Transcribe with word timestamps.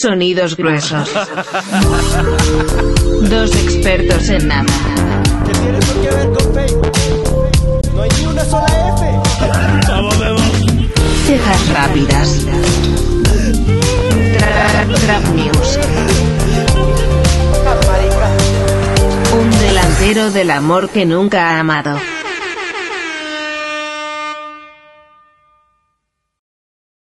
Sonidos 0.00 0.56
gruesos. 0.56 1.10
Dos 3.28 3.50
expertos 3.54 4.28
en 4.30 4.48
nada. 4.48 4.64
¿Qué 5.46 5.52
tiene 5.52 5.78
por 5.78 6.00
qué 6.00 6.10
ver 6.10 6.28
con 6.32 6.54
Facebook? 6.54 6.92
No 7.94 8.02
hay 8.02 8.10
ni 8.18 8.26
una 8.26 8.44
sola 8.44 8.66
F. 8.96 9.00
Cejas 11.26 11.68
rápidas. 11.74 12.46
Tra- 14.38 15.00
Trap 15.04 15.24
News. 15.34 15.78
Un 19.38 19.50
delantero 19.60 20.30
del 20.30 20.50
amor 20.50 20.88
que 20.88 21.04
nunca 21.04 21.50
ha 21.50 21.60
amado. 21.60 21.98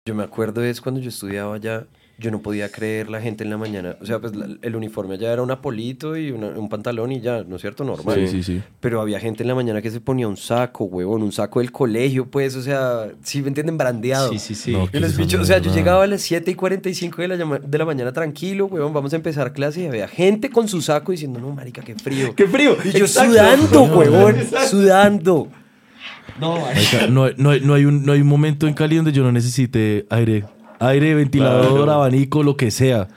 Yo 0.05 0.15
me 0.15 0.23
acuerdo 0.23 0.63
es 0.63 0.81
cuando 0.81 0.99
yo 0.99 1.09
estudiaba 1.09 1.55
allá, 1.55 1.85
yo 2.21 2.31
no 2.31 2.41
podía 2.41 2.69
creer 2.69 3.09
la 3.09 3.19
gente 3.19 3.43
en 3.43 3.49
la 3.49 3.57
mañana. 3.57 3.97
O 3.99 4.05
sea, 4.05 4.19
pues 4.19 4.35
la- 4.35 4.47
el 4.61 4.75
uniforme 4.75 5.15
allá 5.15 5.33
era 5.33 5.41
un 5.41 5.51
apolito 5.51 6.15
y 6.15 6.31
una- 6.31 6.49
un 6.49 6.69
pantalón 6.69 7.11
y 7.11 7.19
ya, 7.19 7.43
¿no 7.43 7.55
es 7.55 7.61
cierto? 7.61 7.83
Normal. 7.83 8.15
Sí, 8.15 8.27
sí, 8.27 8.43
sí. 8.43 8.61
Pero 8.79 9.01
había 9.01 9.19
gente 9.19 9.43
en 9.43 9.47
la 9.47 9.55
mañana 9.55 9.81
que 9.81 9.89
se 9.91 9.99
ponía 9.99 10.27
un 10.27 10.37
saco, 10.37 10.85
huevón, 10.85 11.23
un 11.23 11.31
saco 11.31 11.59
del 11.59 11.71
colegio, 11.71 12.27
pues, 12.29 12.55
o 12.55 12.61
sea, 12.61 13.07
sí, 13.23 13.41
¿me 13.41 13.47
entienden? 13.49 13.77
Brandeado. 13.77 14.29
Sí, 14.31 14.39
sí, 14.39 14.55
sí. 14.55 14.71
No, 14.71 14.85
Yo 14.85 14.91
¿qué 14.91 14.99
les 14.99 15.11
es 15.11 15.17
bicho, 15.17 15.37
esa 15.37 15.41
o 15.43 15.45
sea, 15.45 15.57
yo 15.57 15.73
llegaba 15.73 16.03
a 16.03 16.07
las 16.07 16.21
7 16.21 16.51
y 16.51 16.55
45 16.55 17.21
de 17.21 17.27
la, 17.27 17.35
llama- 17.35 17.59
de 17.59 17.77
la 17.77 17.85
mañana 17.85 18.13
tranquilo, 18.13 18.67
huevón, 18.67 18.93
vamos 18.93 19.11
a 19.13 19.15
empezar 19.15 19.51
clase 19.51 19.81
y 19.81 19.87
había 19.87 20.07
gente 20.07 20.49
con 20.49 20.67
su 20.67 20.81
saco 20.81 21.11
diciendo, 21.11 21.39
no, 21.39 21.49
marica, 21.51 21.81
qué 21.81 21.95
frío. 21.95 22.35
¡Qué 22.35 22.47
frío! 22.47 22.77
Y 22.85 22.91
yo 22.91 23.05
Exacto. 23.05 23.31
sudando, 23.31 23.83
huevón, 23.97 24.35
sudando. 24.69 25.47
No, 26.39 26.57
no 27.09 27.23
hay, 27.23 27.61
no, 27.61 27.73
hay 27.73 27.85
un, 27.85 28.05
no 28.05 28.13
hay 28.13 28.21
un 28.21 28.27
momento 28.27 28.67
en 28.67 28.73
Cali 28.73 28.95
donde 28.95 29.11
yo 29.11 29.23
no 29.23 29.31
necesite 29.31 30.05
aire. 30.09 30.43
Aire, 30.81 31.13
ventilador, 31.15 31.89
abanico, 31.89 32.41
lo 32.43 32.57
que 32.57 32.71
sea. 32.71 33.07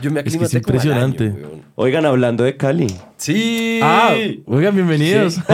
Yo 0.00 0.10
me 0.12 0.20
Es 0.20 0.36
que 0.36 0.44
es 0.44 0.50
año, 0.54 0.58
impresionante. 0.60 1.34
Oigan, 1.74 2.06
hablando 2.06 2.44
de 2.44 2.56
Cali. 2.56 2.86
Sí. 3.16 3.80
Ah, 3.82 4.14
oigan, 4.46 4.74
bienvenidos. 4.74 5.38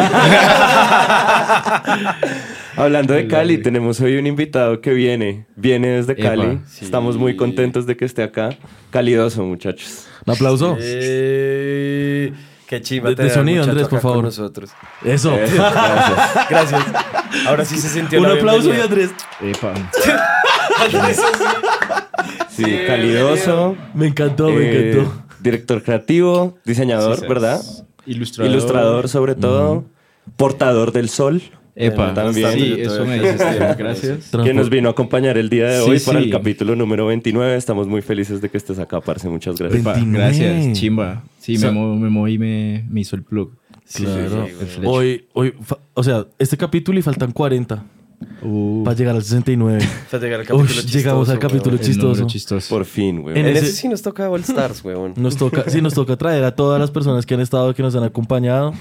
Hablando 2.77 3.15
de 3.15 3.29
Cali, 3.29 3.59
tenemos 3.59 4.01
hoy 4.01 4.17
un 4.17 4.27
invitado 4.27 4.81
que 4.81 4.93
viene. 4.93 5.47
Viene 5.57 5.89
desde 5.89 6.13
Epa. 6.13 6.23
Cali. 6.23 6.61
Sí. 6.67 6.85
Estamos 6.85 7.17
muy 7.17 7.37
contentos 7.37 7.87
de 7.87 7.97
que 7.97 8.05
esté 8.05 8.23
acá. 8.23 8.51
Calidoso, 8.91 9.45
muchachos. 9.45 10.07
Un 10.27 10.35
aplauso. 10.35 10.77
Eh, 10.81 12.33
qué 12.67 12.83
chimba 12.83 13.11
De- 13.11 13.23
de 13.25 13.31
sonido, 13.31 13.63
Andrés, 13.65 13.89
por 13.89 14.01
favor. 14.01 14.25
nosotros. 14.25 14.71
Eso. 15.05 15.33
Eh, 15.35 15.47
gracias. 15.55 16.49
Gracias. 16.51 16.83
Ahora 17.47 17.65
sí 17.65 17.79
se 17.79 17.89
sintió 17.89 18.21
Un 18.21 18.29
la 18.29 18.35
aplauso 18.35 18.75
y. 18.75 18.81
Andrés. 18.81 19.11
Epa. 19.41 19.73
Sí, 22.51 22.65
calidoso. 22.87 23.77
Me 23.95 24.07
encantó, 24.07 24.49
me 24.49 24.63
eh, 24.63 24.91
encantó. 24.93 25.23
Director 25.41 25.83
creativo, 25.83 26.57
diseñador, 26.65 27.19
Sí, 27.21 27.27
¿verdad? 27.29 27.61
Ilustrador. 28.07 28.53
Ilustrador, 28.53 29.09
sobre 29.09 29.35
todo. 29.35 29.85
Portador 30.37 30.93
del 30.93 31.09
sol. 31.09 31.43
Epa. 31.77 32.15
También. 32.15 32.53
Sí, 32.53 32.77
eso 32.79 33.05
me 33.05 33.19
dices. 33.19 33.39
Gracias. 33.79 34.31
Que 34.45 34.55
nos 34.55 34.71
vino 34.71 34.89
a 34.89 34.93
acompañar 34.93 35.37
el 35.37 35.51
día 35.51 35.69
de 35.69 35.83
Sí, 35.83 35.91
hoy 35.91 36.01
para 36.01 36.21
sí. 36.21 36.27
el 36.27 36.31
capítulo 36.31 36.77
número 36.77 37.07
29. 37.07 37.57
Estamos 37.57 37.89
muy 37.89 38.01
felices 38.01 38.41
de 38.41 38.49
que 38.49 38.57
estés 38.57 38.79
acá, 38.79 39.01
parce. 39.01 39.29
Muchas 39.29 39.57
gracias. 39.57 39.81
Epa, 39.81 39.95
29. 39.95 40.25
gracias, 40.25 40.79
chimba. 40.79 41.25
Sí, 41.41 41.57
O 41.57 41.59
sea- 41.59 41.73
me, 41.73 41.81
me 41.97 42.09
moví 42.11 42.35
y 42.35 42.39
me, 42.39 42.85
me 42.89 43.01
hizo 43.01 43.17
el 43.17 43.23
plug. 43.25 43.51
Claro. 43.93 44.47
Hoy, 44.85 45.27
hoy, 45.35 45.53
o 45.93 46.03
sea, 46.03 46.25
este 46.39 46.57
capítulo 46.57 46.99
y 46.99 47.03
faltan 47.03 47.33
40 47.33 47.85
Uh, 48.43 48.85
para 48.85 48.97
llegar 48.97 49.15
al 49.17 49.23
69. 49.23 49.79
Hasta 49.83 50.19
llegar 50.21 50.41
al 50.41 50.47
Ush, 50.47 50.49
capítulo 50.49 50.83
llegamos 50.93 51.29
al 51.29 51.35
chistoso, 51.37 51.41
capítulo 51.41 51.77
weón. 51.77 51.87
chistoso. 51.87 52.27
chistoso. 52.27 52.75
Por 52.75 52.85
fin, 52.85 53.23
güey. 53.23 53.39
En 53.39 53.47
En 53.47 53.57
ese- 53.57 53.67
ese 53.67 53.75
sí 53.77 53.89
nos 53.89 54.03
toca 54.03 54.29
All 54.31 54.41
Stars, 54.41 54.85
weón. 54.85 55.15
Nos 55.17 55.37
toca, 55.37 55.65
sí, 55.69 55.81
nos 55.81 55.95
toca 55.95 56.17
traer 56.17 56.45
a 56.45 56.55
todas 56.55 56.81
las 56.81 56.91
personas 56.91 57.27
que 57.27 57.35
han 57.35 57.41
estado, 57.41 57.75
que 57.75 57.83
nos 57.83 57.95
han 57.97 58.05
acompañado 58.05 58.73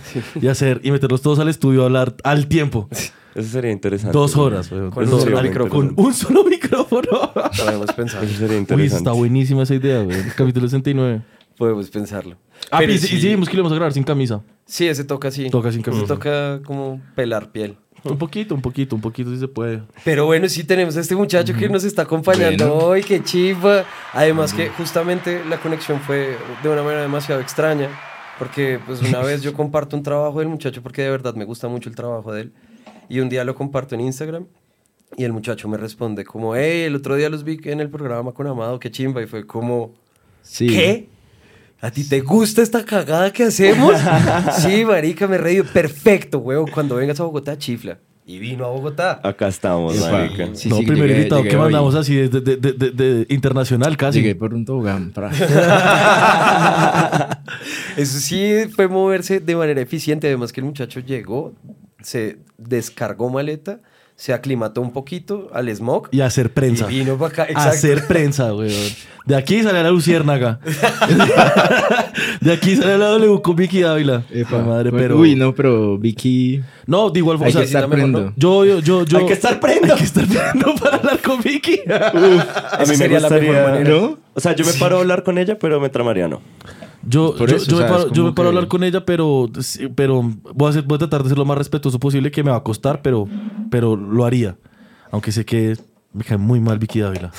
y 0.42 0.48
hacer 0.48 0.81
y 0.84 0.92
meterlos 0.92 1.22
todos 1.22 1.39
al 1.39 1.50
estudio 1.50 1.84
a 1.84 1.86
hablar 1.86 2.16
al 2.23 2.48
tiempo. 2.48 2.88
Eso 3.36 3.49
sería 3.49 3.72
interesante. 3.72 4.16
Dos 4.16 4.36
horas, 4.38 4.72
weón. 4.72 4.92
Con 4.92 5.05
Dos 5.05 5.14
un 5.16 5.20
solo 5.22 5.38
horas. 5.38 5.49
micrófono. 5.49 5.95
Con 5.95 6.05
un 6.05 6.14
solo 6.14 6.43
micrófono. 6.43 7.32
Podemos 7.58 7.92
pensarlo. 7.93 8.27
Eso 8.30 8.38
sería 8.38 8.55
Uy, 8.58 8.60
interesante. 8.61 8.98
está 8.98 9.11
buenísima 9.11 9.64
esa 9.64 9.73
idea. 9.76 10.02
El 10.02 10.33
capítulo 10.36 10.67
69. 10.67 11.22
Podemos 11.58 11.89
pensarlo. 11.89 12.36
Ah, 12.72 12.77
Pero 12.80 12.93
y, 12.93 12.98
sí, 12.99 13.08
y 13.16 13.20
sí 13.20 13.27
dijimos 13.27 13.49
que 13.49 13.58
lo 13.58 13.64
vamos 13.64 13.73
a 13.73 13.76
grabar 13.76 13.93
sin 13.93 14.04
camisa. 14.04 14.42
sí, 14.66 14.88
ese 14.88 15.04
toca 15.04 15.27
así. 15.30 15.49
Toca 15.49 15.72
sin 15.72 15.82
Ese 15.82 15.89
camisa. 15.92 16.08
toca 16.08 16.61
como 16.64 17.02
pelar 17.16 17.52
piel. 17.52 17.77
Un 18.03 18.17
poquito, 18.17 18.53
un 18.53 18.61
poquito, 18.61 18.95
un 18.95 19.02
poquito 19.02 19.30
si 19.31 19.39
se 19.39 19.47
puede. 19.47 19.81
Pero 20.03 20.25
bueno, 20.25 20.49
sí 20.49 20.64
tenemos 20.64 20.97
a 20.97 20.99
este 20.99 21.15
muchacho 21.15 21.53
que 21.53 21.69
nos 21.69 21.83
está 21.83 22.02
acompañando 22.03 22.67
Bueno. 22.69 22.86
hoy, 22.87 23.03
qué 23.03 23.23
chiva. 23.23 23.86
Además 24.11 24.53
que 24.53 24.69
justamente 24.69 25.41
la 25.49 25.58
conexión 25.59 25.99
fue 26.02 26.36
de 26.61 26.69
una 26.69 26.83
manera 26.83 27.02
demasiado 27.02 27.39
extraña, 27.39 27.89
porque 28.39 28.80
pues 28.86 29.02
una 29.02 29.19
vez 29.19 29.42
yo 29.42 29.53
comparto 29.55 29.95
un 29.95 30.03
trabajo 30.03 30.39
del 30.39 30.49
muchacho 30.49 30.81
porque 30.81 31.02
de 31.03 31.09
verdad 31.11 31.33
me 31.36 31.45
gusta 31.45 31.67
mucho 31.69 31.89
el 31.89 31.95
trabajo 31.95 32.33
de 32.33 32.42
él, 32.42 32.53
y 33.09 33.19
un 33.19 33.30
día 33.30 33.43
lo 33.43 33.55
comparto 33.55 33.95
en 33.95 34.02
Instagram 34.02 34.45
y 35.15 35.23
el 35.23 35.31
muchacho 35.31 35.67
me 35.69 35.77
responde 35.77 36.25
como, 36.25 36.55
hey, 36.55 36.83
el 36.83 36.95
otro 36.95 37.15
día 37.15 37.30
los 37.30 37.43
vi 37.43 37.59
en 37.65 37.80
el 37.80 37.89
programa 37.89 38.31
con 38.31 38.47
Amado, 38.47 38.80
qué 38.80 38.89
chimba, 38.92 39.21
y 39.21 39.27
fue 39.27 39.45
como, 39.45 39.93
Sí. 40.42 40.67
¿qué? 40.67 41.08
¿A 41.83 41.92
ti 41.92 42.08
te 42.08 42.21
gusta 42.21 42.61
esta 42.61 42.86
cagada 42.86 43.33
que 43.33 43.44
hacemos? 43.44 43.94
sí, 44.60 44.86
marica, 44.86 45.27
me 45.27 45.38
reído. 45.38 45.66
Perfecto, 45.66 46.38
huevo. 46.39 46.66
Cuando 46.73 46.95
vengas 46.95 47.20
a 47.20 47.23
Bogotá, 47.23 47.58
chifla. 47.58 47.98
Y 48.26 48.39
vino 48.39 48.64
a 48.64 48.70
Bogotá. 48.70 49.20
Acá 49.21 49.49
estamos, 49.49 49.98
marica. 49.99 50.48
Sí, 50.54 50.70
no, 50.70 50.77
sí, 50.77 50.86
primer 50.86 51.10
llegué- 51.10 51.17
invitado 51.17 51.42
llegué 51.42 51.49
que 51.49 51.55
hoy. 51.58 51.61
mandamos 51.64 51.93
así 51.95 52.16
de, 52.16 52.30
de, 52.30 52.55
de, 52.55 52.72
de- 52.72 52.92
de 52.92 53.26
internacional 53.27 53.98
casi. 53.98 54.20
Llegué 54.22 54.33
por 54.36 54.54
un 54.54 54.64
tobogán. 54.64 55.11
Eso 57.98 58.20
sí 58.20 58.54
fue 58.73 58.88
moverse 58.88 59.42
de 59.42 59.55
manera 59.58 59.82
eficiente. 59.82 60.27
Además 60.27 60.54
que 60.54 60.61
el 60.61 60.66
muchacho 60.66 61.02
llegó, 61.02 61.52
se 62.02 62.38
descargó 62.58 63.30
maleta, 63.30 63.82
se 64.15 64.31
aclimató 64.33 64.81
un 64.81 64.91
poquito 64.93 65.49
al 65.53 65.69
smog 65.75 66.07
Y 66.11 66.21
hacer 66.21 66.53
prensa. 66.53 66.89
y 66.91 66.99
vino 66.99 67.17
para 67.17 67.33
acá. 67.33 67.43
Exacto. 67.49 67.69
Hacer 67.69 68.07
prensa, 68.07 68.53
weón. 68.53 68.71
De 69.25 69.35
aquí 69.35 69.63
sale 69.63 69.81
la 69.83 69.89
luciérnaga. 69.89 70.59
de 72.41 72.51
aquí 72.51 72.75
sale 72.75 72.97
la 72.97 73.07
W 73.07 73.41
con 73.41 73.55
Vicky 73.55 73.81
Dávila. 73.81 74.23
Epa. 74.31 74.59
Madre, 74.59 74.91
Bueno, 74.91 74.97
pero... 75.07 75.17
Uy, 75.17 75.35
no, 75.35 75.55
pero 75.55 75.97
Vicky. 75.97 76.61
No, 76.85 77.09
de 77.09 77.19
igual 77.19 77.37
forma. 77.37 77.47
Hay 77.49 77.55
o 77.55 77.59
que 77.61 77.67
sea, 77.67 77.79
estar 77.81 77.89
mejor 77.89 78.09
no. 78.09 78.17
prendo. 78.19 78.33
Yo, 78.37 78.65
yo, 78.65 78.79
yo, 78.79 79.05
yo. 79.05 79.17
Hay 79.19 79.25
que 79.25 79.33
estar 79.33 79.59
prendo. 79.59 79.93
Hay 79.93 79.99
que 79.99 80.05
estar 80.05 80.25
prendo 80.27 80.75
para 80.81 80.97
hablar 80.97 81.19
con 81.21 81.41
Vicky. 81.41 81.80
A 81.89 82.07
Esa 82.07 82.80
mí 82.81 82.87
me 82.89 82.95
sería 82.95 83.19
la 83.19 83.30
mejor 83.30 83.45
gustaría, 83.45 83.63
manera. 83.71 83.89
¿no? 83.89 84.17
O 84.33 84.39
sea, 84.39 84.53
yo 84.55 84.65
me 84.65 84.73
paro 84.73 84.97
a 84.97 84.99
hablar 85.01 85.23
con 85.23 85.37
ella, 85.37 85.57
pero 85.59 85.80
me 85.80 85.89
tramaría 85.89 86.27
no. 86.27 86.41
Yo, 87.05 87.36
yo, 87.37 87.45
eso, 87.58 87.65
yo 87.69 87.77
me 87.77 87.83
paro, 87.83 88.03
yo 88.14 88.23
me 88.23 88.30
como 88.30 88.36
paro 88.36 88.49
a 88.49 88.52
que- 88.52 88.58
hablar 88.58 88.67
con 88.69 88.83
ella, 88.83 89.05
pero, 89.05 89.49
pero 89.95 90.21
voy, 90.53 90.67
a 90.67 90.69
hacer- 90.69 90.83
voy 90.83 90.95
a 90.95 90.99
tratar 90.99 91.23
de 91.23 91.30
ser 91.30 91.37
lo 91.37 91.45
más 91.45 91.58
respetuoso 91.58 91.99
posible, 91.99 92.31
que 92.31 92.43
me 92.43 92.52
va 92.52 92.58
a 92.58 92.64
costar, 92.64 93.02
pero, 93.02 93.27
pero 93.69 93.95
lo 93.95 94.23
haría. 94.25 94.58
Aunque 95.11 95.31
sé 95.31 95.45
que 95.45 95.77
me 96.13 96.23
cae 96.23 96.37
muy 96.37 96.59
mal 96.59 96.80
Vicky 96.80 96.99
Dávila. 96.99 97.31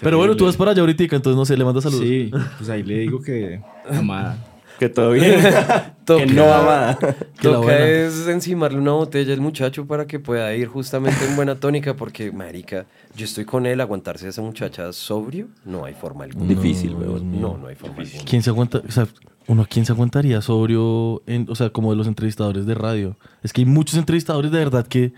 pero 0.00 0.18
bueno, 0.18 0.36
tú 0.36 0.44
vas 0.44 0.56
para 0.56 0.70
allá 0.70 0.80
ahorita, 0.82 1.02
entonces 1.04 1.36
no 1.36 1.44
sé, 1.44 1.56
le 1.56 1.64
mandas 1.64 1.84
saludos. 1.84 2.04
Sí, 2.06 2.30
pues 2.58 2.68
ahí 2.70 2.82
le 2.82 2.98
digo 3.00 3.20
que. 3.20 3.60
Amada. 3.90 4.38
Que 4.78 4.88
todo 4.88 5.12
bien. 5.12 5.40
Toca, 6.04 6.24
que 6.24 6.32
no 6.32 6.46
la 6.46 6.98
toca 7.42 7.88
es 7.88 8.28
encimarle 8.28 8.78
una 8.78 8.92
botella 8.92 9.34
al 9.34 9.40
muchacho 9.40 9.86
para 9.86 10.06
que 10.06 10.20
pueda 10.20 10.54
ir 10.54 10.68
justamente 10.68 11.24
en 11.28 11.34
buena 11.34 11.56
tónica, 11.56 11.94
porque, 11.96 12.30
marica, 12.30 12.86
yo 13.16 13.24
estoy 13.24 13.44
con 13.44 13.66
él, 13.66 13.80
aguantarse 13.80 14.26
a 14.26 14.28
esa 14.28 14.40
muchacha 14.42 14.92
sobrio, 14.92 15.48
no 15.64 15.84
hay 15.84 15.94
forma 15.94 16.24
alguna. 16.24 16.46
Difícil, 16.46 16.94
weón. 16.94 17.40
No, 17.40 17.56
no 17.58 17.66
hay 17.66 17.74
forma 17.74 17.96
alguna. 18.02 18.22
¿Quién 18.24 18.42
se 18.42 18.50
aguanta? 18.50 18.82
O 18.86 18.90
sea, 18.92 19.08
uno, 19.48 19.66
¿quién 19.68 19.84
se 19.84 19.92
aguantaría 19.92 20.40
sobrio? 20.42 21.22
En, 21.26 21.46
o 21.48 21.54
sea, 21.56 21.70
como 21.70 21.90
de 21.90 21.96
los 21.96 22.06
entrevistadores 22.06 22.66
de 22.66 22.74
radio. 22.74 23.16
Es 23.42 23.52
que 23.52 23.62
hay 23.62 23.66
muchos 23.66 23.98
entrevistadores 23.98 24.50
de 24.52 24.58
verdad 24.58 24.86
que. 24.86 25.12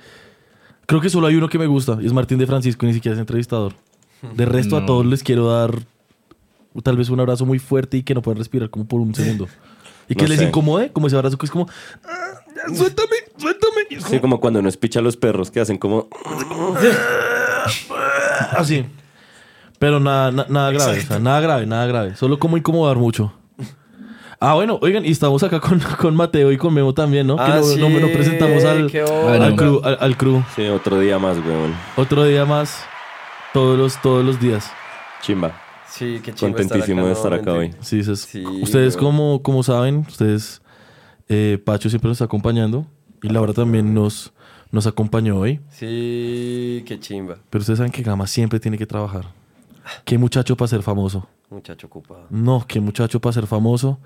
Creo 0.86 1.02
que 1.02 1.10
solo 1.10 1.26
hay 1.26 1.34
uno 1.34 1.50
que 1.50 1.58
me 1.58 1.66
gusta, 1.66 1.98
y 2.00 2.06
es 2.06 2.14
Martín 2.14 2.38
de 2.38 2.46
Francisco, 2.46 2.86
y 2.86 2.88
ni 2.88 2.94
siquiera 2.94 3.14
es 3.14 3.20
entrevistador. 3.20 3.74
De 4.34 4.46
resto, 4.46 4.76
a 4.78 4.80
No. 4.80 4.86
todos 4.86 5.04
les 5.04 5.22
quiero 5.22 5.50
dar 5.50 5.74
tal 6.82 6.96
vez 6.96 7.08
un 7.10 7.20
abrazo 7.20 7.44
muy 7.46 7.58
fuerte 7.58 7.96
y 7.98 8.02
que 8.02 8.14
no 8.14 8.22
puedan 8.22 8.38
respirar 8.38 8.70
como 8.70 8.86
por 8.86 9.00
un 9.00 9.14
segundo. 9.14 9.48
Y 10.08 10.14
que 10.14 10.22
No 10.22 10.28
les 10.28 10.38
sé. 10.38 10.44
incomode, 10.46 10.90
como 10.92 11.06
ese 11.06 11.16
abrazo 11.16 11.36
que 11.36 11.46
es 11.46 11.52
como. 11.52 11.68
"Ah, 12.04 12.40
suéltame, 12.74 13.16
suéltame. 13.36 13.82
Y 13.90 13.94
es 13.96 14.04
Sí, 14.04 14.18
como- 14.20 14.40
cuando 14.40 14.60
uno 14.60 14.68
espicha 14.68 15.00
a 15.00 15.02
los 15.02 15.16
perros 15.16 15.50
que 15.50 15.60
hacen 15.60 15.78
como... 15.78 16.08
Así. 18.56 18.84
Pero 19.78 20.00
nada, 20.00 20.30
na- 20.32 20.46
nada 20.48 20.70
grave, 20.72 20.98
o 20.98 21.02
sea, 21.02 21.18
nada 21.18 21.40
grave, 21.40 21.66
nada 21.66 21.86
grave. 21.86 22.16
Solo 22.16 22.38
como 22.38 22.56
incomodar 22.56 22.96
mucho. 22.96 23.32
Ah, 24.40 24.54
bueno, 24.54 24.78
oigan, 24.82 25.04
y 25.04 25.10
estamos 25.10 25.42
acá 25.42 25.60
con, 25.60 25.80
con 26.00 26.14
Mateo 26.16 26.52
y 26.52 26.56
con 26.58 26.72
Memo 26.72 26.94
también, 26.94 27.26
¿no? 27.26 27.36
que 27.36 27.42
Ah, 27.42 27.56
no, 27.56 27.62
sí, 27.64 27.80
no, 27.80 27.88
no 27.88 28.06
presentamos 28.08 28.64
al, 28.64 28.90
qué 28.90 29.02
al, 29.02 29.08
onda. 29.08 29.56
crew, 29.56 29.80
al, 29.84 29.98
al 30.00 30.16
crew. 30.16 30.42
Sí, 30.56 30.66
otro 30.68 30.98
día 31.00 31.18
más, 31.18 31.38
weón. 31.38 31.74
Otro 31.96 32.24
día 32.24 32.44
más, 32.44 32.84
todos 33.52 33.78
los, 33.78 34.00
todos 34.00 34.24
los 34.24 34.40
días. 34.40 34.70
Chimba. 35.22 35.52
Sí, 35.98 36.20
qué 36.22 36.32
chimba 36.32 36.56
Contentísimo 36.58 37.06
de 37.06 37.12
estar 37.12 37.32
acá 37.32 37.52
hoy. 37.52 37.74
Sí, 37.80 37.98
es- 38.00 38.20
Sí, 38.20 38.44
ustedes, 38.62 38.96
como 38.96 39.62
saben, 39.62 39.98
ustedes, 40.08 40.62
eh, 41.28 41.58
Pacho 41.64 41.88
siempre 41.90 42.08
nos 42.08 42.16
está 42.16 42.26
acompañando 42.26 42.86
y 43.22 43.28
Laura 43.28 43.52
también 43.52 43.92
nos, 43.94 44.32
nos 44.70 44.86
acompañó 44.86 45.38
hoy. 45.38 45.60
Sí, 45.70 46.84
qué 46.86 46.98
chimba. 47.00 47.36
Pero 47.50 47.60
ustedes 47.60 47.78
saben 47.78 47.92
que 47.92 48.02
Gama 48.02 48.26
siempre 48.26 48.60
tiene 48.60 48.78
que 48.78 48.86
trabajar. 48.86 49.26
Qué 50.04 50.18
muchacho 50.18 50.56
para 50.56 50.68
ser 50.68 50.82
famoso. 50.82 51.26
Muchacho 51.50 51.86
ocupado. 51.86 52.26
No, 52.30 52.64
qué 52.68 52.78
muchacho 52.80 53.20
para 53.20 53.32
ser 53.32 53.46
famoso. 53.46 53.98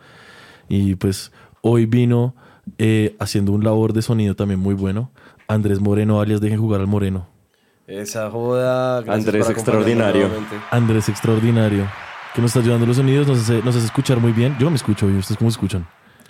Y 0.68 0.94
pues 0.94 1.32
hoy 1.60 1.86
vino 1.86 2.34
eh, 2.78 3.16
haciendo 3.18 3.52
un 3.52 3.64
labor 3.64 3.92
de 3.92 4.00
sonido 4.02 4.34
también 4.36 4.60
muy 4.60 4.74
bueno. 4.74 5.10
Andrés 5.48 5.80
Moreno, 5.80 6.20
alias 6.20 6.40
Dejen 6.40 6.60
Jugar 6.60 6.80
al 6.80 6.86
Moreno. 6.86 7.26
Esa 8.00 8.30
joda. 8.30 9.02
gracias 9.02 9.26
Andrés 9.26 9.50
extraordinario. 9.50 10.28
nuevamente. 10.28 10.56
Andrés 10.70 11.08
extraordinario. 11.08 11.86
Que 12.34 12.40
nos 12.40 12.50
está 12.50 12.60
ayudando 12.60 12.86
los 12.86 12.96
sonidos, 12.96 13.26
nos 13.26 13.40
hace, 13.40 13.62
nos 13.62 13.76
hace 13.76 13.84
escuchar 13.84 14.18
muy 14.18 14.32
bien. 14.32 14.56
Yo 14.58 14.70
me 14.70 14.76
escucho 14.76 15.06
bien. 15.06 15.18
¿Ustedes 15.18 15.36
cómo 15.36 15.50
se 15.50 15.56
escuchan? 15.56 15.86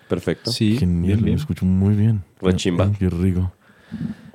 Perfecto. 0.09 0.51
Sí, 0.51 0.77
Genial, 0.77 1.19
bien, 1.19 1.35
me 1.37 1.41
escucho 1.41 1.65
muy 1.65 1.95
bien. 1.95 2.25
Pues 2.39 2.57
chimba. 2.57 2.91
Qué 2.99 3.09
rico. 3.09 3.53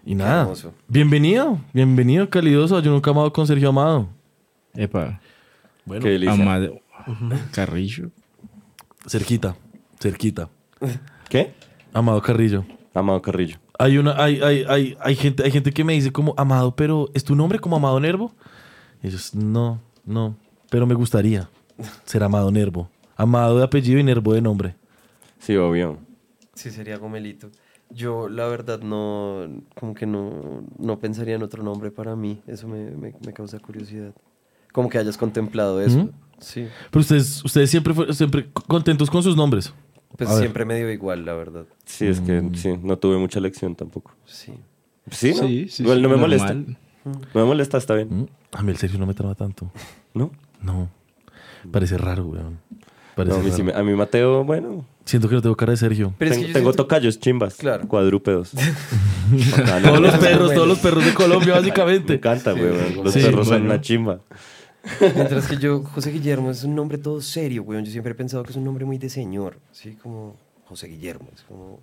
Y 0.06 0.16
nada. 0.16 0.48
Bienvenido, 0.88 1.60
bienvenido, 1.74 2.30
calidoso. 2.30 2.80
Yo 2.80 2.92
nunca 2.92 3.10
he 3.10 3.14
amado 3.14 3.34
con 3.34 3.46
Sergio 3.46 3.70
Amado. 3.70 4.08
Epa, 4.74 5.20
Bueno, 5.84 6.04
Qué 6.04 6.12
delicia. 6.12 6.34
Amado. 6.34 6.80
Carrillo. 7.52 8.10
cerquita, 9.06 9.56
cerquita. 10.00 10.48
¿Qué? 11.28 11.54
Amado 11.94 12.22
Carrillo. 12.22 12.64
Amado 12.94 13.22
Carrillo. 13.22 13.58
Hay 13.80 13.98
una, 13.98 14.22
hay, 14.22 14.42
hay, 14.42 14.66
hay, 14.68 14.98
hay 15.00 15.16
gente, 15.16 15.44
hay 15.44 15.52
gente 15.52 15.72
que 15.72 15.84
me 15.84 15.94
dice 15.94 16.12
como 16.12 16.34
Amado, 16.38 16.76
pero 16.76 17.10
¿es 17.14 17.24
tu 17.24 17.36
nombre 17.36 17.60
como 17.60 17.76
Amado 17.76 18.00
Nervo? 18.00 18.32
Y 19.04 19.08
ellos, 19.08 19.36
no, 19.36 19.80
no, 20.06 20.36
pero 20.70 20.88
me 20.88 20.96
gustaría 20.96 21.50
ser 22.06 22.24
Amado 22.24 22.52
Nervo. 22.52 22.90
Amado 23.16 23.58
de 23.58 23.64
apellido 23.64 24.00
y 24.00 24.04
Nervo 24.04 24.34
de 24.34 24.42
nombre. 24.42 24.76
Sí, 25.40 25.56
obvio. 25.56 25.98
Sí, 26.56 26.72
sería 26.72 26.98
Gomelito. 26.98 27.50
Yo, 27.90 28.28
la 28.28 28.48
verdad, 28.48 28.82
no, 28.82 29.48
como 29.76 29.94
que 29.94 30.06
no, 30.06 30.64
no 30.78 31.00
pensaría 31.00 31.36
en 31.36 31.44
otro 31.44 31.64
nombre 31.64 31.90
para 31.92 32.16
mí. 32.16 32.42
Eso 32.48 32.68
me, 32.68 32.92
me- 32.92 33.14
me 33.26 33.34
causa 33.34 33.60
curiosidad. 33.60 34.14
Como 34.74 34.90
que 34.90 34.98
hayas 34.98 35.18
contemplado 35.18 35.80
eso. 35.82 36.00
¿Mm? 36.00 36.10
Sí. 36.40 36.68
Pero 36.92 37.02
ustedes, 37.02 37.44
ustedes 37.46 37.70
siempre 37.70 37.94
fueron 37.94 38.14
siempre 38.14 38.50
contentos 38.68 39.10
con 39.10 39.24
sus 39.24 39.36
nombres. 39.38 39.74
Pues 40.18 40.30
A 40.30 40.34
ver. 40.34 40.42
siempre 40.42 40.66
me 40.66 40.76
dio 40.76 40.92
igual, 40.92 41.26
la 41.26 41.34
verdad. 41.34 41.66
Sí, 41.86 42.08
es 42.08 42.20
que 42.20 42.42
Mm. 42.42 42.56
sí, 42.56 42.74
no 42.84 42.98
tuve 42.98 43.18
mucha 43.18 43.40
lección 43.40 43.76
tampoco. 43.76 44.12
Sí. 44.26 44.54
Sí, 45.12 45.34
¿no? 45.34 45.48
Sí, 45.48 45.68
sí, 45.70 45.84
Igual 45.84 45.98
sí, 46.00 46.04
no 46.04 46.10
me 46.10 46.18
normal. 46.18 46.20
molesta. 46.40 46.54
No 47.06 47.42
me 47.42 47.44
molesta, 47.46 47.78
está 47.78 47.94
bien. 47.96 48.10
¿Mm? 48.12 48.26
A 48.54 48.62
mí 48.64 48.72
el 48.72 48.78
Sergio 48.78 49.00
no 49.00 49.06
me 49.06 49.14
traba 49.14 49.36
tanto. 49.36 49.72
¿No? 50.14 50.32
No, 50.62 50.90
parece 51.72 51.98
raro, 51.98 52.26
weón. 52.26 52.58
No, 53.16 53.36
a, 53.36 53.40
mí 53.40 53.46
sí 53.52 53.62
raro. 53.62 53.64
me- 53.64 53.74
a 53.74 53.84
mí 53.84 53.94
Mateo, 53.96 54.44
bueno. 54.44 54.86
Siento 55.06 55.30
que 55.30 55.36
no 55.36 55.42
tengo 55.42 55.56
cara 55.56 55.72
de 55.72 55.78
Sergio. 55.78 56.14
Pero 56.18 56.32
es 56.32 56.36
tengo 56.38 56.42
que 56.48 56.48
yo 56.50 56.54
tengo 56.60 56.72
siento- 56.72 56.84
tocayos 56.84 57.20
chimbas. 57.20 57.56
Claro. 57.56 57.88
Cuadrúpedos. 57.88 58.52
Todos 59.84 60.00
los 60.02 60.18
perros, 60.18 60.54
todos 60.54 60.68
los 60.68 60.80
perros 60.80 61.06
de 61.06 61.14
Colombia, 61.14 61.54
Me 61.56 61.60
básicamente. 61.60 62.14
encanta, 62.16 62.54
Sí, 62.54 62.60
güey. 62.60 62.72
sí, 62.90 62.96
Los 63.04 63.14
sí, 63.14 63.22
perros 63.22 63.48
son 63.48 63.62
una 63.64 63.80
chimba. 63.82 64.20
Mientras 65.16 65.48
que 65.48 65.58
yo, 65.58 65.84
José 65.84 66.12
Guillermo, 66.12 66.52
es 66.52 66.64
un 66.64 66.76
nombre 66.76 66.98
todo 66.98 67.22
serio, 67.22 67.64
weón. 67.64 67.84
Yo 67.86 67.92
siempre 67.92 68.12
he 68.14 68.16
pensado 68.16 68.44
que 68.44 68.52
es 68.52 68.56
un 68.56 68.64
nombre 68.64 68.86
muy 68.86 68.98
de 68.98 69.10
señor. 69.10 69.60
Sí, 69.72 69.98
como 70.02 70.36
José 70.66 70.88
Guillermo. 70.88 71.28
Es 71.36 71.42
como, 71.44 71.80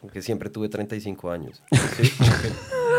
como 0.00 0.12
que 0.12 0.22
siempre 0.22 0.50
tuve 0.50 0.68
35 0.68 1.30
años. 1.30 1.62
Sí, 1.96 2.12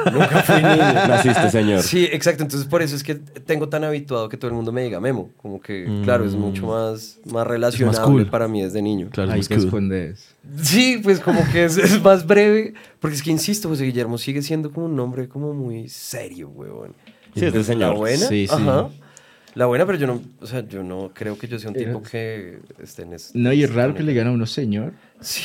nunca 0.12 0.42
fui 0.44 0.56
niño. 0.56 0.78
Naciste, 0.78 1.52
señor. 1.52 1.84
Sí, 1.84 2.06
exacto. 2.12 2.44
Entonces, 2.44 2.68
por 2.68 2.82
eso 2.82 2.96
es 2.96 3.04
que 3.04 3.16
tengo 3.16 3.70
tan 3.70 3.84
habituado 3.84 4.28
que 4.30 4.38
todo 4.38 4.50
el 4.50 4.56
mundo 4.56 4.72
me 4.72 4.82
diga 4.84 5.00
Memo. 5.00 5.30
Como 5.38 5.62
que, 5.62 6.02
claro, 6.04 6.26
es 6.26 6.34
mucho 6.34 6.68
más, 6.68 7.20
más 7.26 7.46
relacionable 7.46 8.02
cool. 8.06 8.30
para 8.30 8.48
mí 8.48 8.62
desde 8.64 8.82
niño. 8.82 9.10
Claro, 9.12 9.32
Ahí 9.34 9.42
es 9.42 9.48
que 9.50 9.58
cool. 9.58 10.16
Sí, 10.64 11.00
pues 11.04 11.20
como 11.20 11.42
que 11.52 11.66
es, 11.66 11.78
es 11.78 12.02
más 12.02 12.26
breve. 12.26 12.74
Porque 13.00 13.16
es 13.16 13.22
que, 13.22 13.32
insisto, 13.32 13.70
José 13.70 13.84
Guillermo 13.86 14.18
sigue 14.18 14.42
siendo 14.42 14.72
como 14.72 14.88
un 14.88 14.96
nombre 14.96 15.28
como 15.28 15.54
muy 15.54 15.90
serio, 15.90 16.50
weón. 16.50 16.94
Sí, 17.36 17.46
es 17.46 17.54
de 17.54 17.64
señor. 17.64 17.96
buena, 17.96 18.26
Sí, 18.26 18.48
sí. 18.48 18.54
ajá. 18.54 18.90
La 19.58 19.66
buena, 19.66 19.86
pero 19.88 19.98
yo 19.98 20.06
no, 20.06 20.22
o 20.40 20.46
sea, 20.46 20.68
yo 20.68 20.84
no 20.84 21.10
creo 21.14 21.38
que 21.38 21.48
yo 21.48 21.58
sea 21.58 21.72
un 21.72 21.76
tipo 21.76 22.04
que 22.04 22.60
esté 22.82 23.02
en 23.02 23.14
eso. 23.14 23.32
No, 23.34 23.52
y 23.52 23.64
es 23.64 23.74
raro 23.74 23.96
que 23.96 24.04
le 24.04 24.14
gane 24.14 24.30
a 24.30 24.34
uno 24.34 24.46
señor. 24.46 24.94
Sí, 25.20 25.42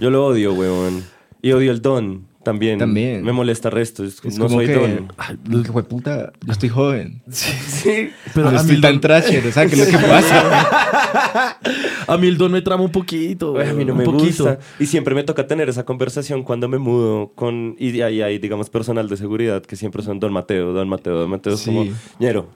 Yo 0.00 0.10
lo 0.10 0.24
odio, 0.26 0.54
weón. 0.54 1.02
Y 1.42 1.50
odio 1.52 1.72
el 1.72 1.82
don 1.82 2.26
también. 2.44 2.78
También. 2.78 3.22
Me 3.24 3.32
molesta 3.32 3.68
resto. 3.68 4.04
Es- 4.04 4.20
Es 4.24 4.38
no 4.38 4.44
como 4.46 4.58
soy 4.58 4.66
que, 4.66 4.74
don. 4.74 5.12
ay, 5.18 5.36
hijo 5.50 5.82
de 5.82 5.88
puta, 5.88 6.32
yo 6.46 6.52
estoy 6.52 6.68
joven. 6.68 7.20
Sí. 7.30 8.10
Pero 8.32 8.50
no 8.52 8.58
a 8.58 8.62
mí, 8.62 8.70
estoy 8.72 8.76
el 8.76 8.80
tan 8.80 8.92
don, 8.92 9.00
trasher, 9.00 9.52
¿sabes 9.52 9.74
qué 9.74 9.80
es 9.82 9.92
lo 9.92 9.98
que 9.98 10.06
pasa? 10.06 11.58
a 12.06 12.16
mí 12.16 12.28
el 12.28 12.36
don 12.38 12.52
me 12.52 12.62
trama 12.62 12.84
un 12.84 12.92
poquito. 12.92 13.58
Ay, 13.58 13.70
a 13.70 13.72
mí 13.74 13.84
no 13.84 13.92
un 13.92 13.98
me 13.98 14.04
poquito. 14.04 14.44
gusta. 14.44 14.58
Y 14.78 14.86
siempre 14.86 15.14
me 15.14 15.24
toca 15.24 15.46
tener 15.46 15.68
esa 15.68 15.84
conversación 15.84 16.42
cuando 16.44 16.68
me 16.68 16.78
mudo 16.78 17.32
con... 17.34 17.74
Y 17.78 18.00
ahí 18.02 18.22
hay, 18.22 18.38
digamos, 18.38 18.70
personal 18.70 19.08
de 19.08 19.16
seguridad 19.16 19.62
que 19.62 19.74
siempre 19.76 20.02
son 20.02 20.20
Don 20.20 20.32
Mateo, 20.32 20.72
Don 20.72 20.88
Mateo, 20.88 21.18
Don 21.18 21.30
Mateo. 21.30 21.54
Es 21.54 21.60
Sí. 21.60 21.66
como, 21.66 21.86
ñero, 22.18 22.48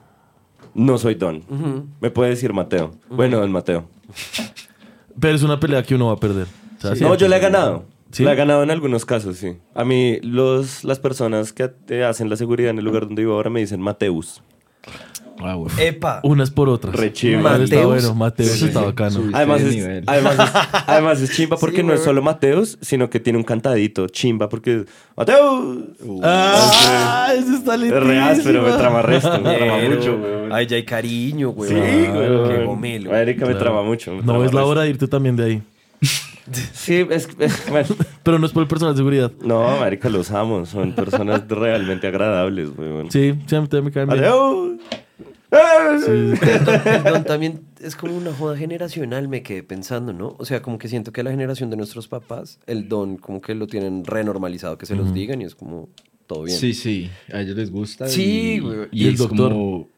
no 0.79 0.97
soy 0.97 1.15
Don. 1.15 1.43
Me 1.99 2.09
puede 2.09 2.31
decir 2.31 2.53
Mateo. 2.53 2.91
Bueno, 3.09 3.39
Don 3.39 3.51
Mateo. 3.51 3.85
Pero 5.19 5.35
es 5.35 5.43
una 5.43 5.59
pelea 5.59 5.83
que 5.83 5.95
uno 5.95 6.07
va 6.07 6.13
a 6.13 6.17
perder. 6.17 6.47
O 6.77 6.95
sea, 6.95 7.07
no, 7.07 7.15
yo 7.15 7.27
la 7.27 7.37
he 7.37 7.39
ganado. 7.39 7.83
¿Sí? 8.11 8.23
La 8.23 8.33
he 8.33 8.35
ganado 8.35 8.63
en 8.63 8.71
algunos 8.71 9.05
casos, 9.05 9.37
sí. 9.37 9.57
A 9.75 9.83
mí, 9.83 10.19
los, 10.21 10.83
las 10.83 10.97
personas 10.99 11.53
que 11.53 11.67
te 11.67 12.03
hacen 12.03 12.29
la 12.29 12.37
seguridad 12.37 12.71
en 12.71 12.79
el 12.79 12.85
lugar 12.85 13.05
donde 13.05 13.21
vivo 13.21 13.33
ahora 13.33 13.49
me 13.49 13.59
dicen 13.59 13.81
Mateus. 13.81 14.41
Ah, 15.41 15.55
bueno. 15.55 15.73
Epa. 15.79 16.19
Unas 16.23 16.51
por 16.51 16.67
otras. 16.69 16.93
Re. 16.95 17.11
Mateus. 17.37 17.71
Está 17.71 17.85
bueno, 17.85 18.13
Mateus 18.15 18.49
Sí, 18.51 18.65
está 18.65 18.81
bacano. 18.81 19.21
Además 19.33 19.63
de 19.63 19.69
es, 19.99 20.03
además, 20.05 20.33
es, 20.39 20.51
además 20.87 21.21
es 21.21 21.31
chimba 21.35 21.57
porque 21.57 21.77
Sí, 21.77 21.83
no 21.83 21.93
es 21.93 21.99
güey. 21.99 22.05
solo 22.05 22.21
Mateus, 22.21 22.77
sino 22.81 23.09
que 23.09 23.19
tiene 23.19 23.37
un 23.39 23.43
cantadito 23.45 24.07
chimba 24.07 24.49
porque 24.49 24.85
¡Mateus! 25.15 25.77
Ah, 26.23 27.31
ese 27.37 27.55
está 27.55 27.75
Es 27.75 27.79
lindísimo. 27.81 28.07
re 28.07 28.19
áspero, 28.19 28.63
me 28.63 28.71
trama 28.71 29.01
resto, 29.01 29.31
me 29.39 29.55
trama 29.57 29.77
Pero- 29.79 29.95
mucho, 29.95 30.15
weón. 30.15 30.53
Ay, 30.53 30.67
ya 30.67 30.75
hay 30.75 30.83
cariño, 30.85 31.49
güey. 31.49 31.69
Sí, 31.69 31.75
weón. 31.75 32.49
Qué 32.49 32.63
gomelo. 32.65 33.11
Me 33.11 33.35
Claro. 33.35 33.57
trama 33.57 33.83
mucho. 33.83 34.11
me 34.11 34.17
No 34.17 34.23
trama 34.23 34.45
es 34.45 34.53
la 34.53 34.59
resto. 34.61 34.69
hora 34.69 34.81
de 34.81 34.89
irte 34.89 35.07
también 35.07 35.35
de 35.35 35.43
ahí. 35.45 35.61
Sí, 36.73 37.05
es, 37.11 37.29
es- 37.37 37.69
bueno. 37.69 37.87
Pero 38.23 38.39
no 38.39 38.47
es 38.47 38.51
por 38.51 38.63
el 38.63 38.67
personal 38.67 38.95
de 38.95 38.97
seguridad. 38.97 39.31
No, 39.43 39.77
marica, 39.79 40.09
los 40.09 40.31
amo. 40.31 40.65
Son 40.65 40.93
personas 40.93 41.43
realmente 41.47 42.07
agradables, 42.07 42.69
weón. 42.75 43.11
Sí, 43.11 43.35
sí, 43.45 43.55
a 43.55 43.61
mí 43.61 43.67
también 43.67 43.85
me 43.85 43.91
caen 43.91 44.09
bien. 44.09 44.79
Sí. 45.51 46.11
El 46.45 47.03
don 47.03 47.23
también 47.23 47.61
es 47.81 47.95
como 47.95 48.15
una 48.15 48.31
joda 48.33 48.55
generacional, 48.55 49.27
me 49.27 49.41
quedé 49.41 49.63
pensando, 49.63 50.13
¿no? 50.13 50.35
O 50.37 50.45
sea, 50.45 50.61
como 50.61 50.77
que 50.77 50.87
siento 50.87 51.11
que 51.11 51.23
la 51.23 51.31
generación 51.31 51.69
de 51.69 51.77
nuestros 51.77 52.07
papás, 52.07 52.59
el 52.67 52.87
don 52.87 53.17
como 53.17 53.41
que 53.41 53.55
lo 53.55 53.65
tienen 53.67 54.05
renormalizado, 54.05 54.77
que 54.77 54.85
se 54.85 54.95
los 54.95 55.13
digan 55.13 55.41
y 55.41 55.45
es 55.45 55.55
como 55.55 55.89
todo 56.27 56.43
bien. 56.43 56.57
Sí, 56.57 56.73
sí, 56.73 57.09
a 57.33 57.41
ellos 57.41 57.55
les 57.57 57.71
gusta. 57.71 58.07
Sí, 58.07 58.53
y, 58.55 58.59
güey. 58.59 58.77
Y, 58.91 59.03
Y 59.05 59.07
el 59.07 59.13
es 59.13 59.19
doctor. 59.19 59.51
como... 59.51 59.89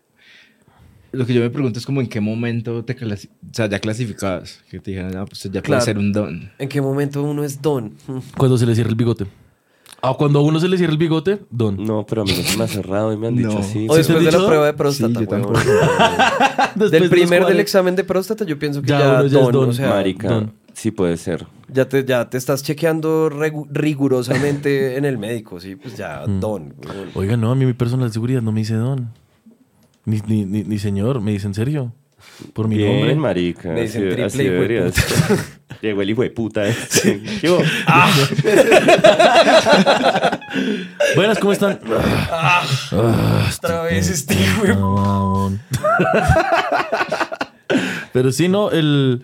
Lo 1.13 1.25
que 1.25 1.33
yo 1.33 1.41
me 1.41 1.49
pregunto 1.49 1.77
es 1.77 1.85
como 1.85 1.99
en 1.99 2.07
qué 2.07 2.21
momento 2.21 2.85
te 2.85 2.95
clasi- 2.95 3.27
o 3.27 3.53
sea, 3.53 3.67
ya 3.67 3.79
clasificabas. 3.79 4.61
Que 4.71 4.79
te 4.79 4.91
dijeran, 4.91 5.17
ah, 5.17 5.25
pues 5.25 5.43
ya 5.43 5.49
Claro. 5.61 5.65
puede 5.65 5.81
ser 5.81 5.97
un 5.97 6.13
don. 6.13 6.49
¿En 6.57 6.69
qué 6.69 6.79
momento 6.79 7.21
uno 7.21 7.43
es 7.43 7.61
don? 7.61 7.95
Cuando 8.37 8.57
se 8.57 8.65
le 8.65 8.73
cierra 8.75 8.89
el 8.91 8.95
bigote. 8.95 9.25
Ah, 10.03 10.15
cuando 10.17 10.39
a 10.39 10.41
uno 10.41 10.59
se 10.59 10.67
le 10.67 10.77
cierra 10.77 10.91
el 10.93 10.97
bigote, 10.97 11.41
don. 11.51 11.83
No, 11.83 12.05
pero 12.07 12.23
a 12.23 12.25
mí 12.25 12.31
no 12.35 12.41
se 12.43 12.57
me 12.57 12.63
ha 12.63 12.67
cerrado 12.67 13.13
y 13.13 13.17
me 13.17 13.27
han 13.27 13.35
dicho 13.35 13.49
No. 13.53 13.59
así. 13.59 13.85
O 13.87 13.95
¿Sí 13.95 14.01
te 14.01 14.13
después 14.13 14.25
de 14.25 14.31
la 14.31 14.45
prueba 14.47 14.65
de 14.65 14.71
Sí, 14.71 14.77
próstata, 14.77 15.13
yo 15.21 15.27
huevón. 15.29 15.53
tampoco. 15.53 15.59
Después 16.75 16.91
Del 16.91 17.01
los 17.03 17.09
primer 17.11 17.29
del 17.29 17.41
40. 17.43 17.61
examen 17.61 17.95
de 17.95 18.03
próstata, 18.03 18.45
yo 18.45 18.57
pienso 18.57 18.81
que 18.81 18.87
Ya 18.87 18.99
ya, 18.99 19.09
uno 19.09 19.19
ya 19.21 19.25
es 19.27 19.31
don, 19.31 19.51
don. 19.51 19.69
o 19.69 19.73
sea, 19.73 19.89
Marica, 19.89 20.27
don. 20.29 20.53
sí 20.73 20.89
puede 20.91 21.17
ser. 21.17 21.45
ya 21.71 21.87
te, 21.87 22.03
ya 22.03 22.29
te 22.29 22.37
estás 22.37 22.63
chequeando 22.63 23.29
regu- 23.29 23.67
rigurosamente 23.71 24.97
en 24.97 25.05
el 25.05 25.17
médico, 25.19 25.59
sí, 25.59 25.75
pues 25.75 25.95
ya 25.97 26.23
Mm. 26.25 26.39
don. 26.39 26.73
huevón. 26.85 27.09
Oiga, 27.13 27.37
no, 27.37 27.51
a 27.51 27.55
mí 27.55 27.65
mi 27.65 27.73
personal 27.73 28.07
de 28.09 28.13
seguridad 28.13 28.41
no 28.41 28.51
me 28.51 28.61
dice 28.61 28.73
don. 28.75 29.09
Ni, 30.05 30.19
ni, 30.25 30.45
ni, 30.45 30.63
ni 30.63 30.79
señor, 30.79 31.21
me 31.21 31.31
dice 31.31 31.45
en 31.47 31.53
serio. 31.53 31.93
Por 32.53 32.67
mi 32.67 32.75
Bien, 32.77 32.91
nombre. 32.97 33.15
marica. 33.15 33.69
Me 33.69 33.81
dicen 33.81 34.01
así, 34.01 34.09
triple 34.09 34.25
así 34.25 34.41
hijo 34.41 34.51
de 34.51 34.59
deberías. 34.59 34.95
Llegó 35.81 36.01
el 36.01 36.09
hijo 36.09 36.21
de 36.23 36.29
puta. 36.31 36.65
este. 36.67 37.21
Yo, 37.41 37.59
Buenas, 41.15 41.39
¿cómo 41.39 41.53
están? 41.53 41.79
Otra 42.91 43.83
vez 43.83 44.09
este 44.09 44.35
güey. 44.59 44.75
No, 44.75 44.95
mamón. 44.95 45.61
Pero 48.13 48.31
sí, 48.31 48.47
no, 48.49 48.69
el... 48.71 49.23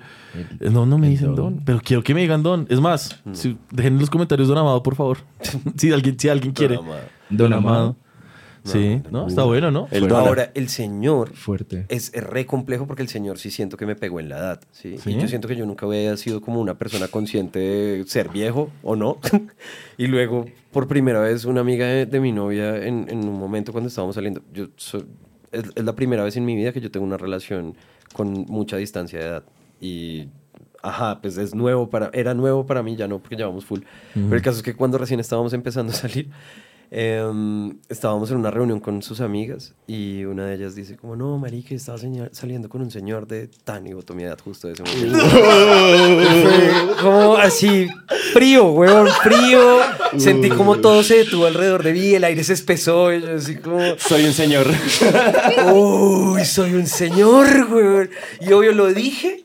el- 0.60 0.74
No, 0.74 0.86
no 0.86 0.98
me 0.98 1.10
dicen 1.10 1.36
don. 1.36 1.62
Pero 1.66 1.82
quiero 1.84 2.04
que 2.04 2.14
me 2.14 2.22
digan 2.22 2.44
don. 2.44 2.66
Es 2.70 2.80
más, 2.80 3.20
si- 3.34 3.58
dejen 3.72 3.94
en 3.96 4.00
los 4.00 4.10
comentarios 4.10 4.48
don 4.48 4.58
Amado, 4.58 4.82
por 4.84 4.96
favor. 4.96 5.18
si, 5.78 5.92
alguien, 5.92 6.18
si 6.20 6.30
alguien 6.30 6.54
quiere. 6.54 6.80
Don 7.30 7.54
Amado. 7.54 7.96
Sí, 8.72 9.02
no, 9.12 9.28
está 9.28 9.44
bueno, 9.44 9.72
¿no? 9.72 9.88
el. 9.92 10.12
Ahora, 10.14 10.52
el 10.54 10.70
señor 10.70 11.34
Fuerte. 11.34 11.86
es, 11.90 12.12
re 12.14 12.46
complejo 12.46 12.88
porque 12.88 13.02
el 13.02 13.08
señor 13.10 13.38
sí 13.40 13.52
siento 13.52 13.78
que 13.78 13.86
me 13.86 13.96
pegó 13.96 14.20
en 14.20 14.30
la 14.30 14.38
edad, 14.38 14.62
¿sí? 14.72 14.98
¿Sí? 14.98 15.12
Y 15.12 15.22
yo 15.22 15.28
siento 15.28 15.48
que 15.48 15.56
yo 15.56 15.66
nunca 15.66 15.86
había 15.86 16.16
sido 16.18 16.42
como 16.42 16.60
una 16.62 16.78
persona 16.78 17.08
consciente 17.08 17.60
de 17.60 18.04
ser 18.08 18.30
viejo 18.30 18.70
o 18.84 18.96
no. 18.96 19.18
y 19.98 20.08
luego, 20.08 20.46
por 20.72 20.88
primera 20.88 21.20
vez, 21.22 21.46
una 21.46 21.62
amiga 21.62 21.86
de, 21.88 22.06
de 22.06 22.20
mi 22.20 22.32
novia, 22.32 22.78
en, 22.86 23.08
en 23.10 23.28
un 23.28 23.40
momento 23.40 23.72
cuando 23.72 23.88
estábamos 23.90 24.16
saliendo, 24.16 24.42
yo 24.54 24.68
soy- 24.76 25.06
es, 25.52 25.64
es 25.76 25.84
la 25.84 25.94
primera 25.96 26.24
vez 26.24 26.36
en 26.38 26.46
mi 26.46 26.56
vida 26.56 26.72
que 26.74 26.82
yo 26.82 26.92
tengo 26.92 27.06
una 27.06 27.18
relación 27.18 27.76
con 28.14 28.32
mucha 28.50 28.78
distancia 28.78 29.20
de 29.20 29.26
edad. 29.26 29.44
Y, 29.80 30.28
ajá, 30.82 31.22
pues 31.22 31.38
es 31.38 31.54
nuevo 31.56 31.90
para, 31.90 32.10
era 32.14 32.34
nuevo 32.34 32.66
para 32.66 32.82
mí, 32.84 32.96
ya 32.96 33.08
no, 33.08 33.20
porque 33.20 33.36
llevamos 33.36 33.64
full. 33.66 33.82
Pero 34.14 34.36
el 34.36 34.42
caso 34.42 34.58
es 34.58 34.64
que 34.64 34.76
cuando 34.76 34.98
recién 34.98 35.20
estábamos 35.20 35.54
empezando 35.54 35.92
a 35.94 35.96
salir, 35.96 36.30
Em, 36.90 37.80
estábamos 37.90 38.32
en 38.32 38.38
una 38.38 38.50
reunión 38.50 38.80
con 38.80 39.02
sus 39.02 39.20
amigas 39.20 39.74
y 39.88 40.24
una 40.24 40.46
de 40.46 40.56
ellas 40.56 40.74
dice 40.74 40.96
como, 40.96 41.18
no, 41.18 41.38
marica, 41.38 41.76
estaba 41.76 41.98
saliendo 42.32 42.70
con 42.70 42.82
un 42.82 42.92
señor 42.92 43.28
de 43.28 43.50
tan 43.66 43.86
edad 43.88 44.38
justo 44.42 44.68
de 44.68 44.74
ese 44.74 44.84
momento. 44.84 45.20
Fue 45.20 46.96
como 47.02 47.36
así, 47.36 47.88
frío, 48.34 48.72
weón, 48.72 49.08
frío. 49.22 49.80
Sentí 50.18 50.48
como 50.50 50.78
todo 50.80 51.04
se 51.04 51.18
detuvo 51.18 51.46
alrededor 51.46 51.84
de 51.84 51.92
mí, 51.92 52.14
el 52.16 52.24
aire 52.24 52.42
se 52.46 52.54
espesó 52.54 53.14
y 53.14 53.22
yo 53.22 53.36
así 53.36 53.56
como... 53.58 53.80
Soy 53.98 54.24
un 54.24 54.34
señor. 54.34 54.68
Uy, 55.74 56.46
soy 56.46 56.74
un 56.74 56.88
señor, 56.88 57.48
weón. 57.70 58.10
Y 58.40 58.52
obvio 58.54 58.72
lo 58.72 58.94
dije 58.94 59.44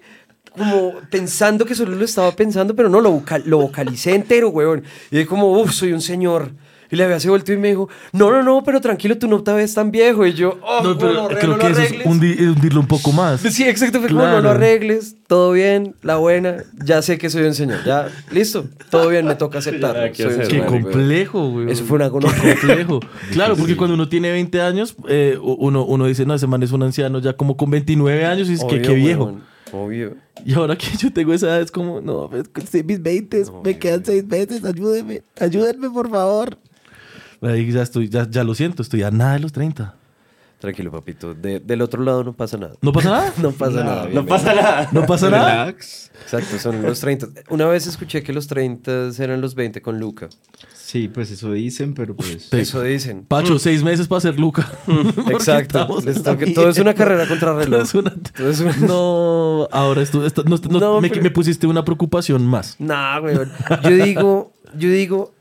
como 0.56 0.92
pensando 1.10 1.64
que 1.64 1.74
solo 1.74 1.96
lo 1.96 2.04
estaba 2.04 2.30
pensando, 2.32 2.76
pero 2.76 2.88
no, 2.88 3.00
lo, 3.00 3.10
vocal- 3.10 3.42
lo 3.46 3.58
vocalicé 3.58 4.14
entero, 4.14 4.50
weón. 4.50 4.84
Y 5.10 5.16
dije 5.16 5.26
como, 5.28 5.50
uff, 5.60 5.72
soy 5.72 5.92
un 5.92 6.00
señor. 6.00 6.52
Y 6.92 6.96
le 6.96 7.04
había 7.04 7.18
se 7.18 7.28
vuelto 7.30 7.52
y 7.52 7.56
me 7.56 7.68
dijo, 7.68 7.88
no, 8.12 8.30
no, 8.30 8.42
no, 8.42 8.62
pero 8.62 8.78
tranquilo, 8.80 9.16
tú 9.16 9.26
no 9.26 9.42
te 9.42 9.50
ves 9.54 9.72
tan 9.72 9.90
viejo. 9.90 10.26
Y 10.26 10.34
yo, 10.34 10.58
oh, 10.62 10.82
No, 10.84 10.98
pero 10.98 11.14
gonorrea, 11.14 11.38
creo 11.38 11.52
no 11.52 11.58
que 11.58 11.66
eso 11.68 11.80
es 11.80 11.88
arregles". 11.88 12.06
hundi- 12.06 12.34
es 12.38 12.48
hundirlo 12.54 12.80
un 12.80 12.86
poco 12.86 13.12
más. 13.12 13.40
Sí, 13.40 13.64
exacto, 13.64 13.98
fue 13.98 14.08
como, 14.10 14.20
no 14.20 14.26
Claro. 14.28 14.42
lo 14.42 14.50
arregles, 14.50 15.16
todo 15.26 15.52
bien, 15.52 15.94
la 16.02 16.16
buena, 16.18 16.58
ya 16.84 17.00
sé 17.02 17.16
que 17.16 17.30
soy 17.30 17.44
un 17.44 17.54
señor, 17.54 17.78
ya, 17.86 18.08
listo, 18.30 18.66
todo 18.90 19.08
bien, 19.08 19.26
me 19.26 19.34
toca 19.36 19.58
aceptarlo. 19.60 20.12
que 20.12 20.22
soy 20.22 20.46
Qué 20.48 20.64
complejo, 20.64 21.50
güey. 21.50 21.72
Eso 21.72 21.82
fue 21.84 21.96
una 21.96 22.08
gonorrea. 22.08 22.56
complejo. 22.56 23.00
Claro, 23.32 23.56
porque 23.56 23.74
cuando 23.76 23.94
uno 23.94 24.08
tiene 24.10 24.30
20 24.30 24.60
años, 24.60 24.94
eh, 25.08 25.38
uno, 25.40 25.86
uno 25.86 26.04
dice, 26.06 26.26
no, 26.26 26.34
ese 26.34 26.46
man 26.46 26.62
es 26.62 26.72
un 26.72 26.82
anciano 26.82 27.18
ya 27.20 27.32
como 27.32 27.56
con 27.56 27.70
29 27.70 28.26
años 28.26 28.50
y 28.50 28.52
es 28.52 28.64
que 28.64 28.82
qué 28.82 28.92
viejo. 28.92 29.24
weón, 29.24 29.42
Obvio. 29.74 30.16
Y 30.44 30.52
ahora 30.52 30.76
que 30.76 30.86
yo 30.98 31.10
tengo 31.10 31.32
esa 31.32 31.46
edad 31.46 31.62
es 31.62 31.70
como, 31.70 32.02
no, 32.02 32.28
pues, 32.28 32.44
estoy 32.56 32.80
en 32.80 32.86
mis 32.86 33.02
20, 33.02 33.44
me 33.64 33.78
quedan 33.78 34.04
6 34.04 34.26
meses, 34.26 34.62
ayúdenme, 34.66 35.22
ayúdenme 35.40 35.88
por 35.88 36.10
favor. 36.10 36.58
Ahí 37.42 37.70
ya 37.72 37.82
estoy, 37.82 38.08
ya, 38.08 38.28
ya 38.30 38.44
lo 38.44 38.54
siento, 38.54 38.82
estoy 38.82 39.02
a 39.02 39.10
nada 39.10 39.34
de 39.34 39.40
los 39.40 39.52
30. 39.52 39.96
Tranquilo, 40.60 40.92
papito. 40.92 41.34
De- 41.34 41.58
del 41.58 41.82
otro 41.82 42.04
lado 42.04 42.22
no 42.22 42.34
pasa 42.34 42.56
nada. 42.56 42.74
¿No 42.80 42.92
pasa 42.92 43.10
nada? 43.10 43.32
No 43.42 43.50
pasa 43.50 43.82
nada. 43.82 44.08
No 44.12 44.24
pasa 44.26 44.54
nada. 44.54 44.88
¿No 44.92 45.06
pasa 45.06 45.28
nada? 45.30 45.64
Relax. 45.64 46.12
Exacto, 46.22 46.58
son 46.60 46.82
los 46.82 47.00
30. 47.00 47.26
Una 47.50 47.66
vez 47.66 47.88
escuché 47.88 48.22
que 48.22 48.32
los 48.32 48.46
30 48.46 49.08
eran 49.18 49.40
los 49.40 49.56
20 49.56 49.82
con 49.82 49.98
Luca. 49.98 50.28
Sí, 50.72 51.08
pues 51.08 51.32
eso 51.32 51.50
dicen, 51.50 51.94
pero 51.94 52.14
pues... 52.14 52.52
Eso 52.52 52.80
dicen. 52.82 53.24
Pacho, 53.24 53.58
seis 53.58 53.82
meses 53.82 54.06
para 54.06 54.20
ser 54.20 54.38
Luca. 54.38 54.70
Exacto. 55.30 55.84
todo 56.54 56.68
es 56.68 56.78
una 56.78 56.94
carrera 56.94 57.26
contra 57.26 57.54
reloj. 57.54 57.70
Todo 57.70 57.82
es 57.82 57.94
una- 57.94 58.14
Todo 58.36 58.50
es 58.50 58.60
una- 58.60 58.76
No, 58.76 59.68
ahora 59.72 60.00
esto, 60.02 60.24
esto- 60.24 60.44
no, 60.44 60.56
no, 60.70 60.78
No, 60.78 61.00
me, 61.00 61.08
pero- 61.08 61.22
me 61.24 61.30
pusiste 61.32 61.66
una 61.66 61.84
preocupación 61.84 62.46
más. 62.46 62.76
Nah, 62.78 63.18
weón. 63.20 63.50
Yo 63.82 63.90
digo, 63.90 64.52
yo 64.78 64.88
digo, 64.90 65.34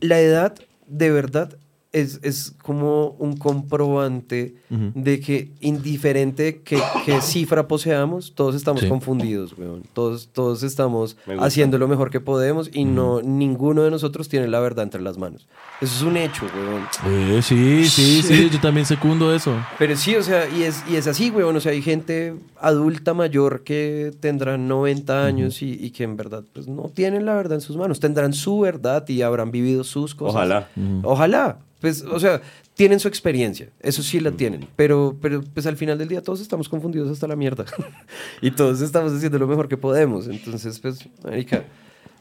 la 0.00 0.20
edad 0.20 0.54
de 0.86 1.10
verdad 1.10 1.56
es, 1.92 2.18
es 2.24 2.52
como 2.60 3.10
un 3.20 3.36
comprobante 3.36 4.56
de 4.68 5.20
que 5.20 5.52
indiferente 5.60 6.60
que, 6.62 6.76
que 7.06 7.20
cifra 7.20 7.68
poseamos, 7.68 8.34
todos 8.34 8.56
estamos 8.56 8.80
Sí. 8.82 8.88
confundidos, 8.88 9.56
weón. 9.56 9.84
Todos, 9.92 10.28
todos 10.32 10.64
estamos 10.64 11.16
haciendo 11.38 11.78
lo 11.78 11.86
mejor 11.86 12.10
que 12.10 12.18
podemos 12.18 12.68
y 12.72 12.84
no 12.84 13.22
ninguno 13.22 13.82
de 13.84 13.92
nosotros 13.92 14.28
tiene 14.28 14.48
la 14.48 14.58
verdad 14.58 14.82
entre 14.82 15.00
las 15.02 15.18
manos. 15.18 15.46
Eso 15.80 15.94
es 15.94 16.02
un 16.02 16.16
hecho, 16.16 16.46
weón. 16.56 16.82
Eh, 17.06 17.40
sí, 17.42 17.84
sí, 17.88 18.22
sí, 18.22 18.50
yo 18.50 18.60
también 18.60 18.86
secundo 18.86 19.32
eso. 19.32 19.54
Pero 19.78 19.94
sí, 19.94 20.16
o 20.16 20.22
sea, 20.24 20.48
y 20.48 20.64
es, 20.64 20.82
y 20.90 20.96
es 20.96 21.06
así, 21.06 21.30
weón. 21.30 21.54
O 21.54 21.60
sea, 21.60 21.70
hay 21.70 21.82
gente 21.82 22.34
adulta 22.66 23.14
mayor 23.14 23.62
que 23.64 24.12
tendrán 24.20 24.68
90 24.68 25.24
años 25.24 25.62
y, 25.62 25.72
y 25.72 25.90
que 25.90 26.04
en 26.04 26.16
verdad 26.16 26.44
pues, 26.52 26.66
no 26.66 26.88
tienen 26.88 27.26
la 27.26 27.34
verdad 27.34 27.54
en 27.54 27.60
sus 27.60 27.76
manos. 27.76 28.00
Tendrán 28.00 28.32
su 28.32 28.60
verdad 28.60 29.08
y 29.08 29.22
habrán 29.22 29.50
vivido 29.50 29.84
sus 29.84 30.14
cosas. 30.14 30.36
Ojalá. 30.36 30.68
Ojalá. 31.02 31.58
Pues, 31.80 32.02
o 32.02 32.18
sea, 32.18 32.40
tienen 32.74 32.98
su 32.98 33.08
experiencia. 33.08 33.68
Eso 33.80 34.02
sí 34.02 34.18
la 34.18 34.30
tienen. 34.32 34.66
Pero, 34.76 35.16
pero 35.20 35.42
pues 35.42 35.66
al 35.66 35.76
final 35.76 35.98
del 35.98 36.08
día 36.08 36.22
todos 36.22 36.40
estamos 36.40 36.68
confundidos 36.68 37.10
hasta 37.10 37.26
la 37.26 37.36
mierda. 37.36 37.66
y 38.40 38.50
todos 38.50 38.80
estamos 38.80 39.12
haciendo 39.12 39.38
lo 39.38 39.46
mejor 39.46 39.68
que 39.68 39.76
podemos. 39.76 40.26
Entonces, 40.26 40.78
pues, 40.80 41.08
marica, 41.22 41.64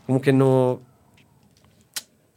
como 0.06 0.22
que 0.22 0.34
no... 0.34 0.82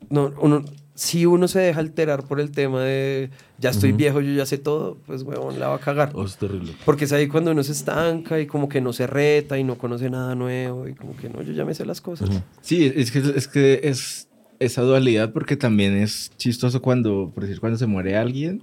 No, 0.08 0.32
uno, 0.40 0.64
si 0.96 1.26
uno 1.26 1.46
se 1.46 1.60
deja 1.60 1.78
alterar 1.78 2.24
por 2.24 2.40
el 2.40 2.50
tema 2.50 2.82
de 2.82 3.28
ya 3.58 3.68
estoy 3.68 3.92
viejo, 3.92 4.22
yo 4.22 4.32
ya 4.32 4.46
sé 4.46 4.56
todo, 4.56 4.96
pues 5.06 5.22
huevón, 5.22 5.60
la 5.60 5.68
va 5.68 5.76
a 5.76 5.78
cagar. 5.78 6.10
Oh, 6.14 6.24
es 6.24 6.38
terrible. 6.38 6.72
Porque 6.86 7.04
es 7.04 7.12
ahí 7.12 7.28
cuando 7.28 7.50
uno 7.50 7.62
se 7.62 7.72
estanca 7.72 8.40
y 8.40 8.46
como 8.46 8.66
que 8.66 8.80
no 8.80 8.94
se 8.94 9.06
reta 9.06 9.58
y 9.58 9.64
no 9.64 9.76
conoce 9.76 10.08
nada 10.08 10.34
nuevo 10.34 10.88
y 10.88 10.94
como 10.94 11.14
que 11.14 11.28
no, 11.28 11.42
yo 11.42 11.52
ya 11.52 11.66
me 11.66 11.74
sé 11.74 11.84
las 11.84 12.00
cosas. 12.00 12.30
Sí, 12.62 12.90
es 12.96 13.12
que 13.12 13.18
es, 13.18 13.46
que 13.46 13.80
es 13.84 14.28
esa 14.58 14.80
dualidad 14.80 15.34
porque 15.34 15.56
también 15.56 15.94
es 15.94 16.32
chistoso 16.38 16.80
cuando, 16.80 17.30
por 17.34 17.44
decir, 17.44 17.60
cuando 17.60 17.76
se 17.76 17.86
muere 17.86 18.16
alguien 18.16 18.62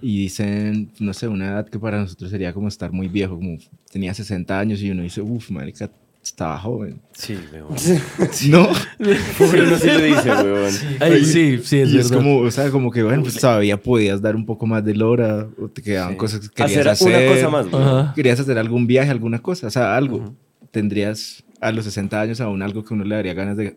y 0.00 0.18
dicen, 0.18 0.92
no 1.00 1.12
sé, 1.12 1.26
una 1.26 1.48
edad 1.48 1.68
que 1.68 1.80
para 1.80 1.98
nosotros 1.98 2.30
sería 2.30 2.52
como 2.52 2.68
estar 2.68 2.92
muy 2.92 3.08
viejo, 3.08 3.34
como 3.34 3.58
tenía 3.90 4.14
60 4.14 4.60
años 4.60 4.80
y 4.80 4.92
uno 4.92 5.02
dice, 5.02 5.20
uff, 5.20 5.50
marica, 5.50 5.90
estaba 6.22 6.58
joven. 6.58 7.00
Sí, 7.12 7.36
huevón. 7.52 7.76
No, 8.48 8.68
Pero 8.98 9.66
no 9.66 9.76
se 9.78 9.92
lo 9.98 10.04
dice, 10.04 10.30
weón. 10.44 10.72
Ay, 11.00 11.24
sí, 11.24 11.58
sí, 11.62 11.78
es 11.80 11.90
y 11.92 11.98
es 11.98 12.10
verdad. 12.10 12.24
como, 12.24 12.38
o 12.40 12.50
sea, 12.50 12.70
como 12.70 12.90
que, 12.90 13.02
bueno, 13.02 13.22
pues 13.22 13.36
todavía 13.38 13.76
podías 13.80 14.22
dar 14.22 14.36
un 14.36 14.46
poco 14.46 14.66
más 14.66 14.84
de 14.84 14.94
lora 14.94 15.48
o 15.60 15.68
te 15.68 15.82
quedaban 15.82 16.12
Sí. 16.12 16.18
cosas 16.18 16.40
que 16.40 16.48
querías 16.48 16.70
Hacer 16.70 16.88
hacer. 16.88 17.08
una 17.24 17.34
cosa 17.34 17.48
más, 17.50 17.72
weón. 17.72 17.82
Ajá. 17.88 18.12
Querías 18.14 18.38
hacer 18.40 18.56
algún 18.58 18.86
viaje, 18.86 19.10
alguna 19.10 19.40
cosa, 19.40 19.66
o 19.66 19.70
sea, 19.70 19.96
algo. 19.96 20.34
Tendrías 20.70 21.42
a 21.60 21.70
los 21.72 21.84
60 21.84 22.20
años 22.20 22.40
aún 22.40 22.62
algo 22.62 22.84
que 22.84 22.94
uno 22.94 23.04
le 23.04 23.14
daría 23.14 23.34
ganas 23.34 23.56
de 23.56 23.76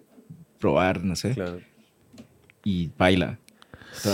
probar, 0.59 1.03
no 1.03 1.15
sé. 1.15 1.31
Claro. 1.31 1.59
y 2.63 2.89
baila. 2.97 3.37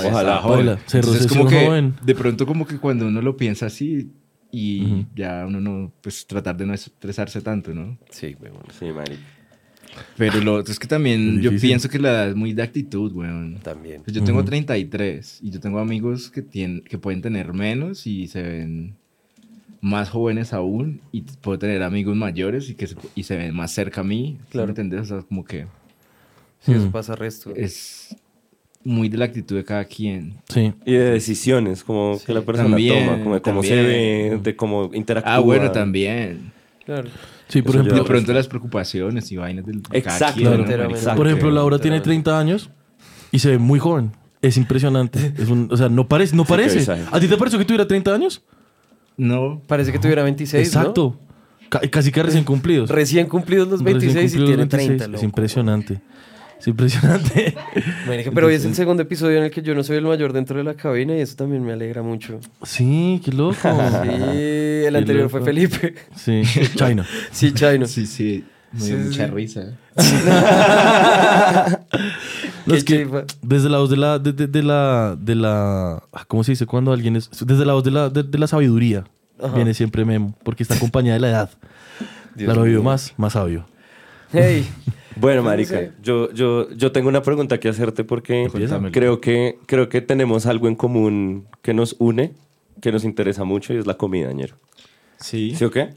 Ojalá, 0.05 0.39
baila. 0.41 0.79
Se 0.85 0.97
Entonces, 0.97 1.23
recesión 1.23 1.45
como 1.45 1.49
que 1.49 1.65
joven. 1.65 1.95
de 2.03 2.15
pronto 2.15 2.45
como 2.45 2.65
que 2.67 2.77
cuando 2.77 3.07
uno 3.07 3.21
lo 3.21 3.35
piensa 3.37 3.65
así 3.67 4.11
y 4.51 4.83
Ujú. 4.85 5.05
ya 5.15 5.45
uno 5.47 5.59
no, 5.61 5.91
pues 6.01 6.25
tratar 6.27 6.57
de 6.57 6.65
no 6.65 6.73
estresarse 6.73 7.41
tanto, 7.41 7.73
¿no? 7.73 7.97
Sí, 8.09 8.35
huevón. 8.39 8.63
Sí, 8.77 8.85
marica. 8.91 9.21
Pero 10.17 10.39
lo 10.39 10.55
otro 10.55 10.71
es 10.71 10.79
que 10.79 10.87
también 10.87 11.37
Es 11.37 11.41
yo 11.43 11.51
pienso 11.59 11.89
que 11.89 11.99
la 11.99 12.09
edad 12.11 12.29
es 12.29 12.35
muy 12.35 12.53
de 12.53 12.63
actitud, 12.63 13.11
weón. 13.13 13.59
También. 13.61 14.03
Pues 14.03 14.15
yo 14.15 14.23
tengo 14.23 14.39
Ujú. 14.39 14.47
33 14.47 15.39
y 15.41 15.49
yo 15.51 15.59
tengo 15.59 15.79
amigos 15.79 16.29
que, 16.29 16.41
tienen, 16.41 16.81
que 16.81 16.97
pueden 16.97 17.21
tener 17.21 17.53
menos 17.53 18.07
y 18.07 18.27
se 18.27 18.41
ven 18.41 18.95
más 19.81 20.09
jóvenes 20.09 20.53
aún 20.53 21.01
y 21.11 21.21
puedo 21.23 21.57
tener 21.59 21.81
amigos 21.83 22.15
mayores 22.15 22.69
y 22.69 22.75
que 22.75 22.87
se, 22.87 22.95
y 23.15 23.23
se 23.23 23.35
ven 23.35 23.53
más 23.55 23.71
cerca 23.71 24.01
a 24.01 24.03
mí. 24.03 24.37
¿sí 24.39 24.45
Claro. 24.51 24.67
¿Me 24.67 24.71
entendés? 24.71 25.01
O 25.01 25.05
sea, 25.05 25.21
como 25.23 25.43
que 25.43 25.65
Sí, 26.61 26.73
eso 26.73 26.87
Mm. 26.87 26.91
pasa 26.91 27.15
resto. 27.15 27.53
es 27.55 28.15
muy 28.83 29.09
de 29.09 29.17
la 29.17 29.25
actitud 29.25 29.55
de 29.55 29.63
cada 29.63 29.85
quien. 29.85 30.35
Sí. 30.49 30.73
Y 30.85 30.93
de 30.93 31.11
decisiones, 31.11 31.83
como 31.83 32.19
que 32.25 32.33
la 32.33 32.41
persona 32.41 32.69
También, 32.69 33.05
toma, 33.05 33.23
como 33.23 33.35
de 33.35 33.41
cómo 33.41 33.63
se 33.63 33.75
ve, 33.75 34.39
de 34.41 34.55
cómo 34.55 34.89
interactúa. 34.93 35.35
Ah, 35.35 35.39
bueno, 35.39 35.71
también. 35.71 36.51
Claro. 36.85 37.09
Sí, 37.47 37.61
por 37.61 37.71
Eso 37.71 37.79
ejemplo, 37.81 38.03
De 38.03 38.07
pronto 38.07 38.33
las 38.33 38.47
preocupaciones 38.47 39.31
y 39.31 39.37
vainas 39.37 39.65
del 39.65 39.81
Exacto, 39.91 40.35
quien, 40.39 40.51
¿no? 40.51 40.65
Marica? 40.65 41.15
por 41.15 41.27
ejemplo, 41.27 41.51
Laura 41.51 41.77
tiene 41.79 41.97
literalmente. 41.97 42.31
30 42.31 42.39
años 42.39 42.69
y 43.31 43.39
se 43.39 43.49
ve 43.51 43.57
muy 43.57 43.77
joven. 43.77 44.11
Es 44.41 44.57
impresionante. 44.57 45.33
Es 45.37 45.49
un, 45.49 45.67
o 45.71 45.77
sea, 45.77 45.87
no 45.89 46.07
parece. 46.07 46.35
No 46.35 46.45
parece. 46.45 46.89
¿A 47.11 47.19
ti 47.19 47.27
te 47.27 47.37
pareció 47.37 47.59
que 47.59 47.65
tuviera 47.65 47.85
30 47.85 48.13
años? 48.13 48.41
No, 49.17 49.61
Parece 49.67 49.91
que 49.91 49.99
tuviera 49.99 50.23
26, 50.23 50.65
Exacto. 50.67 51.19
Ca- 51.69 51.81
casi 51.91 52.11
que 52.11 52.23
recién 52.23 52.43
cumplidos. 52.43 52.89
¿no? 52.89 52.95
Recién 52.95 53.27
cumplidos 53.27 53.67
los 53.67 53.81
Recién 53.81 54.13
26 54.13 54.33
y 54.33 54.37
cumplidos 54.37 54.47
tiene 54.49 54.61
26. 54.63 54.87
30, 54.87 55.03
Es 55.05 55.11
loco. 55.11 55.25
impresionante. 55.25 56.01
Es 56.61 56.67
impresionante. 56.67 57.55
Marica, 58.07 58.31
Pero 58.31 58.47
hoy 58.47 58.53
es 58.53 58.63
el 58.65 58.75
segundo 58.75 59.01
episodio 59.03 59.37
en 59.39 59.45
el 59.45 59.51
que 59.51 59.61
yo 59.63 59.73
no 59.75 59.83
soy 59.83 59.97
el 59.97 60.03
mayor 60.05 60.31
dentro 60.31 60.57
de 60.57 60.63
la 60.63 60.75
cabina 60.75 61.15
y 61.17 61.21
eso 61.21 61.35
también 61.35 61.63
me 61.65 61.73
alegra 61.73 62.03
mucho. 62.03 62.39
Sí, 62.63 63.19
qué 63.25 63.31
loco. 63.31 63.55
Sí, 63.63 63.67
el 64.09 64.91
Qué 64.93 64.97
anterior 64.97 65.29
fue. 65.29 65.41
Felipe. 65.41 65.95
Sí, 66.15 66.43
China. 66.75 67.05
Sí, 67.31 67.51
Chino. 67.51 67.87
sí, 67.87 68.05
sí. 68.05 68.45
Me 68.71 68.79
Sí, 68.79 68.87
dio 68.87 68.97
sí, 68.99 69.03
mucha 69.09 69.25
sí. 69.25 69.31
risa. 69.33 69.61
No, 72.65 72.75
es 72.75 72.83
que 72.83 73.07
desde 73.41 73.69
la 73.69 73.79
voz 73.79 73.89
de 73.89 73.97
la, 73.97 74.19
de, 74.19 74.31
de- 74.33 74.47
de 74.47 74.63
la, 74.63 75.15
de 75.19 75.35
la, 75.35 76.03
ah, 76.13 76.25
¿cómo 76.27 76.43
se 76.43 76.51
dice? 76.51 76.65
Cuando 76.65 76.93
alguien 76.93 77.15
es, 77.15 77.29
desde 77.45 77.65
la 77.65 77.73
voz 77.73 77.83
de 77.83 77.91
la, 77.91 78.09
de, 78.09 78.23
de 78.23 78.37
la 78.37 78.47
sabiduría 78.47 79.03
Ajá. 79.41 79.55
viene 79.55 79.73
siempre 79.73 80.05
Memo, 80.05 80.35
porque 80.43 80.63
está 80.63 80.75
acompañada 80.75 81.15
de 81.15 81.19
la 81.21 81.29
edad. 81.29 81.49
Dios 82.35 82.45
claro, 82.53 82.63
vivo 82.63 82.83
más, 82.83 83.13
más 83.17 83.33
sabio. 83.33 83.65
Hey, 84.33 84.67
Bueno, 85.17 85.41
No 85.41 85.49
marica, 85.49 85.75
sé. 85.77 85.91
yo, 86.01 86.31
yo, 86.31 86.69
yo 86.71 86.91
tengo 86.91 87.09
una 87.09 87.21
pregunta 87.21 87.59
que 87.59 87.67
hacerte 87.69 88.03
porque 88.03 88.47
Cuéntamelo. 88.49 88.91
creo 88.91 89.19
que, 89.21 89.59
creo 89.65 89.89
que 89.89 90.01
tenemos 90.01 90.45
algo 90.45 90.67
en 90.67 90.75
común 90.75 91.47
que 91.61 91.73
nos 91.73 91.95
une, 91.99 92.33
que 92.81 92.91
nos 92.91 93.03
interesa 93.03 93.43
mucho 93.43 93.73
y 93.73 93.77
es 93.77 93.85
la 93.85 93.95
comida, 93.97 94.31
ñero. 94.31 94.55
Sí. 95.19 95.53
¿Sí 95.55 95.65
o 95.65 95.69
qué? 95.69 95.89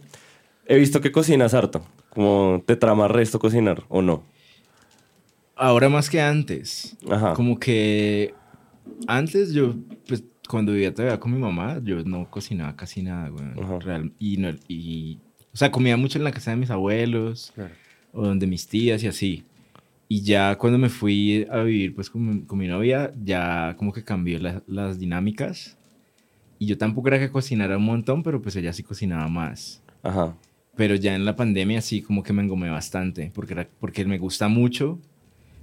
He 0.66 0.76
visto 0.76 1.00
que 1.00 1.12
cocinas 1.12 1.54
harto. 1.54 1.86
Como 2.10 2.62
te 2.66 2.76
trama 2.76 3.06
resto 3.08 3.38
cocinar, 3.38 3.84
¿o 3.88 4.02
no? 4.02 4.24
Ahora 5.56 5.88
más 5.88 6.10
que 6.10 6.20
antes. 6.20 6.96
Ajá. 7.08 7.34
Como 7.34 7.58
que 7.58 8.34
antes 9.06 9.52
yo, 9.52 9.74
pues 10.08 10.24
cuando 10.48 10.72
vivía 10.72 10.92
todavía 10.92 11.20
con 11.20 11.32
mi 11.32 11.38
mamá, 11.38 11.80
yo 11.82 12.02
no 12.04 12.28
cocinaba 12.30 12.74
casi 12.76 13.02
nada, 13.02 13.28
güey. 13.28 13.44
Ajá. 13.62 13.78
Real- 13.78 14.12
y, 14.18 14.36
no- 14.38 14.54
y, 14.68 15.20
o 15.52 15.56
sea, 15.56 15.70
comía 15.70 15.96
mucho 15.96 16.18
en 16.18 16.24
la 16.24 16.32
casa 16.32 16.50
de 16.50 16.56
mis 16.56 16.70
abuelos 16.70 17.52
Claro. 17.54 17.72
O 18.14 18.24
donde 18.26 18.46
mis 18.46 18.66
tías 18.66 19.02
y 19.02 19.06
así. 19.08 19.44
Y 20.08 20.22
ya 20.22 20.56
cuando 20.56 20.78
me 20.78 20.88
fui 20.88 21.46
a 21.50 21.62
vivir 21.62 21.94
pues 21.94 22.10
con, 22.10 22.26
mi- 22.26 22.42
con 22.42 22.58
mi 22.58 22.68
novia, 22.68 23.12
ya 23.22 23.74
como 23.78 23.92
que 23.92 24.04
cambió 24.04 24.38
la- 24.38 24.62
las 24.66 24.98
dinámicas. 24.98 25.76
Y 26.58 26.66
yo 26.66 26.78
tampoco 26.78 27.08
era 27.08 27.18
que 27.18 27.30
cocinara 27.30 27.76
un 27.76 27.84
montón, 27.84 28.22
pero 28.22 28.40
pues 28.40 28.54
ella 28.56 28.72
sí 28.72 28.82
cocinaba 28.82 29.28
más. 29.28 29.82
Ajá. 30.02 30.36
Pero 30.76 30.94
ya 30.94 31.14
en 31.14 31.24
la 31.24 31.36
pandemia 31.36 31.80
sí 31.80 32.02
como 32.02 32.22
que 32.22 32.32
me 32.32 32.42
engomé 32.42 32.68
bastante, 32.70 33.30
porque, 33.34 33.52
era, 33.54 33.68
porque 33.80 34.04
me 34.04 34.18
gusta 34.18 34.48
mucho. 34.48 34.98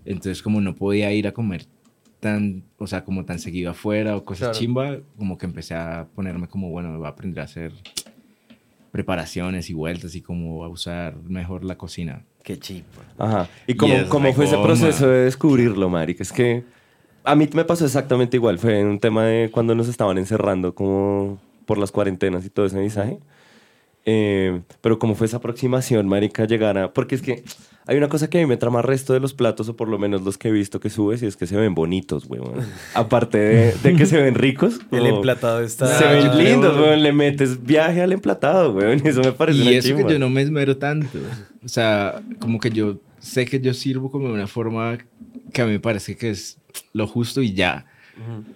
Entonces 0.06 0.42
como 0.42 0.60
no 0.62 0.76
podía 0.76 1.14
ir 1.14 1.28
a 1.28 1.32
comer 1.34 1.66
tan, 2.20 2.64
o 2.78 2.86
sea, 2.88 3.04
como 3.04 3.26
tan 3.26 3.40
seguido 3.40 3.72
afuera 3.72 4.16
o 4.16 4.24
cosas 4.26 4.50
Claro. 4.50 4.60
chimba, 4.60 4.98
como 5.18 5.38
que 5.38 5.46
empecé 5.48 5.74
a 5.76 6.08
ponerme 6.16 6.48
como, 6.48 6.70
bueno, 6.70 6.98
voy 6.98 7.06
a 7.08 7.10
aprender 7.10 7.42
a 7.42 7.46
hacer 7.46 7.72
preparaciones 8.92 9.70
y 9.70 9.74
vueltas 9.74 10.16
y 10.16 10.22
como 10.22 10.64
a 10.64 10.70
usar 10.70 11.16
mejor 11.24 11.64
la 11.64 11.78
cocina. 11.78 12.26
Qué 12.44 12.60
chip. 12.60 12.86
Ajá. 13.18 13.48
¿Y 13.68 13.76
cómo, 13.76 13.94
es 13.94 14.04
cómo 14.06 14.34
fue 14.34 14.46
ese 14.46 14.58
proceso 14.58 15.08
de 15.08 15.26
descubrirlo, 15.26 15.90
marica? 15.90 16.24
Es 16.24 16.32
que 16.32 16.64
a 17.24 17.36
mí 17.36 17.48
me 17.54 17.64
pasó 17.64 17.86
exactamente 17.86 18.38
igual. 18.38 18.60
Fue 18.60 18.84
un 18.84 19.00
tema 19.00 19.26
de 19.26 19.50
cuando 19.52 19.76
nos 19.76 19.88
estaban 19.88 20.18
encerrando 20.18 20.76
como 20.76 21.40
por 21.66 21.78
las 21.78 21.92
cuarentenas 21.92 22.46
y 22.46 22.50
todo 22.50 22.66
ese 22.66 22.76
mensaje. 22.76 23.20
Eh, 24.06 24.62
pero 24.82 24.98
cómo 25.00 25.16
fue 25.16 25.28
esa 25.28 25.38
aproximación, 25.38 26.08
marica, 26.08 26.46
llegar 26.46 26.78
a... 26.78 26.92
Porque 26.94 27.16
es 27.16 27.22
que 27.22 27.44
hay 27.86 27.98
una 27.98 28.10
cosa 28.10 28.30
que 28.30 28.40
a 28.40 28.42
mí 28.42 28.48
me 28.48 28.58
trama 28.58 28.82
resto 28.82 29.14
de 29.14 29.20
los 29.20 29.34
platos, 29.34 29.70
o 29.70 29.76
por 29.76 29.88
lo 29.88 30.00
menos 30.00 30.24
los 30.24 30.38
que 30.38 30.48
he 30.48 30.52
visto 30.52 30.80
que 30.80 30.90
subes, 30.90 31.22
y 31.22 31.28
es 31.28 31.38
que 31.38 31.46
se 31.46 31.56
ven 31.56 31.76
bonitos, 31.76 32.26
weón. 32.28 32.54
Aparte 32.96 33.38
de, 33.38 33.74
de 33.84 33.96
que 33.96 34.06
se 34.06 34.20
ven 34.22 34.36
ricos. 34.36 34.80
El 34.92 35.06
emplatado 35.06 35.62
está... 35.62 35.88
Se 36.00 36.06
ven 36.06 36.28
Ah, 36.28 36.36
lindos, 36.36 36.76
weón. 36.78 37.04
Le 37.04 37.12
metes 37.14 37.64
viaje 37.64 38.02
al 38.02 38.12
emplatado, 38.12 38.74
weón. 38.74 39.02
Y 39.04 39.08
eso 39.10 39.22
me 39.22 39.34
parece 39.34 39.60
Y 39.60 39.62
una 39.64 39.72
eso 39.72 39.88
chimba. 39.90 40.08
que 40.08 40.14
yo 40.14 40.20
no 40.20 40.30
me 40.30 40.42
esmero 40.42 40.78
tanto. 40.78 41.20
O 41.64 41.68
sea, 41.68 42.22
como 42.40 42.60
que 42.60 42.72
yo 42.72 43.00
sé 43.20 43.46
que 43.46 43.60
yo 43.62 43.74
sirvo 43.74 44.10
como 44.10 44.30
de 44.30 44.34
una 44.34 44.48
forma 44.48 44.98
que 45.54 45.62
a 45.62 45.66
mí 45.66 45.74
me 45.74 45.80
parece 45.80 46.16
que 46.18 46.32
es 46.32 46.58
lo 46.94 47.06
justo 47.06 47.42
y 47.42 47.54
ya. 47.54 47.86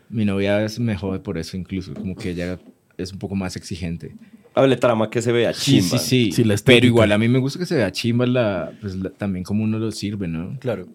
Mi 0.10 0.26
novia 0.26 0.64
es 0.64 0.80
mejor 0.80 1.22
por 1.24 1.38
eso 1.38 1.58
incluso, 1.58 1.94
como 1.94 2.16
que 2.16 2.32
ella 2.32 2.60
es 2.98 3.12
un 3.12 3.20
poco 3.20 3.36
más 3.36 3.56
exigente. 3.56 4.16
Hable 4.56 4.78
trama 4.78 5.10
que 5.10 5.22
se 5.22 5.32
vea 5.32 5.54
Sí, 5.54 5.80
chimba. 5.82 5.98
sí, 6.00 6.08
sí. 6.26 6.32
Sí, 6.32 6.44
la 6.46 6.56
Pero 6.64 6.86
igual 6.86 7.12
a 7.12 7.18
mí 7.18 7.28
me 7.28 7.40
gusta 7.40 7.60
que 7.60 7.66
se 7.66 7.76
vea 7.76 7.92
chimba 7.92 8.26
la, 8.26 8.72
pues, 8.82 8.96
la- 8.96 9.10
también 9.10 9.44
como 9.44 9.64
uno 9.64 9.78
lo 9.80 9.92
sirve, 9.92 10.28
¿no? 10.28 10.58
Claro. 10.60 10.86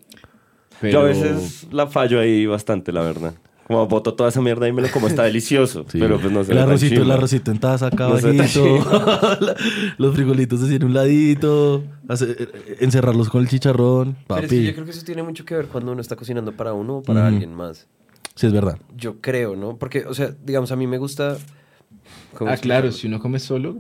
Pero, 0.81 0.93
Yo 0.93 1.01
a 1.01 1.05
veces 1.05 1.67
la 1.71 1.87
fallo 1.87 2.21
ahí 2.21 2.47
bastante, 2.47 2.91
la 2.91 3.03
verdad. 3.03 3.35
Como 3.67 3.87
boto 3.87 4.15
toda 4.15 4.31
esa 4.31 4.41
mierda 4.41 4.67
y 4.67 4.73
me 4.73 4.81
lo 4.83 4.91
como, 4.91 5.07
está 5.09 5.23
delicioso. 5.31 5.85
Sí. 5.89 5.99
Pero 6.01 6.19
pues 6.19 6.33
no 6.33 6.43
sé. 6.43 6.53
El 6.53 6.59
arrocito, 6.59 7.03
el 7.03 7.11
arrocito 7.11 7.51
en 7.51 7.59
taza 7.61 7.87
acá 7.89 8.09
No 8.09 8.17
los 9.99 10.15
frijolitos 10.15 10.63
así 10.63 10.75
en 10.77 10.85
un 10.85 10.95
ladito. 10.95 11.85
hace- 12.09 12.31
eh, 12.39 12.77
encerrarlos 12.81 13.29
con 13.29 13.43
el 13.43 13.49
chicharrón. 13.49 14.17
Pero 14.27 14.41
es 14.41 14.49
que 14.49 14.57
yo 14.57 14.63
Papi. 14.63 14.73
creo 14.75 14.85
que 14.87 14.91
eso 14.91 15.05
tiene 15.05 15.23
mucho 15.23 15.45
que 15.45 15.55
ver 15.55 15.67
cuando 15.67 15.93
uno 15.93 16.01
está 16.01 16.17
cocinando 16.17 16.53
para 16.53 16.73
uno 16.73 16.97
o 16.99 17.03
para 17.03 17.27
alguien 17.27 17.55
más. 17.55 17.87
Sí, 18.35 18.47
es 18.47 18.53
verdad. 18.53 18.79
Yo 18.97 19.21
creo, 19.21 19.55
¿no? 19.55 19.77
Porque, 19.77 20.05
o 20.07 20.15
sea, 20.15 20.35
digamos, 20.45 20.73
a 20.73 20.77
mí 20.77 20.87
me 20.87 20.99
gusta... 20.99 21.37
¿cómo 22.35 22.51
Ah, 22.51 22.57
claro, 22.57 22.93
si 22.93 23.07
uno 23.07 23.19
come 23.21 23.39
solo. 23.39 23.77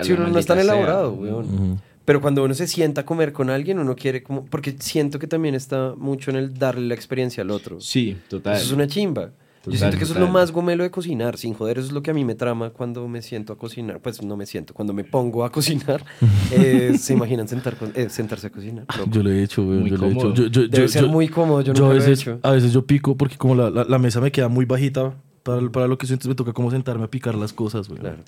Si 0.00 0.12
uno 0.12 0.28
no 0.28 0.38
es 0.38 0.46
tan 0.46 0.56
sea. 0.56 0.64
elaborado, 0.64 1.12
weón. 1.12 1.80
Pero 2.04 2.20
cuando 2.20 2.42
uno 2.42 2.54
se 2.54 2.66
sienta 2.66 3.02
a 3.02 3.04
comer 3.06 3.32
con 3.32 3.50
alguien, 3.50 3.78
uno 3.78 3.94
quiere 3.94 4.22
como... 4.22 4.44
Porque 4.46 4.74
siento 4.80 5.18
que 5.18 5.26
también 5.26 5.54
está 5.54 5.94
mucho 5.96 6.30
en 6.30 6.36
el 6.36 6.54
darle 6.58 6.86
la 6.88 6.94
experiencia 6.94 7.42
al 7.42 7.50
otro. 7.50 7.80
Sí, 7.80 8.16
total. 8.28 8.56
Eso 8.56 8.64
es 8.66 8.72
una 8.72 8.86
chimba. 8.86 9.26
Yo 9.62 9.72
Total, 9.72 9.78
siento 9.78 9.98
que 9.98 10.04
eso 10.04 10.12
es 10.14 10.18
lo 10.18 10.26
total. 10.26 10.32
más 10.40 10.52
gomelo 10.52 10.82
de 10.84 10.90
cocinar, 10.90 11.36
sin 11.36 11.52
joder. 11.52 11.76
Eso 11.76 11.88
es 11.88 11.92
lo 11.92 12.02
que 12.02 12.10
a 12.10 12.14
mí 12.14 12.24
me 12.24 12.34
trama 12.34 12.70
cuando 12.70 13.06
me 13.06 13.20
siento 13.20 13.52
a 13.52 13.58
cocinar. 13.58 14.00
Pues 14.00 14.22
no 14.22 14.34
me 14.34 14.46
siento, 14.46 14.72
cuando 14.72 14.94
me 14.94 15.04
pongo 15.04 15.44
a 15.44 15.52
cocinar. 15.52 16.02
eh, 16.50 16.96
¿Se 16.98 17.12
imaginan 17.12 17.46
sentar 17.46 17.76
con- 17.76 17.92
eh, 17.94 18.08
sentarse 18.08 18.46
a 18.46 18.50
cocinar? 18.50 18.86
Loco. 18.96 19.10
Yo 19.10 19.22
lo 19.22 19.30
he 19.30 19.42
hecho, 19.42 19.62
güey. 19.62 19.90
Yo 19.90 19.96
lo 19.98 20.06
he 20.06 20.12
hecho. 20.12 20.32
Yo, 20.34 20.46
yo- 20.46 20.62
Debe 20.66 20.84
yo- 20.84 20.88
ser 20.88 21.02
yo- 21.02 21.08
muy 21.10 21.28
cómodo, 21.28 21.60
yo, 21.60 21.74
yo 21.74 21.84
a 21.84 21.88
lo 21.90 21.94
he 21.94 21.98
veces, 21.98 22.20
hecho. 22.22 22.40
a 22.42 22.52
veces 22.52 22.72
yo 22.72 22.86
pico 22.86 23.16
porque 23.18 23.36
como 23.36 23.54
la, 23.54 23.68
la- 23.68 23.84
la 23.84 23.98
mesa 23.98 24.18
me 24.22 24.32
queda 24.32 24.48
muy 24.48 24.64
bajita 24.64 25.12
para, 25.42 25.68
para 25.70 25.88
lo 25.88 25.98
que 25.98 26.06
soy, 26.06 26.14
entonces 26.14 26.28
me 26.28 26.34
toca 26.34 26.52
como 26.52 26.70
sentarme 26.70 27.04
a 27.04 27.08
picar 27.08 27.34
las 27.34 27.52
cosas, 27.52 27.88
güey. 27.88 28.00
Claro. 28.00 28.18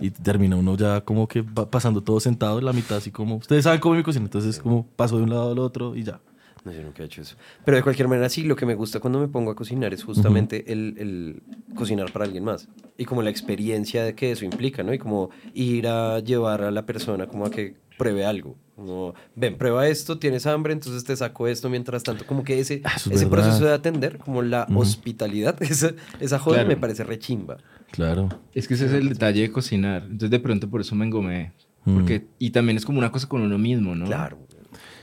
Y 0.00 0.10
termina 0.10 0.56
uno 0.56 0.76
ya 0.76 1.00
como 1.00 1.26
que 1.26 1.42
va 1.42 1.70
pasando 1.70 2.02
todo 2.02 2.20
sentado 2.20 2.58
en 2.58 2.64
la 2.64 2.72
mitad, 2.72 2.98
así 2.98 3.10
como... 3.10 3.36
Ustedes 3.36 3.64
saben 3.64 3.80
cómo 3.80 3.94
es 3.94 3.98
mi 3.98 4.04
cocina, 4.04 4.24
entonces 4.26 4.60
como 4.60 4.86
paso 4.86 5.16
de 5.16 5.24
un 5.24 5.30
lado 5.30 5.52
al 5.52 5.58
otro 5.58 5.96
y 5.96 6.04
ya. 6.04 6.20
No, 6.64 6.72
yo 6.72 6.82
nunca 6.82 7.02
he 7.02 7.06
hecho 7.06 7.22
eso. 7.22 7.36
Pero 7.64 7.76
de 7.76 7.82
cualquier 7.82 8.08
manera, 8.08 8.28
sí, 8.28 8.42
lo 8.42 8.56
que 8.56 8.66
me 8.66 8.74
gusta 8.74 9.00
cuando 9.00 9.18
me 9.18 9.28
pongo 9.28 9.50
a 9.50 9.56
cocinar 9.56 9.92
es 9.94 10.04
justamente 10.04 10.72
el, 10.72 10.94
el 10.98 11.42
cocinar 11.74 12.12
para 12.12 12.24
alguien 12.24 12.44
más. 12.44 12.68
Y 12.96 13.04
como 13.04 13.22
la 13.22 13.30
experiencia 13.30 14.04
de 14.04 14.14
que 14.14 14.32
eso 14.32 14.44
implica, 14.44 14.82
¿no? 14.82 14.92
Y 14.92 14.98
como 14.98 15.30
ir 15.54 15.86
a 15.88 16.20
llevar 16.20 16.62
a 16.62 16.70
la 16.70 16.84
persona 16.84 17.26
como 17.26 17.46
a 17.46 17.50
que 17.50 17.76
pruebe 17.96 18.24
algo. 18.24 18.56
Como, 18.78 19.12
ven, 19.34 19.58
prueba 19.58 19.88
esto, 19.88 20.20
tienes 20.20 20.46
hambre, 20.46 20.72
entonces 20.72 21.02
te 21.02 21.16
saco 21.16 21.48
esto 21.48 21.68
mientras 21.68 22.04
tanto. 22.04 22.24
Como 22.24 22.44
que 22.44 22.60
ese, 22.60 22.80
Ah, 22.84 22.92
ese 22.94 23.10
verdad. 23.10 23.28
proceso 23.30 23.64
de 23.64 23.72
atender, 23.72 24.18
como 24.18 24.40
la 24.40 24.68
hospitalidad, 24.72 25.60
esa, 25.64 25.94
esa 26.20 26.38
joda 26.38 26.58
Claro. 26.58 26.68
me 26.68 26.76
parece 26.76 27.02
rechimba. 27.02 27.56
Claro. 27.90 28.28
Es 28.54 28.68
que 28.68 28.74
ese 28.74 28.86
es 28.86 28.92
el 28.92 29.08
detalle 29.08 29.40
de 29.42 29.50
cocinar. 29.50 30.02
Entonces 30.04 30.30
de 30.30 30.38
pronto 30.38 30.70
por 30.70 30.80
eso 30.80 30.94
me 30.94 31.06
engomé. 31.06 31.52
Porque, 31.84 32.26
y 32.38 32.50
también 32.50 32.76
es 32.76 32.84
como 32.84 32.98
una 32.98 33.10
cosa 33.10 33.26
con 33.28 33.40
uno 33.42 33.58
mismo, 33.58 33.96
¿no? 33.96 34.04
Claro. 34.06 34.38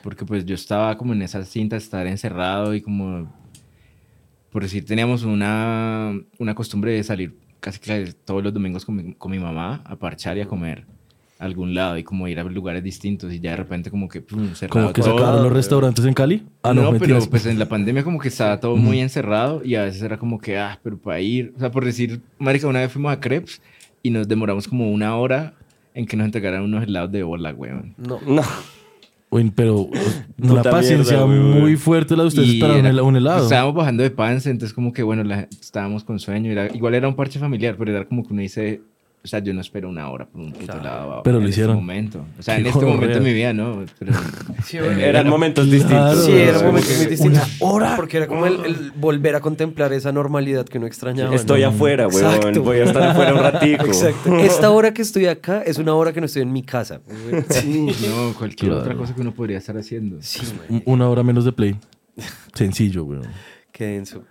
Porque 0.04 0.24
pues 0.24 0.46
yo 0.46 0.56
estaba 0.56 0.98
como 0.98 1.12
en 1.12 1.22
esa 1.24 1.44
cinta 1.44 1.76
estar 1.76 2.08
encerrado 2.08 2.74
y 2.76 2.82
como, 2.82 3.30
por 4.52 4.64
decir, 4.64 4.86
teníamos 4.86 5.24
una, 5.24 6.14
una 6.40 6.56
costumbre 6.56 6.94
de 6.94 7.04
salir 7.04 7.38
casi 7.60 7.80
que 7.80 8.14
todos 8.24 8.42
los 8.42 8.54
domingos 8.54 8.86
con 8.86 8.96
mi, 8.96 9.14
con 9.16 9.32
mi 9.32 9.40
mamá 9.40 9.82
a 9.84 9.98
parchar 9.98 10.38
y 10.38 10.42
a 10.42 10.48
comer 10.48 10.86
a 11.38 11.45
algún 11.45 11.74
lado 11.74 11.98
y 11.98 12.04
como 12.04 12.28
ir 12.28 12.39
a 12.39 12.43
lugares 12.45 12.84
distintos 12.84 13.34
y 13.34 13.39
ya 13.39 13.52
de 13.52 13.58
repente 13.58 13.91
como 13.91 14.08
que 14.08 14.21
pum, 14.21 14.54
cerrado 14.54 14.69
Como 14.69 14.93
que 14.93 15.02
todo. 15.02 15.17
sacaron 15.17 15.43
los 15.43 15.52
restaurantes 15.54 16.06
en 16.06 16.13
Cali. 16.13 16.43
Ah, 16.63 16.74
no, 16.74 16.82
no, 16.84 16.88
pero 16.91 17.00
mentiras. 17.00 17.28
pues 17.28 17.45
en 17.45 17.60
la 17.60 17.67
pandemia 17.67 18.04
como 18.04 18.19
que 18.19 18.30
estaba 18.30 18.60
todo 18.60 18.76
muy 18.78 19.00
encerrado 19.02 19.62
y 19.63 19.76
a 19.76 19.84
veces 19.84 20.02
era 20.02 20.17
como 20.17 20.39
que, 20.39 20.58
ah, 20.58 20.80
pero 20.82 20.98
para 20.98 21.19
ir, 21.19 21.54
o 21.56 21.60
sea, 21.60 21.71
por 21.71 21.84
decir, 21.84 22.21
marica, 22.39 22.67
una 22.67 22.80
vez 22.80 22.91
fuimos 22.91 23.12
a 23.12 23.19
Crepes 23.19 23.62
y 24.02 24.10
nos 24.12 24.28
demoramos 24.28 24.67
como 24.67 24.89
una 24.91 25.17
hora 25.17 25.54
en 25.93 26.06
que 26.06 26.15
nos 26.15 26.26
entregaran 26.26 26.62
unos 26.63 26.84
helados 26.84 27.12
de 27.12 27.24
bola, 27.24 27.54
weón. 27.54 27.93
No. 27.98 28.19
No. 28.26 28.41
Uy, 29.30 29.52
pero 29.54 29.89
una 30.41 30.58
Puta 30.62 30.71
paciencia 30.71 31.17
mierda, 31.26 31.26
güey, 31.52 31.60
muy 31.62 31.76
fuerte 31.76 32.15
la 32.15 32.24
de 32.24 32.28
ustedes 32.28 32.48
Y 32.54 32.60
para 32.62 32.74
un, 32.74 32.80
era- 32.80 32.89
hela- 32.91 33.04
un 33.04 33.15
helado. 33.17 33.43
Estábamos 33.43 33.76
bajando 33.76 34.04
de 34.04 34.12
panza, 34.12 34.50
entonces 34.50 34.74
como 34.74 34.93
que, 34.93 35.04
bueno, 35.04 35.24
la- 35.26 35.50
estábamos 35.60 36.06
con 36.06 36.19
sueño. 36.19 36.50
Era, 36.52 36.74
igual 36.74 36.93
era 36.95 37.08
un 37.10 37.15
parche 37.15 37.39
familiar, 37.39 37.76
pero 37.78 37.91
era 37.91 38.06
como 38.06 38.24
que 38.26 38.32
uno 38.32 38.41
dice, 38.41 38.82
o 39.26 39.28
sea, 39.28 39.40
yo 39.40 39.54
no 39.54 39.60
espero 39.62 39.90
una 39.90 40.10
hora 40.10 40.26
por 40.26 40.40
un 40.40 40.54
puto 40.54 40.66
Claro. 40.66 40.80
helado. 40.82 41.22
Pero 41.24 41.38
en 41.38 41.44
lo 41.44 41.50
este 41.50 41.60
hicieron. 41.62 41.76
momento. 41.76 42.26
O 42.40 42.42
sea, 42.44 42.56
Qué 42.56 42.62
en 42.62 42.68
este 42.68 42.86
momento 42.86 43.16
de 43.16 43.20
mi 43.20 43.34
vida, 43.34 43.54
¿no? 43.54 43.84
Pero, 44.00 44.14
Sí, 44.66 44.78
mi 44.80 45.02
Eran 45.04 45.28
momentos 45.28 45.66
Claro. 45.68 45.76
distintos. 46.16 46.26
Sí, 46.26 46.32
era 46.32 46.52
un 46.54 46.60
Sí, 46.60 46.66
momento 46.66 46.88
muy 46.90 47.00
una 47.02 47.10
distinto. 47.10 47.42
hora. 47.66 47.96
Porque 47.96 48.18
era 48.18 48.28
como 48.28 48.46
el, 48.46 48.64
el 48.66 48.92
volver 48.96 49.36
a 49.36 49.42
contemplar 49.42 49.92
esa 49.94 50.12
normalidad 50.12 50.66
que 50.66 50.78
uno 50.78 50.88
extrañaba. 50.88 51.36
Estoy 51.36 51.62
¿no? 51.64 51.68
afuera, 51.70 52.08
weón. 52.08 52.34
Exacto. 52.36 52.64
Voy 52.64 52.78
a 52.78 52.84
estar 52.86 53.04
afuera 53.04 53.34
un 53.34 53.40
ratico. 53.42 53.86
Exacto. 53.86 54.38
Esta 54.40 54.70
hora 54.72 54.94
que 54.94 55.02
estoy 55.02 55.26
acá 55.26 55.62
es 55.64 55.78
una 55.78 55.94
hora 55.96 56.14
que 56.14 56.20
no 56.22 56.28
estoy 56.28 56.44
en 56.44 56.54
mi 56.54 56.64
casa. 56.64 57.02
Sí. 57.50 57.88
no, 58.08 58.34
cualquier 58.38 58.70
Claro. 58.72 58.82
otra 58.84 58.96
cosa 58.96 59.14
que 59.16 59.22
uno 59.22 59.34
podría 59.34 59.58
estar 59.58 59.76
haciendo. 59.78 60.18
Sí, 60.22 60.42
Un- 60.70 60.84
Una 60.86 61.10
hora 61.10 61.24
menos 61.24 61.46
de 61.46 61.52
play. 61.52 61.76
Sencillo, 62.54 63.04
güey. 63.04 63.20
Qué 63.72 63.86
denso. 63.86 64.24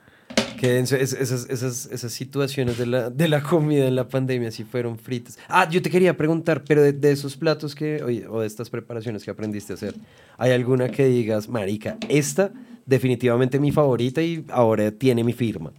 Qué 0.59 0.69
denso. 0.73 0.97
Es- 0.97 1.13
esas, 1.13 1.49
esas, 1.51 1.87
esas 1.87 2.13
situaciones 2.13 2.79
de 2.79 2.87
la, 2.87 3.11
de 3.11 3.29
la 3.29 3.43
comida 3.43 3.87
en 3.87 3.95
la 3.97 4.09
pandemia 4.09 4.51
sí 4.51 4.65
fueron 4.65 4.99
fritas. 4.99 5.39
Ah, 5.49 5.69
yo 5.69 5.83
te 5.83 5.91
quería 5.91 6.17
preguntar, 6.17 6.65
pero 6.67 6.83
de, 6.83 6.93
de 6.93 7.13
esos 7.13 7.37
platos 7.37 7.75
que, 7.75 8.03
oye, 8.03 8.27
o 8.29 8.41
de 8.41 8.47
estas 8.47 8.71
preparaciones 8.71 9.25
que 9.25 9.31
aprendiste 9.31 9.73
a 9.73 9.77
hacer, 9.77 9.95
¿hay 10.39 10.53
alguna 10.53 10.89
que 10.89 11.07
digas, 11.07 11.49
marica, 11.49 11.97
esta 12.09 12.53
definitivamente 12.87 13.59
mi 13.59 13.73
favorita 13.73 14.23
y 14.23 14.45
ahora 14.51 14.91
tiene 14.91 15.25
mi 15.25 15.33
firma? 15.33 15.73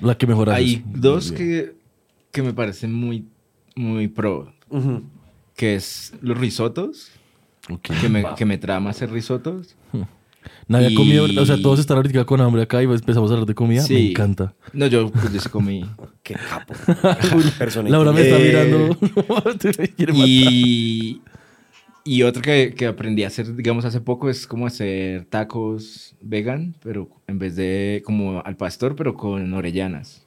La 0.00 0.16
que 0.16 0.26
mejor 0.26 0.50
haces. 0.50 0.58
Hay 0.58 0.84
dos 0.86 1.30
que, 1.32 1.74
que 2.32 2.42
me 2.42 2.52
parecen 2.52 2.92
muy, 2.92 3.24
muy 3.76 4.08
pro, 4.08 4.52
Ujú. 4.70 5.02
que 5.54 5.76
es 5.76 6.12
los 6.20 6.36
risotos, 6.36 7.10
Ok. 7.70 7.90
que 8.00 8.08
me, 8.08 8.24
que 8.36 8.44
me 8.44 8.58
trama 8.58 8.90
hacer 8.90 9.10
risotos. 9.10 9.76
Nadie 10.68 10.86
ha 10.88 10.90
Y- 10.90 10.94
comido, 10.94 11.24
o 11.24 11.46
sea, 11.46 11.60
todos 11.60 11.80
están 11.80 11.96
ahorita 11.96 12.24
con 12.26 12.40
hambre 12.42 12.62
acá 12.62 12.82
y 12.82 12.84
empezamos 12.84 13.30
a 13.30 13.34
hablar 13.34 13.46
de 13.48 13.54
comida. 13.54 13.80
Sí. 13.82 13.94
Me 13.94 14.10
encanta. 14.10 14.54
No, 14.74 14.86
yo, 14.86 15.10
pues, 15.10 15.32
yo 15.32 15.40
sí 15.40 15.48
comí. 15.48 15.84
Qué 16.22 16.34
capo. 16.34 16.74
Persona 17.58 17.88
Laura 17.88 18.12
me 18.12 18.20
está 18.20 18.38
mirando. 18.38 18.96
Matar. 19.28 19.74
Y, 20.14 21.20
y 22.04 22.22
otro 22.22 22.42
que, 22.42 22.74
que 22.76 22.86
aprendí 22.86 23.24
a 23.24 23.28
hacer, 23.28 23.56
digamos, 23.56 23.84
hace 23.86 24.00
poco 24.02 24.28
es 24.28 24.46
como 24.46 24.66
hacer 24.66 25.24
tacos 25.26 26.14
vegan, 26.20 26.74
pero 26.82 27.08
en 27.26 27.38
vez 27.38 27.56
de 27.56 28.02
como 28.04 28.42
al 28.44 28.56
pastor, 28.56 28.94
pero 28.94 29.14
con 29.14 29.52
orellanas. 29.54 30.22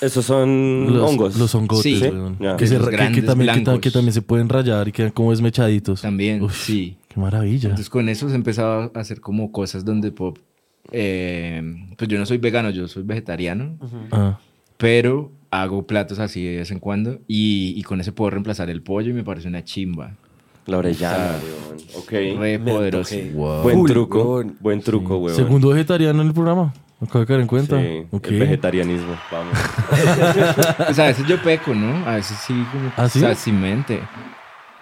Esos 0.00 0.24
son 0.24 0.86
los 0.92 1.10
hongos. 1.10 1.38
Los 1.38 1.54
hongotes, 1.54 1.82
Sí. 1.84 2.00
Que, 2.00 2.66
se 2.66 2.76
que- 2.78 2.84
que 2.84 2.90
grandes 2.90 3.24
también, 3.24 3.80
que 3.80 3.90
también 3.90 4.12
se 4.12 4.20
pueden 4.22 4.48
rayar 4.48 4.88
y 4.88 4.92
quedan 4.92 5.10
como 5.12 5.30
desmechaditos. 5.30 6.02
También, 6.02 6.42
Uf, 6.42 6.56
sí. 6.66 6.96
Qué 7.12 7.20
maravilla. 7.20 7.68
Entonces 7.70 7.90
con 7.90 8.08
eso 8.08 8.28
he 8.30 8.34
empezado 8.34 8.90
a 8.94 9.00
hacer 9.00 9.20
como 9.20 9.52
cosas 9.52 9.84
donde 9.84 10.12
puedo... 10.12 10.34
eh, 10.92 11.62
pues 11.96 12.08
yo 12.08 12.18
no 12.18 12.26
soy 12.26 12.38
vegano, 12.38 12.70
yo 12.70 12.88
soy 12.88 13.02
vegetariano, 13.02 13.76
Ah, 14.10 14.38
pero 14.76 15.30
hago 15.50 15.86
platos 15.86 16.18
así 16.18 16.44
de 16.44 16.56
vez 16.58 16.70
en 16.70 16.78
cuando 16.78 17.20
y, 17.28 17.74
y 17.76 17.82
con 17.82 18.00
eso 18.00 18.14
puedo 18.14 18.30
reemplazar 18.30 18.70
el 18.70 18.82
pollo 18.82 19.10
y 19.10 19.12
me 19.12 19.24
parece 19.24 19.48
una 19.48 19.62
chimba. 19.64 20.14
La 20.66 20.78
orellana, 20.78 21.32
weón. 21.42 21.82
Ok. 21.96 22.10
Re 22.40 22.58
poderoso. 22.60 23.16
Wow. 23.34 23.62
Buen 23.62 23.84
truco. 23.84 24.22
weón. 24.36 24.56
Buen 24.60 24.80
truco, 24.80 25.16
weón. 25.18 25.36
Segundo 25.36 25.68
vegetariano 25.70 26.22
en 26.22 26.28
el 26.28 26.34
programa. 26.34 26.72
Acabo 27.00 27.18
de 27.20 27.26
caer 27.26 27.40
en 27.40 27.46
cuenta. 27.48 27.80
Sí, 27.82 28.06
Ok. 28.12 28.28
el 28.28 28.38
vegetarianismo. 28.38 29.16
Vamos. 29.32 29.58
Pues 30.86 30.98
a 31.00 31.06
veces 31.06 31.26
yo 31.26 31.42
peco, 31.42 31.74
¿no? 31.74 32.06
A 32.08 32.14
veces 32.14 32.36
sí, 32.46 32.54
como 32.70 32.92
¿Ah, 32.96 33.08
sí? 33.08 33.18
o 33.18 33.22
sea, 33.22 33.34
sin 33.34 33.60
mente. 33.60 34.00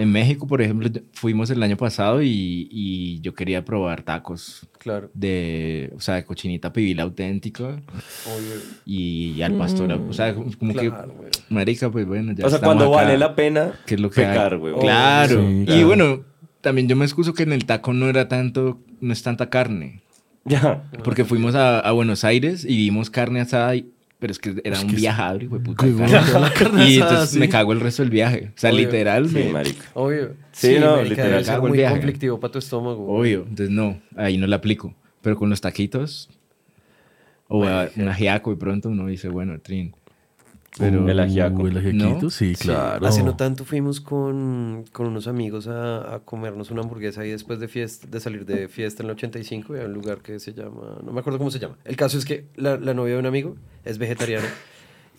En 0.00 0.10
México, 0.12 0.46
por 0.46 0.62
ejemplo, 0.62 0.88
fuimos 1.12 1.50
el 1.50 1.62
año 1.62 1.76
pasado 1.76 2.22
y, 2.22 2.68
y 2.70 3.20
yo 3.20 3.34
quería 3.34 3.64
probar 3.64 4.02
tacos 4.02 4.66
Claro. 4.78 5.10
de, 5.12 5.92
o 5.94 6.00
sea, 6.00 6.14
de 6.14 6.24
cochinita 6.24 6.72
pibil 6.72 6.98
auténtica 7.00 7.64
Obvio. 7.64 8.62
y, 8.86 9.42
al 9.42 9.54
pastor. 9.58 9.92
O 9.92 10.12
sea, 10.12 10.34
como 10.34 10.72
Claro, 10.72 11.12
güey. 11.16 11.30
que, 11.30 11.38
marica, 11.54 11.90
pues 11.90 12.06
bueno, 12.06 12.32
ya 12.32 12.46
o 12.46 12.50
sea, 12.50 12.60
cuando 12.60 12.86
acá. 12.86 13.04
vale 13.04 13.18
la 13.18 13.34
pena 13.36 13.72
¿Qué 13.86 13.96
es 13.96 14.00
lo 14.00 14.08
que 14.10 14.22
pecar, 14.22 14.56
weón. 14.56 14.80
Claro. 14.80 15.40
Sí, 15.46 15.64
Y 15.68 15.84
bueno, 15.84 16.24
también 16.62 16.88
yo 16.88 16.96
me 16.96 17.04
excuso 17.04 17.34
que 17.34 17.42
en 17.42 17.52
el 17.52 17.66
taco 17.66 17.92
no 17.92 18.08
era 18.08 18.26
tanto, 18.28 18.80
no 19.00 19.12
es 19.12 19.22
tanta 19.22 19.50
carne. 19.50 20.00
Ya. 20.46 20.84
Porque 21.04 21.26
fuimos 21.26 21.54
a, 21.54 21.80
a 21.80 21.92
Buenos 21.92 22.24
Aires 22.24 22.64
y 22.64 22.74
vimos 22.76 23.10
carne 23.10 23.40
asada, 23.42 23.76
y- 23.76 23.90
pero 24.20 24.30
es 24.30 24.38
que 24.38 24.60
era 24.62 24.78
un 24.80 24.94
viajador, 24.94 25.42
hijo 25.42 25.58
de 25.58 25.64
puta. 25.64 25.84
Carne. 25.84 26.88
y 26.90 26.96
asada, 26.98 27.10
entonces 27.10 27.30
sí. 27.30 27.38
me 27.40 27.48
cago 27.48 27.72
el 27.72 27.80
resto 27.80 28.02
del 28.02 28.10
viaje. 28.10 28.52
O 28.54 28.58
sea, 28.60 28.70
Obvio. 28.70 28.86
literal, 28.86 29.28
Sí, 29.28 29.34
me- 29.34 29.52
marica. 29.52 29.84
Obvio. 29.94 30.34
Sí, 30.52 30.76
no, 30.78 30.96
marica, 30.98 31.08
literal. 31.22 31.44
Cago 31.44 31.66
el 31.66 31.70
muy 31.70 31.78
viaje. 31.78 31.94
conflictivo 31.96 32.38
para 32.38 32.52
tu 32.52 32.58
estómago. 32.60 33.04
güey. 33.04 33.34
obvio. 33.34 33.46
Entonces 33.48 33.70
no, 33.70 34.00
ahí 34.16 34.36
no 34.38 34.46
la 34.46 34.56
aplico. 34.56 34.94
Pero 35.22 35.36
con 35.36 35.50
los 35.50 35.60
taquitos 35.60 36.30
o 37.48 37.64
a- 37.64 37.88
un 37.96 38.08
ajiaco 38.08 38.52
y 38.52 38.56
pronto 38.56 38.88
uno 38.90 39.06
dice, 39.08 39.28
bueno, 39.28 39.58
trin. 39.60 39.94
Pero 40.78 41.08
el 41.08 41.18
ajiaco. 41.18 41.66
El 41.66 41.76
ajiaquito, 41.78 42.18
¿No? 42.22 42.30
sí, 42.30 42.54
claro. 42.54 43.06
Hace 43.06 43.22
no 43.22 43.36
tanto 43.36 43.64
fuimos 43.64 44.00
con, 44.00 44.84
con 44.92 45.06
unos 45.06 45.26
amigos 45.26 45.66
a, 45.66 46.14
a 46.14 46.18
comernos 46.20 46.70
una 46.70 46.82
hamburguesa 46.82 47.24
y 47.26 47.30
después 47.30 47.58
de 47.58 47.68
fiesta, 47.68 48.06
de 48.08 48.20
salir 48.20 48.46
de 48.46 48.68
fiesta 48.68 49.02
en 49.02 49.08
el 49.08 49.16
85 49.16 49.76
y 49.76 49.80
a 49.80 49.84
un 49.84 49.92
lugar 49.92 50.18
que 50.18 50.38
se 50.38 50.52
llama, 50.52 50.98
no 51.04 51.12
me 51.12 51.20
acuerdo 51.20 51.38
cómo 51.38 51.50
se 51.50 51.58
llama. 51.58 51.76
El 51.84 51.96
caso 51.96 52.18
es 52.18 52.24
que 52.24 52.46
la, 52.56 52.76
la 52.76 52.94
novia 52.94 53.14
de 53.14 53.20
un 53.20 53.26
amigo 53.26 53.56
es 53.84 53.98
vegetariana 53.98 54.46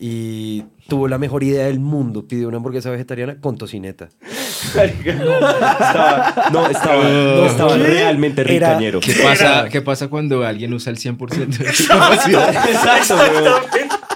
y 0.04 0.64
tuvo 0.88 1.06
la 1.06 1.16
mejor 1.16 1.44
idea 1.44 1.66
del 1.66 1.78
mundo, 1.78 2.26
pidió 2.26 2.48
una 2.48 2.56
hamburguesa 2.56 2.90
vegetariana 2.90 3.36
con 3.40 3.56
tocineta. 3.56 4.08
Marica. 4.74 5.12
Estaba, 5.12 6.50
no, 6.52 6.66
estaba, 6.68 7.04
no, 7.04 7.46
estaba 7.46 7.76
realmente 7.76 8.42
ricañero. 8.42 8.98
¿Qué 9.00 9.14
pasa, 9.22 9.68
¿Qué 9.68 9.80
pasa 9.80 10.08
cuando 10.08 10.44
alguien 10.44 10.72
usa 10.72 10.90
el 10.90 10.98
100% 10.98 11.46
de 11.46 11.72
su 11.72 11.86
capacidad? 11.86 12.48
Exacto. 12.68 13.14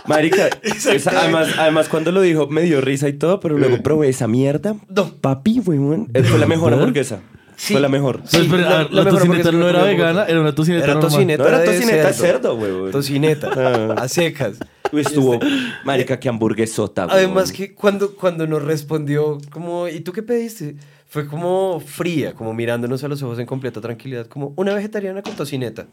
Marica, 0.08 0.48
esa- 0.62 1.20
además, 1.20 1.48
además 1.58 1.88
cuando 1.88 2.12
lo 2.12 2.20
dijo 2.20 2.46
me 2.48 2.62
dio 2.62 2.80
risa 2.80 3.08
y 3.08 3.14
todo, 3.14 3.40
pero 3.40 3.56
luego 3.58 3.82
probé 3.82 4.08
esa 4.08 4.26
mierda. 4.28 4.76
No. 4.88 5.12
Papi, 5.14 5.60
weón. 5.60 6.08
Eh, 6.14 6.22
Fue 6.22 6.38
la 6.38 6.46
mejor 6.46 6.72
hamburguesa. 6.74 7.20
Fue 7.58 7.80
la 7.80 7.88
mejor. 7.88 8.20
Pero 8.30 8.44
espera, 8.44 8.62
la- 8.62 8.68
a 8.68 8.82
la 8.82 8.84
ver, 8.84 8.92
la, 8.92 9.10
tocineta 9.18 9.50
que 9.50 9.56
no 9.56 9.68
era 9.68 9.82
vegana, 9.84 10.24
era 10.26 10.40
una 10.40 10.54
tocineta 10.54 10.84
Era 10.84 10.94
normal. 10.94 11.10
tocineta, 11.10 11.42
No 11.42 11.48
era 11.48 11.58
de 11.60 11.66
tocineta, 11.66 12.12
cerdo, 12.12 12.54
weón. 12.54 12.90
Tocineta, 12.90 13.50
Ah. 13.56 14.02
a 14.02 14.08
secas. 14.08 14.58
Estuvo, 14.92 15.40
marica, 15.84 16.20
qué 16.20 16.28
hamburguesota. 16.28 17.06
Además 17.10 17.50
que 17.52 17.74
cuando, 17.74 18.14
cuando 18.14 18.46
nos 18.46 18.62
respondió 18.62 19.38
como, 19.50 19.88
¿y 19.88 20.00
tú 20.00 20.12
qué 20.12 20.22
pediste? 20.22 20.76
Fue 21.08 21.26
como 21.26 21.80
fría, 21.80 22.34
como 22.34 22.52
mirándonos 22.52 23.02
a 23.04 23.08
los 23.08 23.22
ojos 23.22 23.38
en 23.38 23.46
completa 23.46 23.80
tranquilidad, 23.80 24.26
como 24.26 24.52
una 24.56 24.74
vegetariana 24.74 25.22
con 25.22 25.34
tocineta. 25.34 25.86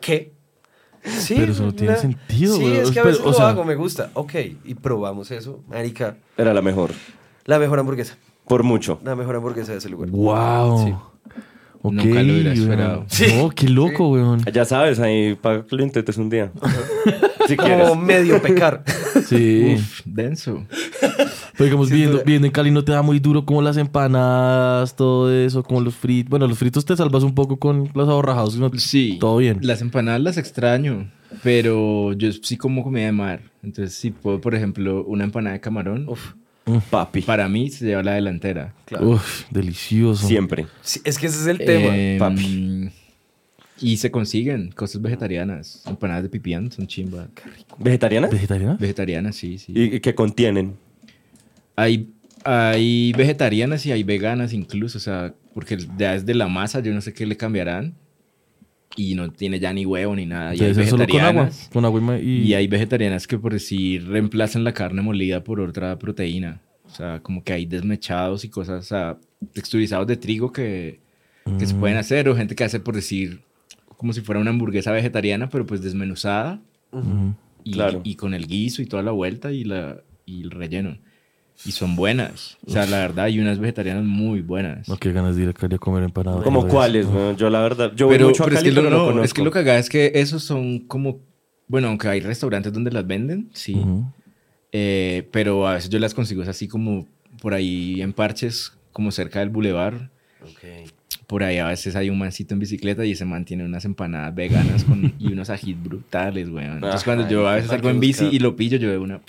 ¿Qué? 0.00 0.32
Sí, 1.04 1.34
Pero 1.36 1.52
eso 1.52 1.64
no 1.66 1.74
tiene 1.74 1.96
sentido, 1.96 2.56
Sí, 2.56 2.64
es 2.72 2.90
que 2.90 3.00
a 3.00 3.02
Pero, 3.02 3.12
veces 3.12 3.20
o 3.26 3.28
lo 3.28 3.34
sea- 3.34 3.48
hago, 3.50 3.64
me 3.64 3.74
gusta. 3.74 4.10
Ok, 4.14 4.34
y 4.64 4.74
probamos 4.74 5.30
eso. 5.30 5.62
Marica, 5.68 6.16
Era 6.36 6.54
la 6.54 6.62
mejor. 6.62 6.90
la 7.44 7.58
mejor 7.58 7.78
hamburguesa. 7.78 8.16
Por 8.48 8.62
mucho. 8.62 9.00
La 9.04 9.14
mejor 9.14 9.36
hamburguesa 9.36 9.72
de 9.72 9.78
ese 9.78 9.88
lugar. 9.90 10.08
Wow. 10.10 10.84
Sí. 10.86 10.94
Ok, 11.82 11.92
Nunca 11.92 12.22
lo 12.22 12.32
hubiera 12.32 12.52
esperado. 12.54 13.06
No, 13.36 13.50
qué 13.50 13.68
loco, 13.68 14.08
weón. 14.08 14.42
Ya 14.52 14.64
sabes, 14.64 14.98
ahí 15.00 15.34
para 15.34 15.64
que 15.66 15.76
lo 15.76 15.82
intentes 15.82 16.16
un 16.16 16.30
día. 16.30 16.50
si 17.46 17.56
quieres. 17.58 17.88
Como 17.90 18.00
medio 18.00 18.40
pecar. 18.40 18.82
Sí. 19.26 19.74
Uf, 19.76 20.00
denso. 20.06 20.64
Pero 21.56 21.64
digamos, 21.66 21.88
duda. 21.90 22.22
viviendo 22.24 22.46
en 22.46 22.52
Cali 22.52 22.70
no 22.70 22.84
te 22.84 22.92
da 22.92 23.02
muy 23.02 23.18
duro 23.20 23.44
como 23.44 23.62
las 23.62 23.76
empanadas, 23.76 24.96
todo 24.96 25.32
eso, 25.32 25.62
como 25.62 25.80
los 25.80 25.94
fritos. 25.94 26.30
Bueno, 26.30 26.46
los 26.48 26.58
fritos 26.58 26.84
te 26.84 26.96
salvas 26.96 27.22
un 27.22 27.34
poco 27.34 27.58
con 27.58 27.90
los 27.94 28.08
aborrajados. 28.08 28.56
¿no? 28.56 28.70
Sí. 28.76 29.18
Todo 29.20 29.36
bien. 29.38 29.58
Las 29.62 29.80
empanadas 29.80 30.20
las 30.20 30.36
extraño, 30.38 31.10
pero 31.42 32.12
yo 32.14 32.32
sí 32.32 32.56
como 32.56 32.82
comida 32.82 33.06
de 33.06 33.12
mar. 33.12 33.40
Entonces, 33.62 33.94
si 33.94 34.10
puedo, 34.10 34.40
por 34.40 34.54
ejemplo, 34.54 35.04
una 35.04 35.24
empanada 35.24 35.54
de 35.54 35.60
camarón, 35.60 36.06
Uf, 36.08 36.32
Papi. 36.90 37.22
para 37.22 37.48
mí 37.48 37.70
se 37.70 37.86
lleva 37.86 38.02
la 38.02 38.14
delantera. 38.14 38.74
claro. 38.86 39.10
Uf, 39.10 39.44
delicioso. 39.50 40.26
Siempre. 40.26 40.66
Sí, 40.82 41.00
es 41.04 41.18
que 41.18 41.26
ese 41.26 41.40
es 41.40 41.46
el 41.46 41.58
tema. 41.58 41.96
Em, 41.96 42.18
papi. 42.18 42.90
Y 43.80 43.96
se 43.96 44.10
consiguen 44.10 44.70
cosas 44.70 45.02
vegetarianas. 45.02 45.82
Empanadas 45.86 46.22
de 46.22 46.28
pipián 46.28 46.70
son 46.70 46.86
chimba. 46.86 47.26
¿Vegetariana? 47.78 48.28
¿Vegetariana? 48.28 48.76
Vegetarianas, 48.78 49.34
sí, 49.36 49.58
sí. 49.58 49.72
¿Y 49.74 49.96
y 49.96 50.00
qué 50.00 50.14
contienen? 50.14 50.74
Hay, 51.76 52.10
hay 52.44 53.12
vegetarianas 53.16 53.84
y 53.86 53.92
hay 53.92 54.02
veganas 54.04 54.52
incluso, 54.52 54.98
o 54.98 55.00
sea, 55.00 55.34
porque 55.54 55.78
ya 55.98 56.14
es 56.14 56.26
de 56.26 56.34
la 56.34 56.48
masa, 56.48 56.80
yo 56.80 56.92
no 56.92 57.00
sé 57.00 57.12
qué 57.12 57.26
le 57.26 57.36
cambiarán. 57.36 57.94
Y 58.96 59.16
no 59.16 59.28
tiene 59.32 59.58
ya 59.58 59.72
ni 59.72 59.84
huevo 59.84 60.14
ni 60.14 60.24
nada. 60.24 60.54
Y 60.54 60.60
hay 60.60 60.72
solo 60.72 60.84
con 60.88 60.92
agua. 60.92 61.06
vegetarianas. 61.06 61.70
Con 61.72 61.84
agua 61.84 62.18
y, 62.20 62.42
y... 62.42 62.54
Hay 62.54 62.68
vegetarianas 62.68 63.26
que 63.26 63.38
por 63.38 63.52
decir 63.52 64.06
reemplazan 64.06 64.62
la 64.62 64.72
carne 64.72 65.02
molida 65.02 65.42
por 65.42 65.60
otra 65.60 65.98
proteína. 65.98 66.60
O 66.86 66.90
sea, 66.90 67.18
como 67.20 67.42
que 67.42 67.52
hay 67.52 67.66
desmechados 67.66 68.44
y 68.44 68.50
cosas, 68.50 68.84
o 68.84 68.86
sea, 68.86 69.18
texturizados 69.52 70.06
de 70.06 70.16
trigo 70.16 70.52
que, 70.52 71.00
que 71.58 71.66
se 71.66 71.74
Mm. 71.74 71.80
pueden 71.80 71.96
hacer. 71.96 72.28
O 72.28 72.36
gente 72.36 72.54
que 72.54 72.62
hace 72.62 72.78
por 72.78 72.94
decir 72.94 73.40
como 73.96 74.12
si 74.12 74.20
fuera 74.20 74.40
una 74.40 74.50
hamburguesa 74.50 74.92
vegetariana, 74.92 75.48
pero 75.48 75.66
pues 75.66 75.82
desmenuzada. 75.82 76.60
Ujú. 76.92 77.34
Y, 77.64 77.72
Claro. 77.72 78.00
y 78.04 78.14
con 78.14 78.32
el 78.32 78.46
guiso 78.46 78.80
y 78.80 78.86
toda 78.86 79.02
la 79.02 79.10
vuelta 79.10 79.50
y, 79.50 79.64
la, 79.64 80.02
y 80.24 80.42
el 80.42 80.52
relleno. 80.52 80.98
Y 81.64 81.72
son 81.72 81.96
buenas. 81.96 82.58
O 82.66 82.70
sea, 82.70 82.86
la 82.86 82.98
verdad, 82.98 83.26
hay 83.26 83.40
unas 83.40 83.58
vegetarianas 83.58 84.04
muy 84.04 84.42
buenas. 84.42 84.88
No, 84.88 84.96
qué 84.96 85.12
ganas 85.12 85.36
de 85.36 85.44
ir 85.44 85.48
a 85.48 85.52
Cali 85.52 85.76
a 85.76 85.78
comer 85.78 86.02
empanadas. 86.02 86.42
¿Como 86.42 86.66
cuáles? 86.68 87.06
Yo 87.36 87.48
la 87.48 87.60
verdad, 87.60 87.92
yo 87.94 88.06
voy 88.06 88.16
pero, 88.16 88.28
mucho 88.28 88.42
a 88.42 88.46
pero 88.46 88.56
Cali, 88.56 88.68
es 88.68 88.74
que 88.74 88.80
lo, 88.80 88.88
pero 88.88 88.96
no, 88.96 89.02
no, 89.02 89.04
conozco. 89.06 89.24
es 89.24 89.34
que 89.34 89.42
lo 89.42 89.50
que 89.50 89.58
haga 89.60 89.78
es 89.78 89.88
que 89.88 90.12
esos 90.14 90.42
son 90.42 90.80
como, 90.80 91.20
bueno, 91.68 91.88
aunque 91.88 92.08
hay 92.08 92.20
restaurantes 92.20 92.72
donde 92.72 92.90
las 92.90 93.06
venden, 93.06 93.50
sí, 93.54 93.82
eh, 94.72 95.28
pero 95.30 95.68
a 95.68 95.74
veces 95.74 95.88
yo 95.88 96.00
las 96.00 96.14
consigo 96.14 96.42
es 96.42 96.48
así 96.48 96.66
como 96.66 97.06
por 97.40 97.54
ahí 97.54 98.02
en 98.02 98.12
parches, 98.12 98.72
como 98.92 99.10
cerca 99.12 99.40
del 99.40 99.50
bulevar. 99.50 100.10
Por 101.26 101.42
ahí 101.42 101.58
a 101.58 101.68
veces 101.68 101.96
hay 101.96 102.10
un 102.10 102.18
mancito 102.18 102.54
en 102.54 102.60
bicicleta 102.60 103.04
y 103.04 103.12
ese 103.12 103.24
man 103.24 103.44
tiene 103.44 103.64
unas 103.64 103.84
empanadas 103.84 104.34
veganas 104.34 104.84
con, 104.84 105.14
y 105.18 105.32
unos 105.32 105.48
ajís 105.48 105.80
brutales, 105.82 106.48
weón. 106.48 106.74
Entonces 106.74 107.04
cuando 107.04 107.28
yo 107.28 107.48
a 107.48 107.54
veces 107.54 107.70
salgo 107.70 107.88
en 107.88 108.00
bici 108.00 108.28
y 108.30 108.38
lo 108.38 108.56
pillo, 108.56 108.76
yo 108.76 108.90
de 108.90 108.98
una... 108.98 109.20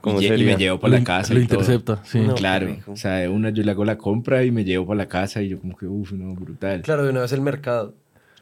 ¿Cómo 0.00 0.20
y, 0.22 0.28
me 0.30 0.56
llevo 0.56 0.78
para 0.78 0.98
la 0.98 1.04
casa. 1.04 1.34
Lo 1.34 1.40
y 1.40 1.46
todo. 1.46 1.60
intercepta, 1.60 2.00
sí. 2.04 2.20
No. 2.20 2.34
Claro, 2.34 2.76
o 2.86 2.96
sea, 2.96 3.14
de 3.16 3.28
una 3.28 3.50
yo 3.50 3.62
le 3.62 3.70
hago 3.72 3.84
la 3.84 3.98
compra 3.98 4.44
y 4.44 4.50
me 4.50 4.64
llevo 4.64 4.86
para 4.86 4.98
la 4.98 5.08
casa 5.08 5.42
y 5.42 5.48
yo 5.48 5.58
como 5.60 5.76
que, 5.76 5.86
uff, 5.86 6.12
no, 6.12 6.34
brutal. 6.34 6.82
Claro, 6.82 7.04
de 7.04 7.10
una 7.10 7.20
vez 7.20 7.32
el 7.32 7.40
mercado. 7.40 7.94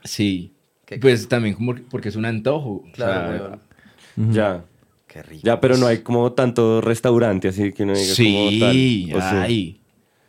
Sí. 0.04 0.52
Qué- 0.84 0.98
Pues 0.98 1.28
también 1.28 1.54
como 1.54 1.74
que- 1.74 1.82
porque 1.82 2.10
es 2.10 2.16
un 2.16 2.24
antojo. 2.26 2.70
o 2.70 2.84
Claro. 2.92 3.58
Ujú. 4.16 4.32
Ya. 4.32 4.64
Qué 5.06 5.22
rico. 5.22 5.42
Ya, 5.44 5.60
pero 5.60 5.76
no 5.78 5.86
hay 5.86 5.98
como 5.98 6.32
tanto 6.32 6.80
restaurante 6.80 7.48
así 7.48 7.72
que 7.72 7.84
uno 7.84 7.94
diga 7.94 8.14
sí, 8.14 8.34
como 8.34 8.50
tal. 8.60 9.26
¿O 9.26 9.30
sí? 9.30 9.36
hay. 9.36 9.80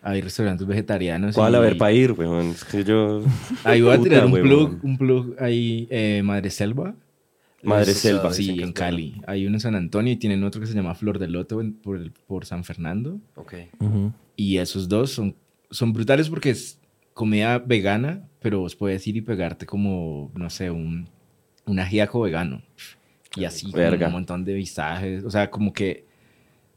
Hay 0.03 0.21
restaurantes 0.21 0.65
vegetarianos. 0.65 1.35
¿Cuál? 1.35 1.53
y- 1.53 1.55
A 1.57 1.59
ver, 1.59 1.77
para 1.77 1.91
ir, 1.91 2.13
weón. 2.13 2.51
Es 2.51 2.63
que 2.63 2.83
yo... 2.85 3.21
Ahí 3.65 3.81
voy 3.81 3.93
a 3.95 4.01
tirar 4.01 4.25
un 4.25 4.31
plug, 4.31 4.79
un 4.81 4.97
plug 4.97 5.35
ahí, 5.39 5.87
eh, 5.91 6.21
Madre 6.23 6.49
Selva. 6.49 6.95
Madre 7.63 7.91
Eso, 7.91 7.99
Selva. 8.01 8.33
Sí, 8.33 8.61
en 8.61 8.71
Cali. 8.71 9.19
Hay 9.27 9.45
uno 9.45 9.55
en 9.55 9.59
San 9.59 9.75
Antonio 9.75 10.13
y 10.13 10.17
tienen 10.17 10.43
otro 10.43 10.61
que 10.61 10.67
se 10.67 10.73
llama 10.73 10.95
Flor 10.95 11.17
de 11.19 11.27
Loto 11.27 11.59
en- 11.61 11.73
por, 11.73 11.97
el- 11.97 12.11
por 12.11 12.45
San 12.45 12.63
Fernando. 12.63 13.19
Ok. 13.35 13.53
Ujú. 13.79 14.13
Y 14.35 14.57
esos 14.57 14.87
dos 14.87 15.11
son, 15.11 15.35
son 15.71 15.91
brutales 15.93 16.29
porque 16.29 16.51
es 16.51 16.79
comida 17.13 17.57
vegana, 17.57 18.27
pero 18.39 18.59
vos 18.59 18.75
puedes 18.75 19.05
ir 19.07 19.17
y 19.17 19.21
pegarte 19.21 19.65
como, 19.65 20.31
no 20.35 20.49
sé, 20.51 20.69
un, 20.69 21.09
un 21.65 21.79
ajíaco 21.79 22.21
vegano. 22.21 22.61
Y 23.35 23.45
así 23.45 23.71
con 23.71 23.81
un 24.07 24.11
montón 24.11 24.45
de 24.45 24.53
visajes. 24.53 25.23
O 25.23 25.31
sea, 25.31 25.49
como 25.49 25.73
que 25.73 26.05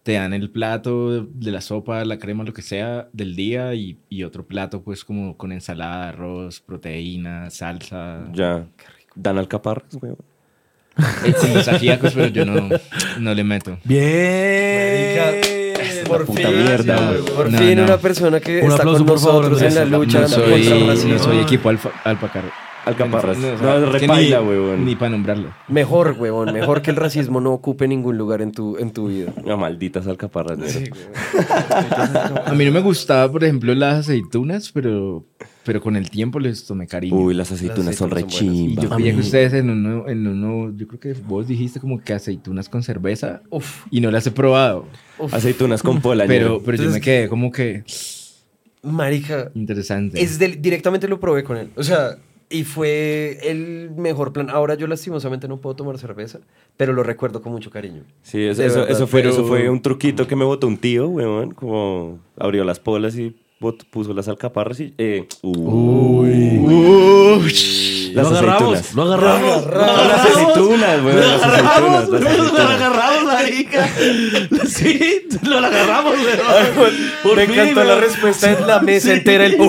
te 0.03 0.13
dan 0.15 0.33
el 0.33 0.51
plato 0.51 1.25
de 1.27 1.51
la 1.53 1.61
sopa, 1.61 2.05
la 2.07 2.19
crema, 2.19 2.43
lo 2.43 2.55
que 2.55 2.63
sea 2.63 3.09
del 3.13 3.37
día 3.37 3.75
y, 3.75 3.99
y 4.09 4.25
otro 4.25 4.47
plato 4.47 4.83
pues 4.83 5.05
como 5.05 5.37
con 5.37 5.53
ensalada, 5.53 6.09
arroz, 6.09 6.61
proteína, 6.61 7.51
salsa. 7.51 8.27
Ya. 8.33 8.67
Dan 9.15 9.37
alcaparras, 9.39 9.95
weón. 10.01 10.17
Con 11.41 11.55
los 11.55 11.69
ajíacos, 11.69 12.13
pero 12.15 12.27
yo 12.29 12.45
no, 12.45 12.69
no 13.19 13.35
le 13.35 13.45
meto. 13.45 13.79
Bien. 13.85 15.41
Por 16.07 16.27
puta 16.27 16.49
fin, 16.49 16.63
mierda, 16.65 16.99
sí, 16.99 17.05
güey. 17.23 17.35
por 17.37 17.51
No, 17.51 17.59
fin 17.59 17.77
no. 17.79 17.85
una 17.85 17.97
persona 17.99 18.41
que 18.41 18.59
Un 18.61 18.71
está 18.71 18.83
aplauso, 18.83 18.99
con 18.99 19.07
por 19.07 19.21
favor, 19.21 19.45
nosotros 19.51 19.63
en 19.63 19.75
la 19.77 19.85
lucha 19.99 20.21
No 20.21 20.25
contra 20.29 20.45
soy, 20.45 20.67
el 20.67 20.87
racismo. 20.89 21.13
no 21.15 21.19
soy 21.21 21.39
equipo 21.39 21.69
alfa, 21.69 21.91
alpacar. 22.05 22.43
Alcaparras. 22.91 23.39
No, 23.39 23.53
o 23.55 23.59
sea, 23.59 23.79
repaila, 23.87 24.41
ni- 24.41 24.47
huevón. 24.49 24.85
Ni 24.85 24.95
para 24.97 25.11
nombrarlo. 25.11 25.53
Mejor, 25.69 26.17
huevón, 26.19 26.53
mejor 26.53 26.83
que 26.83 26.91
el 26.91 26.97
racismo 26.97 27.41
no 27.41 27.53
ocupe 27.53 27.89
ningún 27.89 28.17
lugar 28.19 28.43
en 28.43 28.53
tu, 28.53 28.77
en 28.77 28.91
tu 28.93 29.09
vida. 29.09 29.33
No, 29.45 29.57
malditas 29.57 30.07
alcaparras, 30.07 30.59
ñero. 30.59 30.95
A 32.47 32.53
mí 32.55 32.65
no 32.65 32.73
me 32.73 32.81
gustaba, 32.81 33.31
por 33.31 33.45
ejemplo, 33.45 33.75
las 33.75 34.01
aceitunas, 34.01 34.71
pero, 34.73 35.25
pero 35.65 35.81
con 35.81 35.97
el 35.97 36.11
tiempo 36.11 36.39
les 36.41 36.65
tomé 36.67 36.87
cariño. 36.87 37.17
Uy, 37.17 37.35
las 37.35 37.51
aceitunas 37.53 37.97
son 37.97 38.11
re 38.11 38.23
aceitunas 38.23 38.35
son 38.39 38.49
buenas. 38.49 38.65
y 38.71 38.75
yo 38.75 38.81
chimba. 38.83 38.97
pillé 38.97 39.13
que 39.15 39.21
ustedes 39.21 39.53
en 39.55 39.71
uno, 39.71 40.09
en 40.09 40.27
uno, 40.27 40.73
yo 40.77 40.87
creo 40.89 41.01
que 41.01 41.13
vos 41.23 41.47
dijiste 41.49 41.81
como 41.81 42.01
que 42.01 42.13
aceitunas 42.15 42.69
con 42.69 42.83
cerveza 42.83 43.43
y 43.91 44.01
no 44.01 44.11
las 44.11 44.27
he 44.27 44.31
probado. 44.31 44.87
Aceitunas 45.33 45.83
con 45.83 46.01
pola, 46.03 46.25
Pero, 46.27 46.61
pero 46.65 46.83
yo 46.83 46.91
me 46.91 47.01
quedé 47.01 47.29
como 47.29 47.51
que 47.53 47.85
Marica, 48.83 49.51
interesante. 49.55 50.23
es 50.23 50.39
del- 50.39 50.61
directamente 50.63 51.07
lo 51.07 51.21
probé 51.21 51.45
con 51.45 51.57
él. 51.59 51.71
O 51.77 51.83
sea, 51.83 52.17
y 52.51 52.65
fue 52.65 53.39
el 53.45 53.91
mejor 53.97 54.33
plan. 54.33 54.51
Ahora 54.51 54.75
yo 54.75 54.87
lastimosamente 54.89 55.47
no 55.49 55.57
puedo 55.59 55.77
tomar 55.77 55.97
cerveza, 55.99 56.41
pero 56.77 56.93
lo 56.93 57.03
recuerdo 57.05 57.41
con 57.41 57.53
mucho 57.53 57.71
cariño. 57.71 58.03
Sí, 58.23 58.43
eso, 58.45 58.63
eso, 58.63 58.81
verdad, 58.81 58.91
eso 58.97 59.07
fue, 59.07 59.21
pero- 59.21 59.33
eso 59.33 59.45
fue 59.47 59.69
un 59.71 59.81
truquito 59.81 60.27
que 60.27 60.35
me 60.37 60.45
botó 60.45 60.67
un 60.67 60.77
tío, 60.77 61.07
weón. 61.09 61.53
Como 61.53 62.19
abrió 62.37 62.65
las 62.65 62.81
polas 62.81 63.17
y 63.17 63.35
puso 63.91 64.13
las 64.15 64.27
alcaparras 64.27 64.81
y... 64.81 64.95
Eh, 64.99 65.29
uy. 65.43 66.41
Las 68.15 68.27
agarramos, 68.27 68.79
aceitunas. 68.79 68.95
lo 68.95 69.03
agarramos. 69.03 69.67
Lo 69.67 69.73
No, 69.73 69.79
las 70.09 70.27
aceitunas, 70.27 71.05
weón. 71.05 71.21
Las 71.21 71.43
aceitunas, 71.43 72.09
las 72.09 72.23
Lo 72.23 72.29
aceitunas. 72.29 72.71
agarramos, 72.71 73.25
marica. 73.25 73.87
Sí, 74.67 75.27
lo 75.43 75.59
agarramos, 75.59 76.15
weón. 76.15 76.93
Por 77.23 77.37
Me 77.37 77.45
encantó 77.45 77.85
la 77.85 77.97
respuesta 78.01 78.51
en 78.51 78.67
la 78.67 78.81
mesa 78.81 79.13
entera. 79.13 79.45
El, 79.47 79.57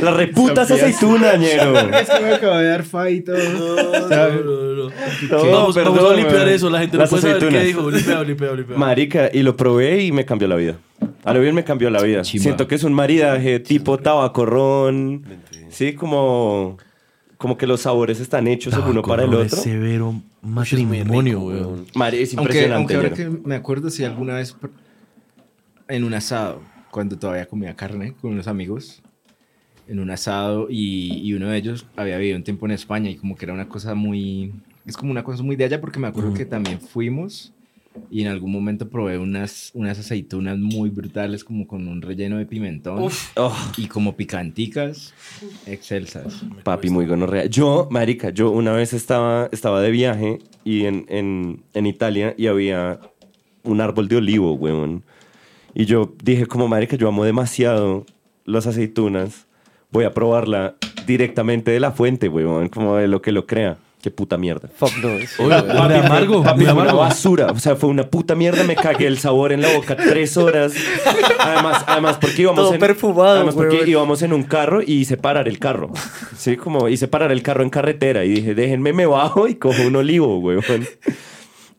"Uh". 0.00 0.04
Las 0.04 0.16
reputas 0.16 0.70
aceitunas, 0.70 1.38
ñero. 1.38 1.78
Es 1.98 2.08
que 2.10 2.20
me 2.20 2.34
acabo 2.34 2.56
de 2.56 2.68
dar 2.68 2.82
fa 2.84 3.10
y 3.10 3.20
todo. 3.20 4.08
¿sabes? 4.08 4.44
No, 4.44 5.50
vamos, 5.50 5.74
vamos 5.74 6.10
a 6.10 6.14
limpiar 6.14 6.48
eso, 6.48 6.70
la 6.70 6.80
gente 6.80 6.96
no 6.96 7.02
Las 7.02 7.10
puede 7.10 7.22
saber 7.22 7.48
qué 7.48 7.64
dijo. 7.64 7.90
Limpiado, 7.90 8.24
limpiado, 8.24 8.56
limpiado. 8.56 8.78
Marica, 8.78 9.30
y 9.32 9.42
lo 9.42 9.56
probé 9.56 10.04
y 10.04 10.12
me 10.12 10.24
cambió 10.24 10.48
la 10.48 10.56
vida. 10.56 10.76
A 11.24 11.34
lo 11.34 11.40
bien 11.40 11.54
me 11.54 11.64
cambió 11.64 11.90
la 11.90 12.02
vida. 12.02 12.22
Chimba. 12.22 12.42
Siento 12.42 12.66
que 12.68 12.74
es 12.76 12.84
un 12.84 12.92
maridaje 12.94 13.60
tipo 13.60 13.98
tabacorrón. 13.98 15.24
Sí, 15.68 15.92
como, 15.92 16.78
como 17.36 17.58
que 17.58 17.66
los 17.66 17.82
sabores 17.82 18.20
están 18.20 18.46
hechos 18.48 18.72
el 18.74 18.80
uno 18.80 19.02
para 19.02 19.24
el 19.24 19.34
otro. 19.34 19.56
severo 19.56 20.14
matrimonio, 20.42 21.40
weón. 21.40 21.86
Es 21.86 21.96
Aunque, 21.96 22.24
impresionante. 22.34 22.74
aunque 22.74 22.94
ahora 22.96 23.08
ñero. 23.10 23.16
que 23.16 23.48
me 23.48 23.54
acuerdo, 23.56 23.90
si 23.90 24.04
alguna 24.04 24.36
vez 24.36 24.56
en 25.88 26.04
un 26.04 26.14
asado, 26.14 26.60
cuando 26.90 27.18
todavía 27.18 27.46
comía 27.46 27.74
carne 27.74 28.14
con 28.20 28.32
unos 28.32 28.46
amigos, 28.46 29.02
en 29.88 29.98
un 30.00 30.10
asado 30.10 30.68
y, 30.70 31.20
y 31.22 31.34
uno 31.34 31.48
de 31.48 31.56
ellos 31.56 31.86
había 31.96 32.18
vivido 32.18 32.36
un 32.36 32.44
tiempo 32.44 32.66
en 32.66 32.72
España 32.72 33.10
y 33.10 33.16
como 33.16 33.36
que 33.36 33.44
era 33.46 33.54
una 33.54 33.68
cosa 33.68 33.94
muy... 33.94 34.52
Es 34.86 34.96
como 34.96 35.10
una 35.10 35.22
cosa 35.24 35.42
muy 35.42 35.56
de 35.56 35.64
allá 35.64 35.80
porque 35.80 35.98
me 35.98 36.06
acuerdo 36.06 36.32
que 36.34 36.44
también 36.46 36.80
fuimos 36.80 37.52
y 38.10 38.22
en 38.22 38.28
algún 38.28 38.52
momento 38.52 38.88
probé 38.88 39.18
unas, 39.18 39.70
unas 39.74 39.98
aceitunas 39.98 40.56
muy 40.56 40.88
brutales 40.88 41.42
como 41.42 41.66
con 41.66 41.88
un 41.88 42.00
relleno 42.00 42.38
de 42.38 42.46
pimentón 42.46 43.08
Oh, 43.36 43.52
y 43.76 43.86
como 43.86 44.14
picanticas 44.16 45.12
excelsas. 45.66 46.42
papi, 46.62 46.90
muy 46.90 47.06
gonorrea. 47.06 47.46
Yo, 47.46 47.88
marica, 47.90 48.30
yo 48.30 48.50
una 48.50 48.72
vez 48.72 48.92
estaba, 48.92 49.48
estaba 49.52 49.80
de 49.82 49.90
viaje 49.90 50.38
y 50.64 50.84
en, 50.84 51.06
en, 51.08 51.62
en 51.74 51.86
Italia 51.86 52.34
y 52.38 52.46
había 52.46 53.00
un 53.64 53.80
árbol 53.80 54.06
de 54.08 54.16
olivo, 54.16 54.52
weón. 54.54 55.02
Y 55.74 55.84
yo 55.84 56.14
dije, 56.22 56.46
como 56.46 56.68
marica, 56.68 56.96
yo 56.96 57.08
amo 57.08 57.24
demasiado 57.24 58.06
las 58.44 58.66
aceitunas. 58.66 59.47
Voy 59.90 60.04
a 60.04 60.12
probarla 60.12 60.74
directamente 61.06 61.70
de 61.70 61.80
la 61.80 61.92
fuente, 61.92 62.28
weón, 62.28 62.68
como 62.68 62.96
de 62.96 63.08
lo 63.08 63.22
que 63.22 63.32
lo 63.32 63.46
crea. 63.46 63.78
Qué 64.00 64.12
puta 64.12 64.38
mierda. 64.38 64.68
Fuck 64.76 64.92
no. 65.02 65.18
sí, 65.18 65.26
Oye, 65.42 65.48
weón. 65.60 65.88
de 65.88 65.96
amargo, 65.96 66.42
Papi, 66.44 66.60
de 66.60 66.64
fue 66.66 66.72
una 66.74 66.82
amargo. 66.82 66.98
basura. 67.00 67.46
O 67.46 67.58
sea, 67.58 67.74
fue 67.74 67.88
una 67.90 68.04
puta 68.04 68.36
mierda. 68.36 68.62
Me 68.62 68.76
cagué 68.76 69.08
el 69.08 69.18
sabor 69.18 69.50
en 69.50 69.60
la 69.60 69.72
boca 69.74 69.96
tres 69.96 70.36
horas. 70.36 70.72
Además, 71.40 71.84
además 71.88 72.16
porque 72.20 72.42
íbamos 72.42 72.60
Todo 72.62 72.74
en, 72.74 72.78
perfumado, 72.80 73.36
Además 73.36 73.56
porque 73.56 73.76
weón. 73.78 73.88
íbamos 73.88 74.22
en 74.22 74.32
un 74.32 74.44
carro 74.44 74.82
y 74.82 74.92
hice 75.00 75.16
parar 75.16 75.48
el 75.48 75.58
carro. 75.58 75.90
Sí, 76.36 76.56
como 76.56 76.88
hice 76.88 77.08
parar 77.08 77.32
el 77.32 77.42
carro 77.42 77.64
en 77.64 77.70
carretera. 77.70 78.24
Y 78.24 78.28
dije, 78.28 78.54
déjenme, 78.54 78.92
me 78.92 79.06
bajo 79.06 79.48
y 79.48 79.56
cojo 79.56 79.82
un 79.84 79.96
olivo, 79.96 80.38
weón. 80.38 80.62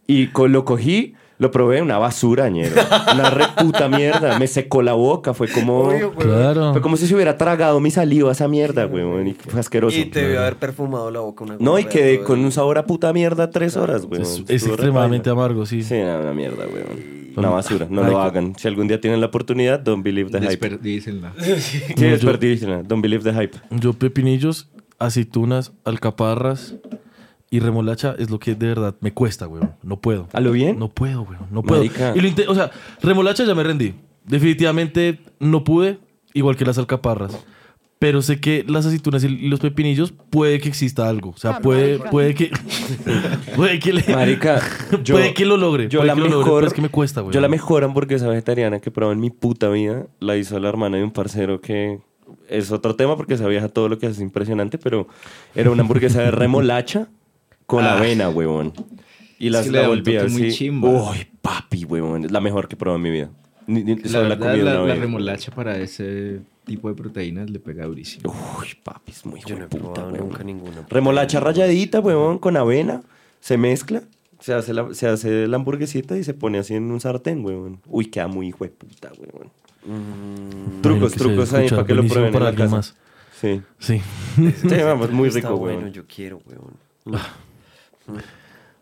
Y 0.05 0.27
co- 0.27 0.49
lo 0.49 0.65
cogí, 0.65 1.13
lo 1.39 1.51
probé, 1.51 1.81
una 1.81 1.97
basura, 1.97 2.49
ñero. 2.49 2.75
Una 3.13 3.29
reputa 3.29 3.87
mierda. 3.87 4.37
Me 4.37 4.45
secó 4.45 4.81
la 4.81 4.91
boca. 4.93 5.33
Fue 5.33 5.47
como... 5.47 5.83
Obvio. 5.85 6.11
Claro. 6.13 6.73
Fue 6.73 6.81
como 6.81 6.97
si 6.97 7.07
se 7.07 7.15
hubiera 7.15 7.37
tragado 7.37 7.79
mi 7.79 7.91
saliva 7.91 8.33
esa 8.33 8.49
mierda, 8.49 8.85
weón. 8.85 9.27
Y 9.27 9.33
fue 9.33 9.61
asqueroso. 9.61 9.97
Y 9.97 10.05
te 10.05 10.21
debió 10.21 10.41
haber 10.41 10.57
perfumado 10.57 11.09
la 11.11 11.21
boca 11.21 11.45
una 11.45 11.55
No, 11.57 11.79
y 11.79 11.85
quedé 11.85 12.21
con 12.23 12.41
un 12.41 12.51
sabor 12.51 12.77
a 12.77 12.85
puta 12.85 13.13
mierda 13.13 13.49
tres 13.49 13.77
horas, 13.77 14.03
weón. 14.03 14.21
Es, 14.23 14.43
extremadamente 14.49 15.29
amargo, 15.29 15.65
sí. 15.65 15.81
Sí, 15.81 15.95
una, 15.95 16.19
una 16.19 16.33
mierda, 16.33 16.65
weón. 16.67 17.19
Son- 17.33 17.45
Una 17.45 17.49
basura. 17.51 17.87
No 17.89 18.03
Ay, 18.03 18.11
lo 18.11 18.19
hagan. 18.19 18.55
Si 18.57 18.67
algún 18.67 18.89
día 18.89 18.99
tienen 18.99 19.21
la 19.21 19.27
oportunidad, 19.27 19.79
don't 19.79 20.03
believe 20.03 20.29
the 20.31 20.39
hype. 20.39 20.49
Desperdícenla. 20.49 21.33
Sí, 21.59 21.81
desperdícienla. 21.95 22.83
Don't 22.83 23.01
believe 23.01 23.23
the 23.23 23.31
hype. 23.39 23.57
Yo 23.71 23.93
pepinillos, 23.93 24.67
aceitunas, 24.97 25.71
alcaparras 25.85 26.75
y 27.51 27.59
remolacha 27.59 28.15
es 28.19 28.29
lo 28.29 28.39
que 28.39 28.55
de 28.55 28.67
verdad 28.67 28.95
me 29.01 29.13
cuesta, 29.13 29.47
weón. 29.47 29.73
No 29.81 29.99
puedo. 29.99 30.27
¿A 30.33 30.39
lo 30.39 30.51
bien? 30.51 30.77
No 30.77 30.89
puedo, 30.89 31.23
weón. 31.23 31.47
No 31.51 31.63
puedo. 31.63 31.81
Marica. 31.81 32.13
Y 32.15 32.21
lo 32.21 32.51
o 32.51 32.55
sea, 32.55 32.69
remolacha 33.01 33.43
ya 33.43 33.55
me 33.55 33.63
rendí. 33.63 33.95
Definitivamente 34.25 35.19
no 35.39 35.63
pude, 35.63 35.99
igual 36.33 36.55
que 36.55 36.65
las 36.65 36.77
alcaparras. 36.77 37.43
Pero 37.97 38.21
sé 38.21 38.39
que 38.39 38.63
las 38.65 38.85
aceitunas 38.85 39.23
y 39.25 39.49
los 39.49 39.59
pepinillos 39.59 40.13
puede 40.29 40.59
que 40.59 40.69
exista 40.69 41.09
algo. 41.09 41.31
O 41.31 41.37
sea, 41.37 41.59
puede, 41.59 41.99
puede 41.99 42.33
que. 42.35 42.51
puede 43.55 43.79
que 43.79 43.93
le. 43.93 44.03
Marica, 44.13 44.61
yo, 45.03 45.15
puede 45.15 45.33
que 45.33 45.43
lo 45.43 45.57
logre. 45.57 45.89
yo 45.89 46.03
la 46.03 46.13
que 46.13 46.19
lo 46.21 46.27
logre, 46.27 46.37
mejor, 46.37 46.59
pero 46.59 46.67
es 46.67 46.73
que 46.73 46.81
me 46.81 46.89
cuesta, 46.89 47.21
weón. 47.21 47.33
yo 47.33 47.41
la 47.41 47.49
mejor 47.49 47.83
hamburguesa 47.83 48.27
vegetariana 48.27 48.79
que 48.79 48.91
probado 48.91 49.11
en 49.13 49.19
mi 49.19 49.31
puta 49.31 49.69
vida 49.69 50.05
la 50.19 50.37
hizo 50.37 50.57
la 50.59 50.69
hermana 50.69 50.97
de 50.97 51.03
un 51.03 51.11
parcero 51.11 51.59
que 51.59 51.99
es 52.47 52.71
otro 52.71 52.95
tema 52.95 53.17
porque 53.17 53.33
esa 53.33 53.47
vieja 53.47 53.67
todo 53.67 53.89
lo 53.89 53.97
que 53.97 54.05
hace 54.05 54.17
es 54.17 54.21
impresionante, 54.21 54.77
pero 54.77 55.07
era 55.55 55.71
una 55.71 55.81
hamburguesa 55.81 56.21
de 56.21 56.31
remolacha 56.31 57.09
con 57.69 57.85
avena, 57.85 58.29
huevón. 58.29 58.73
Y 59.37 59.49
las 59.51 59.67
le 59.67 59.81
la 59.81 59.87
volví 59.87 60.15
así. 60.17 60.51
chimba. 60.51 60.89
Uy, 61.11 61.25
papi, 61.41 61.85
huevón. 61.85 62.25
Es 62.25 62.31
la 62.31 62.41
mejor 62.41 62.67
que 62.67 62.75
he 62.75 62.77
probado 62.77 62.97
en 62.97 63.03
mi 63.03 63.11
vida. 63.11 63.29
Ni- 63.67 63.83
ni- 63.83 63.95
La 63.97 64.23
la, 64.23 64.29
verdad, 64.29 64.55
la, 64.57 64.79
la 64.85 64.95
remolacha 64.95 65.51
para 65.51 65.77
ese 65.77 66.39
tipo 66.65 66.89
de 66.89 66.95
proteínas 66.95 67.49
le 67.49 67.59
pega 67.59 67.85
durísimo. 67.85 68.33
Uy, 68.59 68.67
papi, 68.83 69.11
es 69.11 69.25
muy 69.25 69.39
Yo 69.45 69.57
no 69.57 69.65
he 69.65 69.67
puta, 69.67 69.83
probado 69.93 70.11
huevón. 70.13 70.29
nunca 70.29 70.43
ninguna. 70.43 70.85
Remolacha 70.89 71.39
rayadita, 71.39 71.99
huevón, 71.99 72.39
con 72.39 72.57
avena. 72.57 73.01
Se 73.39 73.57
mezcla. 73.57 74.01
Se 74.39 74.53
hace, 74.53 74.73
la, 74.73 74.93
se 74.93 75.07
hace 75.07 75.47
la 75.47 75.57
hamburguesita 75.57 76.17
y 76.17 76.23
se 76.23 76.33
pone 76.33 76.57
así 76.59 76.73
en 76.73 76.89
un 76.91 76.99
sartén, 76.99 77.45
huevón. 77.45 77.79
Uy, 77.87 78.05
queda 78.05 78.27
muy 78.27 78.47
hijo 78.47 78.63
de 78.63 78.71
puta, 78.71 79.11
huevón. 79.17 79.51
Mm, 79.85 80.81
Trucos, 80.81 81.13
trucos 81.13 81.53
ahí 81.53 81.69
para 81.69 81.85
que 81.85 81.93
lo 81.93 82.03
prueben 82.05 82.27
en 82.27 82.33
para 82.33 82.43
la 82.45 82.49
alguien 82.49 82.67
casa. 82.67 82.75
más. 82.77 82.95
Sí. 83.39 83.61
Sí. 83.79 84.01
Sí, 84.35 84.67
vamos, 84.83 85.11
muy 85.11 85.27
está 85.29 85.39
rico, 85.41 85.57
bueno, 85.57 85.77
huevón. 85.77 85.93
yo 85.93 86.03
quiero, 86.07 86.41
weón. 86.45 87.19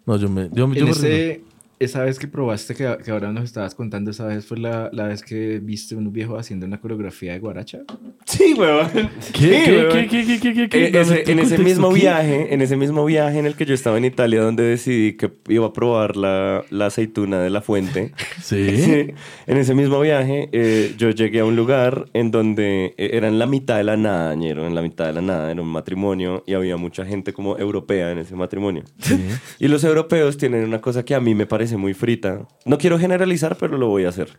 No, 0.05 0.17
yo 0.17 0.29
me. 0.29 0.49
Yo, 0.53 0.55
yo 0.55 0.63
En 0.65 0.73
me 0.85 0.93
rindo. 0.93 1.47
Esa 1.79 2.03
vez 2.03 2.17
que 2.17 2.27
probaste, 2.27 2.73
que, 2.73 2.97
que 3.03 3.11
ahora 3.11 3.31
nos 3.31 3.43
estabas 3.43 3.75
contando, 3.75 4.11
esa 4.11 4.25
vez 4.25 4.45
fue 4.45 4.57
la, 4.57 4.89
la 4.91 5.07
vez 5.07 5.21
que 5.21 5.59
viste 5.59 5.95
unos 5.95 6.11
viejos 6.11 6.39
haciendo 6.39 6.65
una 6.65 6.79
coreografía 6.79 7.33
de 7.33 7.39
guaracha. 7.39 7.79
Sí, 8.25 8.55
huevón. 8.57 8.89
¿Qué? 8.91 9.09
Sí, 9.31 10.09
¿Qué? 10.09 10.39
¿Qué? 10.39 10.69
¿Qué? 10.69 10.85
Eh, 10.87 11.23
en 11.27 11.39
ese 11.39 11.57
mismo 11.57 11.89
¿Qué? 11.89 11.99
viaje, 12.01 12.53
en 12.53 12.61
ese 12.61 12.75
mismo 12.75 13.05
viaje 13.05 13.39
en 13.39 13.45
el 13.45 13.55
que 13.55 13.65
yo 13.65 13.73
estaba 13.73 13.97
en 13.97 14.05
Italia, 14.05 14.41
donde 14.41 14.63
decidí 14.63 15.13
que 15.13 15.31
iba 15.49 15.67
a 15.67 15.73
probar 15.73 16.17
la, 16.17 16.63
la 16.69 16.87
aceituna 16.87 17.39
de 17.41 17.49
la 17.49 17.61
fuente. 17.61 18.11
Sí. 18.41 18.77
Sí. 18.87 19.13
En 19.47 19.57
ese 19.57 19.73
mismo 19.73 19.99
viaje, 19.99 20.49
eh, 20.51 20.93
yo 20.97 21.09
llegué 21.09 21.41
a 21.41 21.45
un 21.45 21.55
lugar 21.55 22.05
en 22.13 22.31
donde 22.31 22.93
eh, 22.97 23.09
era 23.13 23.27
en 23.27 23.39
la 23.39 23.45
mitad 23.45 23.77
de 23.77 23.83
la 23.83 23.97
nada, 23.97 24.33
ñero, 24.35 24.65
en 24.65 24.75
la 24.75 24.81
mitad 24.81 25.07
de 25.07 25.13
la 25.13 25.21
nada, 25.21 25.51
era 25.51 25.61
un 25.61 25.67
matrimonio 25.67 26.43
y 26.45 26.53
había 26.53 26.77
mucha 26.77 27.05
gente 27.05 27.33
como 27.33 27.57
europea 27.57 28.11
en 28.11 28.19
ese 28.19 28.35
matrimonio. 28.35 28.83
Y 29.59 29.67
los 29.67 29.83
europeos 29.83 30.37
tienen 30.37 30.63
una 30.63 30.79
cosa 30.79 31.03
que 31.03 31.15
a 31.15 31.19
mí 31.19 31.33
me 31.33 31.45
parece 31.45 31.66
muy 31.75 31.93
frita. 31.93 32.47
No 32.65 32.77
quiero 32.77 32.97
generalizar, 32.97 33.57
pero 33.57 33.77
lo 33.77 33.87
voy 33.87 34.05
a 34.05 34.09
hacer. 34.09 34.29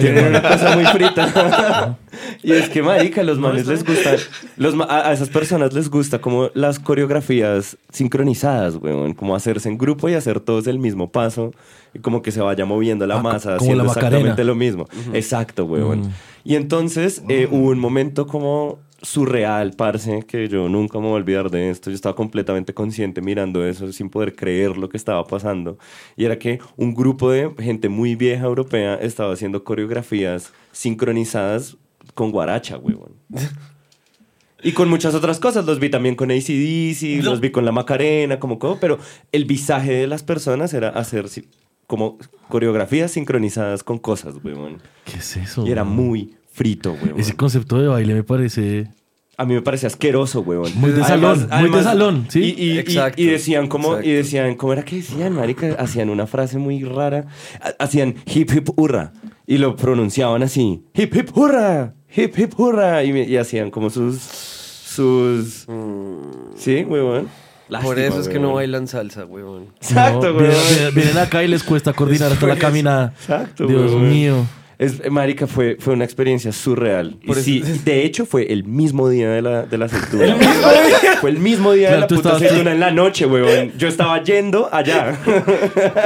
Tienen 0.00 0.26
una 0.28 0.40
cosa 0.40 0.74
muy 0.76 0.86
frita. 0.86 1.98
y 2.42 2.52
es 2.52 2.68
que, 2.70 2.82
marica, 2.82 3.22
los 3.22 3.38
manes 3.38 3.66
les. 3.66 3.84
Los, 4.56 4.74
ma- 4.74 4.86
a, 4.88 5.12
esas 5.12 5.28
personas 5.28 5.74
les 5.74 5.90
gusta 5.90 6.20
como 6.20 6.50
las 6.54 6.78
coreografías 6.78 7.76
sincronizadas, 7.90 8.76
weón. 8.76 9.14
Como 9.14 9.34
hacerse 9.36 9.68
en 9.68 9.76
grupo 9.76 10.08
y 10.08 10.14
hacer 10.14 10.40
todos 10.40 10.66
el 10.66 10.78
mismo 10.78 11.10
paso. 11.10 11.52
Y 11.92 11.98
como 11.98 12.22
que 12.22 12.30
se 12.30 12.40
vaya 12.40 12.64
moviendo 12.64 13.06
la 13.06 13.16
Ah, 13.18 13.22
masa, 13.22 13.56
como 13.56 13.72
haciendo 13.72 13.84
la 13.84 13.90
exactamente 13.90 14.44
lo 14.44 14.54
mismo. 14.54 14.86
Exacto, 15.12 15.64
weón. 15.66 16.00
Mm. 16.00 16.12
Y 16.44 16.54
entonces 16.56 17.22
eh, 17.28 17.48
hubo 17.50 17.68
un 17.70 17.78
momento 17.78 18.26
como 18.26 18.78
surreal, 19.02 19.72
parce, 19.72 20.22
que 20.26 20.48
yo 20.48 20.68
nunca 20.68 20.98
me 20.98 21.06
voy 21.06 21.12
a 21.12 21.16
olvidar 21.16 21.50
de 21.50 21.70
esto. 21.70 21.90
Yo 21.90 21.96
estaba 21.96 22.14
completamente 22.14 22.72
consciente 22.72 23.20
mirando 23.20 23.66
eso 23.66 23.92
sin 23.92 24.08
poder 24.08 24.34
creer 24.34 24.76
lo 24.76 24.88
que 24.88 24.96
estaba 24.96 25.26
pasando. 25.26 25.78
Y 26.16 26.24
era 26.24 26.38
que 26.38 26.60
un 26.76 26.94
grupo 26.94 27.30
de 27.30 27.52
gente 27.58 27.88
muy 27.88 28.14
vieja 28.14 28.44
europea 28.44 28.94
estaba 28.94 29.32
haciendo 29.32 29.64
coreografías 29.64 30.52
sincronizadas 30.70 31.76
con 32.14 32.30
guaracha, 32.30 32.78
weón. 32.78 33.12
Y 34.64 34.70
con 34.74 34.88
muchas 34.88 35.12
otras 35.16 35.40
cosas. 35.40 35.64
Los 35.64 35.80
vi 35.80 35.90
también 35.90 36.14
con 36.14 36.30
ACDC, 36.30 37.24
los 37.24 37.40
vi 37.40 37.50
con 37.50 37.64
la 37.64 37.72
Macarena, 37.72 38.38
como 38.38 38.60
como. 38.60 38.78
Pero 38.78 38.96
el 39.32 39.44
visaje 39.44 39.92
de 39.92 40.06
las 40.06 40.22
personas 40.22 40.72
era 40.72 40.90
hacer 40.90 41.26
como 41.88 42.16
coreografías 42.48 43.10
sincronizadas 43.10 43.82
con 43.82 43.98
cosas, 43.98 44.36
weón. 44.44 44.80
¿Qué 45.04 45.16
es 45.16 45.36
eso? 45.36 45.66
Y 45.66 45.72
era 45.72 45.82
muy 45.82 46.36
frito, 46.52 46.92
weón. 47.02 47.18
Ese 47.18 47.34
concepto 47.34 47.80
de 47.80 47.88
baile 47.88 48.14
me 48.14 48.22
parece... 48.24 48.88
A 49.38 49.46
mí 49.46 49.54
me 49.54 49.62
parece 49.62 49.86
asqueroso, 49.86 50.40
weón. 50.42 50.70
Muy 50.76 50.90
de 50.90 51.02
salón, 51.02 51.48
muy 51.60 51.70
de 51.70 51.82
salón, 51.82 52.26
¿sí? 52.28 52.54
Y, 52.56 52.78
Exacto, 52.78 53.20
y 53.20 53.26
decían 53.26 53.66
como, 53.66 53.88
exacto. 53.92 54.08
y 54.08 54.12
decían, 54.12 54.54
¿cómo 54.56 54.72
era 54.74 54.84
que 54.84 54.96
decían, 54.96 55.32
marica? 55.34 55.74
Hacían 55.78 56.10
una 56.10 56.26
frase 56.26 56.58
muy 56.58 56.84
rara. 56.84 57.26
Ha- 57.60 57.82
Hacían 57.82 58.14
hip 58.26 58.50
hip 58.54 58.68
hurra. 58.76 59.12
Y 59.46 59.56
lo 59.58 59.74
pronunciaban 59.74 60.42
así. 60.42 60.84
Hip 60.94 61.16
hip 61.16 61.36
hurra. 61.36 61.94
Hip 62.14 62.38
hip 62.38 62.52
hurra. 62.60 63.02
Y, 63.04 63.36
hacían 63.36 63.70
como 63.70 63.88
sus, 63.90 64.18
sus... 64.20 65.66
Sí, 66.56 66.84
weón. 66.84 67.22
Por 67.24 67.80
Lástima, 67.80 68.00
eso 68.06 68.20
es 68.20 68.28
que 68.28 68.38
no 68.38 68.52
bailan 68.52 68.86
salsa, 68.86 69.24
weón. 69.24 69.68
Exacto, 69.76 70.30
No, 70.32 70.38
weón. 70.38 70.94
vienen, 70.94 71.16
acá 71.16 71.42
y 71.42 71.48
les 71.48 71.62
cuesta 71.62 71.94
coordinar 71.94 72.30
hasta 72.32 72.46
la 72.46 72.56
caminada. 72.56 73.14
Exacto, 73.18 73.66
Dios 73.66 73.92
weón. 73.92 74.10
mío. 74.10 74.46
Es, 74.82 75.00
eh, 75.04 75.10
marica, 75.10 75.46
fue, 75.46 75.76
fue 75.78 75.92
una 75.94 76.04
experiencia 76.04 76.50
surreal. 76.50 77.16
Y 77.22 77.34
sí, 77.34 77.62
de 77.84 78.04
hecho, 78.04 78.26
fue 78.26 78.52
el 78.52 78.64
mismo 78.64 79.08
día 79.08 79.30
de 79.30 79.40
la, 79.40 79.62
de 79.62 79.78
la 79.78 79.84
aceituna. 79.86 80.36
Fue 81.20 81.30
el 81.30 81.38
mismo 81.38 81.72
día 81.72 81.88
Claro, 81.90 81.94
de 81.94 82.00
la 82.00 82.06
puta 82.08 82.28
estabas- 82.30 82.42
aceituna 82.42 82.72
en 82.72 82.80
la 82.80 82.90
noche, 82.90 83.26
weón. 83.26 83.72
Yo 83.78 83.86
estaba 83.86 84.20
yendo 84.24 84.68
allá. 84.72 85.16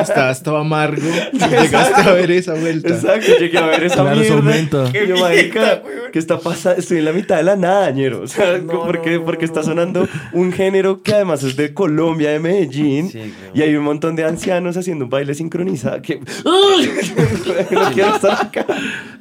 Estabas 0.00 0.42
todo 0.42 0.58
amargo. 0.58 1.00
Llegaste 1.32 2.02
a 2.02 2.12
ver 2.12 2.30
esa 2.30 2.52
vuelta. 2.52 2.88
Exacto, 2.88 3.32
llegué 3.38 3.56
a 3.56 3.66
ver 3.66 3.84
esa 3.84 4.02
Claro, 4.02 4.42
mierda. 4.42 4.90
Y 4.92 5.06
yo, 5.08 5.16
marica, 5.16 5.82
¿qué 6.12 6.18
está 6.18 6.38
pasando? 6.38 6.78
Estoy 6.78 6.98
en 6.98 7.06
la 7.06 7.12
mitad 7.12 7.36
de 7.38 7.44
la 7.44 7.56
nada, 7.56 7.90
ñero. 7.92 8.20
O 8.22 8.26
sea, 8.26 8.60
¿por 8.60 9.00
qué? 9.00 9.18
Porque 9.20 9.46
está 9.46 9.62
sonando 9.62 10.06
un 10.34 10.52
género 10.52 11.02
que 11.02 11.14
además 11.14 11.42
es 11.44 11.56
de 11.56 11.72
Colombia, 11.72 12.30
de 12.30 12.40
Medellín. 12.40 13.10
Sí, 13.10 13.32
y 13.54 13.62
hay 13.62 13.74
un 13.74 13.84
montón 13.84 14.16
de 14.16 14.24
ancianos 14.24 14.76
haciendo 14.76 15.04
un 15.06 15.10
baile 15.10 15.34
sincronizado. 15.34 16.02
Que... 16.02 16.20
no 17.70 17.90
quiero 17.94 18.14
estar 18.16 18.32
acá. 18.46 18.65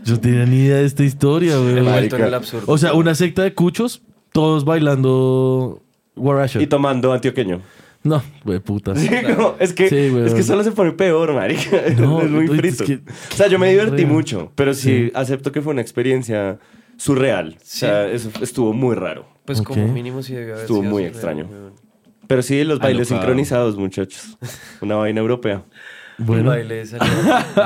Yo 0.04 0.20
tenía 0.20 0.46
ni 0.46 0.58
idea 0.58 0.78
de 0.78 0.86
esta 0.86 1.04
historia, 1.04 1.58
güey. 1.58 1.78
El 1.78 2.34
absurdo. 2.34 2.66
O 2.68 2.78
sea, 2.78 2.94
una 2.94 3.16
secta 3.16 3.44
de 3.44 3.54
cuchos, 3.54 4.02
todos 4.32 4.66
bailando 4.66 5.82
Guaracha. 6.16 6.62
Y 6.62 6.68
tomando 6.68 7.12
antioqueño. 7.14 7.62
No, 8.04 8.22
güey, 8.44 8.60
puta. 8.60 8.96
Sí, 8.96 9.10
es 9.60 9.74
que, 9.74 9.90
Sí, 9.90 9.96
es 10.26 10.34
que 10.36 10.44
solo 10.44 10.64
se 10.64 10.72
pone 10.72 10.92
peor, 10.92 11.34
marica. 11.34 11.82
No, 11.98 12.22
es 12.22 12.30
muy 12.30 12.46
es 12.46 12.52
frito. 12.52 12.86
que- 12.86 12.96
o 12.98 13.36
sea, 13.36 13.48
yo 13.48 13.58
me 13.58 13.70
divertí 13.72 14.04
Real. 14.04 14.08
mucho, 14.12 14.52
pero 14.56 14.74
sí, 14.76 15.08
Sí. 15.08 15.12
acepto 15.16 15.52
que 15.52 15.62
fue 15.64 15.74
una 15.74 15.82
experiencia 15.82 16.60
surreal. 16.98 17.56
O 17.58 17.62
sea, 17.64 18.08
eso 18.08 18.30
estuvo 18.42 18.74
muy 18.74 18.96
raro. 18.96 19.28
Pues 19.46 19.62
como 19.62 19.88
mínimo 19.88 20.22
sí 20.22 20.34
debió 20.34 20.54
haber 20.54 20.62
Estuvo 20.64 20.82
sido 20.82 20.90
muy 20.92 21.04
surreal, 21.04 21.14
extraño. 21.16 21.48
Pero 22.28 22.42
sí, 22.44 22.64
los 22.64 22.80
bailes 22.80 23.10
Alocado. 23.12 23.22
sincronizados, 23.22 23.78
muchachos. 23.78 24.38
Una 24.82 24.96
vaina 24.96 25.20
europea. 25.20 25.64
Bueno, 26.18 26.50
baile. 26.52 26.84
No, 26.86 27.66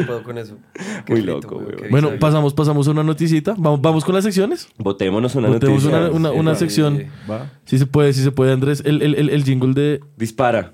no 0.00 0.06
puedo 0.06 0.22
con 0.22 0.38
eso. 0.38 0.56
Qué 1.04 1.12
Muy 1.12 1.22
frito, 1.22 1.40
loco, 1.40 1.66
qué 1.76 1.88
bueno 1.88 2.12
pasamos, 2.20 2.54
pasamos 2.54 2.86
a 2.86 2.90
una 2.92 3.02
noticita. 3.02 3.54
Vamos, 3.58 3.80
vamos 3.80 4.04
con 4.04 4.14
las 4.14 4.24
secciones. 4.24 4.68
Votémonos 4.78 5.34
una 5.34 5.48
Votemos 5.48 5.84
noticia. 5.84 6.10
una, 6.12 6.30
una, 6.30 6.54
sección. 6.54 7.06
Va. 7.28 7.50
Si 7.64 7.78
se 7.78 7.86
puede, 7.86 8.12
si 8.12 8.22
se 8.22 8.30
puede, 8.30 8.52
Andrés. 8.52 8.82
El, 8.84 9.02
el, 9.02 9.14
el, 9.16 9.30
el 9.30 9.44
jingle 9.44 9.74
de 9.74 10.00
Dispara. 10.16 10.72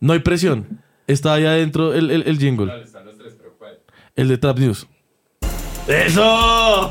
No 0.00 0.12
hay 0.12 0.18
presión. 0.20 0.80
Está 1.06 1.34
ahí 1.34 1.46
adentro 1.46 1.94
el, 1.94 2.10
el, 2.10 2.22
el 2.22 2.38
jingle. 2.38 2.70
El 4.14 4.28
de 4.28 4.36
Trap 4.36 4.58
News. 4.58 4.86
¡Eso! 5.86 6.88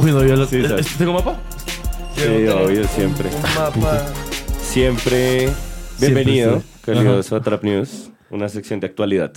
Uy, 0.00 0.12
no, 0.12 0.46
Sí, 0.46 0.64
sabes. 0.64 0.96
¿Tengo 0.96 1.12
mapa? 1.12 1.40
Sí, 2.16 2.24
obvio, 2.48 2.84
siempre. 2.88 3.28
Un 3.28 3.42
mapa. 3.54 4.27
Siempre 4.68 5.48
bienvenido, 5.98 6.62
calioso 6.82 7.36
a 7.36 7.40
Trap 7.42 7.64
News. 7.64 8.10
Una 8.30 8.48
sección 8.48 8.80
de 8.80 8.86
actualidad. 8.86 9.32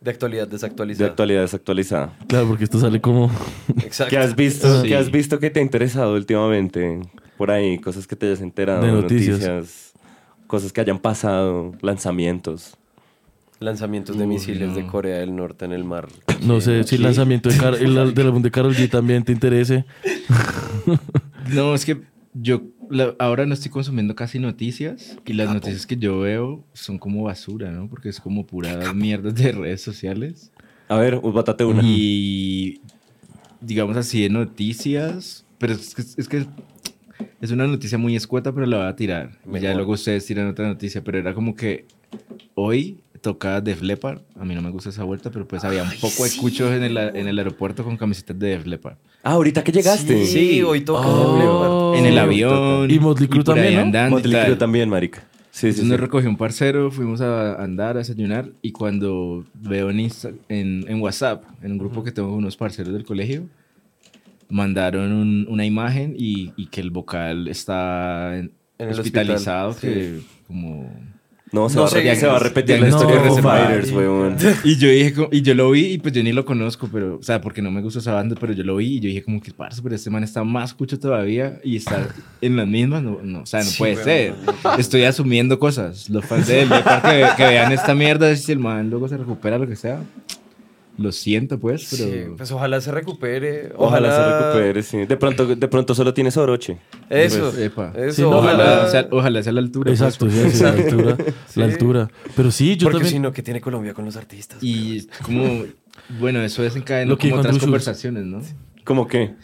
De 0.00 0.10
actualidad 0.10 0.46
De 0.46 0.52
desactualizada. 0.52 1.08
actualidad 1.10 1.40
desactualizada. 1.42 2.12
Claro, 2.28 2.48
porque 2.48 2.64
esto 2.64 2.78
sale 2.78 3.00
como. 3.00 3.30
Exacto. 3.82 4.10
¿Qué 4.10 4.18
has 4.18 4.36
visto? 4.36 4.82
Sí. 4.82 4.88
¿Qué 4.88 4.96
has 4.96 5.10
visto 5.10 5.38
que 5.38 5.50
te 5.50 5.60
ha 5.60 5.62
interesado 5.62 6.14
últimamente? 6.14 7.00
Por 7.38 7.50
ahí, 7.50 7.78
cosas 7.78 8.06
que 8.06 8.14
te 8.14 8.26
hayas 8.26 8.40
enterado, 8.42 8.84
De 8.84 8.92
noticias. 8.92 9.92
cosas 10.46 10.72
que 10.72 10.80
hayan 10.82 10.98
pasado, 10.98 11.72
lanzamientos. 11.80 12.76
Lanzamientos 13.58 14.18
de 14.18 14.26
misiles 14.26 14.74
de 14.74 14.86
Corea 14.86 15.18
del 15.18 15.34
Norte 15.34 15.64
en 15.64 15.72
el 15.72 15.84
mar. 15.84 16.08
No 16.42 16.60
sé 16.60 16.82
si 16.84 16.96
el 16.96 17.02
lanzamiento 17.02 17.48
de 17.48 17.56
Car- 17.56 17.76
el, 17.80 17.94
del 18.14 18.26
álbum 18.26 18.42
de 18.42 18.50
Karol 18.50 18.74
G 18.74 18.90
también 18.90 19.24
te 19.24 19.32
interese. 19.32 19.84
No, 21.52 21.74
es 21.74 21.84
que 21.84 22.00
yo 22.34 22.62
la- 22.92 23.14
ahora 23.18 23.46
no 23.46 23.54
estoy 23.54 23.70
consumiendo 23.70 24.14
casi 24.14 24.38
noticias 24.38 25.16
y 25.26 25.32
las 25.32 25.52
noticias 25.52 25.86
que 25.86 25.96
yo 25.96 26.20
veo 26.20 26.64
son 26.72 26.98
como 26.98 27.24
basura, 27.24 27.70
¿no? 27.70 27.88
Porque 27.88 28.08
es 28.08 28.20
como 28.20 28.46
pura 28.46 28.92
mierda 28.94 29.30
de 29.30 29.52
redes 29.52 29.80
sociales. 29.82 30.52
A 30.88 30.96
ver, 30.96 31.20
bátate 31.20 31.64
una. 31.64 31.80
Y 31.82 32.80
digamos 33.60 33.96
así 33.96 34.22
de 34.22 34.28
noticias, 34.30 35.44
pero 35.58 35.72
es 35.72 35.94
que, 35.94 36.02
es 36.02 36.28
que 36.28 36.46
es 37.40 37.50
una 37.50 37.66
noticia 37.66 37.98
muy 37.98 38.14
escueta, 38.16 38.52
pero 38.52 38.66
la 38.66 38.76
voy 38.78 38.86
a 38.86 38.96
tirar. 38.96 39.30
Y 39.46 39.52
Ya 39.54 39.60
Mejor. 39.60 39.76
luego 39.76 39.92
ustedes 39.92 40.26
tiran 40.26 40.48
otra 40.48 40.66
noticia, 40.68 41.02
pero 41.02 41.18
era 41.18 41.34
como 41.34 41.54
que 41.54 41.86
hoy 42.54 42.98
toca 43.20 43.60
Def 43.60 43.82
Leppard. 43.82 44.20
A 44.38 44.44
mí 44.44 44.54
no 44.54 44.62
me 44.62 44.70
gusta 44.70 44.90
esa 44.90 45.04
vuelta, 45.04 45.30
pero 45.30 45.46
pues 45.46 45.62
había 45.64 45.84
un 45.84 45.90
poco 46.00 46.24
de 46.24 46.30
cuchos 46.40 46.72
en 46.72 46.82
el, 46.82 46.96
en 46.98 47.28
el 47.28 47.38
aeropuerto 47.38 47.84
con 47.84 47.96
camisetas 47.96 48.38
de 48.38 48.48
Def 48.48 48.66
Leppard. 48.66 48.96
Ah, 49.22 49.32
ahorita 49.32 49.62
que 49.62 49.70
llegaste. 49.72 50.26
Sí, 50.26 50.32
Sí. 50.56 50.62
hoy 50.62 50.80
toca. 50.80 51.06
Oh. 51.06 51.38
Leopard. 51.38 51.98
en 52.00 52.06
el 52.06 52.14
Sí, 52.14 52.18
avión. 52.18 52.90
Y 52.90 52.98
Motley 52.98 53.28
Crue 53.28 53.44
también, 53.44 53.92
¿no? 53.92 54.10
Motley. 54.10 54.44
Crue 54.44 54.56
también, 54.56 54.88
marica. 54.88 55.20
Sí, 55.20 55.60
sí, 55.60 55.66
Entonces 55.66 55.84
sí. 55.84 55.90
nos 55.90 56.00
recogió 56.00 56.30
un 56.30 56.36
parcero, 56.38 56.90
fuimos 56.90 57.20
a 57.20 57.62
andar, 57.62 57.96
a 57.96 57.98
desayunar 57.98 58.48
y 58.62 58.72
cuando 58.72 59.44
veo 59.54 59.90
en, 59.90 59.98
Insta- 60.00 60.32
en, 60.48 60.84
en 60.88 61.00
WhatsApp, 61.02 61.44
en 61.62 61.72
un 61.72 61.78
grupo 61.78 62.02
que 62.02 62.10
tengo 62.10 62.30
con 62.30 62.38
unos 62.38 62.56
parceros 62.56 62.92
del 62.94 63.04
colegio, 63.04 63.44
mandaron 64.48 65.12
un- 65.12 65.46
una 65.48 65.64
imagen 65.64 66.14
y, 66.18 66.52
y 66.56 66.66
que 66.66 66.80
el 66.80 66.90
vocal 66.90 67.48
está 67.48 68.36
en- 68.38 68.50
En 68.78 68.88
el 68.88 68.98
hospitalizado, 68.98 69.70
hospital, 69.70 69.94
que 69.94 70.20
como... 70.46 70.90
No, 71.52 71.68
se, 71.68 71.76
No 71.76 71.82
va, 71.82 71.88
a 71.88 71.90
sé, 71.90 72.00
re- 72.00 72.16
se 72.16 72.26
va 72.26 72.36
a 72.36 72.38
repetir 72.38 72.80
la 72.80 72.88
no, 72.88 72.96
historia 72.96 73.20
de. 73.22 73.42
Fighters, 73.42 73.92
weón. 73.92 74.36
Y 74.64 74.76
yo 74.78 74.88
dije, 74.88 75.12
como- 75.12 75.28
y 75.30 75.42
yo 75.42 75.54
lo 75.54 75.70
vi 75.70 75.84
y 75.92 75.98
pues 75.98 76.14
yo 76.14 76.22
ni 76.22 76.32
lo 76.32 76.46
conozco, 76.46 76.88
pero, 76.90 77.18
o 77.18 77.22
sea, 77.22 77.42
porque 77.42 77.60
no 77.60 77.70
me 77.70 77.82
gusta 77.82 77.98
esa 77.98 78.14
banda, 78.14 78.36
pero 78.40 78.54
yo 78.54 78.64
lo 78.64 78.76
vi 78.76 78.86
y 78.96 79.00
yo 79.00 79.08
dije 79.08 79.22
como 79.22 79.38
que, 79.40 79.52
parce, 79.52 79.82
pero 79.82 79.94
este 79.94 80.08
man 80.08 80.24
está 80.24 80.42
más 80.44 80.72
cucho 80.72 80.98
todavía 80.98 81.60
y 81.62 81.76
está 81.76 82.08
en 82.40 82.56
las 82.56 82.66
mismas, 82.66 83.02
no, 83.02 83.18
no 83.22 83.40
o 83.42 83.46
sea, 83.46 83.60
no 83.60 83.66
Sí, 83.66 83.76
puede 83.78 83.96
ser. 84.02 84.34
Estoy 84.78 85.04
asumiendo 85.04 85.58
cosas. 85.58 86.08
Los 86.08 86.24
fans 86.24 86.46
de 86.46 86.62
él, 86.62 86.68
que, 86.70 87.26
que 87.36 87.44
vean 87.46 87.70
esta 87.72 87.94
mierda, 87.94 88.34
si 88.34 88.50
el 88.52 88.58
man 88.58 88.88
luego 88.88 89.08
se 89.08 89.18
recupera, 89.18 89.58
lo 89.58 89.66
que 89.68 89.76
sea. 89.76 90.00
Lo 90.98 91.10
siento, 91.10 91.58
pues, 91.58 91.88
pero... 91.90 92.04
Sí, 92.04 92.20
pues 92.36 92.52
ojalá 92.52 92.80
se 92.80 92.92
recupere. 92.92 93.72
Ojalá, 93.76 94.14
se 94.14 94.30
recupere, 94.62 94.82
sí. 94.82 95.06
De 95.06 95.16
pronto, 95.16 95.46
de 95.46 95.68
pronto 95.68 95.94
solo 95.94 96.12
tienes 96.12 96.36
oroche. 96.36 96.78
Eso. 97.08 97.50
Pues, 97.50 97.58
epa. 97.62 97.92
Eso, 97.96 98.12
Sí, 98.12 98.22
no, 98.22 98.38
Ojalá, 98.38 98.52
ojalá. 98.64 98.88
sea, 98.88 99.08
ojalá 99.10 99.42
sea 99.42 99.52
la 99.52 99.60
altura. 99.60 99.88
pues, 99.88 100.00
Exacto, 100.02 100.28
sí, 100.30 100.50
sí, 100.50 100.62
la 100.62 100.68
altura. 100.70 101.16
La 101.18 101.32
Sí. 101.48 101.62
altura. 101.62 102.10
Pero 102.36 102.50
sí, 102.50 102.76
yo 102.76 102.86
Porque 102.88 102.98
también. 102.98 103.12
si 103.14 103.18
no, 103.20 103.32
¿qué 103.32 103.42
tiene 103.42 103.60
Colombia 103.62 103.94
con 103.94 104.04
los 104.04 104.16
artistas? 104.16 104.58
Y 104.62 105.06
como, 105.24 105.64
bueno, 106.20 106.42
eso 106.42 106.62
desencadena 106.62 107.08
Lo 107.10 107.16
que 107.16 107.30
como 107.30 107.40
otras 107.40 107.58
conversaciones, 107.58 108.24
¿no? 108.26 108.42
¿Cómo 108.84 109.06
qué? 109.06 109.34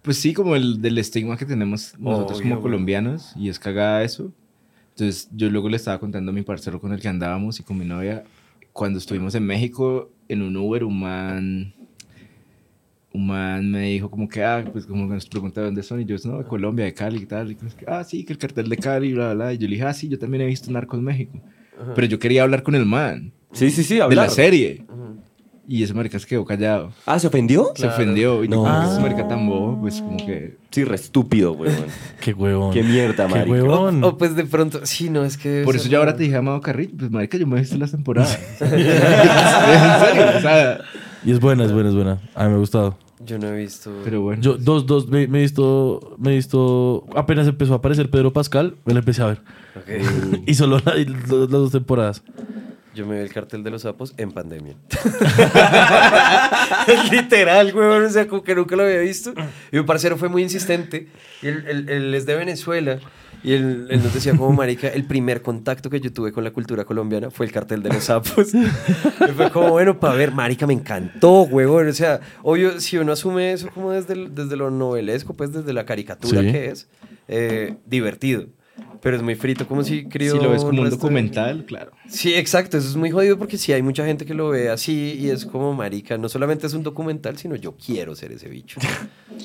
Pues 0.00 0.16
sí, 0.18 0.32
como 0.32 0.56
el 0.56 0.80
del 0.80 0.96
estigma 0.98 1.36
que 1.36 1.44
tenemos 1.46 1.94
nosotros 1.98 2.38
Obvio, 2.38 2.50
como 2.50 2.62
colombianos 2.62 3.32
y 3.36 3.48
es 3.50 3.58
cagada 3.58 4.02
eso. 4.04 4.32
Entonces 4.90 5.28
yo 5.32 5.50
luego 5.50 5.68
le 5.68 5.76
estaba 5.76 5.98
contando 5.98 6.30
a 6.30 6.34
mi 6.34 6.42
parcero 6.42 6.80
con 6.80 6.92
el 6.92 7.00
que 7.00 7.08
andábamos 7.08 7.58
y 7.60 7.62
con 7.62 7.76
mi 7.78 7.84
novia, 7.84 8.24
cuando 8.72 8.98
estuvimos 8.98 9.34
en 9.34 9.44
México 9.44 10.10
en 10.28 10.42
un 10.42 10.56
Uber, 10.56 10.84
un 10.84 11.00
man, 11.00 11.74
un 13.12 13.26
man 13.26 13.70
me 13.70 13.90
dijo 13.90 14.10
como 14.10 14.28
que, 14.28 14.42
ah, 14.42 14.64
pues 14.72 14.86
como 14.86 15.08
que 15.08 15.14
nos 15.14 15.26
pregunta 15.26 15.60
de 15.60 15.66
dónde 15.66 15.82
son 15.82 16.00
y 16.00 16.04
yo, 16.04 16.16
no, 16.24 16.38
de 16.38 16.44
Colombia, 16.44 16.84
de 16.84 16.94
Cali 16.94 17.22
y 17.22 17.26
tal. 17.26 17.52
Y 17.52 17.56
ah, 17.86 18.04
sí, 18.04 18.24
que 18.24 18.32
el 18.32 18.38
cartel 18.38 18.68
de 18.68 18.76
Cali, 18.76 19.12
bla, 19.12 19.34
bla. 19.34 19.52
Y 19.52 19.58
yo 19.58 19.68
le 19.68 19.74
dije, 19.74 19.86
ah, 19.86 19.94
sí, 19.94 20.08
yo 20.08 20.18
también 20.18 20.42
he 20.42 20.46
visto 20.46 20.70
Narcos 20.70 21.00
México. 21.00 21.40
Pero 21.94 22.06
yo 22.06 22.18
quería 22.18 22.44
hablar 22.44 22.62
con 22.62 22.76
el 22.76 22.86
man 22.86 23.32
Sí, 23.54 23.70
sí, 23.70 23.84
sí, 23.84 23.94
de 23.96 24.16
la 24.16 24.28
serie. 24.28 24.84
Y 25.66 25.82
ese 25.82 25.94
marica 25.94 26.18
se 26.18 26.26
quedó 26.26 26.44
callado. 26.44 26.92
Ah, 27.06 27.18
¿se 27.18 27.26
ofendió? 27.26 27.72
Se 27.74 27.86
ofendió. 27.86 28.44
Y 28.44 28.48
No. 28.48 28.56
no. 28.56 28.62
como 28.64 28.80
que 28.86 28.92
ese 28.92 29.00
marica 29.00 29.28
tan 29.28 29.46
bobo, 29.48 29.80
pues 29.80 30.00
como 30.02 30.18
que... 30.18 30.58
Sí, 30.70 30.84
re 30.84 30.94
estúpido, 30.96 31.52
weón. 31.52 31.74
Qué 32.20 32.34
huevón. 32.34 32.72
Qué 32.72 32.82
mierda, 32.82 33.26
Qué 33.26 33.34
marica. 33.34 33.50
huevón. 33.50 34.04
O 34.04 34.18
pues 34.18 34.36
de 34.36 34.44
pronto, 34.44 34.80
sí, 34.84 35.08
no, 35.08 35.24
es 35.24 35.38
que... 35.38 35.62
Por 35.64 35.74
eso 35.74 35.84
eso 35.84 35.92
yo 35.92 35.98
ahora 36.00 36.16
te 36.16 36.24
dije 36.24 36.36
Amado 36.36 36.60
Carrillo, 36.60 36.92
pues 36.98 37.10
marica, 37.10 37.38
yo 37.38 37.46
me 37.46 37.56
he 37.56 37.60
visto 37.60 37.78
las 37.78 37.92
temporadas. 37.92 38.38
en 38.60 38.68
serio, 38.68 40.24
o 40.36 40.40
sea, 40.40 40.80
Y 41.24 41.32
es 41.32 41.40
buena, 41.40 41.64
es 41.64 41.72
buena, 41.72 41.88
es 41.88 41.94
buena. 41.94 42.20
A 42.34 42.44
mí 42.44 42.50
me 42.50 42.56
ha 42.56 42.58
gustado. 42.58 42.98
Yo 43.24 43.38
no 43.38 43.46
he 43.48 43.56
visto... 43.56 43.90
pero 44.04 44.20
bueno. 44.20 44.42
Yo, 44.42 44.58
dos, 44.58 44.84
dos, 44.84 45.08
me, 45.08 45.26
me 45.28 45.38
he 45.38 45.42
visto, 45.42 46.14
me 46.18 46.32
he 46.32 46.36
visto, 46.36 47.06
apenas 47.16 47.46
empezó 47.48 47.72
a 47.72 47.76
aparecer 47.76 48.10
Pedro 48.10 48.34
Pascal, 48.34 48.74
me 48.84 48.92
lo 48.92 48.98
empecé 48.98 49.22
a 49.22 49.26
ver. 49.26 49.40
Ok. 49.76 50.42
Y 50.46 50.52
solo 50.54 50.78
la- 50.84 50.94
las 50.96 51.28
dos 51.48 51.72
temporadas. 51.72 52.22
Yo 52.94 53.06
me 53.06 53.16
vi 53.16 53.22
el 53.22 53.32
cartel 53.32 53.62
de 53.64 53.70
los 53.70 53.82
sapos 53.82 54.14
en 54.16 54.30
pandemia. 54.32 54.74
Literal, 57.10 57.74
weón. 57.74 58.04
O 58.04 58.10
sea, 58.10 58.26
como 58.26 58.42
que 58.42 58.54
nunca 58.54 58.76
lo 58.76 58.84
había 58.84 59.00
visto. 59.00 59.32
Y 59.72 59.76
mi 59.76 59.82
parcero 59.82 60.16
fue 60.16 60.28
muy 60.28 60.42
insistente. 60.42 61.08
Y 61.42 61.48
él, 61.48 61.64
él- 61.68 61.88
él 61.88 62.14
es 62.14 62.26
de 62.26 62.34
Venezuela. 62.36 62.98
Y 63.42 63.52
él, 63.52 63.88
él 63.90 64.02
nos 64.02 64.14
decía 64.14 64.32
como 64.34 64.50
marica, 64.52 64.88
el 64.88 65.04
primer 65.04 65.42
contacto 65.42 65.90
que 65.90 66.00
yo 66.00 66.10
tuve 66.12 66.32
con 66.32 66.44
la 66.44 66.50
cultura 66.52 66.84
colombiana 66.86 67.30
fue 67.30 67.44
el 67.44 67.52
cartel 67.52 67.82
de 67.82 67.90
los 67.90 68.04
sapos. 68.04 68.54
y 68.54 69.32
fue 69.36 69.50
como, 69.50 69.70
bueno, 69.70 70.00
para 70.00 70.14
ver, 70.14 70.32
marica, 70.32 70.66
me 70.66 70.72
encantó, 70.72 71.42
huevón. 71.42 71.88
O 71.88 71.92
sea, 71.92 72.20
obvio, 72.42 72.80
si 72.80 72.96
uno 72.96 73.12
asume 73.12 73.52
eso 73.52 73.68
como 73.70 73.90
desde, 73.90 74.14
el- 74.14 74.34
desde 74.34 74.56
lo 74.56 74.70
novelesco, 74.70 75.34
pues 75.34 75.52
desde 75.52 75.72
la 75.74 75.84
caricatura 75.84 76.40
Sí. 76.40 76.52
que 76.52 76.70
es, 76.70 76.88
eh, 77.28 77.76
divertido. 77.86 78.46
Pero 79.02 79.16
es 79.16 79.22
muy 79.22 79.34
frito, 79.34 79.68
como 79.68 79.84
si 79.84 80.08
crió 80.08 80.32
Si 80.32 80.38
lo 80.42 80.50
ves 80.50 80.64
como 80.64 80.78
un 80.80 80.86
resto 80.86 80.96
de- 80.96 81.02
documental, 81.02 81.64
claro. 81.66 81.90
Sí, 82.08 82.34
exacto, 82.34 82.76
eso 82.76 82.88
es 82.88 82.96
muy 82.96 83.10
jodido 83.10 83.38
porque 83.38 83.56
sí 83.58 83.72
hay 83.72 83.82
mucha 83.82 84.04
gente 84.06 84.24
que 84.26 84.34
lo 84.34 84.50
ve 84.50 84.68
así 84.68 85.16
y 85.18 85.30
es 85.30 85.46
como 85.46 85.72
marica, 85.74 86.18
no 86.18 86.28
solamente 86.28 86.66
es 86.66 86.74
un 86.74 86.82
documental, 86.82 87.36
sino 87.38 87.56
yo 87.56 87.76
quiero 87.76 88.14
ser 88.14 88.32
ese 88.32 88.48
bicho. 88.48 88.80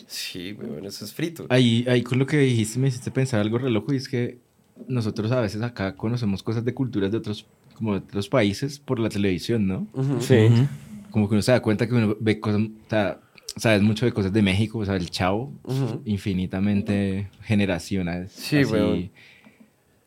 Sí, 0.08 0.54
weón, 0.54 0.86
eso 0.86 1.06
es 1.06 1.14
frito. 1.14 1.46
Ahí, 1.50 1.86
ahí 1.88 2.02
con 2.04 2.18
lo 2.20 2.26
que 2.26 2.38
dijiste 2.38 2.80
me 2.80 2.88
hiciste 2.88 3.12
pensar 3.12 3.40
algo 3.40 3.58
re 3.60 3.70
loco 3.70 3.94
y 3.94 3.98
es 3.98 4.08
que 4.08 4.40
nosotros 4.88 5.32
a 5.32 5.40
veces 5.42 5.62
acá 5.62 5.96
conocemos 5.96 6.42
cosas 6.42 6.66
de 6.66 6.74
culturas 6.74 7.12
de 7.12 7.18
otros, 7.18 7.46
como 7.76 7.94
de 7.94 8.00
otros 8.00 8.28
países 8.28 8.80
por 8.80 9.00
la 9.00 9.10
televisión, 9.10 9.68
¿no? 9.68 9.88
Ujú. 9.94 10.22
Sí. 10.22 10.36
Ujú. 10.36 10.68
Como 11.12 11.28
que 11.28 11.36
uno 11.36 11.42
se 11.42 11.52
da 11.52 11.62
cuenta 11.62 11.88
que 11.88 11.94
uno 11.94 12.16
ve 12.20 12.40
cosas, 12.40 12.62
o 12.62 12.90
sea, 12.90 13.20
sabes 13.56 13.82
mucho 13.82 14.06
de 14.06 14.12
cosas 14.12 14.32
de 14.34 14.42
México, 14.42 14.80
o 14.80 14.86
sea, 14.86 14.96
el 14.96 15.10
chavo, 15.10 15.54
Ujú. 15.64 16.02
infinitamente 16.06 17.30
generacionales. 17.44 18.32
Sí, 18.32 18.58
así. 18.58 18.72
weón. 18.72 19.12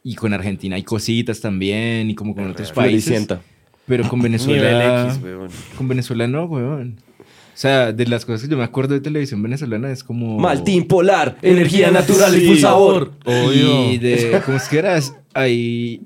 Y 0.05 0.15
con 0.17 0.33
Argentina 0.33 0.77
hay 0.77 0.83
cositas 0.83 1.41
también, 1.41 2.11
y 2.11 2.15
como 2.15 2.35
con 2.35 2.51
otros 2.51 2.69
Real. 2.69 2.75
países. 2.75 3.05
Floricienta. 3.05 3.41
Pero 3.87 4.09
con 4.09 4.21
Venezuela. 4.23 5.07
X, 5.11 5.23
weón. 5.23 5.49
Con 5.77 5.89
Venezuela 5.89 6.27
no, 6.27 6.45
weón. 6.45 6.97
O 7.21 7.57
sea, 7.63 7.93
de 7.93 8.07
las 8.07 8.25
cosas 8.25 8.43
que 8.43 8.49
yo 8.49 8.57
me 8.57 8.65
acuerdo 8.65 8.95
de 8.95 9.01
televisión 9.01 9.43
venezolana 9.43 9.93
es 9.93 10.03
como. 10.03 10.39
Maltín 10.39 10.89
polar, 10.89 11.37
energía 11.43 11.91
natural 11.91 12.41
y 12.41 12.47
full 12.47 12.57
sabor. 12.59 13.13
Y 13.55 13.99
de. 13.99 14.41
¿Cómo 14.45 14.57
es 14.57 14.69
que 14.69 14.79
era? 14.79 14.99
Ahí. 15.35 16.03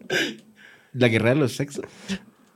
La 0.93 1.09
guerra 1.09 1.31
de 1.31 1.37
los 1.37 1.53
sexos. 1.53 1.85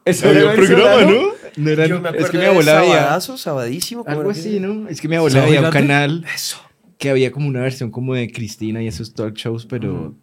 Eso 0.04 0.28
Había 0.28 0.40
era 0.40 0.50
un 0.50 0.56
programa. 0.56 1.02
¿no? 1.10 1.20
No 1.56 1.70
era- 1.70 1.86
Yo 1.86 2.00
me 2.00 2.08
acuerdo 2.08 2.26
es 2.26 2.30
que 2.32 2.38
mi 2.38 2.44
abuela 2.44 2.80
veía. 2.80 2.94
Sabadazo, 2.94 3.36
Sabadísimo. 3.38 4.04
¿cómo 4.04 4.16
Algo 4.18 4.30
así, 4.30 4.58
¿no? 4.60 4.88
Es 4.88 5.00
que 5.00 5.08
mi 5.08 5.16
abuela 5.16 5.34
¿Sábado 5.34 5.50
veía 5.52 5.66
un 5.66 5.72
canal 5.72 6.24
Eso. 6.34 6.56
que 6.98 7.10
había 7.10 7.30
como 7.32 7.48
una 7.48 7.60
versión 7.60 7.90
como 7.90 8.14
de 8.14 8.30
Cristina 8.32 8.82
y 8.82 8.86
esos 8.88 9.14
talk 9.14 9.34
shows, 9.36 9.66
pero 9.66 10.14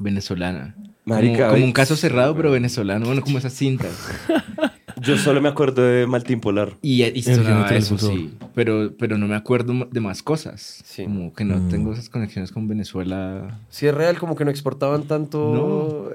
venezolana. 0.00 0.74
Marica, 1.04 1.50
como, 1.50 1.64
un 1.64 1.72
caso 1.72 1.96
cerrado, 1.96 2.36
pero 2.36 2.50
venezolano. 2.50 3.06
Bueno, 3.06 3.22
como 3.22 3.38
esas 3.38 3.52
cintas. 3.54 3.92
Yo 5.00 5.16
solo 5.16 5.40
me 5.40 5.48
acuerdo 5.48 5.82
de 5.82 6.06
Maltín 6.06 6.40
Polar. 6.40 6.76
Y, 6.82 7.02
sonaba 7.22 7.68
eso, 7.70 7.96
sí. 7.96 8.34
Pero, 8.54 8.92
pero 8.98 9.16
no 9.16 9.26
me 9.26 9.34
acuerdo 9.34 9.88
de 9.90 10.00
más 10.00 10.22
cosas. 10.22 10.82
Sí. 10.84 11.04
Como 11.04 11.32
que 11.32 11.44
no 11.44 11.56
Mm. 11.56 11.68
tengo 11.70 11.92
esas 11.94 12.10
conexiones 12.10 12.52
con 12.52 12.68
Venezuela. 12.68 13.60
Sí, 13.70 13.86
es 13.86 13.94
real, 13.94 14.18
como 14.18 14.36
que 14.36 14.44
no 14.44 14.50
exportaban 14.50 15.04
tanto. 15.04 15.54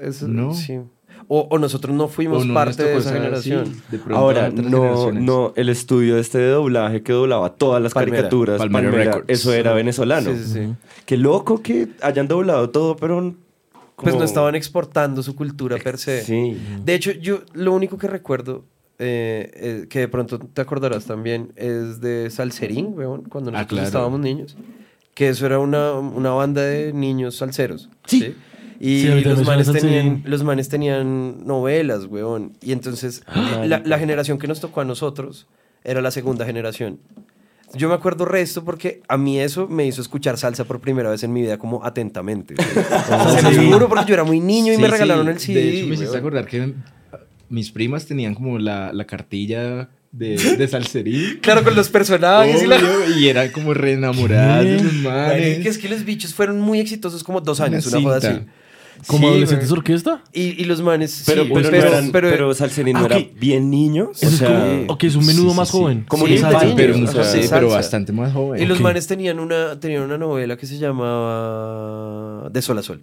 eso, 0.08 0.28
no. 0.28 0.54
sí. 0.54 0.78
O, 1.28 1.48
o 1.50 1.58
nosotros 1.58 1.96
no 1.96 2.06
fuimos 2.06 2.46
no 2.46 2.54
parte 2.54 2.84
de 2.84 2.96
esa 2.98 3.12
generación. 3.12 3.66
sí, 3.66 3.82
de 3.90 3.98
pronto 3.98 4.16
Ahora, 4.16 4.50
no, 4.50 5.10
no, 5.10 5.52
el 5.56 5.68
estudio 5.70 6.18
este 6.18 6.38
de 6.38 6.50
doblaje 6.50 7.02
que 7.02 7.12
doblaba 7.12 7.54
todas 7.54 7.82
las 7.82 7.92
Palmera. 7.94 8.18
caricaturas, 8.18 8.58
Palmera 8.58 8.88
Palmera, 8.90 9.04
Records. 9.12 9.24
eso 9.28 9.52
era 9.52 9.72
venezolano. 9.72 10.30
Sí, 10.30 10.36
sí, 10.44 10.52
sí. 10.52 10.74
Qué 11.04 11.16
loco 11.16 11.60
que 11.62 11.88
hayan 12.02 12.28
doblado 12.28 12.70
todo, 12.70 12.94
pero... 12.94 13.34
Pues 13.96 14.14
no 14.14 14.24
estaban 14.24 14.54
exportando 14.54 15.22
su 15.22 15.34
cultura 15.34 15.78
per 15.78 15.96
se. 15.98 16.22
Sí. 16.22 16.56
De 16.84 16.94
hecho, 16.94 17.12
yo 17.12 17.40
lo 17.54 17.72
único 17.72 17.96
que 17.96 18.06
recuerdo, 18.06 18.64
eh, 18.98 19.50
eh, 19.54 19.86
que 19.88 20.00
de 20.00 20.08
pronto 20.08 20.38
te 20.38 20.60
acordarás 20.60 21.06
también, 21.06 21.52
es 21.56 22.00
de 22.00 22.28
Salserín, 22.30 22.92
weón, 22.94 23.22
cuando 23.22 23.50
Ah, 23.50 23.52
nosotros 23.52 23.68
claro. 23.76 23.86
estábamos 23.86 24.20
niños. 24.20 24.56
Que 25.14 25.30
eso 25.30 25.46
era 25.46 25.58
una, 25.58 25.92
una 25.94 26.30
banda 26.30 26.60
de 26.62 26.92
niños 26.92 27.36
salseros. 27.36 27.88
Sí. 28.06 28.34
Y 28.78 29.00
Sí, 29.00 29.08
a 29.10 29.14
mí 29.14 29.22
también 29.22 29.38
los, 29.38 29.46
manes 29.46 29.72
tenían, 29.72 30.22
los 30.26 30.44
manes 30.44 30.68
tenían 30.68 31.46
novelas, 31.46 32.04
weón. 32.04 32.52
Y 32.60 32.72
entonces, 32.72 33.22
la, 33.64 33.78
la 33.82 33.98
generación 33.98 34.38
que 34.38 34.46
nos 34.46 34.60
tocó 34.60 34.82
a 34.82 34.84
nosotros 34.84 35.46
era 35.84 36.02
la 36.02 36.10
segunda 36.10 36.44
generación. 36.44 36.98
Yo 37.74 37.88
me 37.88 37.94
acuerdo 37.94 38.24
resto 38.24 38.64
porque 38.64 39.02
a 39.08 39.16
mí 39.16 39.38
eso 39.40 39.66
me 39.68 39.86
hizo 39.86 40.00
escuchar 40.00 40.38
salsa 40.38 40.64
por 40.64 40.80
primera 40.80 41.10
vez 41.10 41.22
en 41.24 41.32
mi 41.32 41.42
vida 41.42 41.58
como 41.58 41.84
atentamente. 41.84 42.54
Se 43.40 43.54
Sí. 43.54 43.70
juro 43.72 43.88
porque 43.88 44.04
yo 44.06 44.14
era 44.14 44.24
muy 44.24 44.40
niño 44.40 44.72
y 44.72 44.76
Sí, 44.76 44.82
me 44.82 44.88
regalaron 44.88 45.26
sí. 45.26 45.30
el 45.32 45.38
CD. 45.40 45.54
De 45.60 45.78
hecho, 45.78 45.86
me 45.88 45.94
hiciste 45.94 46.16
acordar 46.16 46.46
que 46.46 46.72
mis 47.48 47.70
primas 47.70 48.06
tenían 48.06 48.34
como 48.34 48.58
la, 48.58 48.92
la 48.92 49.04
cartilla 49.04 49.88
de, 50.12 50.36
de 50.38 50.68
salserín. 50.68 51.38
Claro, 51.42 51.62
con 51.64 51.74
los 51.74 51.88
personajes 51.88 52.62
y 52.62 52.66
la... 52.66 52.78
Y 53.18 53.28
eran 53.28 53.50
como 53.50 53.74
re 53.74 53.92
enamoradas 53.94 54.64
de 54.64 54.82
los 54.82 54.92
manes. 54.94 55.66
es 55.66 55.78
que 55.78 55.88
los 55.88 56.04
bichos 56.04 56.34
fueron 56.34 56.60
muy 56.60 56.80
exitosos 56.80 57.22
como 57.24 57.40
dos 57.40 57.60
años, 57.60 57.86
Una 57.88 57.98
una, 57.98 58.06
joda 58.08 58.16
así. 58.32 58.40
¿Como 59.06 59.26
Sí, 59.28 59.32
adolescentes 59.32 59.70
orquesta? 59.72 60.22
Y, 60.32 60.60
y 60.60 60.64
los 60.64 60.80
manes, 60.82 61.22
Pero, 61.26 61.44
sí, 61.44 61.50
pero, 61.54 61.70
no 61.70 61.76
eran, 61.76 62.10
pero, 62.12 62.54
Salserín 62.54 62.96
Ah, 62.96 63.00
no 63.00 63.06
era 63.06 63.18
bien 63.38 63.70
niños. 63.70 64.10
Eso 64.22 64.26
o 64.26 64.30
es 64.30 64.36
sea, 64.38 64.48
como, 64.48 64.92
ok, 64.92 65.04
es 65.04 65.16
un 65.16 65.26
menudo 65.26 65.50
sí, 65.50 65.56
más 65.56 65.68
sí. 65.68 65.76
joven. 65.78 66.04
Como 66.08 66.26
Sí, 66.26 66.32
un 66.34 66.38
salsa, 66.40 66.72
pero, 66.76 66.94
o 66.94 67.06
sea, 67.06 67.24
salsa. 67.24 67.54
pero 67.56 67.68
bastante 67.70 68.12
más 68.12 68.32
joven. 68.32 68.62
Y 68.62 68.66
los 68.66 68.80
manes 68.80 69.06
tenían 69.06 69.38
una, 69.40 69.78
tenían 69.78 70.02
una 70.02 70.18
novela 70.18 70.56
que 70.56 70.66
se 70.66 70.78
llamaba 70.78 72.48
De 72.50 72.62
Sol 72.62 72.78
a 72.78 72.82
Sol. 72.82 73.02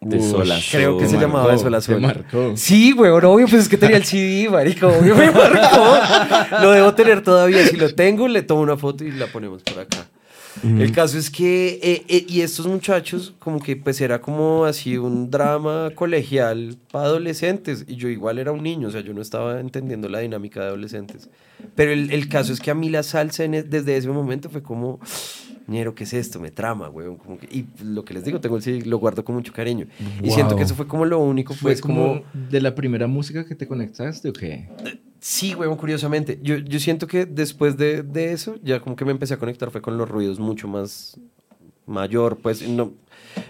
de 0.00 0.16
Ush, 0.18 0.30
sola. 0.30 0.58
Creo 0.70 0.98
que 0.98 1.06
se 1.06 1.12
marcó, 1.16 1.26
llamaba 1.28 1.52
De 1.52 1.58
Sol 1.58 1.74
a 1.74 1.80
Sol. 1.80 2.00
marcó. 2.00 2.52
Sí, 2.56 2.92
weón, 2.92 3.24
obvio, 3.24 3.46
pues 3.48 3.62
es 3.62 3.68
que 3.68 3.76
tenía 3.76 3.96
el 3.96 4.04
CD, 4.04 4.48
marico, 4.50 4.88
obvio 4.88 5.14
me 5.16 5.30
marcó. 5.30 5.96
Lo 6.60 6.70
debo 6.72 6.94
tener 6.94 7.22
todavía. 7.22 7.66
Si 7.66 7.76
lo 7.76 7.94
tengo, 7.94 8.26
le 8.28 8.42
tomo 8.42 8.62
una 8.62 8.76
foto 8.76 9.04
y 9.04 9.12
la 9.12 9.26
ponemos 9.26 9.62
por 9.62 9.78
acá. 9.80 10.06
El 10.62 10.92
caso 10.92 11.18
es 11.18 11.30
que, 11.30 11.80
eh, 11.82 12.04
eh, 12.08 12.26
y 12.28 12.40
estos 12.42 12.66
muchachos, 12.66 13.34
como 13.38 13.60
que 13.60 13.76
pues 13.76 14.00
era 14.00 14.20
como 14.20 14.64
así 14.64 14.96
un 14.98 15.30
drama 15.30 15.90
colegial 15.94 16.76
para 16.90 17.06
adolescentes, 17.06 17.84
y 17.88 17.96
yo 17.96 18.08
igual 18.08 18.38
era 18.38 18.52
un 18.52 18.62
niño, 18.62 18.88
o 18.88 18.90
sea, 18.90 19.00
yo 19.00 19.12
no 19.14 19.22
estaba 19.22 19.60
entendiendo 19.60 20.08
la 20.08 20.18
dinámica 20.20 20.60
de 20.60 20.66
adolescentes. 20.66 21.30
Pero 21.74 21.92
el, 21.92 22.10
el 22.10 22.28
caso 22.28 22.52
es 22.52 22.60
que 22.60 22.70
a 22.70 22.74
mí 22.74 22.90
la 22.90 23.02
salsa 23.02 23.44
en 23.44 23.54
e- 23.54 23.62
desde 23.62 23.96
ese 23.96 24.08
momento 24.08 24.50
fue 24.50 24.62
como, 24.62 25.00
ñero, 25.68 25.94
¿qué 25.94 26.04
es 26.04 26.12
esto? 26.12 26.38
Me 26.40 26.50
trama, 26.50 26.88
weón. 26.90 27.16
Como 27.16 27.38
que- 27.38 27.46
y 27.50 27.66
lo 27.84 28.04
que 28.04 28.14
les 28.14 28.24
digo, 28.24 28.40
tengo 28.40 28.58
el 28.58 28.88
lo 28.90 28.98
guardo 28.98 29.24
con 29.24 29.34
mucho 29.34 29.52
cariño. 29.52 29.86
Y 30.22 30.30
siento 30.30 30.56
que 30.56 30.62
eso 30.64 30.74
fue 30.74 30.86
como 30.86 31.04
lo 31.04 31.18
único, 31.18 31.54
¿Fue 31.54 31.72
pues 31.72 31.80
como... 31.80 32.20
como 32.20 32.22
de 32.34 32.60
la 32.60 32.74
primera 32.74 33.06
música 33.06 33.46
que 33.46 33.54
te 33.54 33.66
conectaste 33.66 34.28
o 34.28 34.32
qué? 34.32 34.68
Sí, 35.24 35.54
weón, 35.54 35.76
curiosamente. 35.76 36.40
Yo, 36.42 36.56
yo 36.56 36.80
siento 36.80 37.06
que 37.06 37.26
después 37.26 37.76
de, 37.76 38.02
de 38.02 38.32
eso, 38.32 38.56
ya 38.64 38.80
como 38.80 38.96
que 38.96 39.04
me 39.04 39.12
empecé 39.12 39.34
a 39.34 39.38
conectar 39.38 39.70
fue 39.70 39.80
con 39.80 39.96
los 39.96 40.08
ruidos 40.08 40.40
mucho 40.40 40.66
más 40.66 41.16
mayor, 41.86 42.38
pues 42.38 42.68
no... 42.68 42.92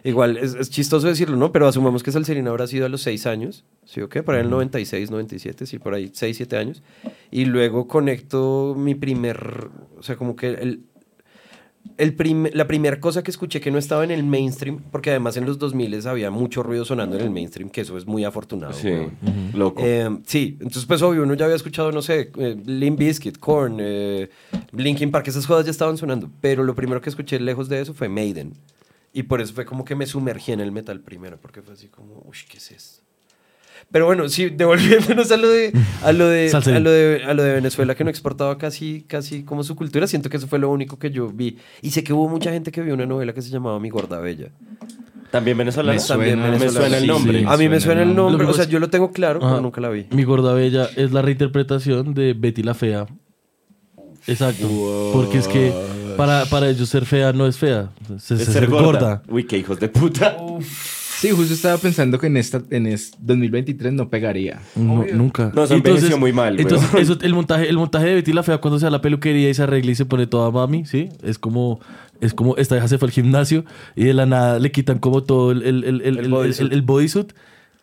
Igual, 0.04 0.36
es, 0.36 0.54
es 0.54 0.68
chistoso 0.68 1.08
decirlo, 1.08 1.38
¿no? 1.38 1.50
Pero 1.50 1.66
asumamos 1.66 2.02
que 2.02 2.12
Salserina 2.12 2.50
habrá 2.50 2.66
sido 2.66 2.84
a 2.84 2.90
los 2.90 3.00
6 3.00 3.26
años, 3.26 3.64
¿sí 3.86 4.02
o 4.02 4.10
qué? 4.10 4.22
Por 4.22 4.34
ahí 4.34 4.40
en 4.40 4.46
el 4.46 4.50
96, 4.50 5.10
97, 5.10 5.64
sí, 5.64 5.78
por 5.78 5.94
ahí 5.94 6.10
6, 6.12 6.36
7 6.36 6.58
años. 6.58 6.82
Y 7.30 7.46
luego 7.46 7.88
conecto 7.88 8.74
mi 8.76 8.94
primer... 8.94 9.70
O 9.98 10.02
sea, 10.02 10.16
como 10.16 10.36
que 10.36 10.48
el... 10.48 10.82
El 11.98 12.14
prim- 12.14 12.48
la 12.54 12.66
primera 12.66 12.98
cosa 13.00 13.22
que 13.22 13.30
escuché 13.30 13.60
que 13.60 13.70
no 13.70 13.76
estaba 13.78 14.02
en 14.04 14.10
el 14.10 14.24
mainstream, 14.24 14.80
porque 14.90 15.10
además 15.10 15.36
en 15.36 15.44
los 15.46 15.58
2000 15.58 16.06
había 16.06 16.30
mucho 16.30 16.62
ruido 16.62 16.84
sonando 16.84 17.16
en 17.16 17.22
el 17.22 17.30
mainstream, 17.30 17.68
que 17.70 17.82
eso 17.82 17.98
es 17.98 18.06
muy 18.06 18.24
afortunado. 18.24 18.72
Sí, 18.72 18.90
loco. 19.54 19.82
Eh, 19.84 20.08
sí, 20.26 20.56
entonces 20.60 20.86
pues 20.86 21.02
obvio, 21.02 21.22
uno 21.22 21.34
ya 21.34 21.44
había 21.44 21.56
escuchado, 21.56 21.92
no 21.92 22.00
sé, 22.00 22.30
eh, 22.38 22.56
Limp 22.64 22.98
Bizkit, 22.98 23.38
Korn, 23.38 23.76
eh, 23.80 24.30
Linkin 24.72 25.10
Park, 25.10 25.28
esas 25.28 25.46
cosas 25.46 25.64
ya 25.66 25.70
estaban 25.70 25.96
sonando, 25.98 26.30
pero 26.40 26.64
lo 26.64 26.74
primero 26.74 27.00
que 27.00 27.10
escuché 27.10 27.38
lejos 27.38 27.68
de 27.68 27.80
eso 27.82 27.92
fue 27.94 28.08
Maiden. 28.08 28.54
Y 29.12 29.24
por 29.24 29.40
eso 29.42 29.52
fue 29.52 29.66
como 29.66 29.84
que 29.84 29.94
me 29.94 30.06
sumergí 30.06 30.52
en 30.52 30.60
el 30.60 30.72
metal 30.72 31.00
primero, 31.00 31.38
porque 31.40 31.60
fue 31.60 31.74
así 31.74 31.88
como, 31.88 32.22
uy, 32.26 32.36
¿qué 32.48 32.56
es 32.56 32.70
esto? 32.72 33.02
Pero 33.90 34.06
bueno, 34.06 34.28
sí, 34.28 34.48
devolviéndonos 34.50 35.30
a 35.30 35.36
lo 35.36 35.48
de, 35.48 35.72
a 36.02 36.12
lo 36.12 36.28
de, 36.28 36.50
a 36.50 36.78
lo 36.80 36.90
de, 36.90 37.24
a 37.26 37.34
lo 37.34 37.42
de 37.42 37.52
Venezuela, 37.54 37.94
que 37.94 38.04
no 38.04 38.10
exportaba 38.10 38.56
casi, 38.58 39.02
casi 39.06 39.42
como 39.44 39.64
su 39.64 39.76
cultura, 39.76 40.06
siento 40.06 40.30
que 40.30 40.36
eso 40.38 40.46
fue 40.46 40.58
lo 40.58 40.70
único 40.70 40.98
que 40.98 41.10
yo 41.10 41.28
vi. 41.28 41.58
Y 41.82 41.90
sé 41.90 42.02
que 42.04 42.12
hubo 42.12 42.28
mucha 42.28 42.50
gente 42.52 42.70
que 42.72 42.80
vio 42.82 42.94
una 42.94 43.06
novela 43.06 43.32
que 43.34 43.42
se 43.42 43.50
llamaba 43.50 43.78
Mi 43.80 43.90
Gorda 43.90 44.18
Bella. 44.20 44.48
También 45.30 45.56
venezolano. 45.56 45.98
Me 46.00 46.06
También 46.06 46.30
suena- 46.36 46.44
me 46.52 46.58
venezolana. 46.58 46.80
suena 46.80 46.96
el 46.96 47.02
sí, 47.02 47.08
nombre. 47.08 47.38
sí. 47.40 47.44
A 47.48 47.56
mí 47.56 47.68
me 47.68 47.80
suena 47.80 48.02
el 48.02 48.14
nombre, 48.14 48.46
o 48.46 48.52
sea, 48.52 48.64
yo 48.66 48.78
lo 48.78 48.88
tengo 48.90 49.12
claro, 49.12 49.40
Ajá. 49.40 49.48
pero 49.50 49.62
nunca 49.62 49.80
la 49.80 49.88
vi. 49.88 50.06
Mi 50.10 50.24
gorda 50.24 50.52
bella 50.54 50.88
es 50.96 51.12
la 51.12 51.22
reinterpretación 51.22 52.12
de 52.14 52.34
Betty 52.34 52.62
la 52.62 52.74
Fea. 52.74 53.06
Exacto. 54.26 55.10
Porque 55.12 55.38
es 55.38 55.48
que 55.48 55.72
para, 56.16 56.44
para 56.46 56.68
ellos 56.68 56.88
ser 56.88 57.06
fea 57.06 57.32
no 57.32 57.46
es 57.46 57.56
fea, 57.58 57.90
es, 58.14 58.30
Es 58.30 58.40
es 58.46 58.52
ser 58.52 58.68
gorda. 58.68 59.22
Uy, 59.28 59.44
qué 59.44 59.58
hijos 59.58 59.80
de 59.80 59.88
puta. 59.88 60.36
Sí, 61.22 61.30
justo 61.30 61.54
estaba 61.54 61.78
pensando 61.78 62.18
que 62.18 62.26
en 62.26 62.36
esta 62.36 62.60
en 62.70 62.86
es 62.86 63.12
2023 63.20 63.92
no 63.92 64.10
pegaría. 64.10 64.60
No, 64.74 65.04
nunca. 65.14 65.52
No, 65.54 65.66
se 65.66 65.74
envejeció 65.74 66.18
muy 66.18 66.32
mal, 66.32 66.58
Entonces, 66.58 66.92
weón. 66.92 67.02
eso, 67.04 67.18
el, 67.22 67.32
montaje, 67.34 67.68
el 67.68 67.76
montaje 67.76 68.06
de 68.06 68.14
Betty 68.16 68.32
la 68.32 68.42
Fea 68.42 68.58
cuando 68.58 68.78
se 68.80 68.86
va 68.86 68.88
a 68.88 68.90
la 68.90 69.00
peluquería 69.00 69.48
y 69.48 69.54
se 69.54 69.62
arregla 69.62 69.92
y 69.92 69.94
se 69.94 70.04
pone 70.04 70.26
toda 70.26 70.50
mami, 70.50 70.84
¿sí? 70.84 71.10
Es 71.22 71.38
como, 71.38 71.78
es 72.20 72.34
como 72.34 72.56
esta 72.56 72.74
vieja 72.74 72.88
se 72.88 72.98
fue 72.98 73.06
al 73.06 73.12
gimnasio 73.12 73.64
y 73.94 74.04
de 74.04 74.14
la 74.14 74.26
nada 74.26 74.58
le 74.58 74.72
quitan 74.72 74.98
como 74.98 75.22
todo 75.22 75.52
el, 75.52 75.62
el, 75.62 75.84
el, 75.84 76.00
el, 76.02 76.18
El 76.18 76.28
bodysuit. 76.28 76.60
el- 76.66 76.72
el 76.72 76.82
bodysuit 76.82 77.30
Y 77.30 77.34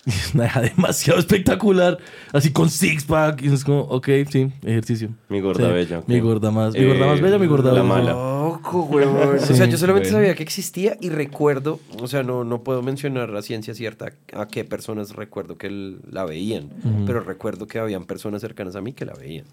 es 0.09 0.33
una 0.33 0.43
vieja 0.43 0.61
demasiado 0.61 1.19
espectacular. 1.19 1.97
Así 2.33 2.51
con 2.51 2.69
six 2.69 3.03
pack. 3.05 3.41
Y 3.43 3.47
es 3.53 3.63
como, 3.63 3.81
ok, 3.81 4.07
sí, 4.29 4.51
ejercicio. 4.63 5.09
Mi 5.29 5.39
gorda 5.41 5.67
Sí, 5.67 5.73
bella. 5.73 6.03
Mi 6.07 6.19
gorda 6.19 6.51
más. 6.51 6.73
Mi 6.73 6.85
gorda 6.85 7.05
más 7.07 7.19
Eh, 7.19 7.21
bella, 7.21 7.37
mi 7.39 7.47
gorda 7.47 7.71
la 7.73 7.83
mala. 7.83 8.11
Loco, 8.11 8.83
huevón. 8.83 9.37
o 9.37 9.39
sea, 9.39 9.65
yo 9.67 9.77
solamente 9.77 10.09
bueno. 10.09 10.19
sabía 10.23 10.35
que 10.35 10.43
existía 10.43 10.97
y 10.99 11.09
recuerdo, 11.09 11.79
o 12.01 12.07
sea, 12.07 12.23
no, 12.23 12.43
no 12.43 12.63
puedo 12.63 12.81
mencionar 12.81 13.35
a 13.35 13.41
ciencia 13.41 13.73
cierta 13.73 14.13
a 14.33 14.47
qué 14.47 14.63
personas 14.65 15.15
recuerdo 15.15 15.57
que 15.57 15.97
la 16.11 16.25
veían, 16.25 16.69
pero 17.05 17.19
recuerdo 17.21 17.67
que 17.67 17.79
habían 17.79 18.05
personas 18.05 18.41
cercanas 18.41 18.75
a 18.75 18.81
mí 18.81 18.93
que 18.93 19.05
la 19.05 19.13
veían. 19.13 19.45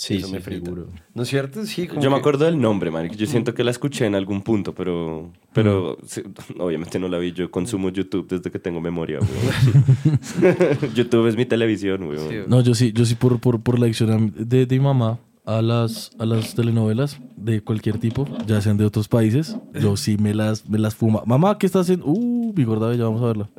Sí, 0.00 0.14
Eso 0.18 0.28
sí, 0.28 0.32
me 0.32 0.38
frita. 0.40 0.64
seguro. 0.66 0.86
¿No 1.12 1.24
es 1.24 1.28
cierto? 1.28 1.66
Sí, 1.66 1.88
como 1.88 2.00
Yo 2.00 2.08
me 2.08 2.14
que- 2.14 2.20
acuerdo 2.20 2.44
del 2.44 2.60
nombre, 2.60 2.88
marica. 2.92 3.16
Yo 3.16 3.26
siento 3.26 3.52
que 3.52 3.64
la 3.64 3.72
escuché 3.72 4.06
en 4.06 4.14
algún 4.14 4.42
punto, 4.42 4.72
pero, 4.72 5.32
pero 5.52 5.98
sí, 6.06 6.22
obviamente 6.60 7.00
no 7.00 7.08
la 7.08 7.18
vi. 7.18 7.32
Yo 7.32 7.50
consumo 7.50 7.88
YouTube 7.90 8.28
desde 8.28 8.48
que 8.48 8.60
tengo 8.60 8.80
memoria, 8.80 9.18
weón. 9.18 10.88
YouTube 10.94 11.26
es 11.26 11.36
mi 11.36 11.46
televisión, 11.46 12.04
weón. 12.04 12.28
Sí, 12.28 12.36
No, 12.46 12.60
yo 12.60 12.74
sí, 12.74 12.92
yo 12.92 13.04
sí 13.04 13.16
por, 13.16 13.40
por, 13.40 13.60
por 13.60 13.76
la 13.80 13.86
adicción 13.86 14.32
de, 14.36 14.66
de 14.66 14.78
mi 14.78 14.84
mamá 14.84 15.18
a 15.44 15.62
las, 15.62 16.12
a 16.20 16.26
las 16.26 16.54
telenovelas 16.54 17.18
de 17.36 17.60
cualquier 17.62 17.98
tipo, 17.98 18.24
ya 18.46 18.60
sean 18.60 18.76
de 18.76 18.84
otros 18.84 19.08
países, 19.08 19.56
yo 19.80 19.96
sí 19.96 20.16
me 20.16 20.32
las, 20.32 20.68
me 20.68 20.78
las 20.78 20.94
fuma. 20.94 21.22
Mamá, 21.26 21.58
¿qué 21.58 21.66
estás 21.66 21.82
haciendo? 21.86 22.06
Uh, 22.06 22.52
mi 22.54 22.62
gorda 22.64 22.88
bella, 22.88 23.02
vamos 23.04 23.22
a 23.22 23.26
verla. 23.26 23.50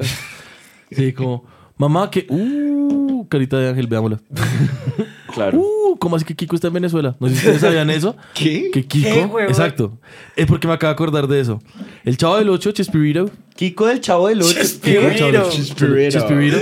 Sí, 0.91 1.13
como, 1.13 1.43
mamá, 1.79 2.11
que, 2.11 2.27
uh, 2.29 3.27
carita 3.27 3.57
de 3.57 3.69
ángel, 3.69 3.87
veámosla. 3.87 4.19
Claro. 5.31 5.59
Uh, 5.59 5.95
¿cómo 5.99 6.15
así 6.15 6.25
que 6.25 6.35
Kiko 6.35 6.55
está 6.55 6.69
en 6.69 6.73
Venezuela? 6.73 7.15
No 7.19 7.27
sé 7.27 7.35
si 7.35 7.39
ustedes 7.41 7.61
sabían 7.61 7.89
eso. 7.91 8.15
¿Qué? 8.33 8.71
Que 8.73 8.83
Kiko, 8.85 9.37
¿Qué, 9.37 9.43
exacto. 9.43 9.99
Es 10.35 10.47
porque 10.47 10.67
me 10.67 10.73
acabo 10.73 10.89
de 10.89 10.93
acordar 10.93 11.27
de 11.27 11.39
eso. 11.39 11.61
El 12.03 12.17
chavo 12.17 12.37
del 12.37 12.49
8, 12.49 12.71
Chespirito. 12.71 13.29
Kiko 13.55 13.85
del 13.85 14.01
Chavo 14.01 14.27
del 14.27 14.41
Ocho. 14.41 14.53
Chespirito. 14.53 15.51
Chespirito. 15.51 16.19
Chespirito. 16.19 16.57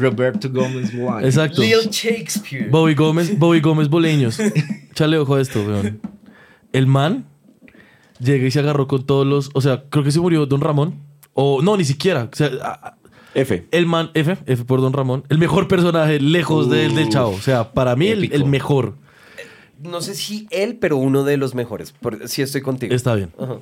Roberto 0.00 0.50
Gómez 0.50 0.92
Juan. 0.96 1.24
Exacto. 1.24 1.60
Lil 1.60 1.90
Shakespeare. 1.90 2.70
Bobby 2.70 2.94
Gómez, 2.94 3.38
Bobby 3.38 3.60
Gómez 3.60 3.88
Boleños. 3.88 4.38
Chale 4.94 5.18
ojo 5.18 5.34
a 5.34 5.42
esto, 5.42 5.62
weón. 5.62 6.00
El 6.72 6.86
man 6.86 7.26
llega 8.18 8.46
y 8.46 8.50
se 8.50 8.60
agarró 8.60 8.88
con 8.88 9.04
todos 9.04 9.26
los. 9.26 9.50
O 9.52 9.60
sea, 9.60 9.84
creo 9.90 10.04
que 10.04 10.10
se 10.10 10.20
murió 10.20 10.46
Don 10.46 10.62
Ramón. 10.62 11.02
O 11.34 11.60
no, 11.60 11.76
ni 11.76 11.84
siquiera. 11.84 12.30
O 12.32 12.34
sea, 12.34 12.95
F. 13.36 13.66
el 13.70 13.86
man, 13.86 14.10
F, 14.14 14.38
F 14.46 14.64
por 14.64 14.80
Don 14.80 14.92
Ramón. 14.92 15.24
El 15.28 15.38
mejor 15.38 15.68
personaje 15.68 16.18
lejos 16.20 16.70
del, 16.70 16.94
del 16.94 17.08
chavo. 17.08 17.30
O 17.30 17.40
sea, 17.40 17.72
para 17.72 17.94
mí 17.94 18.08
el, 18.08 18.24
Épico. 18.24 18.34
el 18.36 18.44
mejor. 18.46 18.94
No 19.82 20.00
sé 20.00 20.14
si 20.14 20.46
él, 20.50 20.78
pero 20.80 20.96
uno 20.96 21.22
de 21.22 21.36
los 21.36 21.54
mejores. 21.54 21.92
Por, 21.92 22.28
sí, 22.28 22.42
estoy 22.42 22.62
contigo. 22.62 22.94
Está 22.94 23.14
bien. 23.14 23.30
Ajá. 23.38 23.58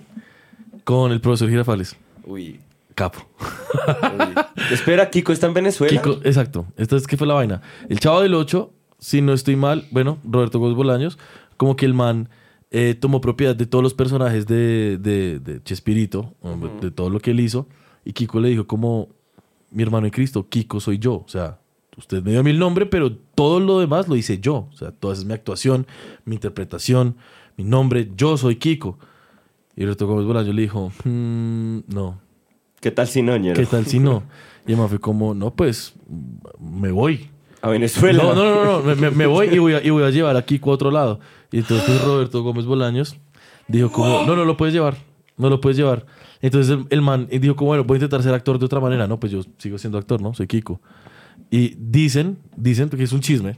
Con 0.84 1.12
el 1.12 1.20
profesor 1.20 1.48
Girafales. 1.48 1.96
Uy. 2.24 2.60
Capo. 2.94 3.26
uy. 3.40 4.34
Espera, 4.70 5.10
Kiko 5.10 5.32
está 5.32 5.48
en 5.48 5.54
Venezuela. 5.54 5.90
Kiko, 5.90 6.20
exacto. 6.22 6.66
Esta 6.76 6.96
es 6.96 7.06
que 7.06 7.16
fue 7.16 7.26
la 7.26 7.34
vaina. 7.34 7.60
El 7.88 7.98
chavo 7.98 8.20
del 8.20 8.34
8, 8.34 8.70
si 8.98 9.20
no 9.20 9.32
estoy 9.32 9.56
mal, 9.56 9.86
bueno, 9.90 10.18
Roberto 10.24 10.60
Gómez 10.60 10.76
Bolaños, 10.76 11.18
como 11.56 11.74
que 11.74 11.86
el 11.86 11.94
man 11.94 12.28
eh, 12.70 12.94
tomó 12.94 13.20
propiedad 13.20 13.56
de 13.56 13.66
todos 13.66 13.82
los 13.82 13.94
personajes 13.94 14.46
de, 14.46 14.98
de, 14.98 15.40
de 15.40 15.62
Chespirito, 15.62 16.34
de 16.80 16.90
todo 16.90 17.10
lo 17.10 17.20
que 17.20 17.32
él 17.32 17.40
hizo, 17.40 17.66
y 18.04 18.12
Kiko 18.12 18.40
le 18.40 18.50
dijo 18.50 18.66
como, 18.66 19.08
mi 19.74 19.82
hermano 19.82 20.06
en 20.06 20.12
Cristo, 20.12 20.48
Kiko 20.48 20.80
soy 20.80 20.98
yo. 20.98 21.14
O 21.16 21.28
sea, 21.28 21.58
usted 21.96 22.22
me 22.22 22.30
dio 22.30 22.40
el 22.40 22.58
nombre, 22.58 22.86
pero 22.86 23.12
todo 23.34 23.60
lo 23.60 23.78
demás 23.80 24.08
lo 24.08 24.16
hice 24.16 24.38
yo. 24.40 24.68
O 24.72 24.76
sea, 24.76 24.90
toda 24.92 25.12
esa 25.14 25.22
es 25.22 25.26
mi 25.26 25.34
actuación, 25.34 25.86
mi 26.24 26.36
interpretación, 26.36 27.16
mi 27.56 27.64
nombre, 27.64 28.10
yo 28.16 28.36
soy 28.36 28.56
Kiko. 28.56 28.98
Y 29.76 29.82
Roberto 29.82 30.06
Gómez 30.06 30.24
Bolaños 30.26 30.54
le 30.54 30.62
dijo, 30.62 30.92
"Mm, 31.04 31.78
no, 31.88 32.20
¿Qué 32.80 32.90
tal 32.90 33.06
si 33.08 33.22
no, 33.22 33.36
ñero? 33.36 33.56
¿qué 33.58 33.66
tal 33.66 33.86
si 33.86 33.98
no? 33.98 34.22
Y 34.66 34.72
el 34.72 34.78
man 34.78 34.88
fue 34.88 34.98
como, 34.98 35.34
no, 35.34 35.52
pues, 35.54 35.92
me 36.58 36.90
voy. 36.90 37.28
A 37.60 37.68
Venezuela. 37.68 38.22
No, 38.22 38.34
no, 38.34 38.44
no, 38.54 38.64
no, 38.64 38.82
me- 38.82 38.94
me, 38.94 39.10
me 39.10 39.26
voy 39.26 39.48
y 39.48 39.58
voy, 39.58 39.74
a, 39.74 39.82
y 39.84 39.90
voy 39.90 40.02
a 40.04 40.10
llevar 40.10 40.36
a 40.38 40.42
Kiko 40.42 40.70
a 40.70 40.74
otro 40.74 40.90
lado. 40.90 41.20
Y 41.52 41.58
entonces 41.58 41.84
pues, 41.86 42.02
Roberto 42.06 42.42
Gómez 42.42 42.64
Bolaños 42.64 43.16
dijo 43.68 43.90
como, 43.92 44.24
no, 44.26 44.34
no 44.36 44.44
lo 44.46 44.56
puedes 44.56 44.72
llevar, 44.74 44.96
no 45.36 45.50
lo 45.50 45.60
puedes 45.60 45.76
llevar. 45.76 46.06
Entonces 46.46 46.76
el, 46.76 46.86
el 46.90 47.00
man 47.00 47.26
dijo 47.30 47.56
como, 47.56 47.68
bueno, 47.68 47.84
voy 47.84 47.94
a 47.94 47.98
intentar 47.98 48.22
ser 48.22 48.34
actor 48.34 48.58
de 48.58 48.66
otra 48.66 48.78
manera. 48.78 49.06
No, 49.06 49.18
pues 49.18 49.32
yo 49.32 49.40
sigo 49.56 49.78
siendo 49.78 49.96
actor, 49.96 50.20
¿no? 50.20 50.34
Soy 50.34 50.46
Kiko. 50.46 50.78
Y 51.50 51.74
dicen, 51.78 52.36
dicen, 52.54 52.90
porque 52.90 53.04
es 53.04 53.12
un 53.12 53.20
chisme, 53.20 53.56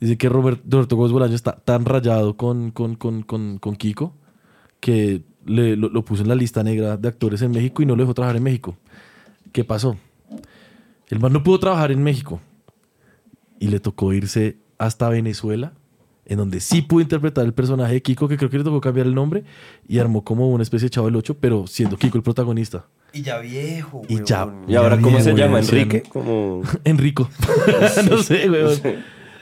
dicen 0.00 0.16
que 0.18 0.28
Robert- 0.28 0.62
Roberto 0.68 0.96
Gómez 0.96 1.12
Bolaños 1.12 1.36
está 1.36 1.52
tan 1.56 1.84
rayado 1.84 2.36
con, 2.36 2.72
con, 2.72 2.96
con, 2.96 3.22
con, 3.22 3.58
con 3.58 3.76
Kiko 3.76 4.16
que 4.80 5.22
le, 5.46 5.76
lo, 5.76 5.88
lo 5.90 6.04
puso 6.04 6.22
en 6.22 6.28
la 6.28 6.34
lista 6.34 6.64
negra 6.64 6.96
de 6.96 7.06
actores 7.06 7.40
en 7.42 7.52
México 7.52 7.82
y 7.82 7.86
no 7.86 7.94
lo 7.94 8.02
dejó 8.02 8.14
trabajar 8.14 8.36
en 8.36 8.42
México. 8.42 8.76
¿Qué 9.52 9.62
pasó? 9.62 9.96
El 11.08 11.20
man 11.20 11.32
no 11.32 11.44
pudo 11.44 11.60
trabajar 11.60 11.92
en 11.92 12.02
México 12.02 12.40
y 13.60 13.68
le 13.68 13.78
tocó 13.78 14.12
irse 14.12 14.58
hasta 14.78 15.08
Venezuela, 15.08 15.74
en 16.26 16.38
donde 16.38 16.60
sí 16.60 16.82
pudo 16.82 17.00
interpretar 17.02 17.44
el 17.44 17.52
personaje 17.54 17.94
de 17.94 18.02
Kiko, 18.02 18.28
que 18.28 18.36
creo 18.36 18.50
que 18.50 18.58
le 18.58 18.64
tocó 18.64 18.80
cambiar 18.80 19.06
el 19.06 19.14
nombre, 19.14 19.44
y 19.88 19.98
armó 19.98 20.24
como 20.24 20.48
una 20.50 20.62
especie 20.62 20.86
de 20.86 20.90
chavo 20.90 21.06
del 21.06 21.16
8, 21.16 21.36
pero 21.40 21.66
siendo 21.66 21.96
Kiko 21.96 22.16
el 22.18 22.22
protagonista. 22.24 22.86
Y 23.12 23.22
ya 23.22 23.38
viejo, 23.38 24.02
Y 24.08 24.24
ya. 24.24 24.52
¿Y 24.66 24.74
ahora 24.74 25.00
cómo 25.00 25.18
Ya 25.18 25.24
se 25.24 25.34
llama? 25.34 25.60
¿Enrique? 25.60 26.02
Como... 26.02 26.62
Enrico. 26.84 27.28
no 28.10 28.18
sé, 28.18 28.50
weón. 28.50 28.80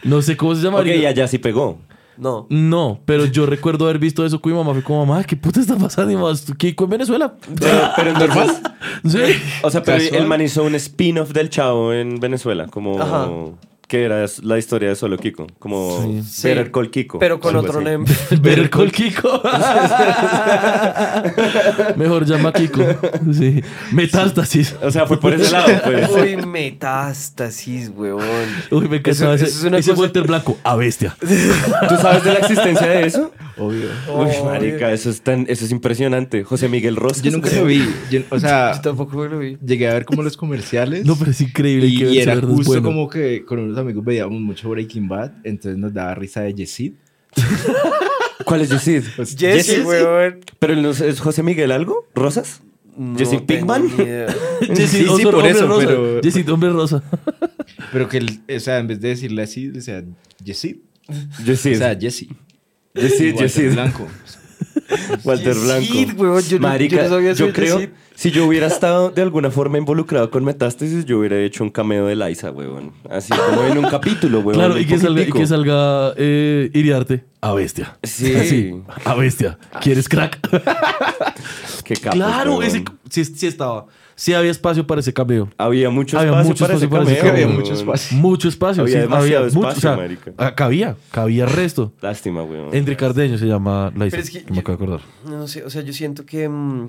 No 0.04 0.20
sé 0.20 0.36
cómo 0.36 0.54
se 0.54 0.60
Ok, 0.60 0.64
llamaría. 0.72 0.96
y 0.96 1.06
allá 1.06 1.26
sí 1.28 1.38
pegó. 1.38 1.78
No. 2.18 2.46
No, 2.50 3.00
pero 3.06 3.24
yo 3.24 3.46
recuerdo 3.46 3.84
haber 3.86 3.98
visto 3.98 4.26
eso 4.26 4.38
con 4.40 4.52
mi 4.52 4.58
mamá. 4.58 4.74
Fue 4.74 4.82
como, 4.82 5.06
mamá, 5.06 5.24
¿qué 5.24 5.34
puta 5.36 5.60
está 5.60 5.76
pasando? 5.76 6.12
Y 6.12 6.16
más, 6.16 6.44
Kiko 6.58 6.84
en 6.84 6.90
Venezuela. 6.90 7.34
Pero, 7.58 7.78
pero 7.96 8.10
entonces... 8.10 8.60
Sí. 9.04 9.18
O 9.62 9.70
sea, 9.70 9.82
pero 9.82 9.98
Casual. 9.98 10.20
el 10.20 10.26
man 10.28 10.40
hizo 10.42 10.62
un 10.64 10.74
spin-off 10.74 11.32
del 11.32 11.48
Chavo 11.48 11.92
en 11.94 12.20
Venezuela, 12.20 12.66
como... 12.66 13.00
Ajá. 13.00 13.28
Que 13.88 14.04
era 14.04 14.24
la 14.42 14.58
historia 14.58 14.88
de 14.88 14.96
solo 14.96 15.18
Kiko. 15.18 15.46
Como 15.58 16.22
Sí. 16.26 16.48
Better 16.48 16.70
Call 16.70 16.90
Kiko. 16.90 17.18
Pero 17.18 17.38
con 17.40 17.54
otro 17.56 17.82
nombre. 17.82 18.14
Better 18.40 18.70
Call 18.70 18.90
Kiko. 18.90 19.42
Mejor 21.96 22.24
llama 22.24 22.52
Kiko. 22.52 22.82
Sí. 23.32 23.62
Metástasis. 23.92 24.74
O 24.82 24.90
sea, 24.90 25.06
fue 25.06 25.20
por 25.20 25.32
ese 25.34 25.50
lado, 25.50 25.68
pues. 25.84 26.08
Uy, 26.10 26.36
metástasis, 26.46 27.90
huevón. 27.94 28.24
Uy, 28.70 28.88
me 28.88 28.96
encantaba 28.96 29.34
Eso- 29.34 29.44
ese, 29.44 29.52
eso 29.52 29.58
es 29.58 29.64
una 29.64 29.78
ese 29.78 29.90
cosa- 29.90 30.00
Walter 30.02 30.22
Blanco. 30.26 30.58
A 30.64 30.76
bestia. 30.76 31.16
¿Tú 31.20 31.96
sabes 32.00 32.24
de 32.24 32.32
la 32.32 32.38
existencia 32.38 32.86
de 32.86 33.06
eso? 33.06 33.32
Obvio. 33.58 33.88
Uy, 34.08 34.28
Oh, 34.40 34.44
marica, 34.46 34.90
eso 34.92 35.10
es, 35.10 35.20
tan, 35.22 35.44
eso 35.48 35.64
es 35.64 35.70
impresionante. 35.70 36.42
José 36.44 36.68
Miguel 36.68 36.96
Rosas. 36.96 37.22
Yo 37.22 37.30
nunca 37.30 37.50
lo 37.50 37.64
vi. 37.66 37.86
Yo- 38.10 38.20
o 38.30 38.38
sea, 38.40 38.72
Yo 38.74 38.80
tampoco 38.80 39.24
lo 39.26 39.38
vi. 39.38 39.58
llegué 39.64 39.88
a 39.88 39.94
ver 39.94 40.04
como 40.06 40.22
los 40.22 40.36
comerciales. 40.36 41.04
No, 41.04 41.16
pero 41.16 41.30
es 41.32 41.40
increíble. 41.40 41.86
y, 41.86 41.98
que 41.98 42.10
y 42.10 42.18
era 42.18 42.34
justo 42.40 42.64
bueno. 42.72 42.82
como 42.82 43.08
que 43.08 43.44
con 43.44 43.58
unos 43.58 43.76
amigos 43.82 44.04
veíamos 44.04 44.40
mucho 44.40 44.68
Breaking 44.70 45.08
Bad, 45.08 45.32
entonces 45.44 45.78
nos 45.78 45.92
daba 45.92 46.14
risa 46.14 46.40
de 46.42 46.54
Yesid. 46.54 46.92
¿Cuál 48.44 48.62
es 48.62 48.70
Yesid? 48.70 49.02
Pues, 49.16 49.36
Jesse, 49.36 49.66
Jesse, 49.66 49.84
huevón. 49.86 50.40
¿Pero 50.58 50.76
no 50.76 50.90
es 50.90 51.20
José 51.20 51.42
Miguel 51.42 51.70
algo? 51.72 52.06
¿Rosas? 52.14 52.62
No 52.96 53.16
¿Jesse 53.16 53.40
Pinkman? 53.40 53.88
Jesse, 53.88 54.36
Sí, 54.76 54.86
sí, 54.86 55.06
hombre, 55.06 55.30
por 55.30 55.46
eso, 55.46 55.66
rosa. 55.66 55.86
pero- 55.86 56.20
Jesse, 56.22 56.48
hombre 56.48 56.70
rosa. 56.70 57.02
Pero 57.92 58.08
que, 58.08 58.18
el- 58.18 58.40
o 58.54 58.60
sea, 58.60 58.78
en 58.78 58.86
vez 58.86 59.00
de 59.00 59.08
decirle 59.08 59.42
así, 59.42 59.68
decía 59.68 60.02
Yesid. 60.42 60.76
Yesid. 61.44 61.74
O 61.74 61.78
sea, 61.78 61.98
Jesse. 61.98 62.28
Walter 62.94 63.34
Yesid. 63.34 63.72
Blanco. 63.72 64.08
Walter 65.24 65.54
Blanco. 65.54 65.92
huevón, 66.22 66.42
yo 66.42 66.58
no- 66.58 66.68
Marica, 66.68 66.96
yo 66.96 67.02
no 67.04 67.08
sabía 67.08 67.30
eso 67.32 67.40
yo 67.40 67.46
de 67.46 67.52
creo, 67.52 67.78
Yesid. 67.80 67.92
si 68.14 68.30
yo 68.30 68.46
hubiera 68.46 68.66
estado 68.66 69.10
de 69.10 69.22
alguna 69.22 69.50
forma 69.50 69.78
involucrado 69.78 70.30
con 70.30 70.44
Metástasis, 70.44 71.04
yo 71.04 71.18
hubiera 71.18 71.38
hecho 71.40 71.64
un 71.64 71.70
cameo 71.70 72.06
de 72.06 72.16
Liza, 72.16 72.50
huevón. 72.50 72.92
Así 73.10 73.32
como 73.32 73.64
en 73.64 73.78
un 73.78 73.84
capítulo, 73.90 74.38
huevón. 74.38 74.54
Claro, 74.54 74.78
y 74.78 74.84
que 74.86 74.98
salga, 74.98 75.22
y 75.22 75.30
que 75.32 75.46
salga 75.46 76.12
eh, 76.16 76.70
Iriarte. 76.74 77.24
A 77.40 77.52
bestia. 77.54 77.96
Sí. 78.02 78.34
Así. 78.36 78.74
A 79.04 79.14
bestia. 79.14 79.58
¿Quieres 79.80 80.08
crack? 80.08 80.38
Qué 81.84 81.94
capos, 81.96 82.14
claro, 82.16 82.62
ese, 82.62 82.84
sí, 83.10 83.24
sí 83.24 83.46
estaba. 83.46 83.86
Sí 84.22 84.34
había 84.34 84.52
espacio 84.52 84.86
para 84.86 85.00
ese 85.00 85.12
cameo. 85.12 85.50
Había 85.58 85.90
mucho 85.90 86.16
Había 86.16 86.30
espacio 86.30 86.48
mucho 86.50 86.64
para 86.64 86.74
ese 86.76 86.84
espacio 86.84 87.04
para 87.06 87.12
ese 87.18 87.26
cameo. 87.26 87.44
Había 87.44 87.56
mucho 87.58 87.72
espacio. 87.74 88.16
Mucho 88.18 88.48
espacio. 88.48 88.82
Había 88.84 88.94
sí, 88.94 89.00
demasiado 89.00 89.44
mucho, 89.46 89.68
espacio, 89.70 89.90
o 89.90 89.96
sea, 89.96 90.34
ah, 90.38 90.54
cabía, 90.54 90.96
cabía 91.10 91.46
resto. 91.46 91.92
Lástima, 92.00 92.44
huevón. 92.44 92.72
Entre 92.72 92.96
Cardeño 92.96 93.36
se 93.36 93.46
llama 93.46 93.92
la 93.96 94.06
Pero 94.08 94.22
es 94.22 94.30
que 94.30 94.44
me 94.48 94.54
yo- 94.54 94.60
acabo 94.60 94.78
de 94.78 94.84
acordar. 94.84 95.00
No 95.28 95.48
sé, 95.48 95.64
o 95.64 95.70
sea, 95.70 95.82
yo 95.82 95.92
siento 95.92 96.24
que 96.24 96.48
mm, 96.48 96.88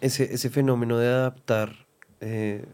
ese, 0.00 0.34
ese 0.34 0.50
fenómeno 0.50 0.98
de 0.98 1.06
adaptar 1.06 1.86
eh, 2.20 2.64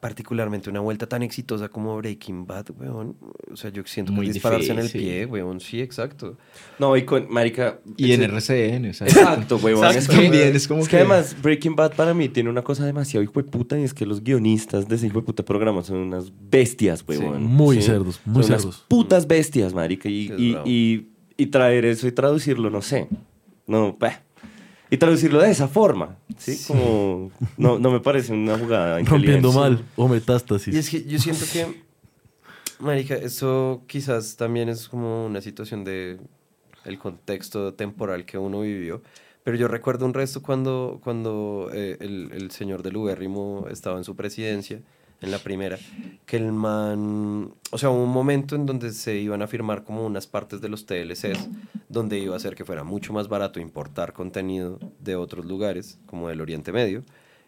particularmente 0.00 0.68
una 0.70 0.80
vuelta 0.80 1.08
tan 1.08 1.22
exitosa 1.22 1.68
como 1.68 1.96
Breaking 1.96 2.46
Bad, 2.46 2.66
weón, 2.78 3.16
o 3.50 3.56
sea, 3.56 3.70
yo 3.70 3.82
siento 3.86 4.12
que 4.12 4.16
Muy 4.16 4.28
dispararse 4.28 4.70
en 4.72 4.78
el 4.78 4.86
difícil. 4.86 5.08
pie, 5.08 5.26
weón, 5.26 5.58
sí, 5.58 5.80
exacto. 5.80 6.36
No, 6.78 6.96
y 6.96 7.04
con 7.04 7.26
Marica. 7.30 7.80
Y 7.96 8.12
en 8.12 8.22
RCN, 8.22 8.90
o 8.90 8.94
sea. 8.94 9.06
Exacto. 9.06 9.56
Exacto, 9.68 9.98
es 9.98 10.08
que, 10.08 10.14
También 10.16 10.54
es 10.54 10.68
como 10.68 10.80
es 10.82 10.86
que 10.88 10.90
que- 10.92 10.96
además 11.02 11.34
Breaking 11.42 11.74
Bad 11.76 11.94
para 11.94 12.12
mí 12.14 12.28
tiene 12.28 12.50
una 12.50 12.62
cosa 12.62 12.84
demasiado 12.84 13.24
hijo 13.24 13.42
de 13.42 13.48
puta 13.48 13.78
y 13.78 13.84
es 13.84 13.94
que 13.94 14.04
los 14.06 14.22
guionistas 14.22 14.86
de 14.86 14.96
ese 14.96 15.06
hijo 15.06 15.20
de 15.20 15.26
puta 15.26 15.42
programa 15.44 15.82
son 15.82 15.96
unas 15.98 16.30
bestias, 16.50 17.02
huevón. 17.08 17.42
muy 17.44 17.80
cerdos, 17.82 18.20
muy 18.26 18.42
Son 18.42 18.52
unas 18.52 18.62
cerdos. 18.62 18.84
putas 18.88 19.26
bestias, 19.26 19.72
marica. 19.74 20.08
Y, 20.08 20.30
y- 20.66 21.08
y 21.38 21.46
traer 21.46 21.84
eso 21.84 22.06
y 22.06 22.12
traducirlo, 22.12 22.70
no 22.70 22.80
sé. 22.82 23.08
No, 23.66 23.96
bah. 23.98 24.22
Y 24.90 24.96
traducirlo 24.96 25.40
de 25.40 25.50
esa 25.50 25.68
forma. 25.68 26.16
¿sí? 26.36 26.62
Como 26.66 27.30
no, 27.56 27.78
no 27.78 27.90
me 27.90 28.00
parece 28.00 28.32
una 28.32 28.58
jugada 28.58 29.00
Rompiendo 29.00 29.52
mal 29.52 29.84
o 29.96 30.08
metástasis. 30.08 30.74
Y 30.74 30.78
es 30.78 30.90
que 30.90 31.04
yo 31.04 31.18
siento 31.18 31.44
que, 31.52 31.82
marica, 32.78 33.14
esto 33.14 33.82
quizás 33.86 34.36
también 34.36 34.68
es 34.68 34.88
como 34.88 35.26
una 35.26 35.40
situación 35.40 35.84
de 35.84 36.18
el 36.84 36.98
contexto 36.98 37.74
temporal 37.74 38.24
que 38.24 38.38
uno 38.38 38.60
vivió. 38.60 39.02
Pero 39.42 39.56
yo 39.56 39.68
recuerdo 39.68 40.06
un 40.06 40.14
resto 40.14 40.42
cuando, 40.42 41.00
cuando 41.04 41.70
eh, 41.72 41.96
el, 42.00 42.30
el 42.32 42.50
señor 42.50 42.82
del 42.82 42.96
Ubérrimo 42.96 43.66
estaba 43.70 43.96
en 43.96 44.04
su 44.04 44.16
presidencia, 44.16 44.80
en 45.20 45.30
la 45.30 45.38
primera, 45.38 45.78
que 46.26 46.36
el 46.36 46.52
man, 46.52 47.54
o 47.70 47.78
sea, 47.78 47.90
un 47.90 48.10
momento 48.10 48.54
en 48.54 48.66
donde 48.66 48.92
se 48.92 49.16
iban 49.16 49.42
a 49.42 49.46
firmar 49.46 49.82
como 49.84 50.04
unas 50.04 50.26
partes 50.26 50.60
de 50.60 50.68
los 50.68 50.86
TLCs, 50.86 51.48
donde 51.88 52.18
iba 52.18 52.36
a 52.36 52.40
ser 52.40 52.54
que 52.54 52.64
fuera 52.64 52.84
mucho 52.84 53.12
más 53.12 53.28
barato 53.28 53.58
importar 53.58 54.12
contenido 54.12 54.78
de 55.00 55.16
otros 55.16 55.46
lugares, 55.46 55.98
como 56.06 56.28
del 56.28 56.40
Oriente 56.40 56.72
Medio, 56.72 57.02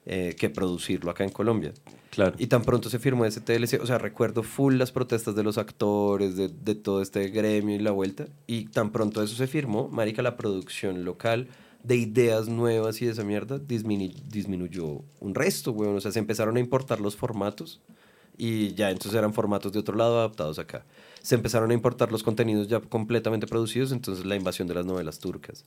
eh, 0.06 0.34
que 0.38 0.48
producirlo 0.48 1.10
acá 1.10 1.24
en 1.24 1.30
Colombia. 1.30 1.74
Claro. 2.10 2.34
Y 2.38 2.46
tan 2.46 2.62
pronto 2.62 2.88
se 2.88 2.98
firmó 2.98 3.26
ese 3.26 3.42
TLC, 3.42 3.82
o 3.82 3.86
sea, 3.86 3.98
recuerdo 3.98 4.42
full 4.42 4.76
las 4.76 4.90
protestas 4.90 5.34
de 5.34 5.42
los 5.42 5.58
actores, 5.58 6.36
de, 6.36 6.48
de 6.48 6.74
todo 6.74 7.02
este 7.02 7.28
gremio 7.28 7.76
y 7.76 7.80
la 7.80 7.90
vuelta. 7.90 8.26
Y 8.46 8.64
tan 8.66 8.90
pronto 8.90 9.22
eso 9.22 9.36
se 9.36 9.46
firmó, 9.46 9.88
marica, 9.88 10.22
la 10.22 10.38
producción 10.38 11.04
local 11.04 11.48
de 11.88 11.96
ideas 11.96 12.48
nuevas 12.48 13.00
y 13.02 13.06
de 13.06 13.12
esa 13.12 13.24
mierda 13.24 13.58
disminu- 13.58 14.14
disminuyó 14.28 15.00
un 15.20 15.34
resto, 15.34 15.72
weón. 15.72 15.96
O 15.96 16.00
sea, 16.00 16.12
se 16.12 16.18
empezaron 16.18 16.56
a 16.56 16.60
importar 16.60 17.00
los 17.00 17.16
formatos 17.16 17.80
y 18.36 18.74
ya 18.74 18.90
entonces 18.90 19.18
eran 19.18 19.32
formatos 19.32 19.72
de 19.72 19.78
otro 19.80 19.96
lado 19.96 20.18
adaptados 20.18 20.58
acá. 20.58 20.84
Se 21.22 21.34
empezaron 21.34 21.70
a 21.70 21.74
importar 21.74 22.12
los 22.12 22.22
contenidos 22.22 22.68
ya 22.68 22.78
completamente 22.80 23.46
producidos, 23.46 23.90
entonces 23.90 24.24
la 24.24 24.36
invasión 24.36 24.68
de 24.68 24.74
las 24.74 24.86
novelas 24.86 25.18
turcas. 25.18 25.64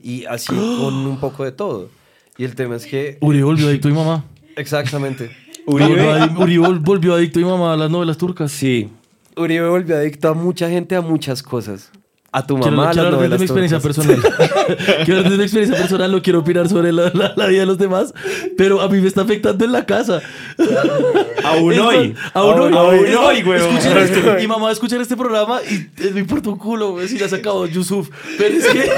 Y 0.00 0.24
así 0.26 0.46
con 0.78 0.94
un 0.94 1.18
poco 1.20 1.44
de 1.44 1.52
todo. 1.52 1.90
Y 2.38 2.44
el 2.44 2.54
tema 2.54 2.76
es 2.76 2.86
que... 2.86 3.18
Uribe 3.20 3.44
volvió 3.44 3.68
adicto 3.68 3.88
a 3.88 3.90
mi 3.90 3.96
mamá. 3.96 4.24
Exactamente. 4.56 5.30
Uribe 5.66 6.60
vol- 6.62 6.80
volvió 6.82 7.14
adicto 7.14 7.38
a 7.40 7.42
mi 7.42 7.48
mamá 7.48 7.74
a 7.74 7.76
las 7.76 7.90
novelas 7.90 8.16
turcas. 8.18 8.52
Sí. 8.52 8.88
Uribe 9.36 9.68
volvió 9.68 9.96
adicto 9.96 10.28
a 10.28 10.34
mucha 10.34 10.68
gente, 10.70 10.94
a 10.96 11.00
muchas 11.00 11.42
cosas. 11.42 11.90
A 12.36 12.44
tu 12.44 12.56
Quiero, 12.58 12.76
mamá, 12.76 12.90
quiero 12.90 13.10
las 13.10 13.14
hablar 13.14 13.30
desde 13.30 13.38
mi 13.38 13.44
experiencia 13.44 13.78
personal. 13.78 14.16
quiero 15.04 15.18
hablar 15.18 15.22
desde 15.24 15.36
mi 15.38 15.42
experiencia 15.44 15.76
personal, 15.78 16.10
no 16.10 16.20
quiero 16.20 16.40
opinar 16.40 16.68
sobre 16.68 16.92
la, 16.92 17.10
la- 17.14 17.32
la 17.36 17.46
vida 17.46 17.60
de 17.60 17.66
los 17.66 17.78
demás, 17.78 18.12
pero 18.58 18.80
a 18.80 18.88
mí 18.88 19.00
me 19.00 19.06
está 19.06 19.22
afectando 19.22 19.64
en 19.64 19.70
la 19.70 19.86
casa. 19.86 20.20
Aún 21.44 21.78
hoy. 21.78 22.14
Aún 22.32 22.60
hoy. 22.60 22.72
Aún 22.74 23.14
hoy, 23.16 23.38
escuchen 23.38 23.98
esto. 23.98 24.34
Mi 24.40 24.46
mamá 24.48 24.64
va 24.64 24.70
a 24.70 24.72
escuchar 24.72 25.00
este 25.00 25.16
programa 25.16 25.60
y 25.70 25.74
eh, 26.02 26.10
me 26.12 26.20
importa 26.20 26.50
un 26.50 26.58
culo, 26.58 26.92
güey, 26.92 27.06
si 27.06 27.18
la 27.18 27.26
ha 27.26 27.28
sacado 27.28 27.66
Yusuf. 27.66 28.08
Pero 28.36 28.56
es 28.56 28.66
que 28.66 28.90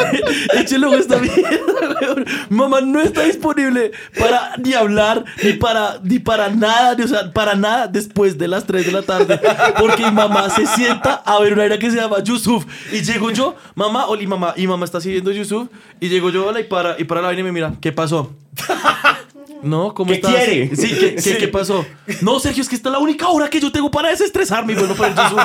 échelo 0.58 0.94
esta 0.94 1.18
mierda, 1.18 2.14
mamá 2.48 2.80
no 2.80 3.00
está 3.02 3.22
disponible 3.24 3.92
para 4.18 4.52
ni 4.56 4.72
hablar, 4.72 5.24
ni 5.42 5.52
para, 5.52 5.98
ni 6.02 6.18
para 6.20 6.48
nada, 6.48 6.94
ni, 6.94 7.04
o 7.04 7.08
sea, 7.08 7.30
para 7.32 7.54
nada 7.54 7.86
después 7.86 8.38
de 8.38 8.48
las 8.48 8.64
3 8.64 8.86
de 8.86 8.92
la 8.92 9.02
tarde. 9.02 9.38
Porque 9.78 10.04
mi 10.06 10.12
mamá 10.12 10.48
se 10.48 10.66
sienta 10.66 11.22
a 11.24 11.38
ver 11.40 11.52
una 11.52 11.64
era 11.66 11.78
que 11.78 11.90
se 11.90 11.96
llama 11.96 12.22
Yusuf. 12.22 12.64
Y 12.92 13.04
llego 13.28 13.52
yo, 13.52 13.56
mamá, 13.74 14.06
Oli, 14.06 14.26
mamá, 14.26 14.54
y 14.56 14.66
mamá 14.66 14.84
está 14.84 15.00
siguiendo 15.00 15.32
Yusuf. 15.32 15.68
Y 16.00 16.08
llego 16.08 16.30
yo, 16.30 16.46
hola, 16.46 16.60
y 16.60 16.64
para, 16.64 16.96
y 16.98 17.04
para 17.04 17.20
la 17.20 17.28
vaina 17.28 17.40
y 17.40 17.44
me 17.44 17.52
mira, 17.52 17.74
¿qué 17.80 17.92
pasó? 17.92 18.32
No, 19.62 19.94
¿cómo 19.94 20.10
¿Qué 20.10 20.16
estás? 20.16 20.34
quiere? 20.34 20.76
Sí, 20.76 20.94
¿qué, 20.98 21.16
qué, 21.16 21.38
qué 21.38 21.48
pasó? 21.48 21.84
No, 22.20 22.38
Sergio, 22.38 22.62
es 22.62 22.68
que 22.68 22.76
esta 22.76 22.90
es 22.90 22.92
la 22.92 22.98
única 22.98 23.28
hora 23.28 23.48
que 23.48 23.58
yo 23.58 23.72
tengo 23.72 23.90
para 23.90 24.10
desestresarme. 24.10 24.74
Y 24.74 24.76
bueno, 24.76 24.94
para 24.94 25.08
el 25.10 25.16
Yusuf. 25.16 25.40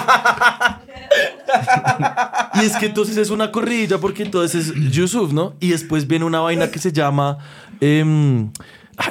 y 2.62 2.66
es 2.66 2.76
que 2.76 2.86
entonces 2.88 3.18
es 3.18 3.30
una 3.30 3.52
corridilla 3.52 3.98
porque 4.00 4.24
entonces 4.24 4.68
es 4.68 4.92
Yusuf, 4.92 5.32
¿no? 5.32 5.54
Y 5.60 5.70
después 5.70 6.08
viene 6.08 6.26
una 6.26 6.42
vaina 6.42 6.70
que 6.70 6.78
se 6.78 6.92
llama... 6.92 7.38
em, 7.80 8.52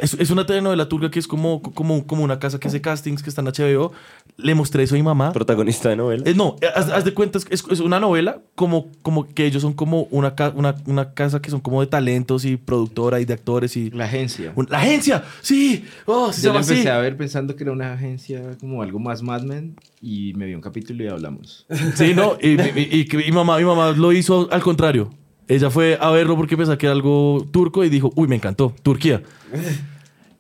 es, 0.03 0.15
es 0.15 0.31
una 0.31 0.47
telenovela 0.47 0.89
turca 0.89 1.11
que 1.11 1.19
es 1.19 1.27
como, 1.27 1.63
como, 1.63 2.07
como 2.07 2.25
una 2.25 2.39
casa 2.39 2.59
que 2.61 2.69
hace 2.69 2.81
castings 2.81 3.23
que 3.23 3.31
está 3.31 3.41
en 3.43 3.49
HBO. 3.49 3.93
Le 4.37 4.55
mostré 4.55 4.85
eso 4.85 4.95
a 4.95 4.99
mi 4.99 5.03
mamá. 5.03 5.33
Protagonista 5.33 5.89
de 5.91 5.97
novela. 5.97 6.23
Eh, 6.27 6.35
no, 6.35 6.57
eh, 6.61 6.67
haz, 6.75 6.89
haz 6.91 7.05
de 7.05 7.13
cuenta, 7.13 7.39
es, 7.51 7.65
es 7.71 7.81
una 7.81 8.01
novela 8.01 8.41
como, 8.55 8.89
como 9.03 9.27
que 9.29 9.45
ellos 9.47 9.61
son 9.63 9.73
como 9.75 10.03
una, 10.11 10.35
una, 10.55 10.75
una 10.87 11.13
casa 11.15 11.43
que 11.43 11.51
son 11.51 11.61
como 11.61 11.81
de 11.81 11.87
talentos 11.89 12.45
y 12.45 12.57
productora 12.57 13.21
y 13.21 13.25
de 13.25 13.35
actores 13.35 13.77
y... 13.77 13.91
La 13.91 14.05
agencia. 14.07 14.53
Un- 14.57 14.67
¡La 14.71 14.79
agencia! 14.79 15.25
¡Sí! 15.43 15.85
¡Oh, 16.07 16.33
se 16.33 16.41
Yo 16.43 16.49
llama 16.49 16.61
la 16.61 16.65
empecé 16.67 16.81
así! 16.81 16.89
a 16.89 16.99
ver 16.99 17.17
pensando 17.17 17.55
que 17.57 17.65
era 17.65 17.73
una 17.73 17.93
agencia 17.93 18.57
como 18.61 18.83
algo 18.83 18.99
más 18.99 19.23
Mad 19.23 19.43
Men 19.43 19.77
y 20.01 20.33
me 20.35 20.47
vi 20.47 20.55
un 20.55 20.61
capítulo 20.63 21.05
y 21.05 21.09
hablamos. 21.09 21.67
Sí, 21.95 22.15
no, 22.15 22.39
y, 22.41 22.59
y- 22.61 23.07
y 23.13 23.17
mi 23.17 23.33
mamá, 23.33 23.59
mi 23.59 23.65
mamá 23.65 23.91
lo 23.93 24.13
hizo 24.13 24.49
al 24.51 24.63
contrario. 24.63 25.11
Ella 25.51 25.69
fue 25.69 25.99
a 26.01 26.11
verlo 26.11 26.37
porque 26.37 26.57
pensaba 26.57 26.79
que 26.79 26.87
era 26.87 26.95
algo 26.95 27.47
turco 27.51 27.85
y 27.85 27.89
dijo, 27.91 28.13
uy, 28.15 28.29
me 28.29 28.37
encantó, 28.37 28.75
Turquía. 28.83 29.23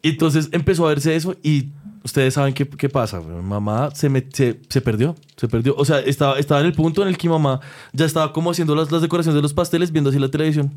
Y 0.03 0.09
entonces 0.09 0.49
empezó 0.53 0.87
a 0.87 0.89
verse 0.89 1.15
eso 1.15 1.37
y 1.43 1.69
ustedes 2.03 2.33
saben 2.33 2.55
qué, 2.55 2.67
qué 2.67 2.89
pasa. 2.89 3.21
Mamá 3.21 3.91
se, 3.95 4.09
me- 4.09 4.25
se, 4.33 4.59
se 4.67 4.81
perdió, 4.81 5.15
se 5.37 5.47
perdió. 5.47 5.75
O 5.77 5.85
sea, 5.85 5.99
estaba, 5.99 6.39
estaba 6.39 6.61
en 6.63 6.67
el 6.69 6.73
punto 6.73 7.03
en 7.03 7.09
el 7.09 7.19
que 7.19 7.29
mamá 7.29 7.61
ya 7.93 8.07
estaba 8.07 8.33
como 8.33 8.51
haciendo 8.51 8.75
las, 8.75 8.91
las 8.91 9.03
decoraciones 9.03 9.35
de 9.37 9.43
los 9.43 9.53
pasteles, 9.53 9.93
viendo 9.93 10.09
así 10.09 10.19
la 10.19 10.31
televisión. 10.31 10.73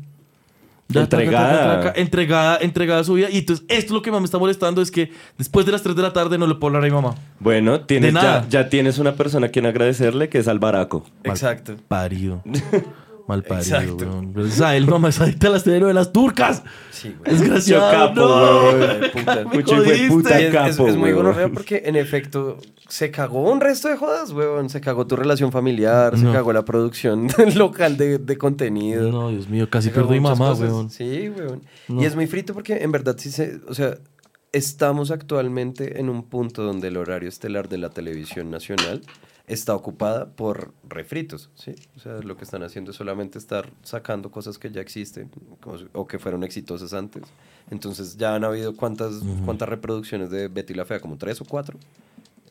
Ya, 0.88 1.08
traca, 1.08 1.24
Entregada. 1.24 1.48
traca, 1.52 1.80
traca, 1.80 2.00
entregada, 2.00 2.58
entregada 2.60 3.00
a 3.00 3.04
su 3.04 3.14
vida. 3.14 3.28
Y 3.30 3.38
entonces, 3.38 3.64
esto 3.70 3.86
es 3.86 3.90
lo 3.92 4.02
que 4.02 4.10
más 4.10 4.20
me 4.20 4.26
está 4.26 4.36
molestando: 4.36 4.82
es 4.82 4.90
que 4.90 5.10
después 5.38 5.64
de 5.64 5.72
las 5.72 5.82
3 5.82 5.96
de 5.96 6.02
la 6.02 6.12
tarde 6.12 6.36
no 6.36 6.46
le 6.46 6.56
puedo 6.56 6.76
hablar 6.76 6.82
a 6.82 6.92
mi 6.94 7.00
mamá. 7.02 7.14
Bueno, 7.40 7.80
tienes, 7.80 8.12
ya, 8.50 8.68
tienes 8.68 8.98
una 8.98 9.14
persona 9.14 9.46
a 9.46 9.48
quien 9.48 9.64
agradecerle 9.64 10.28
que 10.28 10.36
es 10.36 10.48
Albaraco. 10.48 11.06
Exacto. 11.22 11.72
Mal 11.72 11.82
parido, 11.88 12.42
Exacto. 13.28 13.96
weón. 14.04 14.32
Gracias 14.32 14.60
a 14.60 14.76
él, 14.76 14.86
mamá, 14.86 15.08
es 15.08 15.20
adicta 15.20 15.46
a 15.46 15.50
las 15.50 15.64
telenovelas 15.64 16.12
turcas. 16.12 16.62
Sí, 16.90 17.14
güey. 17.18 17.30
Desgraciado. 17.38 17.90
Yo 17.92 17.98
capo, 18.14 18.20
no. 18.20 19.08
puta. 19.12 19.34
Me 19.36 19.44
Pucho, 19.50 19.74
hijo 19.74 19.82
de 19.82 19.88
jodiste. 19.88 20.08
puta 20.08 20.40
Y 20.40 20.44
es, 20.44 20.52
capo, 20.52 20.88
es 20.88 20.96
muy 20.96 21.12
gonorrea 21.12 21.48
porque 21.48 21.82
en 21.86 21.96
efecto 21.96 22.58
se 22.88 23.10
cagó 23.10 23.50
un 23.50 23.60
resto 23.60 23.88
de 23.88 23.96
jodas, 23.96 24.30
weón. 24.32 24.68
Se 24.68 24.80
cagó 24.80 25.06
tu 25.06 25.16
relación 25.16 25.50
familiar, 25.52 26.16
se 26.18 26.24
No. 26.24 26.32
cagó 26.32 26.52
la 26.52 26.64
producción 26.64 27.28
local 27.54 27.96
de, 27.96 28.18
de 28.18 28.36
contenido. 28.38 29.10
No, 29.10 29.30
Dios 29.30 29.48
mío, 29.48 29.68
casi 29.70 29.88
Se 29.88 29.94
cagó 29.94 30.08
perdí 30.08 30.20
muchas 30.20 30.38
mamá, 30.38 30.50
cosas. 30.52 30.70
weón. 30.70 30.90
Sí, 30.90 31.30
weón. 31.36 31.62
No. 31.88 32.02
Y 32.02 32.04
es 32.04 32.14
muy 32.14 32.26
frito 32.26 32.52
porque 32.54 32.76
en 32.82 32.92
verdad 32.92 33.16
sí 33.18 33.30
se, 33.30 33.58
o 33.68 33.74
sea, 33.74 33.96
estamos 34.52 35.10
actualmente 35.10 35.98
en 35.98 36.08
un 36.08 36.24
punto 36.28 36.62
donde 36.62 36.88
el 36.88 36.96
horario 36.96 37.28
estelar 37.28 37.68
de 37.68 37.78
la 37.78 37.90
televisión 37.90 38.50
nacional 38.50 39.00
está 39.46 39.74
ocupada 39.74 40.30
por 40.30 40.72
refritos, 40.88 41.50
¿sí? 41.54 41.74
O 41.96 42.00
sea, 42.00 42.20
lo 42.20 42.36
que 42.36 42.44
están 42.44 42.62
haciendo 42.62 42.92
es 42.92 42.96
solamente 42.96 43.38
estar 43.38 43.70
sacando 43.82 44.30
cosas 44.30 44.58
que 44.58 44.70
ya 44.70 44.80
existen 44.80 45.30
como 45.60 45.76
o 45.92 46.06
que 46.06 46.18
fueron 46.18 46.44
exitosas 46.44 46.94
antes. 46.94 47.22
Entonces 47.70 48.16
ya 48.16 48.34
han 48.34 48.44
habido 48.44 48.74
cuántas, 48.74 49.22
cuántas 49.44 49.68
reproducciones 49.68 50.30
de 50.30 50.48
Betty 50.48 50.74
la 50.74 50.84
Fea, 50.84 51.00
como 51.00 51.16
tres 51.18 51.40
o 51.40 51.44
cuatro. 51.44 51.78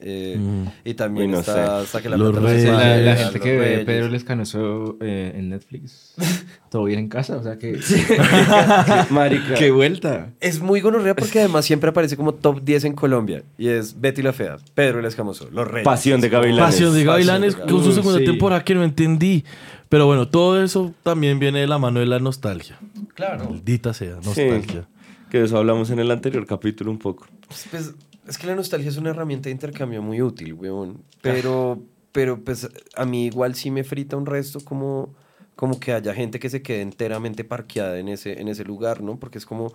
Eh, 0.05 0.37
Mm. 0.37 0.67
Y 0.83 0.93
también 0.95 1.33
está, 1.33 1.83
que 2.01 2.09
la 2.09 2.17
Plata 2.17 2.39
Reyes. 2.41 2.65
la, 2.65 3.15
gente 3.15 3.39
que 3.39 3.51
ve 3.57 3.65
Reyes. 3.65 3.85
Pedro 3.85 4.09
Lescanoso 4.09 4.97
eh, 4.99 5.31
en 5.35 5.49
Netflix, 5.49 6.13
todo 6.69 6.83
bien 6.83 6.99
en 6.99 7.07
casa, 7.09 7.37
o 7.37 7.43
sea 7.43 7.57
que... 7.57 7.79
Marica. 9.09 9.55
¡Qué 9.55 9.71
vuelta! 9.71 10.29
Es 10.39 10.59
muy 10.59 10.81
gonorrea 10.81 11.15
porque 11.15 11.39
además 11.39 11.65
siempre 11.65 11.89
aparece 11.89 12.17
como 12.17 12.33
top 12.33 12.61
10 12.63 12.85
en 12.85 12.93
Colombia. 12.93 13.43
Y 13.57 13.67
es 13.69 13.99
Betty 13.99 14.21
la 14.21 14.33
Fea, 14.33 14.57
Pedro 14.73 14.99
el 14.99 15.05
Escamoso, 15.05 15.47
Los 15.51 15.67
Reyes. 15.67 15.85
Pasión 15.85 16.21
de 16.21 16.29
Gavilanes. 16.29 16.65
Pasión 16.73 16.93
de 16.93 17.03
Gavilanes 17.03 17.53
Pasión 17.55 17.67
de 17.69 17.73
con 17.73 17.83
su 17.83 17.89
Gavilanes. 17.89 17.95
segunda 17.95 18.19
Sí. 18.19 18.25
temporada 18.25 18.63
que 18.63 18.75
no 18.75 18.83
entendí. 18.83 19.43
Pero 19.89 20.05
bueno, 20.07 20.27
todo 20.27 20.61
eso 20.63 20.93
también 21.03 21.39
viene 21.39 21.59
de 21.59 21.67
la 21.67 21.77
mano 21.77 21.99
de 21.99 22.07
la 22.07 22.19
nostalgia. 22.19 22.77
Claro. 23.13 23.45
Maldita 23.49 23.93
sea, 23.93 24.17
Sí. 24.21 24.27
nostalgia. 24.27 24.87
Que 25.29 25.39
de 25.39 25.45
eso 25.45 25.57
hablamos 25.57 25.89
en 25.91 25.99
el 25.99 26.11
anterior 26.11 26.45
capítulo 26.45 26.91
un 26.91 26.99
poco. 26.99 27.25
Pues, 27.71 27.93
es 28.27 28.37
que 28.37 28.47
la 28.47 28.55
nostalgia 28.55 28.89
es 28.89 28.97
una 28.97 29.09
herramienta 29.09 29.45
de 29.45 29.51
intercambio 29.51 30.01
muy 30.01 30.21
útil, 30.21 30.53
weón. 30.53 31.03
Pero, 31.21 31.81
pero 32.11 32.39
pues 32.43 32.69
a 32.95 33.05
mí 33.05 33.25
igual 33.25 33.55
sí 33.55 33.71
me 33.71 33.83
frita 33.83 34.17
un 34.17 34.25
resto 34.25 34.59
como, 34.61 35.13
como 35.55 35.79
que 35.79 35.93
haya 35.93 36.13
gente 36.13 36.39
que 36.39 36.49
se 36.49 36.61
quede 36.61 36.81
enteramente 36.81 37.43
parqueada 37.43 37.99
en 37.99 38.07
ese, 38.07 38.39
en 38.39 38.47
ese 38.47 38.63
lugar, 38.63 39.01
¿no? 39.01 39.17
Porque 39.17 39.37
es 39.37 39.45
como 39.45 39.73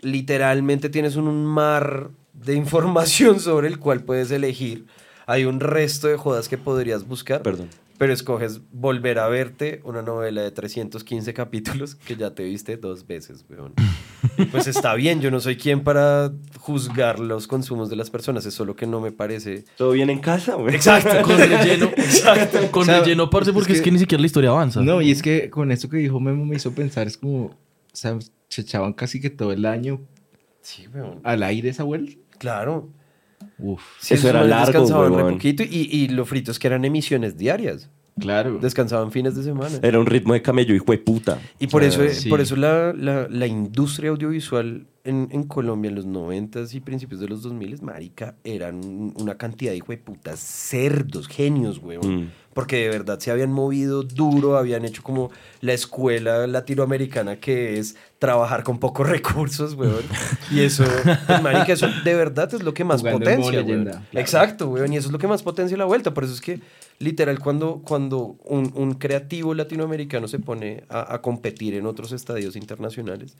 literalmente 0.00 0.88
tienes 0.88 1.16
un, 1.16 1.28
un 1.28 1.44
mar 1.44 2.10
de 2.32 2.54
información 2.56 3.40
sobre 3.40 3.68
el 3.68 3.78
cual 3.78 4.02
puedes 4.02 4.30
elegir. 4.30 4.86
Hay 5.26 5.44
un 5.44 5.60
resto 5.60 6.08
de 6.08 6.16
jodas 6.16 6.48
que 6.48 6.58
podrías 6.58 7.06
buscar. 7.06 7.42
Perdón. 7.42 7.68
Pero 8.00 8.14
escoges 8.14 8.62
volver 8.72 9.18
a 9.18 9.28
verte 9.28 9.82
una 9.84 10.00
novela 10.00 10.40
de 10.40 10.50
315 10.50 11.34
capítulos 11.34 11.94
que 11.96 12.16
ya 12.16 12.34
te 12.34 12.44
viste 12.44 12.78
dos 12.78 13.06
veces, 13.06 13.44
weón. 13.50 13.74
Pues 14.50 14.66
está 14.66 14.94
bien, 14.94 15.20
yo 15.20 15.30
no 15.30 15.38
soy 15.38 15.56
quien 15.56 15.84
para 15.84 16.32
juzgar 16.58 17.18
los 17.18 17.46
consumos 17.46 17.90
de 17.90 17.96
las 17.96 18.08
personas, 18.08 18.46
es 18.46 18.54
solo 18.54 18.74
que 18.74 18.86
no 18.86 19.02
me 19.02 19.12
parece... 19.12 19.66
¿Todo 19.76 19.90
bien 19.92 20.08
en 20.08 20.20
casa, 20.20 20.54
güey? 20.54 20.74
Exacto, 20.76 21.20
Con 21.22 21.36
relleno. 21.38 21.90
Con 22.70 22.82
O 22.82 22.84
sea, 22.86 23.00
relleno, 23.00 23.28
parce, 23.28 23.52
porque 23.52 23.72
es 23.72 23.78
es 23.78 23.82
que, 23.82 23.90
que- 23.90 23.92
ni 23.92 23.98
siquiera 23.98 24.20
la 24.22 24.26
historia 24.26 24.48
avanza. 24.48 24.80
No, 24.80 25.02
y 25.02 25.10
es 25.10 25.20
que 25.20 25.50
con 25.50 25.70
esto 25.70 25.90
que 25.90 25.98
dijo 25.98 26.18
Memo 26.20 26.46
me 26.46 26.56
hizo 26.56 26.72
pensar, 26.72 27.06
es 27.06 27.18
como, 27.18 27.44
o 27.48 27.54
sea, 27.92 28.18
se 28.48 28.62
echaban 28.62 28.94
casi 28.94 29.20
que 29.20 29.28
todo 29.28 29.52
el 29.52 29.66
año 29.66 30.00
Sí, 30.62 30.86
weón. 30.94 31.20
al 31.22 31.42
aire 31.42 31.68
esa 31.68 31.82
vuelta. 31.84 32.12
Claro. 32.38 32.88
Uf. 33.62 33.82
Sí, 34.00 34.14
Eso 34.14 34.28
era 34.28 34.42
largo, 34.44 34.66
descansaban 34.80 35.14
re 35.16 35.32
poquito 35.32 35.62
y, 35.62 35.88
y 35.90 36.08
lo 36.08 36.24
frito 36.24 36.50
es 36.50 36.58
que 36.58 36.66
eran 36.66 36.84
emisiones 36.84 37.36
diarias. 37.36 37.88
Claro. 38.18 38.58
Descansaban 38.58 39.12
fines 39.12 39.34
de 39.34 39.42
semana. 39.42 39.78
Era 39.82 39.98
un 39.98 40.04
ritmo 40.06 40.34
de 40.34 40.42
camello, 40.42 40.74
hijo 40.74 40.92
de 40.92 40.98
puta. 40.98 41.38
Y 41.58 41.68
por 41.68 41.82
O 41.82 41.86
eso, 41.86 42.00
sea, 42.00 42.06
eh, 42.10 42.14
sí. 42.14 42.28
por 42.28 42.40
eso 42.40 42.54
la, 42.56 42.92
la- 42.92 43.28
la 43.28 43.46
industria 43.46 44.10
audiovisual 44.10 44.86
en, 45.04 45.28
en 45.32 45.44
Colombia 45.44 45.88
en 45.88 45.94
los 45.94 46.06
90s 46.06 46.74
y 46.74 46.80
principios 46.80 47.20
de 47.20 47.28
los 47.28 47.42
2000 47.42 47.80
marica, 47.82 48.34
eran 48.44 48.76
un- 48.76 49.14
una 49.16 49.36
cantidad 49.38 49.70
de 49.72 49.78
hijo 49.78 49.92
de 49.92 49.98
putas 49.98 50.38
cerdos, 50.40 51.26
genios, 51.28 51.78
weón. 51.82 52.24
Mm. 52.24 52.30
Porque 52.52 52.76
de 52.78 52.88
verdad 52.88 53.18
se 53.20 53.30
habían 53.30 53.52
movido 53.52 54.02
duro, 54.02 54.56
habían 54.56 54.84
hecho 54.84 55.02
como 55.04 55.30
la 55.60 55.72
escuela 55.72 56.46
latinoamericana 56.48 57.36
que 57.36 57.78
es 57.78 57.94
trabajar 58.18 58.64
con 58.64 58.78
pocos 58.78 59.08
recursos, 59.08 59.74
weón. 59.74 60.02
Y 60.50 60.60
eso, 60.60 60.84
pues, 61.26 61.42
marica, 61.42 61.72
eso 61.72 61.86
de 62.04 62.14
verdad 62.14 62.52
es 62.52 62.62
lo 62.62 62.74
que 62.74 62.82
más 62.84 63.00
Jugando 63.00 63.20
potencia, 63.20 63.52
weón. 63.52 63.66
leyenda, 63.66 63.90
claro. 63.92 64.06
Exacto, 64.20 64.68
weón. 64.68 64.92
Y 64.92 64.96
eso 64.96 65.08
es 65.08 65.12
lo 65.12 65.18
que 65.18 65.28
más 65.28 65.42
potencia 65.42 65.76
la 65.76 65.84
vuelta. 65.84 66.12
Por 66.12 66.24
eso 66.24 66.34
es 66.34 66.40
que, 66.40 66.60
literal, 66.98 67.38
cuando, 67.38 67.82
cuando 67.84 68.36
un, 68.44 68.72
un 68.74 68.94
creativo 68.94 69.54
latinoamericano 69.54 70.26
se 70.28 70.40
pone 70.40 70.82
a, 70.88 71.14
a 71.14 71.22
competir 71.22 71.74
en 71.74 71.86
otros 71.86 72.10
estadios 72.12 72.56
internacionales, 72.56 73.36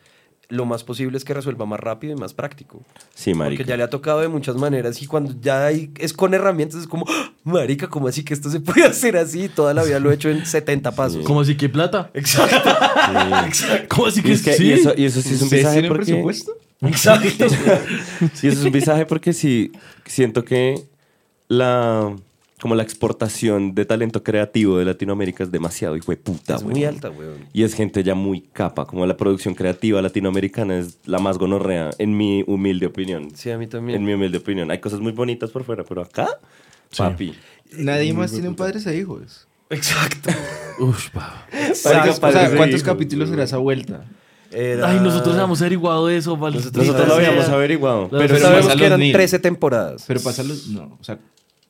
lo 0.51 0.67
más 0.67 0.85
posible 0.85 1.17
es 1.17 1.25
que 1.25 1.33
resuelva 1.33 1.65
más 1.65 1.81
rápido 1.81 2.13
y 2.13 2.17
más 2.17 2.35
práctico. 2.35 2.83
Sí, 3.15 3.33
marica. 3.35 3.61
Porque 3.63 3.69
ya 3.71 3.77
le 3.77 3.83
ha 3.85 3.91
tocado 3.91 4.21
de 4.21 4.29
muchas 4.29 4.57
maneras 4.57 5.01
y 5.01 5.07
cuando 5.07 5.35
ya 5.41 5.67
hay, 5.67 5.91
es 5.99 6.13
con 6.13 6.35
herramientas 6.35 6.81
es 6.81 6.87
como, 6.87 7.07
¡Ah! 7.09 7.33
marica, 7.45 7.89
¿cómo 7.89 8.09
así 8.09 8.23
que 8.25 8.35
esto 8.35 8.51
se 8.51 8.61
puede 8.61 8.85
hacer 8.85 9.17
así? 9.17 9.49
Toda 9.49 9.73
la 9.75 9.83
vida 9.85 9.99
lo 10.01 10.11
he 10.11 10.15
hecho 10.15 10.29
en 10.29 10.45
70 10.45 10.93
pasos. 10.93 11.25
¿Cómo 11.25 11.41
así 11.41 11.57
que 11.57 11.69
plata? 11.69 12.11
Exacto. 12.15 12.71
¿Cómo 13.89 14.07
así 14.07 14.21
Y, 14.21 14.23
que 14.25 14.33
es 14.33 14.43
que- 14.43 14.53
sí? 14.55 14.67
y 14.67 14.73
eso, 14.73 14.93
y 14.97 15.05
eso 15.05 15.23
sí 15.23 15.35
es 15.35 15.41
un 15.41 15.45
¿Ustedes 15.45 15.63
visaje 15.65 15.89
porque... 15.89 16.05
presupuesto? 16.07 16.53
Exacto. 16.83 17.47
Y 18.43 18.47
eso 18.47 18.59
es 18.61 18.65
un 18.65 18.73
visaje 18.73 19.07
porque 19.07 19.33
sí 19.33 19.71
siento 20.07 20.45
que 20.45 20.83
la 21.49 22.15
como 22.61 22.75
la 22.75 22.83
exportación 22.83 23.75
de 23.75 23.85
talento 23.85 24.23
creativo 24.23 24.79
de 24.79 24.85
Latinoamérica 24.85 25.45
es 25.45 25.51
demasiado 25.51 25.97
hijo 25.97 26.13
de 26.13 26.17
puta, 26.19 26.57
es 26.57 26.63
muy 26.63 26.85
alta, 26.85 27.11
weón. 27.11 27.47
Y 27.53 27.63
es 27.63 27.75
gente 27.75 28.03
ya 28.03 28.15
muy 28.15 28.43
capa, 28.43 28.85
como 28.87 29.07
la 29.07 29.17
producción 29.17 29.55
creativa 29.55 30.03
latinoamericana 30.03 30.79
es 30.79 30.99
la 31.07 31.19
más 31.19 31.39
gonorrea, 31.39 31.91
en 31.99 32.17
mi 32.17 32.45
humilde 32.47 32.87
opinión. 32.87 33.29
Sí, 33.35 33.51
a 33.51 33.59
mí 33.59 33.67
también. 33.67 33.99
En 33.99 34.05
mi 34.05 34.13
humilde 34.13 34.39
opinión. 34.39 34.71
Hay 34.71 34.79
cosas 34.79 35.01
muy 35.01 35.13
bonitas 35.13 35.51
por 35.51 35.65
fuera, 35.65 35.85
pero 35.85 36.03
acá, 36.03 36.29
papi. 36.97 37.35
Nadie 37.77 38.13
más 38.13 38.31
tiene 38.33 38.51
padres 38.53 38.87
e 38.87 38.97
hijos. 38.97 39.47
Exacto. 39.71 40.31
Uf, 40.81 41.11
pa. 41.11 41.47
Marica, 41.53 41.71
O 41.73 41.75
sea, 41.75 42.15
padres 42.21 42.53
e 42.53 42.57
¿cuántos 42.57 42.81
hijos, 42.81 42.83
capítulos 42.83 43.29
weón. 43.29 43.37
será 43.37 43.45
esa 43.45 43.59
vuelta? 43.59 44.05
Era- 44.51 44.91
Ay, 44.91 44.99
nosotros 45.01 45.35
habíamos 45.35 45.61
averiguado 45.61 46.11
eso, 46.11 46.37
Nosotros 46.37 46.75
Nosotros 46.75 47.09
lo 47.09 47.15
habíamos 47.15 47.49
averiguado. 47.49 48.09
Pero 48.11 48.23
Pero, 48.27 48.39
sabemos 48.39 48.67
que 48.69 48.75
los 48.77 48.87
eran 48.87 49.01
mil. 49.01 49.13
13 49.13 49.39
temporadas. 49.39 50.05
Pero 50.07 50.21
pasa 50.21 50.43
los... 50.43 50.67
No, 50.69 50.99
o 51.01 51.05
sea... 51.05 51.19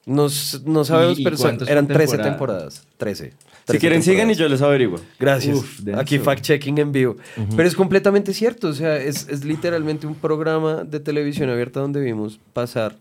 No, 0.07 0.29
no 0.65 0.85
sabemos, 0.85 1.19
¿Y- 1.19 1.23
y 1.23 1.25
pero 1.25 1.37
son- 1.37 1.59
eran 1.67 1.87
son 1.87 1.89
13 1.89 2.17
temporada? 2.17 2.31
temporadas. 2.31 2.87
13. 2.97 3.33
si 3.71 3.79
quieren, 3.79 4.03
sigan 4.03 4.31
y 4.31 4.35
yo 4.35 4.49
les 4.49 4.63
averiguo. 4.63 4.99
Gracias. 5.21 5.57
Uf. 5.57 5.81
Aquí 5.97 6.19
fact-checking 6.19 6.79
en 6.81 6.91
vivo. 6.91 7.17
Pero 7.57 7.69
es 7.69 7.75
completamente 7.77 8.33
cierto. 8.35 8.69
O 8.69 8.73
sea, 8.73 8.97
es, 8.97 9.29
es 9.29 9.45
literalmente 9.45 10.07
un 10.07 10.15
programa 10.17 10.83
de 10.85 10.99
televisión 11.01 11.51
abierta 11.51 11.79
donde 11.81 12.01
vimos 12.01 12.41
pasar 12.53 12.97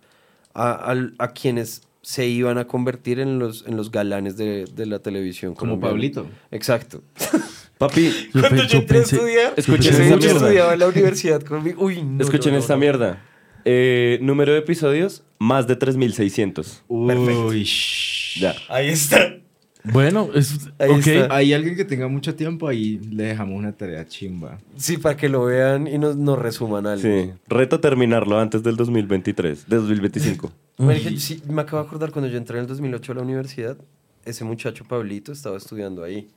a, 0.53 0.71
al- 0.73 1.13
a 1.17 1.29
quienes 1.33 1.81
se 2.01 2.27
iban 2.27 2.57
a 2.57 2.65
convertir 2.65 3.19
en 3.19 3.39
los, 3.39 3.65
en 3.67 3.77
los 3.77 3.91
galanes 3.91 4.37
de, 4.37 4.65
de 4.75 4.85
la 4.85 4.99
televisión. 4.99 5.55
Como 5.55 5.79
colombiana. 5.79 5.91
Pablito. 5.93 6.27
Exacto. 6.51 7.01
Papi, 7.79 8.29
Cuando 8.33 8.63
yo 8.63 8.67
yo 8.67 8.77
entré 8.79 8.97
a 8.99 9.01
pensé- 9.01 9.13
estudiar, 9.15 9.53
Escuchen 9.55 9.93
mucho 10.09 10.17
mierda. 10.17 10.33
estudiaba 10.35 10.73
en 10.73 10.79
la 10.79 10.87
universidad 10.87 11.41
conmigo. 11.41 11.81
Uy, 11.83 12.01
no, 12.03 12.23
escuchen 12.23 12.51
no, 12.51 12.57
no, 12.57 12.61
esta 12.61 12.73
no. 12.73 12.79
mierda. 12.81 13.23
Eh, 13.65 14.19
número 14.21 14.53
de 14.53 14.59
episodios, 14.59 15.23
más 15.39 15.67
de 15.67 15.75
3600. 15.75 16.83
Uy, 16.87 17.63
shh. 17.63 18.39
Ya. 18.39 18.55
Ahí 18.69 18.89
está. 18.89 19.37
Bueno, 19.83 20.29
es, 20.35 20.69
Ahí 20.77 20.91
ok. 20.91 21.07
está. 21.07 21.35
Hay 21.35 21.53
alguien 21.53 21.75
que 21.75 21.85
tenga 21.85 22.07
mucho 22.07 22.35
tiempo, 22.35 22.67
ahí 22.67 22.99
le 23.11 23.23
dejamos 23.23 23.57
una 23.57 23.71
tarea 23.71 24.05
chimba. 24.05 24.59
Sí, 24.75 24.97
para 24.97 25.15
que 25.15 25.29
lo 25.29 25.45
vean 25.45 25.87
y 25.87 25.97
nos, 25.97 26.17
nos 26.17 26.37
resuman 26.37 26.85
algo. 26.85 27.01
Sí. 27.01 27.31
Reto 27.47 27.79
terminarlo 27.79 28.39
antes 28.39 28.61
del 28.61 28.75
2023, 28.75 29.69
de 29.69 29.75
2025. 29.77 30.51
Marica, 30.77 31.09
yo 31.09 31.19
sí, 31.19 31.41
me 31.49 31.61
acabo 31.61 31.81
de 31.81 31.87
acordar 31.87 32.11
cuando 32.11 32.29
yo 32.29 32.37
entré 32.37 32.57
en 32.57 32.63
el 32.63 32.67
2008 32.67 33.11
a 33.11 33.15
la 33.15 33.21
universidad, 33.21 33.77
ese 34.25 34.43
muchacho 34.43 34.85
Pablito 34.87 35.31
estaba 35.31 35.57
estudiando 35.57 36.03
ahí. 36.03 36.27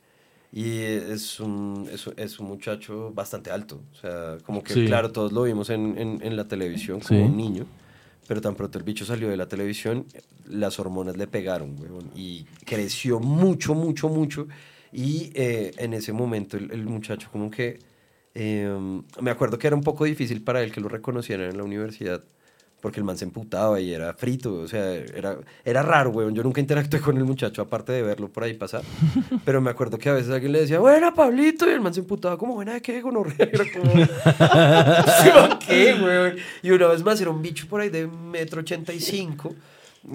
Y 0.53 0.81
es 0.81 1.41
un, 1.41 1.89
es, 1.91 2.07
es 2.17 2.39
un 2.39 2.47
muchacho 2.49 3.11
bastante 3.15 3.51
alto. 3.51 3.81
O 3.93 3.97
sea, 3.97 4.37
como 4.45 4.63
que, 4.63 4.75
Sí. 4.75 4.85
claro, 4.85 5.11
todos 5.11 5.33
lo 5.33 5.45
vimos 5.45 5.71
en, 5.71 5.97
en- 5.99 6.21
en 6.23 6.37
la 6.37 6.47
televisión 6.47 7.01
como 7.01 7.21
Sí. 7.21 7.25
un 7.27 7.37
niño. 7.37 7.67
Pero 8.29 8.41
tan 8.41 8.55
pronto 8.55 8.79
el 8.79 8.85
bicho 8.85 9.05
salió 9.05 9.29
de 9.31 9.37
la 9.37 9.47
televisión, 9.49 10.07
las 10.47 10.79
hormonas 10.79 11.17
le 11.17 11.27
pegaron, 11.27 11.75
weón. 11.81 12.11
Y 12.15 12.45
creció 12.65 13.19
mucho, 13.19 13.75
mucho, 13.75 14.09
mucho. 14.09 14.47
Y 14.93 15.31
eh, 15.35 15.73
en 15.79 15.95
ese 15.95 16.13
momento 16.13 16.57
el, 16.57 16.71
el 16.71 16.85
muchacho 16.85 17.29
como 17.33 17.51
que... 17.51 17.79
eh, 18.35 18.71
me 19.21 19.31
acuerdo 19.31 19.59
que 19.59 19.67
era 19.67 19.75
un 19.77 19.83
poco 19.83 20.05
difícil 20.05 20.43
para 20.43 20.63
él 20.63 20.71
que 20.71 20.81
lo 20.81 20.89
reconocieran 20.89 21.51
en 21.51 21.57
la 21.57 21.65
universidad. 21.65 22.23
Porque 22.83 22.99
el 22.99 23.05
man 23.05 23.17
se 23.17 23.25
emputaba 23.25 23.81
y 23.81 23.95
era 23.95 24.13
frito, 24.13 24.55
o 24.57 24.67
sea, 24.67 24.93
era, 24.93 25.37
era 25.65 25.83
raro, 25.83 26.11
weón. 26.11 26.35
Yo 26.35 26.43
nunca 26.43 26.61
interactué 26.61 27.01
con 27.01 27.17
el 27.17 27.23
muchacho, 27.25 27.63
aparte 27.63 27.93
de 27.93 28.03
verlo 28.03 28.29
por 28.29 28.43
ahí 28.43 28.55
pasar. 28.55 28.83
Pero 29.45 29.61
me 29.61 29.71
acuerdo 29.71 29.97
que 29.99 30.09
a 30.09 30.13
veces 30.15 30.31
alguien 30.33 30.51
le 30.51 30.63
decía, 30.63 30.81
buena, 30.81 31.15
Pablito, 31.15 31.71
y 31.71 31.75
el 31.75 31.81
man 31.81 31.95
se 31.95 32.01
emputaba 32.01 32.37
como, 32.37 32.55
buena, 32.55 32.73
¿de 32.75 32.83
qué? 32.83 33.01
Gonorrea. 33.01 33.49
Como, 33.73 33.93
"¿Sí, 34.03 35.31
¿qué, 35.67 35.95
weón? 36.03 36.37
Y 36.63 36.71
una 36.73 36.89
vez 36.89 37.05
más 37.05 37.21
era 37.21 37.31
un 37.31 37.41
bicho 37.41 37.67
por 37.69 37.81
ahí 37.81 37.89
de 37.89 38.09
metro 38.09 38.61
ochenta 38.61 38.93
y 38.93 38.99
cinco, 38.99 39.55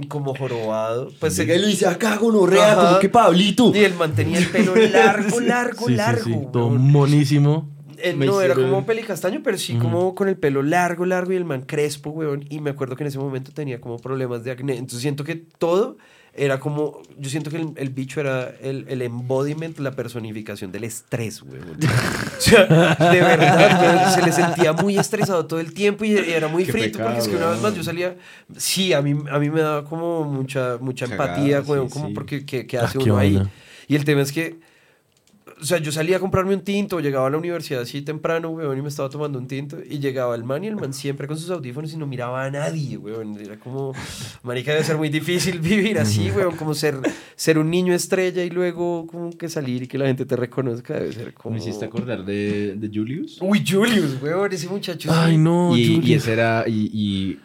como 0.09 0.36
jorobado. 0.36 1.09
Pues 1.22 1.36
se 1.36 1.45
le 1.45 1.65
dice 1.65 1.88
acá 1.88 2.18
gonorrea, 2.18 2.76
como 2.76 2.99
que 2.99 3.07
Pablito. 3.07 3.72
Y 3.74 3.80
el 3.86 3.93
man 3.93 4.13
tenía 4.13 4.39
el 4.39 4.47
pelo 4.49 4.76
largo, 4.76 5.39
largo, 5.39 5.80
Sí, 5.88 5.93
sí, 5.93 5.95
largo. 5.95 6.24
sí. 6.26 6.36
Todo 6.51 6.68
weón. 6.68 6.91
monísimo. 6.91 7.76
Eh, 7.98 8.14
no, 8.18 8.41
era 8.41 8.54
hicieron- 8.54 8.72
como 8.72 8.86
pelicastaño, 8.86 9.41
pero 9.43 9.58
sí 9.58 9.76
como 9.76 10.14
con 10.16 10.28
el 10.30 10.38
pelo 10.38 10.62
largo, 10.64 11.06
largo 11.06 11.34
y 11.34 11.36
el 11.36 11.45
man 11.45 11.62
crespo, 11.64 12.12
weón. 12.12 12.45
Y 12.50 12.60
me 12.60 12.70
acuerdo 12.70 12.95
que 12.95 13.04
en 13.04 13.08
ese 13.08 13.20
momento 13.20 13.52
tenía 13.52 13.82
como 13.82 13.98
problemas 13.98 14.43
de 14.43 14.52
acné. 14.52 14.74
Entonces 14.74 15.02
siento 15.02 15.24
que 15.24 15.36
todo 15.36 15.98
era 16.34 16.60
como. 16.60 17.02
Yo 17.18 17.30
siento 17.32 17.50
que 17.50 17.58
el, 17.58 17.70
el 17.78 17.89
bicho 17.89 18.20
era 18.20 18.54
el, 18.62 18.86
el 18.89 19.02
embodiment, 19.02 19.80
la 19.80 19.91
personificación 19.91 20.72
del 20.72 20.84
estrés, 20.84 21.41
weón. 21.41 21.78
o 22.38 22.41
sea, 22.41 22.66
de 22.66 23.20
verdad, 23.22 24.14
Se 24.14 24.22
le 24.22 24.32
sentía 24.32 24.74
muy 24.74 24.98
estresado 24.98 25.48
todo 25.48 25.60
el 25.60 25.74
tiempo 25.74 26.06
y 26.06 26.12
era 26.16 26.48
muy 26.48 26.66
Qué 26.66 26.72
frito, 26.72 27.00
porque 27.00 27.16
pecado, 27.16 27.18
es 27.24 27.28
que 27.28 27.36
una 27.36 27.50
vez 27.50 27.62
más 27.62 27.74
yo 27.76 27.84
salía. 27.84 28.16
Sí, 28.56 28.93
a 28.93 29.02
mí, 29.02 29.16
a 29.32 29.39
mí 29.39 29.50
me 29.50 29.62
daba 29.62 29.84
como 29.86 30.24
mucha, 30.26 30.78
mucha 30.80 31.08
Cagada, 31.08 31.30
empatía, 31.34 31.64
sí, 31.64 31.72
weón, 31.72 31.89
como 31.89 32.08
sí. 32.10 32.14
porque 32.14 32.45
¿qué, 32.45 32.68
qué 32.68 32.78
Ah, 32.78 32.84
hace 32.86 33.00
qué 33.00 33.06
uno 33.06 33.18
ahí? 33.18 33.41
Y 33.88 33.95
el 33.95 34.06
tema 34.06 34.22
es 34.22 34.32
que 34.32 34.60
o 35.60 35.66
sea, 35.66 35.80
yo 35.80 35.91
salía 35.91 36.18
a 36.18 36.20
comprarme 36.20 36.53
un 36.53 36.62
tinto, 36.62 36.99
llegaba 36.99 37.28
a 37.28 37.30
la 37.30 37.38
universidad 37.38 37.82
así 37.82 38.01
temprano, 38.01 38.49
weón, 38.49 38.78
y 38.78 38.82
me 38.82 38.89
estaba 38.89 39.10
tomando 39.10 39.39
un 39.39 39.47
tinto, 39.47 39.78
y 39.84 39.99
llegaba 39.99 40.36
el 40.36 40.43
man 40.43 40.64
y 40.64 40.68
el 40.68 40.76
man 40.76 40.93
siempre 40.93 41.28
con 41.28 41.38
sus 41.38 41.49
audífonos 41.49 41.91
y 41.93 41.97
no 41.97 42.05
miraba 42.05 42.45
a 42.45 42.51
nadie, 42.51 42.97
weón. 42.97 43.38
Era 43.39 43.58
como, 43.58 43.93
marica, 44.43 44.72
debe 44.72 44.84
ser 44.84 44.97
muy 44.97 45.10
difícil 45.10 45.60
vivir 45.62 45.99
así, 45.99 46.30
weón, 46.32 46.55
como 46.55 46.74
ser, 46.74 46.97
ser 47.36 47.58
un 47.58 47.72
niño 47.72 47.93
estrella 47.93 48.43
y 48.43 48.49
luego 48.49 49.08
como 49.08 49.32
que 49.32 49.49
salir 49.49 49.84
y 49.84 49.88
que 49.88 49.97
la 49.97 50.05
gente 50.05 50.26
te 50.26 50.36
reconozca, 50.36 50.93
debe 50.93 51.14
ser 51.14 51.34
como... 51.34 51.55
¿Me 51.55 51.62
hiciste 51.62 51.86
acordar 51.86 52.24
de, 52.24 52.76
de 52.76 52.91
Julius? 52.93 53.39
Uy, 53.41 53.64
Julius, 53.68 54.22
weón, 54.22 54.51
ese 54.53 54.68
muchacho. 54.68 55.10
Ay, 55.12 55.38
no, 55.38 55.76
y, 55.76 55.82
y 55.82 55.95
Julius. 55.95 56.24
ese 56.24 56.34
era... 56.34 56.66
Y, 56.68 56.91
y 56.93 57.39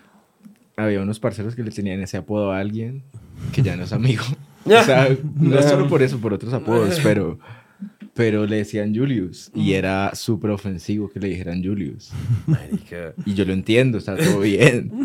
había 0.77 1.01
unos 1.01 1.19
parceros 1.19 1.55
que 1.55 1.63
le 1.63 1.71
tenían 1.71 2.01
ese 2.01 2.19
apodo 2.19 2.53
a 2.53 2.59
alguien 2.59 3.03
que 3.53 3.63
ya 3.63 3.75
no 3.77 3.85
es 3.85 3.93
amigo. 3.93 4.25
o 4.67 4.83
sea, 4.83 5.09
no 5.35 5.63
solo 5.63 5.89
por 5.89 6.03
eso, 6.03 6.19
por 6.19 6.35
otros 6.35 6.53
apodos, 6.53 7.01
pero... 7.03 7.39
Pero 8.15 8.47
le 8.47 8.57
decían 8.57 8.95
Julius. 8.95 9.51
Y 9.55 9.73
era 9.73 10.15
súper 10.15 10.51
ofensivo 10.51 11.09
que 11.11 11.19
le 11.19 11.29
dijeran 11.29 11.63
Julius. 11.65 12.11
Marica. 12.47 13.15
Y 13.25 13.35
yo 13.35 13.45
lo 13.45 13.53
entiendo, 13.53 13.99
está 13.99 14.17
todo 14.17 14.41
bien. 14.41 14.91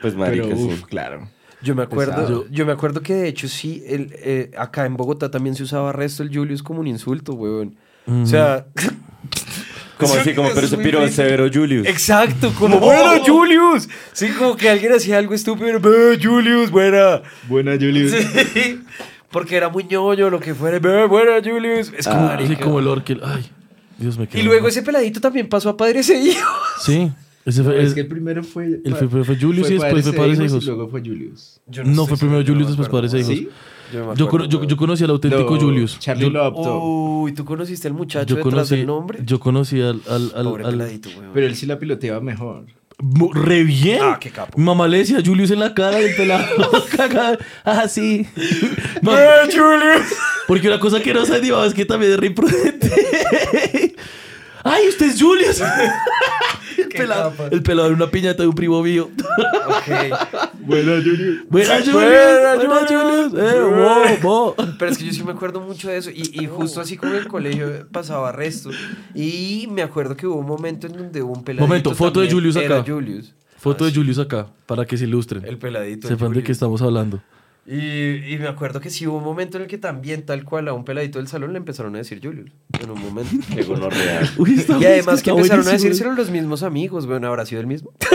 Pues 0.00 0.14
marica, 0.16 0.44
pero, 0.44 0.56
sí. 0.56 0.62
uf, 0.64 0.84
claro. 0.86 1.28
Yo 1.62 1.74
me 1.74 1.82
acuerdo, 1.82 2.14
Pesado. 2.14 2.46
yo, 2.50 2.64
me 2.64 2.72
acuerdo 2.72 3.02
que 3.02 3.12
de 3.12 3.28
hecho 3.28 3.48
sí, 3.48 3.82
el, 3.86 4.14
eh, 4.14 4.50
acá 4.56 4.86
en 4.86 4.96
Bogotá 4.96 5.30
también 5.30 5.54
se 5.54 5.62
usaba 5.62 5.92
resto 5.92 6.22
el 6.22 6.34
Julius 6.34 6.62
como 6.62 6.80
un 6.80 6.86
insulto, 6.86 7.34
weón. 7.34 7.76
O 8.06 8.24
sea... 8.24 8.66
Como 9.98 10.12
Eso- 10.14 10.20
así, 10.22 10.32
como, 10.34 10.48
pero 10.54 10.60
es 10.66 10.72
ese 10.72 10.82
piro 10.82 11.00
triste. 11.00 11.16
severo 11.22 11.50
Julius. 11.52 11.86
Exacto, 11.86 12.50
como 12.58 12.80
bueno, 12.80 13.22
Julius. 13.26 13.90
Sí, 14.14 14.28
como 14.38 14.56
que 14.56 14.70
alguien 14.70 14.94
hacía 14.94 15.18
algo 15.18 15.34
estúpido. 15.34 15.78
"Ve, 15.78 16.18
Julius, 16.22 16.70
buena. 16.70 17.20
Buena, 17.46 17.72
Julius. 17.72 18.12
Sí, 18.54 18.80
porque 19.30 19.56
era 19.56 19.68
muy 19.68 19.84
ñoño, 19.84 20.30
lo 20.30 20.40
que 20.40 20.54
fuera. 20.54 20.78
"Ve, 20.78 21.06
buena, 21.06 21.32
Julius. 21.42 21.92
Es 21.96 22.06
como, 22.06 22.20
Ah, 22.26 22.38
sí, 22.46 22.56
como 22.56 22.78
el 22.80 22.88
orquel. 22.88 23.20
Ay, 23.24 23.46
Dios 23.98 24.18
me 24.18 24.28
Y 24.32 24.42
luego 24.42 24.68
ese 24.68 24.82
peladito 24.82 25.20
también 25.20 25.48
pasó 25.48 25.68
a 25.70 25.76
padre 25.76 26.00
ese 26.00 26.18
hijo. 26.20 26.48
Sí, 26.80 27.10
ese 27.44 27.62
fue, 27.62 27.82
es 27.82 27.94
que 27.94 28.00
el 28.00 28.08
primero 28.08 28.42
fue... 28.42 28.80
el 28.84 28.94
fue- 28.96 29.24
fue 29.24 29.36
Julius 29.36 29.70
y 29.70 29.74
después 29.74 30.04
fue 30.04 30.12
Padres 30.14 30.38
e 30.40 30.44
Hijos. 30.46 30.62
Y 30.62 30.66
luego 30.66 30.88
fue 30.88 31.00
Julius. 31.00 31.60
no, 31.84 32.06
fue 32.06 32.16
primero 32.16 32.42
Julius, 32.46 32.68
después 32.68 32.88
Padres 32.88 33.14
e 33.14 33.18
Hijos. 33.20 33.34
¿Sí? 33.34 33.48
Yo, 34.14 34.28
cono- 34.28 34.44
yo, 34.44 34.62
yo 34.64 34.76
conocí 34.76 35.02
al 35.02 35.10
auténtico 35.10 35.54
No, 35.56 35.60
Julius. 35.60 35.98
Charlie 35.98 36.22
yo, 36.26 36.30
lo 36.30 36.42
adoptó. 36.42 36.80
Uy, 36.80 37.32
¿tú 37.32 37.44
conociste 37.44 37.88
al 37.88 37.94
muchacho 37.94 38.24
yo 38.28 38.36
detrás 38.36 38.52
conocí, 38.54 38.76
del 38.76 38.86
nombre? 38.86 39.18
yo 39.24 39.40
conocí 39.40 39.80
al, 39.82 40.00
al, 40.08 40.30
al- 40.36 40.44
Pobre 40.44 40.64
al- 40.64 40.70
peladito, 40.70 41.08
weón. 41.08 41.30
Pero 41.34 41.46
él 41.46 41.56
sí 41.56 41.66
la 41.66 41.76
piloteaba 41.78 42.20
mejor. 42.20 42.66
Re 43.32 43.62
bien. 43.64 44.00
Ah, 44.02 44.18
qué 44.20 44.30
capo. 44.30 44.58
Mi 44.58 44.64
mamá 44.64 44.86
le 44.88 44.98
decía 44.98 45.18
a 45.18 45.22
Julius 45.24 45.50
en 45.50 45.60
la 45.60 45.74
cara 45.74 46.00
y 46.00 46.04
el 46.06 46.16
pelado. 46.16 46.46
Ah, 47.64 47.88
sí. 47.88 48.26
Ma- 49.02 49.16
Julius! 49.46 50.06
porque 50.46 50.66
una 50.68 50.80
cosa 50.80 51.00
que 51.00 51.14
no 51.14 51.24
sabía 51.24 51.64
es 51.64 51.74
que 51.74 51.84
también 51.84 52.12
es 52.12 52.18
re 52.18 52.26
imprudente. 52.28 53.89
¡Ay, 54.70 54.88
usted 54.88 55.06
es 55.06 55.20
Julius! 55.20 55.60
el, 56.78 56.88
pelado, 56.88 57.32
el 57.50 57.62
pelado 57.62 57.88
en 57.88 57.94
una 57.94 58.10
piñata 58.10 58.42
de 58.42 58.48
un 58.48 58.54
primo 58.54 58.82
mío. 58.82 59.10
Ok. 59.66 60.48
Buena, 60.60 60.92
Julius. 61.02 61.44
¡Buena, 61.50 61.76
Julius! 61.78 61.92
Buena, 61.94 62.54
¡Buena, 62.54 62.86
Julius! 62.86 63.32
¡Eh, 63.36 64.20
bo, 64.22 64.54
bo! 64.56 64.56
Pero 64.78 64.92
es 64.92 64.98
que 64.98 65.04
yo 65.06 65.12
sí 65.12 65.24
me 65.24 65.32
acuerdo 65.32 65.60
mucho 65.60 65.88
de 65.88 65.96
eso. 65.96 66.10
Y, 66.10 66.30
y 66.40 66.46
justo 66.46 66.80
así 66.80 66.96
como 66.96 67.12
en 67.12 67.18
el 67.18 67.28
colegio 67.28 67.86
pasaba 67.90 68.30
resto. 68.32 68.70
Y 69.14 69.66
me 69.70 69.82
acuerdo 69.82 70.16
que 70.16 70.26
hubo 70.26 70.36
un 70.36 70.46
momento 70.46 70.86
en 70.86 70.92
donde 70.92 71.22
hubo 71.22 71.32
un 71.32 71.42
peladito. 71.44 71.66
Momento, 71.66 71.94
foto 71.94 72.20
de. 72.20 72.30
Julius 72.30 72.56
acá. 72.56 72.84
Julius. 72.86 73.34
Foto 73.56 73.84
Ah, 73.84 73.88
de 73.88 73.92
sí. 73.92 73.98
Julius 73.98 74.18
acá, 74.18 74.46
para 74.66 74.86
que 74.86 74.96
se 74.96 75.04
ilustren. 75.04 75.44
El 75.44 75.58
peladito. 75.58 76.08
el 76.08 76.14
Sepan 76.16 76.32
de 76.32 76.42
qué 76.42 76.52
estamos 76.52 76.80
hablando. 76.80 77.20
Y, 77.72 78.34
y 78.34 78.38
me 78.40 78.48
acuerdo 78.48 78.80
que 78.80 78.90
sí 78.90 79.06
hubo 79.06 79.18
un 79.18 79.22
momento 79.24 79.56
en 79.56 79.62
el 79.62 79.68
que 79.68 79.78
también, 79.78 80.26
tal 80.26 80.44
cual, 80.44 80.66
a 80.66 80.72
un 80.72 80.84
peladito 80.84 81.20
del 81.20 81.28
salón 81.28 81.52
le 81.52 81.58
empezaron 81.58 81.94
a 81.94 81.98
decir 81.98 82.18
Julius. 82.20 82.50
En 82.82 82.90
un 82.90 83.00
momento. 83.00 83.30
Qué 83.54 83.62
gonorrea. 83.62 84.22
Y 84.80 84.84
además 84.84 85.22
que 85.22 85.30
empezaron 85.30 85.68
a 85.68 85.70
decírselo 85.70 86.12
los 86.14 86.30
mismos 86.30 86.64
amigos, 86.64 87.06
bueno, 87.06 87.28
habrá 87.28 87.46
sido 87.46 87.60
el 87.60 87.68
mismo. 87.68 87.92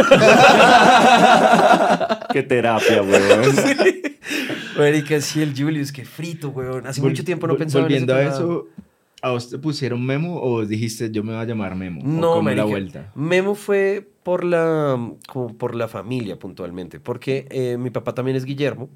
Qué 2.33 2.43
terapia, 2.43 3.01
weón. 3.01 3.55
Marica, 4.77 5.21
sí, 5.21 5.41
el 5.41 5.53
Julius, 5.57 5.91
qué 5.93 6.03
frito, 6.03 6.49
weón. 6.49 6.85
Hace 6.85 7.01
Vol- 7.01 7.05
mucho 7.09 7.23
tiempo 7.23 7.47
no 7.47 7.55
pensaba 7.55 7.83
Volviendo 7.85 8.11
en 8.13 8.19
a 8.19 8.21
ese 8.23 8.31
pelado. 8.39 8.67
eso, 8.75 8.83
¿a 9.21 9.29
vos 9.31 9.49
te 9.49 9.57
pusieron 9.57 10.05
Memo 10.05 10.41
o 10.41 10.65
dijiste 10.65 11.09
yo 11.11 11.23
me 11.23 11.31
voy 11.33 11.41
a 11.41 11.45
llamar 11.45 11.75
Memo? 11.75 12.01
¿O 12.01 12.07
No, 12.07 12.41
marica. 12.41 12.63
la 12.63 12.69
vuelta? 12.69 13.11
Memo 13.15 13.55
fue 13.55 14.05
por 14.23 14.43
la, 14.43 14.99
como 15.27 15.55
por 15.57 15.75
la 15.75 15.87
familia 15.87 16.37
puntualmente, 16.37 16.99
porque 16.99 17.47
eh, 17.51 17.77
mi 17.79 17.89
papá 17.89 18.13
también 18.13 18.35
es 18.35 18.43
Guillermo. 18.43 18.89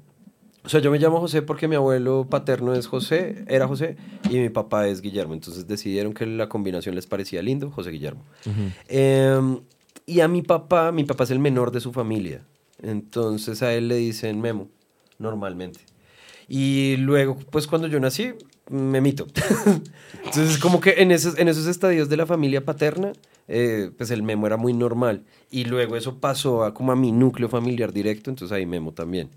O 0.62 0.68
sea, 0.68 0.80
yo 0.80 0.90
me 0.90 0.98
llamo 0.98 1.20
José 1.20 1.42
porque 1.42 1.68
mi 1.68 1.76
abuelo 1.76 2.26
paterno 2.28 2.74
es 2.74 2.86
José, 2.86 3.44
era 3.48 3.66
José, 3.66 3.96
y 4.28 4.38
mi 4.38 4.50
papá 4.50 4.86
es 4.88 5.00
Guillermo. 5.00 5.34
Entonces 5.34 5.66
decidieron 5.66 6.12
que 6.12 6.26
la 6.26 6.48
combinación 6.48 6.94
les 6.94 7.06
parecía 7.06 7.42
lindo, 7.42 7.70
José 7.70 7.90
Guillermo. 7.90 8.22
Eh, 8.88 9.58
y 10.06 10.20
a 10.20 10.28
mi 10.28 10.42
papá, 10.42 10.92
mi 10.92 11.04
papá 11.04 11.24
es 11.24 11.30
el 11.30 11.38
menor 11.38 11.70
de 11.70 11.80
su 11.80 11.92
familia. 11.92 12.44
Entonces 12.82 13.62
a 13.62 13.72
él 13.72 13.88
le 13.88 13.96
dicen 13.96 14.40
Memo, 14.40 14.68
normalmente. 15.18 15.80
Y 16.48 16.96
luego, 16.96 17.38
pues 17.50 17.68
cuando 17.68 17.86
yo 17.86 18.00
nací, 18.00 18.32
me 18.68 19.00
mito. 19.00 19.28
Entonces, 20.24 20.58
como 20.58 20.80
que 20.80 20.94
en 20.98 21.12
esos, 21.12 21.38
en 21.38 21.48
esos 21.48 21.66
estadios 21.68 22.08
de 22.08 22.16
la 22.16 22.26
familia 22.26 22.64
paterna, 22.64 23.12
eh, 23.46 23.90
pues 23.96 24.10
el 24.10 24.24
memo 24.24 24.46
era 24.46 24.56
muy 24.56 24.72
normal. 24.72 25.22
Y 25.50 25.64
luego 25.64 25.96
eso 25.96 26.18
pasó 26.18 26.64
a 26.64 26.74
como 26.74 26.90
a 26.90 26.96
mi 26.96 27.12
núcleo 27.12 27.48
familiar 27.48 27.92
directo, 27.92 28.30
entonces 28.30 28.56
ahí 28.56 28.66
memo 28.66 28.92
también. 28.92 29.30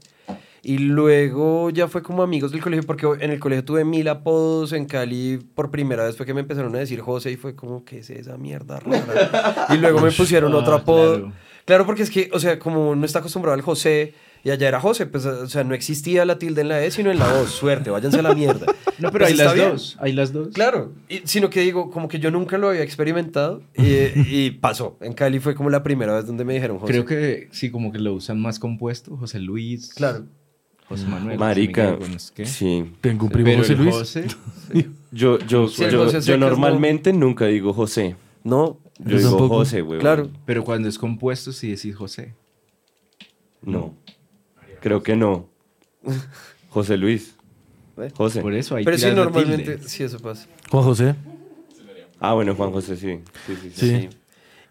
Y 0.66 0.78
luego 0.78 1.70
ya 1.72 1.90
fue 1.90 2.02
como 2.02 2.24
amigos 2.24 2.52
del 2.54 2.62
colegio, 2.62 2.86
porque 2.88 3.06
en 3.20 3.32
el 3.32 3.40
colegio 3.40 3.66
tuve 3.66 3.84
mil 3.84 4.08
apodos. 4.08 4.72
En 4.72 4.86
Cali, 4.86 5.38
por 5.56 5.70
primera 5.72 6.06
vez 6.06 6.16
fue 6.16 6.26
que 6.26 6.34
me 6.34 6.40
empezaron 6.40 6.74
a 6.76 6.80
decir 6.80 7.02
José 7.02 7.32
y 7.32 7.36
fue 7.36 7.54
como, 7.54 7.84
¿qué 7.84 8.00
es 8.00 8.10
esa 8.10 8.38
mierda 8.38 8.80
rara? 8.80 9.68
Y 9.72 9.78
luego 9.78 10.00
me 10.00 10.12
pusieron 10.12 10.54
Ah, 10.54 10.58
otro 10.58 10.76
apodo. 10.76 11.16
claro. 11.20 11.34
Claro. 11.66 11.86
porque 11.86 12.04
es 12.04 12.10
que, 12.10 12.30
o 12.34 12.40
sea, 12.40 12.60
como 12.60 12.96
no 12.96 13.06
está 13.06 13.20
acostumbrado 13.20 13.54
al 13.56 13.62
José 13.62 14.14
y 14.46 14.52
allá 14.52 14.68
era 14.70 14.80
José, 14.80 15.06
pues, 15.06 15.26
o 15.26 15.48
sea, 15.48 15.64
no 15.66 15.74
existía 15.74 16.24
la 16.26 16.38
tilde 16.40 16.62
en 16.62 16.68
la 16.70 16.82
E, 16.84 16.92
sino 16.92 17.12
en 17.12 17.20
la 17.20 17.34
O. 17.34 17.46
Suerte, 17.48 17.90
váyanse 17.90 18.20
a 18.20 18.24
la 18.24 18.34
mierda. 18.34 18.66
No, 19.00 19.12
pero 19.12 19.26
Pues 19.26 19.32
hay 19.32 19.38
las 19.46 19.54
bien. 19.56 19.70
dos. 19.72 19.98
Hay 20.00 20.12
las 20.14 20.32
dos. 20.32 20.50
Claro, 20.54 20.94
y- 21.10 21.22
sino 21.26 21.50
que 21.50 21.62
digo, 21.62 21.90
como 21.90 22.08
que 22.08 22.20
yo 22.20 22.30
nunca 22.32 22.58
lo 22.60 22.70
había 22.70 22.84
experimentado 22.84 23.64
y, 23.76 23.86
y 24.16 24.52
pasó. 24.52 24.98
En 25.02 25.14
Cali 25.14 25.40
fue 25.40 25.56
como 25.56 25.70
la 25.72 25.82
primera 25.82 26.14
vez 26.14 26.28
donde 26.28 26.46
me 26.46 26.54
dijeron 26.54 26.78
José. 26.78 26.94
Creo 26.94 27.04
que 27.06 27.48
sí, 27.52 27.72
como 27.72 27.92
que 27.92 27.98
lo 27.98 28.14
usan 28.14 28.40
más 28.40 28.60
compuesto. 28.60 29.18
José 29.18 29.40
Luis. 29.40 29.94
Claro. 29.96 30.26
José 30.98 31.08
Manuel. 31.08 31.38
José 31.38 31.40
Marica. 31.40 31.82
Miguel, 31.84 32.00
bueno, 32.00 32.16
es 32.16 32.32
que- 32.32 32.46
Sí. 32.46 32.86
Tengo 33.02 33.26
un 33.26 33.32
primo 33.32 33.46
Pero 33.46 33.60
José 33.60 33.76
Luis. 33.76 33.94
José, 33.96 34.26
Yo, 35.12 35.38
yo, 35.40 35.68
Sí, 35.68 35.84
yo, 35.92 36.04
José 36.06 36.14
yo 36.18 36.22
Secas, 36.22 36.40
normalmente 36.40 37.14
nunca 37.14 37.46
digo 37.46 37.74
José. 37.74 38.16
No, 38.44 38.80
Yo 39.00 39.12
Yo 39.12 39.18
digo 39.18 39.30
tampoco. 39.32 39.56
José, 39.58 39.82
weón. 39.82 40.00
claro. 40.02 40.30
pero 40.46 40.64
cuando 40.64 40.88
es 40.90 40.98
compuesto 40.98 41.52
sí 41.52 41.70
decís 41.72 41.96
José. 41.96 42.34
No. 43.62 43.94
Creo 44.82 45.02
que 45.04 45.16
no. 45.16 45.48
José 46.70 46.98
Luis. 46.98 47.36
¿Ve? 47.96 48.10
José. 48.10 48.42
Por 48.42 48.54
eso 48.56 48.76
hay 48.76 48.84
Pero 48.86 48.98
sí, 48.98 49.06
normalmente, 49.14 49.78
sí, 49.88 50.04
eso 50.04 50.20
pasa. 50.20 50.48
Juan 50.70 50.84
José. 50.84 51.16
Ah, 52.20 52.34
bueno, 52.34 52.56
Juan 52.56 52.72
José, 52.72 52.96
sí. 52.98 53.20
Sí, 53.46 53.56
sí, 53.62 53.72
sí. 53.74 53.90
Sí. 54.02 54.10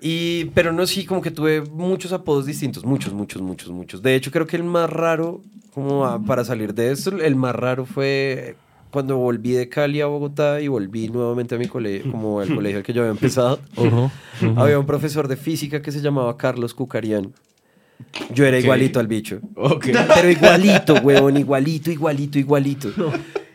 Y, 0.05 0.47
pero 0.47 0.73
no, 0.73 0.85
sí, 0.87 1.05
como 1.05 1.23
que 1.23 1.31
tuve 1.31 1.63
muchos 1.63 2.13
apodos 2.13 2.45
distintos, 2.45 2.85
muchos, 2.85 3.13
muchos, 3.13 3.41
muchos, 3.41 3.71
muchos. 3.71 4.03
De 4.03 4.17
hecho, 4.17 4.33
creo 4.33 4.47
que 4.49 4.57
el 4.57 4.65
más 4.65 4.91
raro, 4.91 5.41
como 5.73 6.05
a- 6.05 6.21
para 6.21 6.45
salir 6.45 6.75
de 6.75 6.91
esto, 6.91 7.17
el 7.21 7.37
más 7.37 7.55
raro 7.55 7.87
fue 7.87 8.57
cuando 8.91 9.17
volví 9.17 9.53
de 9.53 9.69
Cali 9.69 10.01
a 10.01 10.07
Bogotá 10.07 10.61
y 10.61 10.67
volví 10.69 11.09
nuevamente 11.09 11.55
a 11.55 11.59
mi 11.59 11.67
colegio, 11.69 12.11
como 12.11 12.41
al 12.41 12.53
colegio 12.53 12.79
al 12.79 12.85
que 12.85 12.93
yo 12.93 13.03
había 13.03 13.13
empezado. 13.13 13.61
Había 14.57 14.79
un 14.79 14.87
profesor 14.87 15.29
de 15.29 15.37
física 15.37 15.81
que 15.81 15.93
se 15.93 16.01
llamaba 16.01 16.37
Carlos 16.37 16.75
Cucarian. 16.75 17.33
Yo 18.35 18.45
era 18.45 18.59
igualito 18.59 18.99
al 19.01 19.07
bicho. 19.07 19.39
Ok. 19.55 19.87
Pero 20.15 20.29
igualito, 20.29 20.95
huevón, 20.97 21.37
igualito, 21.37 21.91
igualito, 21.93 22.39
igualito. 22.41 22.91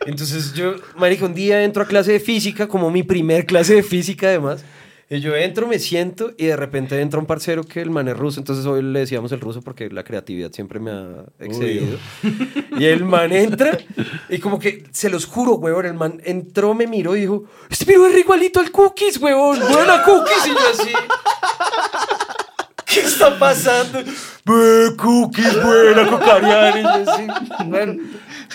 Entonces 0.06 0.54
yo, 0.54 0.76
marica, 0.96 1.26
un 1.26 1.34
día 1.34 1.62
entro 1.62 1.82
a 1.82 1.86
clase 1.86 2.12
de 2.12 2.20
física, 2.20 2.66
como 2.66 2.90
mi 2.90 3.02
primer 3.02 3.44
clase 3.44 3.74
de 3.74 3.82
física 3.82 4.28
además. 4.28 4.64
Y 5.10 5.20
yo 5.20 5.34
entro, 5.34 5.66
me 5.66 5.78
siento 5.78 6.32
y 6.36 6.46
de 6.46 6.56
repente 6.56 7.00
entra 7.00 7.18
un 7.18 7.24
parcero 7.24 7.64
que 7.64 7.80
el 7.80 7.90
man 7.90 8.08
es 8.08 8.16
ruso. 8.16 8.40
Entonces 8.40 8.66
hoy 8.66 8.82
le 8.82 9.00
decíamos 9.00 9.32
el 9.32 9.40
ruso 9.40 9.62
porque 9.62 9.88
la 9.88 10.04
creatividad 10.04 10.52
siempre 10.52 10.80
me 10.80 10.90
ha 10.90 11.24
excedido. 11.38 11.98
Y 12.78 12.84
el 12.84 13.04
man 13.04 13.32
entra 13.32 13.78
y 14.28 14.38
como 14.38 14.58
que, 14.58 14.84
se 14.92 15.08
los 15.08 15.24
juro, 15.24 15.54
huevón, 15.54 15.86
el 15.86 15.94
man 15.94 16.20
entró, 16.24 16.74
me 16.74 16.86
miró 16.86 17.16
y 17.16 17.20
dijo, 17.20 17.44
este 17.70 17.86
piro 17.86 18.06
es 18.06 18.18
igualito 18.18 18.60
al 18.60 18.70
cookies, 18.70 19.16
huevón, 19.16 19.58
buena 19.72 20.02
cookies. 20.02 20.46
Y 20.46 20.50
yo 20.50 20.58
así... 20.72 20.92
¿Qué 22.84 23.00
está 23.00 23.38
pasando? 23.38 24.02
Cookies, 24.96 25.62
buena, 25.62 26.08
cocariana. 26.08 26.80
Y 26.80 26.82
yo 26.82 27.10
así, 27.10 27.26
bueno, 27.66 28.02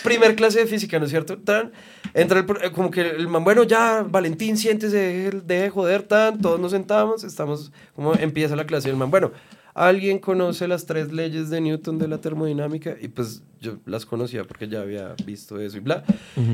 primer 0.03 0.35
clase 0.35 0.59
de 0.59 0.67
física, 0.67 0.99
¿no 0.99 1.05
es 1.05 1.11
cierto? 1.11 1.37
Tan, 1.37 1.71
entra 2.13 2.39
el, 2.39 2.45
eh, 2.61 2.71
como 2.71 2.89
que 2.91 3.01
el 3.01 3.27
man, 3.27 3.43
bueno, 3.43 3.63
ya, 3.63 4.05
Valentín, 4.07 4.57
siéntese, 4.57 4.97
deje, 4.97 5.41
de 5.41 5.69
joder, 5.69 6.03
tan, 6.03 6.41
todos 6.41 6.59
nos 6.59 6.71
sentamos, 6.71 7.23
estamos, 7.23 7.71
como 7.95 8.13
empieza 8.15 8.55
la 8.55 8.65
clase, 8.65 8.89
y 8.89 8.91
el 8.91 8.97
man, 8.97 9.11
bueno, 9.11 9.31
¿alguien 9.73 10.19
conoce 10.19 10.67
las 10.67 10.85
tres 10.85 11.11
leyes 11.11 11.49
de 11.49 11.61
Newton 11.61 11.97
de 11.97 12.07
la 12.07 12.19
termodinámica? 12.19 12.95
Y 13.01 13.07
pues 13.07 13.43
yo 13.59 13.77
las 13.85 14.05
conocía 14.05 14.43
porque 14.43 14.67
ya 14.67 14.81
había 14.81 15.15
visto 15.25 15.59
eso 15.59 15.77
y 15.77 15.79
bla. 15.79 16.03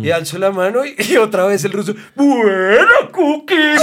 Y 0.01 0.11
alzo 0.11 0.37
la 0.37 0.51
mano 0.51 0.85
y, 0.85 0.95
y 0.97 1.17
otra 1.17 1.45
vez 1.45 1.65
el 1.65 1.71
ruso, 1.71 1.95
buena, 2.15 2.87
cookies. 3.11 3.81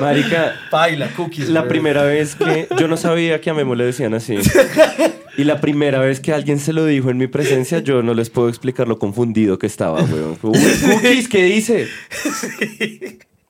Marica, 0.00 0.54
Paila, 0.70 1.08
cookies. 1.16 1.48
la 1.48 1.66
primera 1.66 2.04
vez 2.04 2.36
que 2.36 2.68
yo 2.78 2.88
no 2.88 2.96
sabía 2.96 3.40
que 3.40 3.50
a 3.50 3.54
Memo 3.54 3.74
le 3.74 3.84
decían 3.84 4.14
así. 4.14 4.36
Y 5.38 5.44
la 5.44 5.60
primera 5.60 6.00
vez 6.00 6.20
que 6.20 6.32
alguien 6.32 6.58
se 6.58 6.72
lo 6.72 6.84
dijo 6.86 7.10
en 7.10 7.18
mi 7.18 7.26
presencia, 7.26 7.80
yo 7.80 8.02
no 8.02 8.14
les 8.14 8.30
puedo 8.30 8.48
explicar 8.48 8.88
lo 8.88 8.98
confundido 8.98 9.58
que 9.58 9.66
estaba, 9.66 10.02
weón. 10.02 10.36
Fue, 10.36 10.50
"Uy, 10.50 10.58
cookies, 11.02 11.28
¿qué 11.28 11.44
dice? 11.44 11.86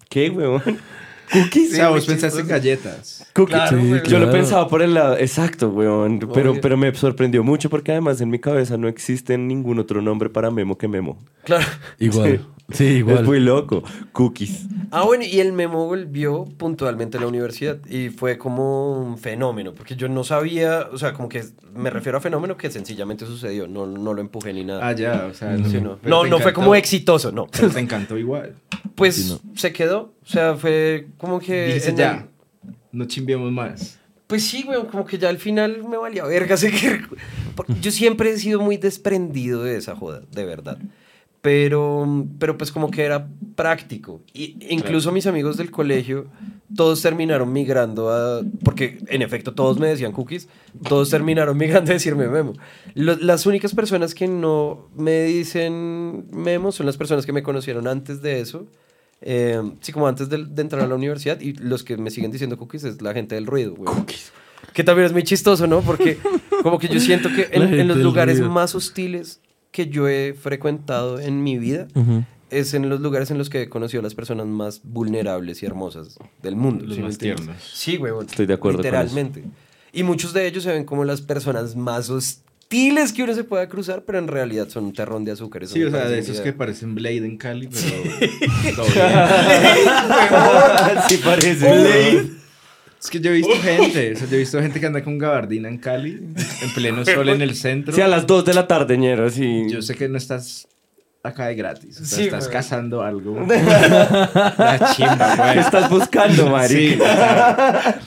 ¿Qué, 0.08 0.30
weón? 0.30 0.62
Cookies. 1.32 1.72
o 1.72 1.76
sea, 1.76 1.86
Sí, 1.88 1.92
vos 1.92 2.06
muy 2.06 2.14
pensaste 2.14 2.40
en 2.40 2.48
galletas. 2.48 3.26
Claro, 3.32 3.68
Sí, 3.68 3.74
weón. 3.86 3.88
Yo 4.04 4.18
lo 4.18 4.26
Claro. 4.26 4.32
pensaba 4.32 4.68
por 4.68 4.82
el 4.82 4.94
lado, 4.94 5.16
exacto, 5.18 5.68
weón. 5.70 6.18
Pero, 6.32 6.52
Obvio. 6.52 6.60
pero 6.60 6.76
me 6.76 6.94
sorprendió 6.94 7.42
mucho 7.42 7.68
porque 7.68 7.92
además 7.92 8.20
en 8.20 8.30
mi 8.30 8.38
cabeza 8.38 8.76
no 8.76 8.88
existe 8.88 9.36
ningún 9.36 9.78
otro 9.78 10.00
nombre 10.00 10.30
para 10.30 10.50
Memo 10.50 10.78
que 10.78 10.86
Memo. 10.88 11.18
Claro. 11.44 11.64
Igual. 11.98 12.46
Sí, 12.72 12.84
igual. 12.84 13.18
Es 13.18 13.22
muy 13.24 13.40
loco. 13.40 13.82
Cookies. 14.12 14.66
Ah, 14.90 15.04
bueno, 15.04 15.24
y 15.24 15.38
el 15.40 15.52
memo 15.52 15.86
volvió 15.86 16.44
puntualmente 16.44 17.16
a 17.16 17.20
la 17.20 17.28
universidad 17.28 17.78
y 17.86 18.08
fue 18.08 18.38
como 18.38 18.98
un 18.98 19.18
fenómeno, 19.18 19.72
porque 19.72 19.94
yo 19.94 20.08
no 20.08 20.24
sabía, 20.24 20.88
o 20.92 20.98
sea, 20.98 21.12
como 21.12 21.28
que 21.28 21.44
me 21.74 21.90
refiero 21.90 22.18
a 22.18 22.20
fenómeno 22.20 22.56
que 22.56 22.70
sencillamente 22.70 23.24
sucedió, 23.26 23.68
no, 23.68 23.86
no 23.86 24.14
lo 24.14 24.20
empujé 24.20 24.52
ni 24.52 24.64
nada. 24.64 24.86
Ah, 24.86 24.92
ya, 24.92 25.26
o 25.30 25.34
sea, 25.34 25.56
Sí, 25.58 25.80
no, 25.80 25.98
no, 26.02 26.24
no, 26.24 26.24
no 26.26 26.38
fue 26.40 26.52
como 26.52 26.74
exitoso, 26.74 27.30
no. 27.30 27.46
Pero 27.46 27.70
te 27.70 27.78
encantó 27.80 28.18
igual. 28.18 28.54
Pues 28.94 29.14
Sí, 29.16 29.40
se 29.54 29.72
quedó, 29.72 30.14
o 30.22 30.26
sea, 30.26 30.56
fue 30.56 31.08
como 31.18 31.38
que... 31.38 31.76
En 31.76 31.96
ya, 31.96 32.28
el- 32.64 32.72
no 32.92 33.04
chimbiemos 33.04 33.52
más. 33.52 33.98
Pues 34.26 34.44
sí, 34.44 34.64
güey, 34.64 34.84
como 34.86 35.04
que 35.06 35.18
ya 35.18 35.28
al 35.28 35.38
final 35.38 35.84
me 35.88 35.96
valía 35.98 36.24
verga 36.24 36.56
seguir. 36.56 37.08
Porque 37.54 37.74
Yo 37.80 37.90
siempre 37.92 38.30
he 38.30 38.38
sido 38.38 38.60
muy 38.60 38.76
desprendido 38.76 39.62
de 39.62 39.76
esa 39.76 39.94
joda, 39.94 40.22
de 40.32 40.44
verdad. 40.44 40.78
Pero, 41.46 42.26
pero 42.40 42.58
pues 42.58 42.72
como 42.72 42.90
que 42.90 43.04
era 43.04 43.28
práctico. 43.54 44.20
Y 44.34 44.56
incluso 44.68 45.12
mis 45.12 45.28
amigos 45.28 45.56
del 45.56 45.70
colegio, 45.70 46.26
todos 46.74 47.00
terminaron 47.02 47.52
migrando 47.52 48.10
a... 48.10 48.42
Porque 48.64 48.98
en 49.06 49.22
efecto 49.22 49.54
todos 49.54 49.78
me 49.78 49.86
decían 49.86 50.10
cookies, 50.10 50.48
todos 50.88 51.08
terminaron 51.08 51.56
migrando 51.64 51.92
a 51.92 51.94
decirme 51.94 52.26
memo. 52.26 52.54
Lo- 52.94 53.14
las 53.14 53.46
únicas 53.46 53.76
personas 53.76 54.12
que 54.12 54.26
no 54.26 54.88
me 54.96 55.22
dicen 55.22 56.26
memo 56.32 56.72
son 56.72 56.84
las 56.86 56.96
personas 56.96 57.24
que 57.24 57.32
me 57.32 57.44
conocieron 57.44 57.86
antes 57.86 58.20
de 58.22 58.40
eso. 58.40 58.66
Eh, 59.20 59.62
sí, 59.82 59.92
como 59.92 60.08
antes 60.08 60.28
de, 60.28 60.46
de 60.46 60.62
entrar 60.62 60.82
a 60.82 60.88
la 60.88 60.96
universidad. 60.96 61.40
Y 61.40 61.52
los 61.52 61.84
que 61.84 61.96
me 61.96 62.10
siguen 62.10 62.32
diciendo 62.32 62.58
cookies 62.58 62.82
es 62.82 63.00
la 63.02 63.14
gente 63.14 63.36
del 63.36 63.46
ruido, 63.46 63.76
güey. 63.76 63.88
Que 64.72 64.82
también 64.82 65.06
es 65.06 65.12
muy 65.12 65.22
chistoso, 65.22 65.68
¿no? 65.68 65.80
Porque 65.80 66.18
como 66.64 66.80
que 66.80 66.88
yo 66.88 66.98
siento 66.98 67.28
que 67.28 67.50
en, 67.52 67.72
en 67.72 67.86
los 67.86 67.98
lugares 67.98 68.38
ruido. 68.38 68.50
más 68.52 68.74
hostiles 68.74 69.40
que 69.76 69.88
yo 69.88 70.08
he 70.08 70.32
frecuentado 70.32 71.20
en 71.20 71.42
mi 71.44 71.58
vida 71.58 71.86
Ujú. 71.94 72.24
es 72.48 72.72
en 72.72 72.88
los 72.88 73.02
lugares 73.02 73.30
en 73.30 73.36
los 73.36 73.50
que 73.50 73.60
he 73.62 73.68
conocido 73.68 74.00
a 74.00 74.04
las 74.04 74.14
personas 74.14 74.46
más 74.46 74.80
vulnerables 74.82 75.62
y 75.62 75.66
hermosas 75.66 76.18
del 76.42 76.56
mundo. 76.56 76.86
Los 76.86 76.96
¿sí 76.96 77.02
más 77.02 77.18
tiernos. 77.18 77.56
Sí, 77.74 77.98
güey. 77.98 78.14
Estoy 78.26 78.46
de 78.46 78.54
acuerdo 78.54 78.78
con 78.78 78.86
eso. 78.86 78.94
Literalmente. 78.96 79.44
Y 79.92 80.02
muchos 80.02 80.32
de 80.32 80.46
ellos 80.46 80.62
se 80.64 80.72
ven 80.72 80.84
como 80.84 81.04
las 81.04 81.20
personas 81.20 81.76
más 81.76 82.08
hostiles 82.08 83.12
que 83.12 83.22
uno 83.22 83.34
se 83.34 83.44
pueda 83.44 83.68
cruzar, 83.68 84.04
pero 84.06 84.18
en 84.18 84.28
realidad 84.28 84.66
son 84.70 84.86
un 84.86 84.92
terrón 84.94 85.26
de 85.26 85.32
azúcar. 85.32 85.62
eso 85.64 85.74
Sí, 85.74 85.84
o 85.84 85.90
sea, 85.90 86.08
de 86.08 86.20
esos 86.20 86.40
que 86.40 86.54
parecen 86.54 86.94
Blade 86.94 87.18
en 87.18 87.36
Cali, 87.36 87.68
pero 87.68 88.02
bien. 88.14 88.30
sí 91.08 91.18
parece. 91.22 92.30
Es 93.06 93.10
que 93.10 93.20
yo 93.20 93.30
he 93.30 93.34
visto 93.34 93.54
gente, 93.62 94.14
o 94.14 94.16
sea, 94.16 94.26
yo 94.28 94.34
he 94.34 94.38
visto 94.40 94.60
gente 94.60 94.80
que 94.80 94.86
anda 94.86 95.04
con 95.04 95.16
gabardina 95.16 95.68
en 95.68 95.78
Cali, 95.78 96.10
en 96.62 96.70
pleno 96.74 97.04
sol 97.04 97.28
en 97.28 97.40
el 97.40 97.54
centro. 97.54 97.94
Sí, 97.94 98.00
a 98.00 98.08
las 98.08 98.26
2 98.26 98.44
de 98.44 98.52
la 98.54 98.66
tarde, 98.66 98.98
ñero, 98.98 99.30
sí. 99.30 99.62
Yo 99.70 99.80
sé 99.80 99.94
que 99.94 100.08
no 100.08 100.18
estás 100.18 100.66
acá 101.22 101.46
de 101.46 101.54
gratis, 101.54 102.00
o 102.00 102.04
sea, 102.04 102.18
Sí, 102.18 102.24
estás 102.24 102.46
güey. 102.46 102.52
cazando 102.52 103.02
algo. 103.02 103.36
La 103.46 104.92
chimba, 104.96 105.36
¿Qué 105.36 105.42
güey. 105.42 105.58
estás 105.60 105.88
buscando, 105.88 106.44
Sí, 106.44 106.50
marica? 106.98 108.00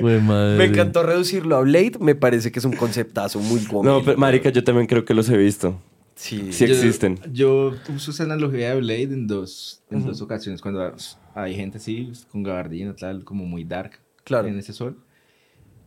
Güey, 0.00 0.20
madre. 0.22 0.56
Me 0.56 0.64
encantó 0.64 1.02
reducirlo 1.02 1.56
a 1.56 1.60
Blade, 1.60 1.92
me 2.00 2.14
parece 2.14 2.50
que 2.50 2.58
es 2.58 2.64
un 2.64 2.72
conceptazo 2.72 3.38
muy 3.38 3.60
cómodo. 3.64 3.98
No, 4.00 4.04
pero, 4.04 4.16
marica, 4.16 4.48
yo 4.48 4.64
también 4.64 4.86
creo 4.86 5.04
que 5.04 5.12
los 5.14 5.28
he 5.28 5.36
visto. 5.36 5.78
Sí. 6.14 6.48
Sí 6.52 6.66
yo- 6.66 6.74
existen. 6.74 7.18
Yo 7.32 7.74
uso 7.94 8.10
esa 8.12 8.24
analogía 8.24 8.70
de 8.74 8.80
Blade 8.80 9.02
en 9.04 9.26
dos, 9.26 9.82
en 9.90 10.06
dos 10.06 10.20
ocasiones, 10.22 10.60
cuando 10.62 10.94
hay 11.34 11.54
gente 11.54 11.78
así, 11.78 12.12
con 12.30 12.42
gabardina, 12.42 12.94
tal, 12.94 13.24
como 13.24 13.44
muy 13.44 13.64
dark 13.64 13.98
Claro. 14.24 14.48
en 14.48 14.58
ese 14.58 14.72
sol. 14.72 14.96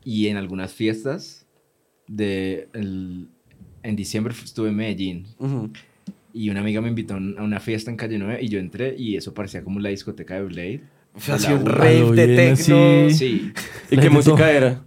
Y 0.03 0.27
en 0.27 0.37
algunas 0.37 0.73
fiestas, 0.73 1.45
de 2.07 2.69
el- 2.73 3.27
en 3.81 3.95
diciembre 3.95 4.33
estuve 4.43 4.69
en 4.69 4.75
Medellín 4.75 5.27
Ujú. 5.39 5.71
y 6.33 6.49
una 6.49 6.59
amiga 6.59 6.79
me 6.81 6.89
invitó 6.89 7.15
a 7.15 7.17
un- 7.17 7.35
a 7.39 7.43
una 7.43 7.59
fiesta 7.59 7.89
en 7.89 7.97
Calle 7.97 8.19
9 8.19 8.39
y 8.41 8.47
yo 8.49 8.59
entré 8.59 8.95
y 8.97 9.15
eso 9.15 9.33
parecía 9.33 9.63
como 9.63 9.79
la 9.79 9.89
discoteca 9.89 10.35
de 10.35 10.43
Blade. 10.43 10.81
Así 11.31 11.51
un 11.51 11.65
rave 11.65 12.11
de 12.11 12.35
techno. 12.35 13.09
Sí, 13.09 13.51
¿Y 13.89 13.95
La 13.95 14.01
qué 14.01 14.09
música 14.09 14.51
era? 14.51 14.83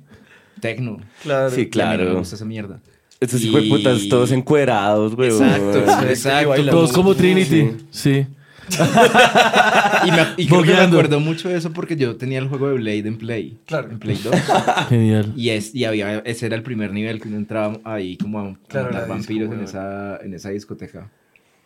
techno. 0.61 0.99
Sí, 1.01 1.23
Claro. 1.25 1.51
Mí 1.51 1.57
no 1.57 1.65
me 1.65 1.69
claro. 1.71 2.19
gusta 2.19 2.37
esa 2.37 2.45
mierda. 2.45 2.81
Estos 3.21 3.43
Y- 3.43 3.49
hijos 3.49 3.63
de 3.65 3.69
putas 3.69 4.09
todos 4.09 4.31
encuerados, 4.31 5.17
güey. 5.17 5.31
Exacto, 5.31 5.73
Sí, 5.87 6.07
exacto. 6.09 6.67
Todos 6.71 6.93
como 6.93 7.15
Trinity. 7.17 7.71
Sí. 7.91 8.27
Y, 10.07 10.11
me, 10.13 10.19
y 10.37 10.47
creo 10.47 10.63
que 10.63 10.73
me 10.73 10.79
acuerdo 10.81 11.19
mucho 11.21 11.49
de 11.49 11.57
eso 11.59 11.73
porque 11.73 11.97
yo 11.97 12.17
tenía 12.17 12.39
el 12.39 12.49
juego 12.49 12.69
de 12.69 12.75
Blade 12.75 12.99
en 13.09 13.19
Play. 13.19 13.59
Claro. 13.67 13.91
En 13.91 13.99
Play 13.99 14.19
2. 14.23 14.35
Genial. 14.89 15.33
y, 15.37 15.51
es, 15.51 15.75
y 15.75 15.85
había, 15.85 16.19
ese 16.21 16.47
era 16.47 16.57
el 16.57 16.63
primer 16.63 16.93
nivel 16.93 17.21
que 17.21 17.29
uno 17.29 17.37
entraba 17.37 17.79
ahí 17.85 18.17
como 18.17 18.39
a, 18.41 18.49
a 18.51 18.55
Claro, 18.69 18.93
matar 18.93 19.09
vampiros 19.09 19.49
disco, 19.51 19.55
en 19.55 19.65
esa, 19.65 20.17
en 20.23 20.35
esa 20.35 20.51
discoteca. 20.51 21.11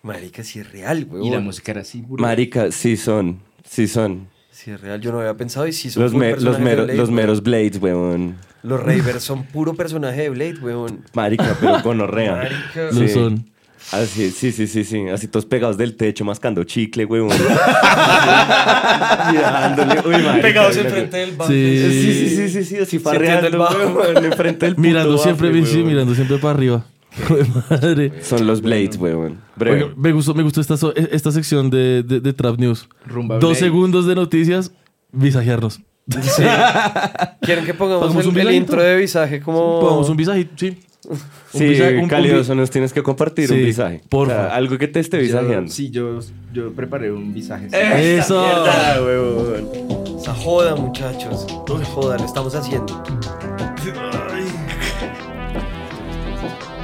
Marica, 0.02 0.42
sí 0.42 0.58
es 0.60 0.72
real, 0.72 1.04
güey. 1.04 1.26
Y 1.26 1.30
la 1.30 1.40
música 1.40 1.72
era 1.72 1.82
así, 1.82 2.02
puro. 2.02 2.22
Marica, 2.22 2.72
sí 2.72 2.96
son. 2.96 3.38
Sí 3.64 3.86
son. 3.86 4.28
Sí 4.50 4.70
es 4.70 4.80
real, 4.80 5.00
yo 5.00 5.12
no 5.12 5.20
había 5.20 5.34
pensado 5.36 5.66
y 5.66 5.72
sí 5.72 5.90
son 5.90 6.02
Los, 6.02 6.14
me- 6.14 6.36
los, 6.36 6.58
mero- 6.58 6.84
Blade, 6.84 6.96
los 6.98 7.10
meros 7.10 7.42
Blades, 7.42 7.80
weón. 7.80 8.36
Los 8.62 8.80
Ravers 8.80 9.22
son 9.22 9.44
puro 9.44 9.74
personaje 9.74 10.22
de 10.22 10.30
Blade, 10.30 10.56
weón. 10.62 11.04
Marica, 11.14 11.56
pero 11.60 11.82
con 11.82 12.00
orrea. 12.00 12.36
Marica. 12.36 12.82
Lo 12.92 12.92
Sí. 12.92 13.08
son. 13.08 13.44
Así, 13.90 14.30
sí, 14.30 14.52
sí, 14.52 14.66
sí, 14.66 14.84
sí. 14.84 15.08
Así 15.08 15.28
todos 15.28 15.44
pegados 15.44 15.76
del 15.76 15.96
techo, 15.96 16.24
mascando 16.24 16.64
chicle, 16.64 17.04
weón. 17.04 17.28
Mirándole. 19.32 20.00
Uy, 20.06 20.40
Pegados 20.40 20.76
enfrente 20.76 21.16
del 21.16 21.30
banco. 21.32 21.52
Sí. 21.52 21.78
Sí, 21.78 22.14
sí, 22.14 22.36
sí, 22.36 22.48
sí, 22.48 22.64
sí, 22.64 22.76
así 22.78 22.98
farreando, 22.98 23.46
entiendo 23.46 23.68
el 23.68 23.78
bajo. 23.78 23.98
weón, 23.98 24.24
enfrente 24.24 24.66
del 24.66 24.74
puto 24.76 24.88
Mirando 24.88 25.18
siempre, 25.18 25.48
bafle, 25.48 25.66
sí, 25.66 25.82
mirando 25.82 26.14
siempre 26.14 26.38
para 26.38 26.54
arriba. 26.54 26.84
Güey, 27.28 27.42
madre. 27.70 28.12
Son 28.22 28.46
los 28.46 28.62
Blades, 28.62 28.96
weón. 28.96 29.38
Breve. 29.56 29.84
Oiga, 29.84 29.94
me 29.96 30.12
gustó, 30.12 30.34
me 30.34 30.42
gustó 30.42 30.60
esta, 30.62 30.76
so- 30.78 30.94
esta 30.96 31.30
sección 31.30 31.68
de, 31.68 32.02
de, 32.02 32.20
de 32.20 32.32
Trap 32.32 32.58
News. 32.58 32.88
Rumba 33.06 33.34
Dos 33.38 33.50
Blade. 33.50 33.64
segundos 33.66 34.06
de 34.06 34.14
noticias, 34.14 34.72
visajearnos. 35.12 35.80
Sí. 36.08 36.42
¿Quieren 37.42 37.64
que 37.66 37.74
pongamos 37.74 38.06
Pongamos 38.08 38.24
el, 38.24 38.30
un 38.42 38.48
el 38.48 38.54
intro 38.54 38.82
de 38.82 38.96
visaje 38.96 39.40
como... 39.40 39.80
Pongamos 39.80 40.08
un 40.08 40.16
visajito, 40.16 40.52
sí. 40.56 40.78
Un 41.08 41.18
Sí, 41.52 41.64
visa- 41.64 41.88
un- 41.88 42.56
nos 42.56 42.70
tienes 42.70 42.92
que 42.92 43.02
compartir 43.02 43.50
un 43.50 43.58
visaje. 43.58 44.00
porfa. 44.08 44.32
O 44.32 44.36
sea, 44.46 44.54
algo 44.54 44.78
que 44.78 44.86
te 44.88 45.00
esté 45.00 45.16
Yo- 45.18 45.22
visajeando. 45.24 45.70
sí, 45.72 45.90
yo, 45.90 46.20
yo 46.52 46.72
preparé 46.72 47.10
un 47.10 47.34
visaje. 47.34 47.66
Eso. 47.72 48.40
Mierda, 48.40 49.02
weón. 49.02 50.16
Esa 50.20 50.32
joda, 50.34 50.76
muchachos. 50.76 51.46
Esa 51.66 51.84
joda, 51.86 52.16
lo 52.18 52.24
estamos 52.24 52.54
haciendo. 52.54 53.02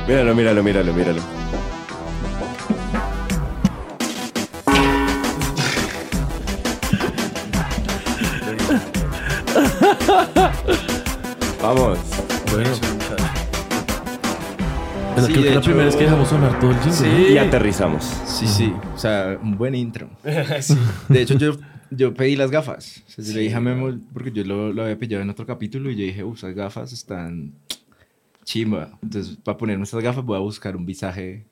Míralo, 0.08 0.34
míralo, 0.34 0.62
míralo, 0.62 0.92
míralo. 0.92 1.22
Vamos. 11.62 11.98
Es 15.18 15.26
Sí, 15.26 15.32
creo 15.32 15.42
que 15.44 15.48
de 15.50 15.54
la 15.54 15.60
primera 15.60 15.84
vez 15.86 15.96
que 15.96 16.04
dejamos 16.04 16.28
sonar 16.28 16.60
todo 16.60 16.70
el 16.70 16.76
jingle. 16.78 16.92
Sí. 16.92 17.04
¿no? 17.04 17.28
Y 17.28 17.38
aterrizamos. 17.38 18.04
Sí, 18.26 18.46
sí. 18.46 18.72
O 18.94 18.98
sea, 18.98 19.38
un 19.42 19.56
buen 19.56 19.74
intro. 19.74 20.08
De 21.08 21.22
hecho, 21.22 21.34
yo, 21.38 21.56
yo 21.90 22.14
pedí 22.14 22.36
las 22.36 22.50
gafas. 22.50 23.02
O 23.06 23.10
sea, 23.10 23.24
yo 23.24 23.32
le 23.34 23.40
dije 23.40 23.54
a 23.54 23.60
Memo, 23.60 23.98
porque 24.12 24.32
yo 24.32 24.44
lo, 24.44 24.72
lo 24.72 24.82
había 24.82 24.98
pillado 24.98 25.22
en 25.22 25.30
otro 25.30 25.46
capítulo, 25.46 25.90
y 25.90 25.96
yo 25.96 26.04
dije, 26.04 26.24
uff, 26.24 26.38
esas 26.38 26.54
gafas 26.54 26.92
están 26.92 27.52
chimba. 28.44 28.98
Entonces, 29.02 29.36
para 29.42 29.58
ponerme 29.58 29.84
estas 29.84 30.02
gafas, 30.02 30.24
voy 30.24 30.36
a 30.36 30.40
buscar 30.40 30.74
un 30.76 30.86
visaje 30.86 31.44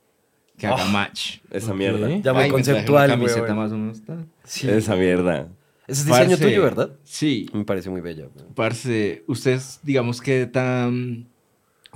que 0.56 0.66
haga 0.66 0.86
match. 0.86 1.38
Esa 1.50 1.74
mierda. 1.74 2.08
Ya 2.18 2.32
muy 2.32 2.42
Ay, 2.42 2.48
me 2.48 2.54
conceptual, 2.54 3.10
una 3.10 3.18
camiseta 3.18 3.54
más 3.54 3.72
o 3.72 3.76
menos. 3.76 4.02
Sí. 4.44 4.68
Esa 4.68 4.96
mierda. 4.96 5.48
Ese 5.86 6.00
es 6.00 6.06
diseño 6.06 6.30
Parce, 6.30 6.44
tuyo, 6.44 6.62
¿verdad? 6.62 6.90
Sí. 7.04 7.48
Me 7.52 7.64
parece 7.64 7.90
muy 7.90 8.00
bella. 8.00 8.26
weón. 8.34 8.54
Parce, 8.54 9.22
ustedes, 9.26 9.78
digamos 9.82 10.20
que 10.20 10.46
tan 10.46 11.28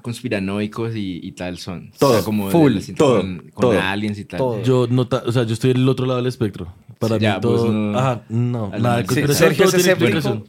conspiranoicos 0.00 0.94
y, 0.96 1.20
y 1.22 1.32
tal 1.32 1.58
son. 1.58 1.90
Todo, 1.98 2.24
como 2.24 2.46
de- 2.46 2.52
full, 2.52 2.76
todo, 2.96 3.20
con, 3.20 3.38
con 3.52 3.60
todo, 3.62 3.80
aliens 3.80 4.18
y 4.18 4.24
tal. 4.24 4.38
todo. 4.38 4.62
Yo 4.62 4.86
no, 4.90 5.06
ta- 5.06 5.22
o 5.26 5.32
sea, 5.32 5.44
yo 5.44 5.54
estoy 5.54 5.72
del 5.72 5.88
otro 5.88 6.06
lado 6.06 6.18
del 6.18 6.26
espectro. 6.26 6.72
Para 6.98 7.14
Sí, 7.14 7.20
mí 7.20 7.22
ya, 7.24 7.40
todo. 7.40 7.60
pues, 7.62 7.72
no- 7.72 7.98
Ajá, 7.98 8.22
no, 8.28 8.68
nada 8.68 8.76
de 8.76 8.80
menos. 8.80 9.06
conspiración, 9.06 9.36
Sergio 9.48 9.64
todo 9.66 9.76
es 9.76 9.86
escéptico. 9.86 10.44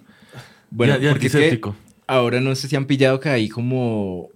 Bueno, 0.70 0.94
Ya- 0.96 1.00
ya 1.02 1.10
porque 1.12 1.28
es 1.28 1.32
que 1.34 1.38
antiséptico. 1.38 1.76
ahora 2.08 2.40
no 2.42 2.56
sé 2.56 2.68
si 2.68 2.76
han 2.76 2.86
pillado 2.86 3.20
que 3.20 3.30
hay 3.30 3.50
como... 3.50 4.30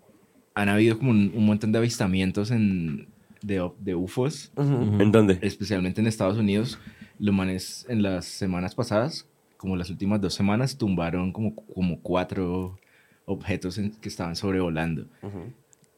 Han 0.54 0.70
habido 0.70 0.98
como 0.98 1.12
un, 1.12 1.32
un 1.36 1.46
montón 1.46 1.72
de 1.74 1.78
avistamientos 1.80 2.50
en, 2.52 3.08
de, 3.42 3.70
de 3.80 3.96
UFOs. 3.96 4.52
¿En 4.58 5.12
dónde? 5.12 5.38
especialmente 5.42 6.00
en 6.00 6.08
Estados 6.08 6.38
Unidos. 6.38 6.80
Los 7.20 7.36
manes 7.36 7.86
en 7.90 8.02
las 8.02 8.24
semanas 8.26 8.74
pasadas, 8.76 9.28
como 9.58 9.76
las 9.76 9.90
últimas 9.90 10.22
dos 10.22 10.34
semanas, 10.34 10.78
tumbaron 10.78 11.34
como, 11.34 11.56
como 11.56 12.00
cuatro 12.02 12.78
objetos 13.26 13.78
en- 13.78 13.92
que 13.92 14.10
estaban 14.10 14.36
sobrevolando. 14.36 15.04
Ujú. 15.22 15.52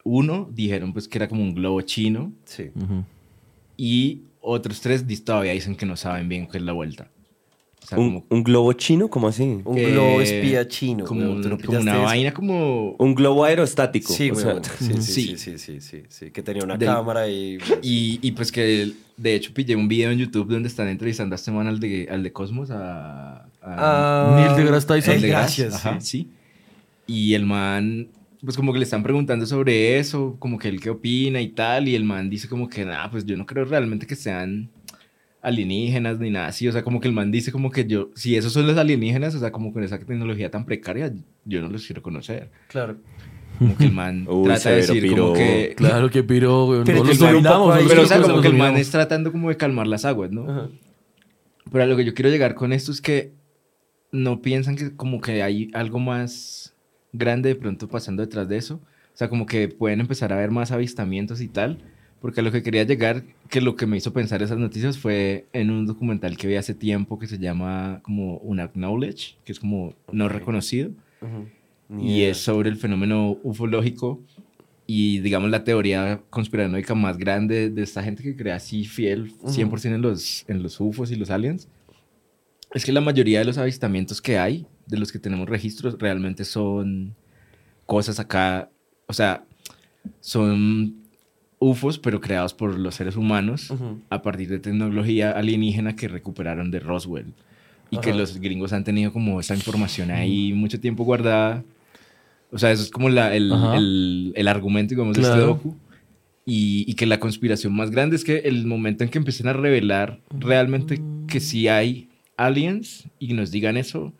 Uno 0.03 0.49
dijeron 0.53 0.93
pues 0.93 1.07
que 1.07 1.17
era 1.17 1.27
como 1.27 1.43
un 1.43 1.53
globo 1.53 1.81
chino 1.81 2.31
Sí. 2.45 2.71
Ujú. 2.75 3.03
y 3.75 4.21
otros 4.41 4.79
tres 4.81 5.03
todavía 5.25 5.51
dicen 5.51 5.75
que 5.75 5.85
no 5.85 5.95
saben 5.97 6.29
bien 6.29 6.47
qué 6.47 6.57
es 6.57 6.63
la 6.63 6.71
vuelta. 6.73 7.09
O 7.83 7.85
sea, 7.89 7.97
¿Un, 7.99 8.05
como, 8.21 8.25
un 8.29 8.43
globo 8.43 8.73
chino? 8.73 9.09
¿Cómo 9.09 9.27
así? 9.29 9.61
Un 9.63 9.77
eh, 9.77 9.91
globo 9.91 10.21
espía 10.21 10.67
chino. 10.67 11.05
como, 11.05 11.29
un- 11.31 11.41
¿Tú 11.41 11.49
no 11.49 11.57
como 11.57 11.79
una 11.79 11.93
eso? 11.93 12.01
vaina 12.03 12.33
como... 12.33 12.91
Un 12.97 13.15
globo 13.15 13.43
aerostático. 13.45 14.11
Sí, 14.13 14.29
o 14.31 14.35
sea, 14.35 14.61
sí, 14.79 15.01
sí, 15.01 15.37
sí, 15.37 15.57
sí. 15.57 15.79
sí, 15.81 16.03
sí, 16.09 16.31
que 16.31 16.41
tenía 16.41 16.63
una 16.63 16.75
Del- 16.77 16.87
cámara 16.89 17.27
y... 17.29 17.57
Y, 17.81 18.19
y 18.21 18.31
pues 18.31 18.51
que 18.51 18.91
de 19.15 19.35
hecho 19.35 19.53
pillé 19.53 19.75
un 19.75 19.87
video 19.87 20.11
en 20.11 20.17
YouTube 20.19 20.47
donde 20.49 20.67
están 20.69 20.87
entrevistando 20.87 21.33
a 21.33 21.37
este 21.37 21.51
man 21.51 21.67
al 21.67 21.79
de, 21.79 22.07
al 22.09 22.23
de 22.23 22.31
Cosmos 22.33 22.71
a... 22.71 23.43
a 23.43 23.45
Ah, 23.61 24.35
Neil 24.37 24.55
deGrasse 24.65 24.87
Tyson. 24.87 25.13
Eh, 25.15 25.19
deGrasse, 25.19 25.63
gracias, 25.63 25.85
ajá, 25.85 26.01
sí. 26.01 26.29
Y 27.07 27.33
el 27.33 27.45
man, 27.45 28.09
pues 28.43 28.55
como 28.57 28.73
que 28.73 28.79
le 28.79 28.83
están 28.83 29.01
preguntando 29.03 29.45
sobre 29.45 29.97
eso, 29.97 30.35
como 30.39 30.59
que 30.59 30.67
él 30.67 30.79
qué 30.81 30.89
opina 30.89 31.41
y 31.41 31.47
tal, 31.49 31.87
y 31.87 31.95
el 31.95 32.03
man 32.03 32.29
dice 32.29 32.47
como 32.49 32.67
que 32.69 32.85
nada, 32.85 33.09
pues 33.09 33.25
yo 33.25 33.35
no 33.37 33.45
creo 33.45 33.65
realmente 33.65 34.05
que 34.05 34.15
sean 34.15 34.69
alienígenas 35.41 36.19
ni 36.19 36.29
nada 36.29 36.47
así, 36.47 36.67
o 36.67 36.71
sea, 36.71 36.83
como 36.83 36.99
que 36.99 37.07
el 37.07 37.13
man 37.13 37.31
dice 37.31 37.51
como 37.51 37.71
que 37.71 37.85
yo, 37.85 38.09
si 38.15 38.35
esos 38.35 38.51
son 38.51 38.67
los 38.67 38.77
alienígenas, 38.77 39.33
o 39.35 39.39
sea, 39.39 39.51
como 39.51 39.71
con 39.71 39.83
esa 39.83 39.97
tecnología 39.99 40.51
tan 40.51 40.65
precaria, 40.65 41.13
yo 41.45 41.61
no 41.61 41.69
los 41.69 41.85
quiero 41.85 42.01
conocer. 42.01 42.49
Claro. 42.67 42.97
Como 43.57 43.77
que 43.77 43.85
el 43.85 43.91
man 43.93 44.25
Uy, 44.29 44.43
trata 44.45 44.69
de 44.71 44.75
decir 44.77 45.01
como 45.11 45.31
piro. 45.31 45.33
que... 45.33 45.73
Claro 45.77 46.09
que 46.09 46.23
piro, 46.23 46.65
güey. 46.65 46.81
Pero 46.83 46.99
No 46.99 47.03
los 47.05 47.17
dominamos. 47.19 47.73
ahí- 47.75 47.83
nosotros 47.83 47.89
Pero 47.89 48.01
o 48.01 48.05
sea, 48.05 48.21
como 48.21 48.41
que 48.41 48.47
el 48.49 48.53
man 48.57 48.75
es 48.75 48.89
tratando 48.91 49.31
como 49.31 49.49
de 49.49 49.57
calmar 49.57 49.87
las 49.87 50.03
aguas, 50.05 50.31
¿no? 50.31 50.49
Ajá. 50.49 50.69
Pero 51.71 51.83
a 51.83 51.87
lo 51.87 51.95
que 51.97 52.05
yo 52.05 52.13
quiero 52.13 52.29
llegar 52.29 52.53
con 52.55 52.73
esto 52.73 52.91
es 52.91 53.01
que 53.01 53.33
no 54.11 54.41
piensan 54.41 54.75
que 54.75 54.95
como 54.95 55.21
que 55.21 55.43
hay 55.43 55.69
algo 55.73 55.99
más 55.99 56.66
grande 57.13 57.49
de 57.49 57.55
pronto 57.55 57.87
pasando 57.87 58.21
detrás 58.21 58.47
de 58.47 58.57
eso. 58.57 58.75
O 58.75 59.17
sea, 59.17 59.29
como 59.29 59.45
que 59.45 59.67
pueden 59.67 59.99
empezar 59.99 60.31
a 60.31 60.35
haber 60.37 60.51
más 60.51 60.71
avistamientos 60.71 61.41
y 61.41 61.47
tal, 61.47 61.79
Porque 62.21 62.39
a 62.39 62.43
lo 62.43 62.51
que 62.51 62.63
quería 62.63 62.83
llegar, 62.83 63.23
que 63.47 63.61
lo 63.61 63.75
que 63.75 63.85
me 63.85 63.97
hizo 63.97 64.11
pensar 64.11 64.41
esas 64.41 64.57
noticias 64.57 64.97
fue 64.97 65.45
en 65.53 65.69
un 65.69 65.85
documental 65.85 66.35
que 66.35 66.47
vi 66.47 66.55
hace 66.55 66.73
tiempo 66.73 67.19
que 67.19 67.27
se 67.27 67.37
llama 67.37 67.99
como 68.03 68.37
un 68.37 68.59
acknowledge, 68.59 69.37
que 69.45 69.51
es 69.51 69.59
como 69.59 69.93
no 70.11 70.27
reconocido, 70.27 70.89
y 71.99 72.23
es 72.23 72.37
sobre 72.37 72.69
el 72.69 72.75
fenómeno 72.75 73.37
ufológico 73.43 74.19
y 74.87 75.19
digamos 75.19 75.49
la 75.49 75.63
teoría 75.63 76.21
conspiranoica 76.29 76.95
más 76.95 77.17
grande 77.17 77.69
de 77.69 77.83
esta 77.83 78.01
gente 78.01 78.23
que 78.23 78.35
cree 78.35 78.53
así 78.53 78.85
fiel 78.85 79.33
100% 79.43 79.85
en 79.85 80.01
los, 80.01 80.45
en 80.47 80.63
los 80.63 80.79
UFOs 80.79 81.11
y 81.11 81.15
los 81.17 81.29
aliens. 81.29 81.67
Es 82.73 82.85
que 82.85 82.93
la 82.93 83.01
mayoría 83.01 83.39
de 83.39 83.45
los 83.45 83.57
avistamientos 83.57 84.21
que 84.21 84.37
hay, 84.37 84.65
de 84.87 84.97
los 84.97 85.11
que 85.11 85.19
tenemos 85.19 85.47
registros, 85.49 85.97
realmente 85.99 86.45
son 86.45 87.15
cosas 87.85 88.19
acá, 88.19 88.69
o 89.07 89.13
sea, 89.13 89.43
son 90.19 90.95
UFOs, 91.59 91.97
pero 91.99 92.19
creados 92.21 92.53
por 92.53 92.77
los 92.77 92.95
seres 92.95 93.15
humanos 93.15 93.73
a 94.09 94.21
partir 94.21 94.49
de 94.49 94.59
tecnología 94.59 95.31
alienígena 95.31 95.95
que 95.95 96.07
recuperaron 96.07 96.71
de 96.71 96.79
Roswell. 96.79 97.33
Y 97.89 97.99
que 97.99 98.09
Ajá. 98.09 98.19
los 98.19 98.37
gringos 98.39 98.73
han 98.73 98.83
tenido 98.83 99.13
como 99.13 99.39
esa 99.39 99.55
información 99.55 100.11
ahí 100.11 100.51
mucho 100.53 100.79
tiempo 100.79 101.05
guardada. 101.05 101.63
O 102.51 102.57
sea, 102.57 102.71
eso 102.71 102.83
es 102.83 102.91
como 102.91 103.07
la- 103.09 103.33
el, 103.33 103.51
el- 103.73 104.33
el 104.35 104.47
argumento, 104.49 104.89
digamos, 104.93 105.15
de 105.15 105.21
este 105.21 105.33
Claro. 105.33 105.47
docu. 105.47 105.77
Y, 106.45 106.83
y 106.87 106.93
que 106.95 107.05
la 107.05 107.19
conspiración 107.19 107.73
más 107.75 107.89
grande 107.91 108.15
es 108.17 108.23
que 108.25 108.37
el 108.39 108.65
momento 108.65 109.03
en 109.03 109.09
que 109.09 109.17
empiecen 109.17 109.47
a 109.47 109.53
revelar 109.53 110.19
realmente 110.31 111.01
que 111.27 111.39
sí 111.41 111.67
hay 111.69 112.09
aliens 112.37 113.07
y 113.19 113.33
nos 113.33 113.51
digan 113.51 113.75
eso, 113.77 114.13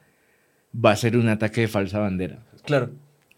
va 0.84 0.92
a 0.92 0.96
ser 0.96 1.18
un 1.18 1.28
ataque 1.30 1.62
de 1.62 1.68
falsa 1.68 2.00
bandera. 2.00 2.40
Claro. 2.66 2.92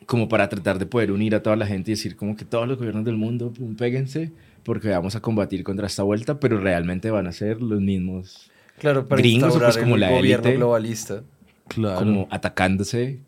Como 0.06 0.28
para 0.28 0.50
tratar 0.50 0.80
de 0.80 0.86
poder 0.86 1.12
unir 1.12 1.36
a 1.36 1.44
toda 1.44 1.56
la 1.56 1.66
gente 1.68 1.92
y 1.92 1.94
decir 1.94 2.16
como 2.16 2.36
que 2.36 2.44
todos 2.46 2.68
los 2.68 2.78
gobiernos 2.78 3.06
del 3.06 3.16
mundo, 3.18 3.52
pum, 3.54 3.76
péguense, 3.76 4.32
porque 4.64 4.90
vamos 4.90 5.16
a 5.16 5.22
combatir 5.22 5.64
contra 5.64 5.88
esta 5.88 6.04
vuelta, 6.04 6.40
pero 6.40 6.60
realmente 6.60 7.12
van 7.12 7.28
a 7.28 7.32
ser 7.32 7.62
los 7.62 7.80
mismos, 7.82 8.50
Claro, 8.80 9.08
para 9.08 9.22
Gringos, 9.22 9.48
instaurar 9.50 9.72
pues, 9.74 9.84
como 9.84 9.96
el 9.96 10.02
la 10.02 10.10
gobierno 10.10 10.46
élite. 10.48 10.58
globalista. 10.58 11.24
Claro. 11.68 12.00
como 12.00 12.28
atacándose 12.32 13.20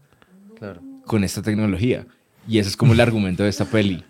Claro. 0.57 0.81
con 1.05 1.23
esta 1.23 1.41
tecnología. 1.43 2.07
Y 2.47 2.57
ese 2.57 2.69
es 2.69 2.77
como 2.77 2.93
el 2.93 2.99
argumento 2.99 3.43
de 3.43 3.49
esta 3.49 3.65
peli. 3.65 4.03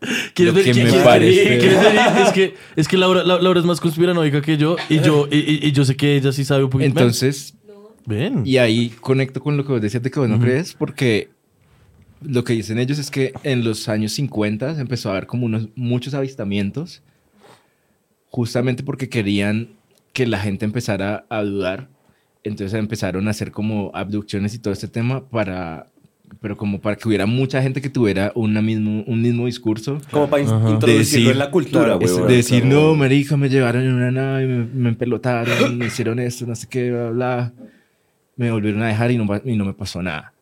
¿Quieres 0.34 0.54
ver- 0.54 0.64
que 0.64 0.74
me 0.84 0.92
parece- 1.04 1.58
¿Quieres 1.58 1.80
ver? 1.82 2.22
Es 2.26 2.32
que, 2.32 2.54
es 2.76 2.88
que 2.88 2.96
Laura, 2.96 3.22
La- 3.24 3.38
Laura 3.40 3.60
es 3.60 3.66
más 3.66 3.80
conspiranoica 3.80 4.40
que 4.40 4.56
yo 4.56 4.76
y 4.88 5.00
yo, 5.00 5.28
y, 5.30 5.36
y- 5.36 5.66
y 5.68 5.72
yo 5.72 5.84
sé 5.84 5.96
que 5.96 6.16
ella 6.16 6.32
sí 6.32 6.44
sabe 6.46 6.64
un 6.64 6.70
poquito. 6.70 6.88
Entonces, 6.88 7.54
ven. 8.06 8.42
Y 8.46 8.58
ahí 8.58 8.90
conecto 9.00 9.40
con 9.40 9.56
lo 9.56 9.64
que 9.64 9.72
vos 9.72 9.80
decías 9.80 10.02
de 10.02 10.10
que 10.10 10.20
vos 10.20 10.28
no 10.28 10.38
crees, 10.40 10.74
porque 10.74 11.28
lo 12.22 12.42
que 12.44 12.52
dicen 12.54 12.78
ellos 12.78 12.98
es 12.98 13.10
que 13.10 13.32
en 13.42 13.64
los 13.64 13.88
años 13.88 14.12
50 14.12 14.74
se 14.74 14.80
empezó 14.80 15.08
a 15.10 15.12
haber 15.12 15.26
como 15.26 15.46
unos, 15.46 15.68
muchos 15.74 16.14
avistamientos, 16.14 17.02
justamente 18.30 18.82
porque 18.82 19.08
querían 19.08 19.68
que 20.12 20.26
la 20.26 20.38
gente 20.38 20.64
empezara 20.64 21.24
a 21.28 21.42
dudar. 21.42 21.88
Entonces 22.42 22.74
empezaron 22.78 23.26
a 23.26 23.30
hacer 23.30 23.50
como 23.52 23.90
abducciones 23.94 24.54
y 24.54 24.58
todo 24.58 24.72
este 24.74 24.86
tema 24.88 25.26
para, 25.28 25.86
pero 26.40 26.56
como 26.58 26.78
para 26.80 26.96
que 26.96 27.08
hubiera 27.08 27.24
mucha 27.26 27.62
gente 27.62 27.80
que 27.80 27.88
tuviera 27.88 28.32
una 28.34 28.60
mismo, 28.60 29.02
un 29.06 29.22
mismo 29.22 29.46
discurso. 29.46 29.98
Como 30.10 30.28
para 30.28 30.42
in- 30.42 30.48
Ajá. 30.48 30.70
introducirlo 30.70 30.86
De 30.92 30.98
decir- 30.98 31.30
en 31.30 31.38
la 31.38 31.50
cultura, 31.50 31.84
claro, 31.98 31.98
güey. 32.00 32.28
De 32.28 32.36
decir, 32.36 32.64
no, 32.66 32.94
marica, 32.94 33.36
me 33.38 33.48
llevaron 33.48 33.82
en 33.84 33.94
una 33.94 34.10
nave, 34.10 34.46
me, 34.46 34.64
me 34.66 34.88
empelotaron, 34.90 35.78
me 35.78 35.86
hicieron 35.86 36.18
esto, 36.18 36.46
no 36.46 36.54
sé 36.54 36.66
qué, 36.68 36.90
bla, 36.90 37.10
bla. 37.10 37.52
Me 38.36 38.50
volvieron 38.50 38.82
a 38.82 38.88
dejar 38.88 39.10
y 39.10 39.18
no, 39.18 39.26
y 39.44 39.56
no 39.56 39.64
me 39.64 39.74
pasó 39.74 40.02
nada. 40.02 40.32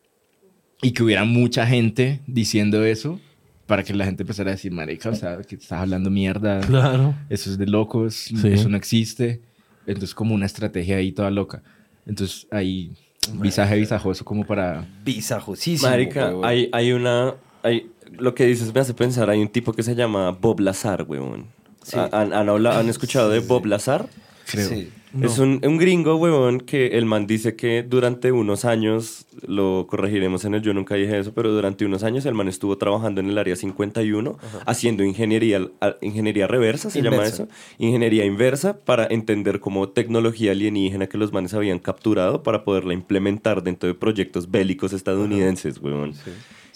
Y 0.81 0.93
que 0.93 1.03
hubiera 1.03 1.25
mucha 1.25 1.67
gente 1.67 2.21
diciendo 2.27 2.85
eso 2.85 3.21
para 3.67 3.85
que 3.85 3.95
la 3.95 4.05
gente 4.05 4.23
empezara 4.25 4.51
a 4.51 4.55
decir, 4.55 4.73
marica, 4.73 5.11
o 5.11 5.15
sea, 5.15 5.39
que 5.43 5.55
estás 5.55 5.73
hablando 5.81 6.11
mierda, 6.11 6.61
Claro. 6.61 7.15
eso 7.31 7.51
es 7.51 7.59
de 7.59 7.67
locos, 7.67 8.15
Sí. 8.15 8.37
eso 8.49 8.69
no 8.69 8.77
existe. 8.77 9.41
Entonces, 9.87 10.15
como 10.15 10.35
una 10.35 10.47
estrategia 10.47 10.97
ahí 10.97 11.13
toda 11.13 11.31
loca. 11.31 11.63
Entonces, 12.07 12.47
ahí, 12.51 12.93
visaje 13.35 13.77
visajoso 13.77 14.25
como 14.25 14.45
para... 14.45 14.87
Visajosísimo. 15.05 15.89
Marica, 15.91 16.33
hay, 16.43 16.69
hay 16.73 16.93
una... 16.93 17.35
Hay, 17.63 17.91
lo 18.19 18.35
que 18.35 18.45
dices 18.47 18.75
me 18.75 18.81
hace 18.81 18.93
pensar, 18.95 19.31
hay 19.31 19.41
un 19.41 19.49
tipo 19.49 19.73
que 19.73 19.83
se 19.83 19.95
llama 19.95 20.31
Bob 20.33 20.61
Lazar, 20.61 21.05
weón. 21.09 21.47
Sí. 21.85 21.97
¿Han, 21.97 22.33
han, 22.33 22.49
hablado- 22.49 22.79
¿Han 22.81 22.89
escuchado 22.89 23.31
de 23.31 23.39
Bob 23.41 23.67
Lazar? 23.67 24.09
Creo. 24.51 24.69
Sí. 24.69 24.89
Es 25.21 25.39
un, 25.39 25.61
un 25.65 25.77
gringo, 25.77 26.17
huevón, 26.17 26.61
que 26.61 26.87
el 26.99 27.05
man 27.05 27.27
dice 27.27 27.55
que 27.55 27.83
durante 27.83 28.33
unos 28.33 28.65
años, 28.65 29.27
lo 29.47 29.87
corregiremos 29.89 30.45
en 30.47 30.55
el 30.55 30.63
yo 30.63 30.73
nunca 30.73 30.95
dije 30.95 31.19
eso, 31.19 31.33
pero 31.35 31.53
durante 31.53 31.85
unos 31.85 32.03
años 32.03 32.25
el 32.25 32.35
man 32.35 32.49
estuvo 32.49 32.79
trabajando 32.79 33.21
en 33.21 33.29
el 33.29 33.37
área 33.37 33.55
51 33.57 34.39
haciendo 34.65 35.05
ingeniería, 35.05 35.61
ingeniería 36.01 36.47
reversa, 36.47 36.89
se 36.89 37.03
llama 37.03 37.25
eso, 37.27 37.49
ingeniería 37.79 38.25
inversa 38.25 38.79
para 38.79 39.07
entender 39.07 39.61
como 39.61 39.89
tecnología 39.91 40.53
alienígena 40.53 41.07
que 41.09 41.19
los 41.19 41.33
manes 41.33 41.53
habían 41.53 41.79
capturado 41.79 42.43
para 42.43 42.65
poderla 42.65 42.95
implementar 42.95 43.63
dentro 43.63 43.89
de 43.89 43.95
proyectos 43.95 44.51
bélicos 44.51 44.93
estadounidenses, 44.95 45.79
huevón. 45.79 46.15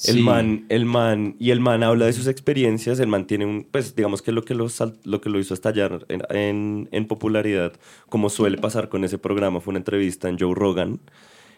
El 0.05 0.17
Sí. 0.17 0.21
man, 0.21 0.67
el 0.69 0.85
man, 0.85 1.37
y 1.39 1.53
el 1.53 1.61
man 1.61 1.83
habla 1.83 2.05
de 2.05 2.13
sus 2.13 2.27
experiencias, 2.27 3.01
el 3.01 3.07
man 3.07 3.27
tiene 3.27 3.47
un, 3.47 3.65
pues 3.71 3.97
digamos 3.97 4.21
que 4.21 4.31
lo 4.31 4.45
que 4.45 4.55
lo, 4.55 4.69
sal- 4.69 4.99
lo, 5.05 5.23
que 5.23 5.31
lo 5.31 5.39
hizo 5.39 5.55
estallar 5.55 6.05
en, 6.11 6.21
en- 6.37 6.89
en 6.93 7.07
popularidad, 7.07 7.73
como 8.11 8.26
suele 8.29 8.59
pasar 8.59 8.89
con 8.89 9.05
ese 9.05 9.19
programa, 9.19 9.61
fue 9.61 9.73
una 9.73 9.79
entrevista 9.79 10.29
en 10.29 10.39
Joe 10.39 10.55
Rogan, 10.55 11.01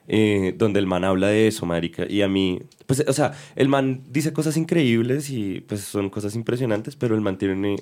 eh, 0.06 0.54
donde 0.56 0.80
el 0.80 0.86
man 0.86 1.04
habla 1.04 1.28
de 1.28 1.48
eso, 1.48 1.66
marica, 1.66 2.06
y 2.08 2.22
a 2.22 2.28
mí, 2.28 2.60
pues, 2.86 3.04
o 3.06 3.12
sea, 3.12 3.32
el 3.56 3.68
man 3.68 4.02
dice 4.08 4.32
cosas 4.32 4.56
increíbles 4.56 5.30
y 5.30 5.60
pues 5.60 5.82
son 5.82 6.08
cosas 6.10 6.34
impresionantes, 6.34 6.96
pero 6.96 7.14
el 7.14 7.20
man 7.20 7.36
tiene, 7.36 7.76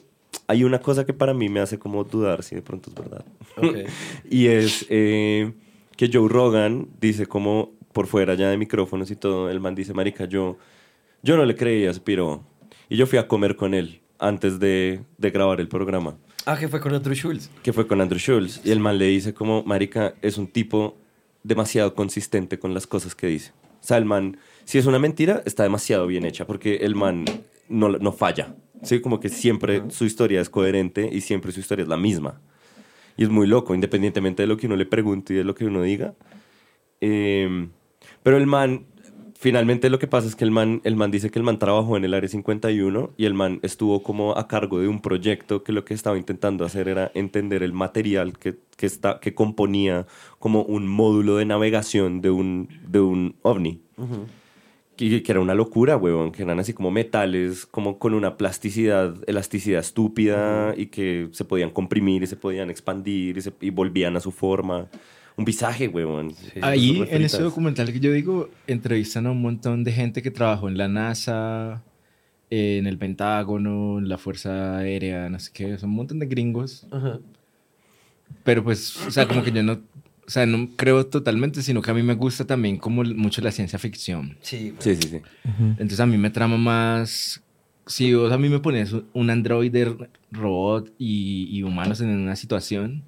hay 0.49 0.65
una 0.65 0.81
cosa 0.81 1.07
que 1.07 1.13
para 1.13 1.35
mí 1.35 1.49
me 1.49 1.61
hace 1.61 1.79
como 1.79 2.05
dudar 2.05 2.43
si 2.43 2.55
de 2.55 2.63
pronto 2.63 2.91
es 2.91 2.97
verdad. 2.97 3.25
Ok. 3.57 3.89
Y 4.31 4.47
es 4.47 4.87
eh, 4.89 5.53
que 5.97 6.11
Joe 6.13 6.29
Rogan 6.29 6.89
dice 7.01 7.27
como 7.27 7.77
por 7.93 8.07
fuera 8.07 8.35
ya 8.35 8.51
de 8.51 8.59
micrófonos 8.59 9.11
y 9.11 9.17
todo, 9.17 9.49
el 9.49 9.61
man 9.61 9.75
dice, 9.75 9.95
marica, 9.95 10.27
yo, 10.27 10.59
yo 11.23 11.37
no 11.37 11.45
le 11.45 11.55
creía 11.55 11.93
piro. 12.05 12.45
Y 12.89 12.97
yo 12.97 13.07
fui 13.07 13.19
a 13.19 13.27
comer 13.27 13.57
con 13.57 13.73
él 13.73 14.01
antes 14.19 14.59
de, 14.59 15.01
de 15.17 15.31
grabar 15.31 15.61
el 15.61 15.69
programa, 15.69 16.19
Ah, 16.49 16.57
que 16.57 16.69
fue 16.69 16.81
con 16.81 16.95
Andrew 16.95 17.15
Schultz. 17.15 17.51
que 17.65 17.73
fue 17.73 17.89
con 17.89 18.01
Andrew 18.01 18.21
Schultz. 18.21 18.61
Y 18.65 18.71
el 18.71 18.79
man 18.79 18.99
le 18.99 19.07
dice 19.07 19.35
como, 19.35 19.65
marica, 19.65 20.15
es 20.23 20.39
un 20.39 20.47
tipo 20.47 20.97
demasiado 21.43 21.95
consistente 21.95 22.61
con 22.61 22.73
las 22.73 22.87
cosas 22.87 23.17
que 23.17 23.27
dice. 23.27 23.51
O 23.83 23.87
sea, 23.87 23.97
el 23.97 24.05
man, 24.05 24.39
si 24.65 24.79
es 24.79 24.87
una 24.87 25.01
mentira, 25.01 25.43
está 25.45 25.65
demasiado 25.65 26.07
bien 26.07 26.25
hecha, 26.25 26.47
porque 26.47 26.77
el 26.77 26.95
man 26.95 27.25
no, 27.69 27.89
no 27.89 28.13
falla. 28.13 28.55
Sí, 28.85 29.01
como 29.01 29.19
que 29.19 29.29
siempre 29.29 29.83
su 29.91 30.05
historia 30.05 30.41
es 30.41 30.49
coherente 30.49 31.11
y 31.13 31.21
siempre 31.21 31.51
su 31.51 31.59
historia 31.59 31.83
es 31.83 31.89
la 31.89 31.97
misma. 31.97 32.41
Y 33.17 33.25
es 33.25 33.29
muy 33.29 33.49
loco, 33.49 33.75
independientemente 33.75 34.45
de 34.45 34.47
lo 34.47 34.57
que 34.57 34.67
uno 34.67 34.77
le 34.77 34.87
pregunte 34.87 35.35
y 35.35 35.37
de 35.39 35.45
lo 35.45 35.55
que 35.57 35.65
uno 35.65 35.83
diga. 35.83 36.15
Eh, 37.01 37.69
pero 38.23 38.37
el 38.37 38.47
man, 38.47 38.87
finalmente 39.47 39.91
lo 39.91 40.01
que 40.01 40.09
pasa 40.09 40.27
es 40.27 40.35
que 40.35 40.43
el 40.43 40.51
man, 40.51 40.81
el 40.83 40.97
man 40.97 41.13
dice 41.13 41.31
que 41.31 41.39
el 41.39 41.45
man 41.45 41.61
trabajó 41.61 41.97
en 41.97 42.05
el 42.05 42.15
Área 42.15 42.29
51 42.29 43.11
y 43.17 43.27
el 43.27 43.35
man 43.35 43.61
estuvo 43.63 44.03
como 44.03 44.37
a 44.37 44.49
cargo 44.49 44.81
de 44.81 44.89
un 44.89 45.01
proyecto 45.01 45.63
que 45.63 45.71
lo 45.71 45.85
que 45.85 45.95
estaba 45.95 46.19
intentando 46.19 46.65
hacer 46.65 46.89
era 46.89 47.13
entender 47.15 47.63
el 47.63 47.73
material 47.73 48.37
que, 48.41 48.57
que, 48.77 48.87
está, 48.87 49.21
que 49.21 49.35
componía 49.35 50.05
como 50.41 50.63
un 50.63 50.89
módulo 50.89 51.37
de 51.37 51.45
navegación 51.45 52.21
de 52.23 52.31
un, 52.31 52.69
de 52.89 52.99
un 53.01 53.37
ovni. 53.43 53.81
Que, 54.97 55.23
que 55.23 55.31
era 55.31 55.41
una 55.41 55.55
locura, 55.55 55.97
huevón, 55.97 56.33
que 56.33 56.43
eran 56.43 56.59
así 56.59 56.73
como 56.73 56.91
metales, 56.91 57.67
como 57.67 57.99
con 58.01 58.15
una 58.15 58.37
plasticidad, 58.39 59.15
elasticidad 59.29 59.79
estúpida 59.81 60.75
y 60.77 60.87
que 60.87 61.29
se 61.31 61.45
podían 61.45 61.71
comprimir 61.71 62.25
y 62.25 62.27
se 62.27 62.35
podían 62.37 62.69
expandir 62.71 63.37
y, 63.37 63.43
se- 63.43 63.53
y 63.61 63.71
volvían 63.71 64.17
a 64.17 64.21
su 64.21 64.33
forma. 64.33 64.89
Un 65.37 65.45
visaje, 65.45 65.89
huevón. 65.89 66.33
Ahí, 66.63 66.97
Súper 66.97 67.15
en 67.15 67.23
ese 67.23 67.43
documental 67.43 67.93
que 67.93 68.01
yo 68.01 68.13
digo, 68.13 68.49
entrevistan 68.67 69.27
a 69.27 69.33
un 69.33 69.43
montón 69.43 69.85
de 69.85 69.93
gente 69.93 70.23
que 70.23 70.31
trabajó 70.31 70.69
en 70.69 70.79
la 70.79 70.89
NASA, 70.89 71.83
en 72.49 72.87
el 72.87 72.97
Pentágono, 72.97 73.99
en 73.99 74.09
la 74.09 74.17
Fuerza 74.17 74.79
Aérea, 74.79 75.29
no 75.29 75.39
sé 75.39 75.51
qué, 75.53 75.77
son 75.79 75.91
un 75.91 75.97
montón 75.97 76.19
de 76.19 76.27
gringos. 76.27 76.87
Ajá. 76.91 77.19
Pero 78.45 78.65
pues, 78.65 78.97
o 79.07 79.11
sea, 79.11 79.29
como 79.29 79.43
que 79.43 79.53
yo 79.53 79.63
no, 79.63 79.75
o 79.75 80.31
sea, 80.31 80.47
no 80.47 80.71
creo 80.77 81.07
totalmente, 81.07 81.63
sino 81.63 81.83
que 81.83 81.91
a 81.91 81.95
mí 81.95 82.03
me 82.03 82.15
gusta 82.15 82.45
también 82.45 82.79
como 82.79 83.05
mucho 83.05 83.43
la 83.43 83.53
ciencia 83.53 83.79
ficción. 83.79 84.37
Sí, 84.41 84.71
güey. 84.71 84.81
Sí, 84.81 84.97
sí, 84.97 85.09
sí. 85.09 85.21
Entonces 85.59 86.01
a 86.01 86.07
mí 86.07 86.17
me 86.17 86.31
trama 86.31 86.57
más, 86.57 87.43
si 87.87 88.15
vos 88.15 88.33
a 88.33 88.39
mí 88.39 88.49
me 88.49 88.59
pones 88.59 88.95
un 89.13 89.31
androide, 89.31 89.97
robot 90.33 90.93
y, 90.99 91.49
y 91.51 91.63
humanos 91.63 92.01
en 92.01 92.09
una 92.09 92.37
situación, 92.37 93.05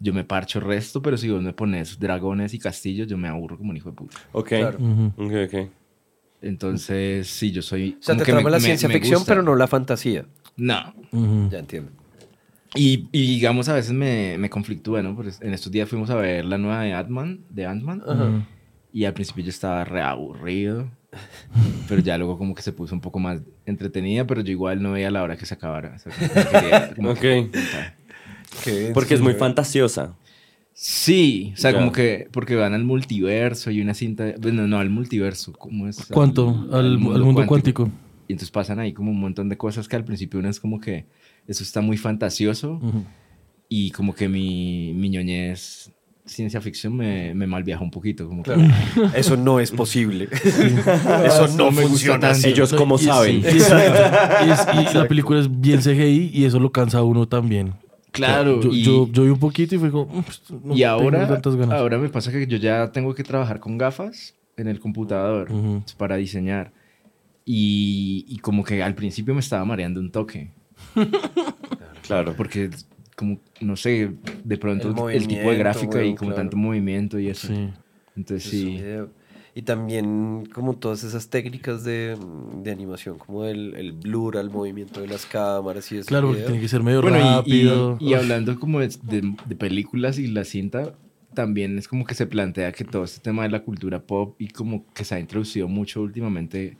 yo 0.00 0.14
me 0.14 0.24
parcho 0.24 0.58
el 0.60 0.64
resto, 0.66 1.02
pero 1.02 1.16
si 1.16 1.28
vos 1.30 1.42
me 1.42 1.52
pones 1.52 1.98
dragones 1.98 2.54
y 2.54 2.58
castillos, 2.58 3.06
yo 3.08 3.16
me 3.18 3.28
aburro 3.28 3.56
como 3.58 3.70
un 3.70 3.76
hijo 3.76 3.90
de 3.90 3.96
puta. 3.96 4.16
Ok. 4.32 4.48
Claro. 4.48 4.78
Ujú. 4.78 5.12
Ok, 5.16 5.32
ok. 5.52 5.70
Entonces, 6.40 7.26
sí, 7.28 7.50
yo 7.50 7.62
soy... 7.62 7.96
O 7.98 8.02
sea, 8.02 8.14
como 8.14 8.18
te 8.20 8.24
que 8.26 8.32
me- 8.32 8.36
trama 8.38 8.50
la 8.50 8.58
me- 8.58 8.64
ciencia 8.64 8.88
me 8.88 8.94
ficción, 8.94 9.18
gusta. 9.20 9.32
pero 9.32 9.42
no 9.42 9.56
la 9.56 9.66
fantasía. 9.66 10.24
No. 10.56 10.94
Ujú. 11.12 11.48
Ya 11.50 11.58
entiendo. 11.58 11.90
Y, 12.74 13.08
y 13.12 13.26
digamos, 13.26 13.68
a 13.68 13.74
veces 13.74 13.92
me, 13.92 14.36
me 14.38 14.48
conflictúa, 14.50 15.02
¿no? 15.02 15.16
Porque 15.16 15.32
en 15.40 15.52
estos 15.54 15.72
días 15.72 15.88
fuimos 15.88 16.10
a 16.10 16.14
ver 16.16 16.44
la 16.44 16.58
nueva 16.58 16.82
de 16.82 16.92
Ant-Man, 16.92 17.40
de 17.50 17.66
Ant-Man. 17.66 18.02
Ajá. 18.06 18.46
Y 18.92 19.04
al 19.04 19.14
principio 19.14 19.42
yo 19.44 19.50
estaba 19.50 19.84
re 19.84 20.00
aburrido. 20.02 20.90
Pero 21.88 22.02
ya 22.02 22.18
luego 22.18 22.36
como 22.36 22.54
que 22.54 22.60
se 22.62 22.72
puso 22.72 22.94
un 22.94 23.00
poco 23.00 23.18
más 23.18 23.40
entretenida, 23.64 24.26
pero 24.26 24.42
yo 24.42 24.50
igual 24.52 24.82
no 24.82 24.92
veía 24.92 25.10
la 25.10 25.22
hora 25.22 25.36
que 25.38 25.46
se 25.46 25.54
acabara. 25.54 25.94
O 25.96 25.98
sea, 25.98 26.12
como 26.12 26.28
que 26.34 26.50
quería 26.60 26.94
como 26.94 27.10
Ok. 27.10 27.18
que 27.18 27.50
contar. 28.64 28.92
Porque 28.94 29.14
es 29.14 29.20
muy 29.20 29.34
fantasiosa. 29.34 30.14
Sí, 30.72 31.52
o 31.54 31.56
sea, 31.56 31.72
Ya. 31.72 31.78
como 31.78 31.90
que 31.90 32.28
porque 32.32 32.54
van 32.54 32.72
al 32.72 32.84
multiverso 32.84 33.70
y 33.72 33.80
una 33.80 33.94
cinta, 33.94 34.34
bueno, 34.40 34.68
no 34.68 34.78
al 34.78 34.90
multiverso, 34.90 35.52
¿cómo 35.52 35.88
es? 35.88 36.06
¿Cuánto? 36.06 36.68
Al, 36.70 36.84
al 36.86 36.98
mundo, 36.98 37.46
cuántico. 37.46 37.90
Y 38.28 38.32
entonces 38.32 38.50
pasan 38.52 38.78
ahí 38.78 38.92
como 38.92 39.10
un 39.10 39.18
montón 39.18 39.48
de 39.48 39.56
cosas 39.56 39.88
que 39.88 39.96
al 39.96 40.04
principio 40.04 40.38
uno 40.38 40.48
es 40.48 40.60
como 40.60 40.80
que 40.80 41.06
eso 41.48 41.62
está 41.64 41.80
muy 41.80 41.96
fantasioso 41.96 42.74
Ujú. 42.74 43.04
y 43.68 43.90
como 43.90 44.14
que 44.14 44.28
mi, 44.28 44.92
mi 44.94 45.08
ñoñez 45.10 45.90
ciencia 46.26 46.60
ficción 46.60 46.94
me, 46.94 47.34
me 47.34 47.46
malviaja 47.48 47.82
un 47.82 47.90
poquito. 47.90 48.28
Como 48.28 48.42
que- 48.44 48.52
Eso 49.16 49.36
no 49.36 49.58
es 49.58 49.70
posible. 49.72 50.28
Eso 50.44 51.44
Eso 51.46 51.56
no 51.56 51.72
me 51.72 51.82
funciona 51.82 52.20
tanto. 52.20 52.36
así. 52.36 52.48
Ellos 52.50 52.72
como 52.74 52.96
y- 52.96 52.98
saben. 52.98 53.36
y- 53.40 53.46
exacto. 53.46 54.44
Y, 54.46 54.50
es- 54.50 54.92
y 54.92 54.96
la 54.96 55.08
película 55.08 55.40
es 55.40 55.60
bien 55.60 55.80
CGI 55.80 56.30
y 56.32 56.44
eso 56.44 56.60
lo 56.60 56.70
cansa 56.70 56.98
a 56.98 57.02
uno 57.02 57.26
también. 57.26 57.72
Claro, 58.12 58.60
Yo, 58.60 58.70
y, 58.72 58.82
yo, 58.82 59.08
yo 59.12 59.24
vi 59.24 59.30
un 59.30 59.38
poquito 59.38 59.74
y 59.74 59.78
fue 59.78 59.90
como... 59.90 60.06
"Mm, 60.06 60.22
pues, 60.22 60.42
no 60.50 60.74
y 60.74 60.78
tengo 60.78 60.88
ahora, 60.90 61.28
tantas 61.28 61.56
ganas". 61.56 61.78
ahora 61.78 61.98
me 61.98 62.08
pasa 62.08 62.32
que 62.32 62.46
yo 62.46 62.56
ya 62.56 62.90
tengo 62.90 63.14
que 63.14 63.22
trabajar 63.22 63.60
con 63.60 63.76
gafas 63.78 64.34
en 64.56 64.66
el 64.68 64.80
computador 64.80 65.52
Ujú. 65.52 65.82
para 65.96 66.16
diseñar. 66.16 66.72
Y, 67.44 68.24
y 68.28 68.38
como 68.38 68.64
que 68.64 68.82
al 68.82 68.94
principio 68.94 69.34
me 69.34 69.40
estaba 69.40 69.64
mareando 69.64 70.00
un 70.00 70.10
toque. 70.10 70.50
Claro. 72.06 72.34
Porque 72.36 72.70
como, 73.16 73.38
no 73.60 73.76
sé, 73.76 74.12
de 74.44 74.56
pronto 74.56 75.10
El 75.10 75.16
el, 75.16 75.28
tipo 75.28 75.50
de 75.50 75.56
gráfica 75.58 75.98
y 76.00 76.06
weón, 76.06 76.16
como 76.16 76.30
claro. 76.30 76.42
tanto 76.42 76.56
movimiento 76.56 77.18
y 77.18 77.28
eso. 77.28 77.48
Sí. 77.48 77.68
Entonces 78.16 78.46
Es 78.46 78.52
un 78.54 78.58
sí. 78.60 78.76
video. 78.76 79.10
Y 79.58 79.62
también 79.62 80.46
como 80.54 80.74
todas 80.76 81.02
esas 81.02 81.30
técnicas 81.30 81.82
de, 81.82 82.16
de 82.62 82.70
animación, 82.70 83.18
como 83.18 83.44
el, 83.44 83.74
el 83.74 83.90
blur 83.92 84.36
al 84.36 84.50
movimiento 84.50 85.00
de 85.00 85.08
las 85.08 85.26
cámaras 85.26 85.90
y 85.90 85.96
eso. 85.98 86.06
Claro, 86.06 86.28
porque 86.28 86.42
tiene 86.42 86.60
que 86.60 86.68
ser 86.68 86.84
medio 86.84 87.02
Bueno, 87.02 87.18
y- 87.18 87.22
rápido. 87.22 87.96
y, 87.98 88.10
y 88.10 88.14
hablando 88.14 88.56
como 88.60 88.78
de, 88.78 88.88
de- 89.02 89.34
de 89.46 89.56
películas 89.56 90.16
y 90.20 90.28
la 90.28 90.44
cinta, 90.44 90.94
también 91.34 91.76
es 91.76 91.88
como 91.88 92.04
que 92.04 92.14
se 92.14 92.26
plantea 92.28 92.70
que 92.70 92.84
todo 92.84 93.02
este 93.02 93.18
tema 93.20 93.42
de 93.42 93.48
la 93.48 93.64
cultura 93.64 94.00
pop 94.00 94.36
y 94.38 94.46
como 94.48 94.84
que 94.94 95.04
se 95.04 95.16
ha 95.16 95.18
introducido 95.18 95.66
mucho 95.66 96.02
últimamente 96.02 96.76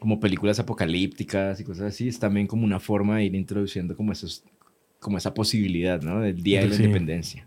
como 0.00 0.18
películas 0.18 0.58
apocalípticas 0.58 1.60
y 1.60 1.64
cosas 1.64 1.84
así, 1.94 2.08
es 2.08 2.18
también 2.18 2.48
como 2.48 2.64
una 2.64 2.80
forma 2.80 3.18
de 3.18 3.26
ir 3.26 3.34
introduciendo 3.36 3.96
como 3.96 4.10
esos 4.10 4.42
como 4.98 5.18
esa 5.18 5.32
posibilidad, 5.34 6.02
¿no? 6.02 6.18
Del 6.20 6.42
Día 6.42 6.62
de 6.62 6.68
la 6.68 6.74
Sí. 6.76 6.82
Independencia. 6.82 7.46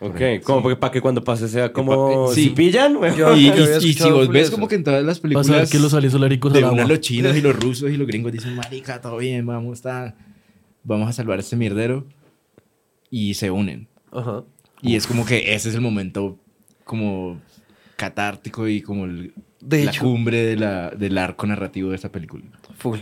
Ok, 0.00 0.20
como 0.44 0.62
porque 0.62 0.76
para 0.76 0.92
que 0.92 1.00
cuando 1.00 1.24
pase 1.24 1.48
sea 1.48 1.72
como... 1.72 2.28
Sí. 2.32 2.44
¿Si 2.44 2.50
pillan? 2.50 2.96
weón? 2.96 3.16
Yo- 3.16 3.34
Y, 3.36 3.46
yo 3.46 3.52
había 3.52 3.64
y- 3.74 3.76
y 3.76 3.80
si 3.80 3.88
escuchado 3.90 4.16
vos 4.16 4.26
full 4.26 4.34
ves 4.34 4.42
eso. 4.48 4.52
como 4.52 4.68
que 4.68 4.74
en 4.74 4.84
todas 4.84 5.00
las 5.02 5.16
Vas 5.16 5.20
películas 5.20 5.50
a 5.50 5.56
ver 5.56 5.68
que 5.68 5.78
los 5.78 5.94
aliens 5.94 6.12
soláricos 6.12 6.52
de 6.52 6.58
al 6.58 6.64
una 6.72 6.82
agua. 6.82 6.92
los 6.94 7.00
chinos 7.00 7.36
y 7.36 7.40
los 7.40 7.56
rusos 7.60 7.90
y 7.90 7.96
los 7.96 8.06
gringos 8.06 8.32
dicen, 8.32 8.54
marica, 8.56 9.00
todo 9.00 9.16
bien, 9.18 9.46
vamos 9.46 9.84
a, 9.86 10.14
vamos 10.84 11.08
a 11.08 11.12
salvar 11.12 11.38
este 11.38 11.56
mierdero. 11.56 12.04
Y 13.10 13.34
se 13.34 13.50
unen. 13.50 13.88
Ajá. 14.12 14.44
Y 14.82 14.96
es 14.96 15.06
como 15.06 15.24
que 15.24 15.54
ese 15.54 15.68
es 15.70 15.74
el 15.74 15.80
momento 15.80 16.38
como 16.84 17.40
catártico 17.96 18.68
y 18.68 18.82
como 18.82 19.06
el- 19.06 19.32
De 19.60 19.84
la 19.84 19.90
hecho- 19.90 20.02
cumbre 20.02 20.44
de 20.44 20.56
la, 20.56 20.90
del 20.90 21.16
arco 21.18 21.46
narrativo 21.46 21.90
de 21.90 21.96
esta 21.96 22.10
película. 22.10 22.44
Full. 22.78 22.98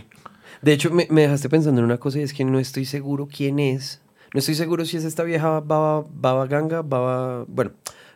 De 0.61 0.73
hecho, 0.73 0.89
me, 0.91 1.07
me 1.11 1.21
dejaste 1.23 1.49
pensando 1.49 1.79
en 1.81 1.85
una 1.85 1.97
cosa 1.97 2.19
y 2.19 2.21
es 2.23 2.33
que 2.33 2.45
no 2.45 2.59
estoy 2.59 2.85
seguro 2.85 3.27
quién 3.27 3.59
es. 3.59 4.01
No 4.35 4.39
estoy 4.39 4.55
seguro 4.55 4.83
si 4.83 4.97
es 4.97 5.05
esta 5.05 5.23
vieja 5.23 5.61
Baba, 5.61 6.05
Baba 6.13 6.45
Ganga, 6.45 6.81
Baba... 6.81 7.45
Bueno, 7.47 7.71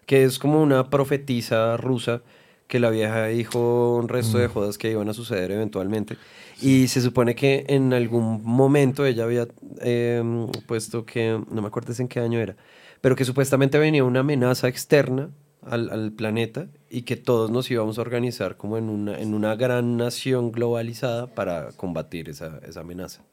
que 0.06 0.26
es 0.26 0.38
como 0.38 0.62
una 0.62 0.90
profetisa 0.90 1.78
rusa 1.78 2.24
que 2.68 2.82
la 2.82 2.90
vieja 2.90 3.28
dijo 3.28 3.96
un 3.96 4.10
resto 4.10 4.38
de 4.38 4.50
jodas 4.50 4.78
que 4.78 4.92
iban 4.92 5.08
a 5.08 5.14
suceder 5.14 5.50
eventualmente. 5.52 6.18
Y 6.62 6.90
se 6.90 7.00
supone 7.00 7.36
que 7.36 7.64
en 7.70 7.94
algún 7.94 8.44
momento 8.44 9.06
ella 9.06 9.24
había 9.24 9.48
eh, 9.80 10.22
puesto 10.68 11.06
que, 11.06 11.42
no 11.50 11.62
me 11.62 11.70
acuerdo 11.70 11.94
en 11.98 12.10
qué 12.10 12.20
año 12.20 12.38
era, 12.38 12.58
pero 13.00 13.16
que 13.16 13.24
supuestamente 13.24 13.78
venía 13.78 14.04
una 14.04 14.20
amenaza 14.20 14.68
externa 14.68 15.30
al, 15.62 15.90
al 15.90 16.12
planeta 16.12 16.68
y 16.90 17.04
que 17.04 17.16
todos 17.16 17.50
nos 17.50 17.72
íbamos 17.72 17.98
a 17.98 18.02
organizar 18.02 18.58
como 18.58 18.78
en 18.78 18.90
una, 18.90 19.18
en 19.18 19.34
una 19.34 19.56
gran 19.56 19.96
nación 19.96 20.52
globalizada 20.52 21.28
para 21.28 21.70
combatir 21.78 22.28
esa, 22.28 22.60
esa 22.68 22.82
amenaza. 22.82 23.24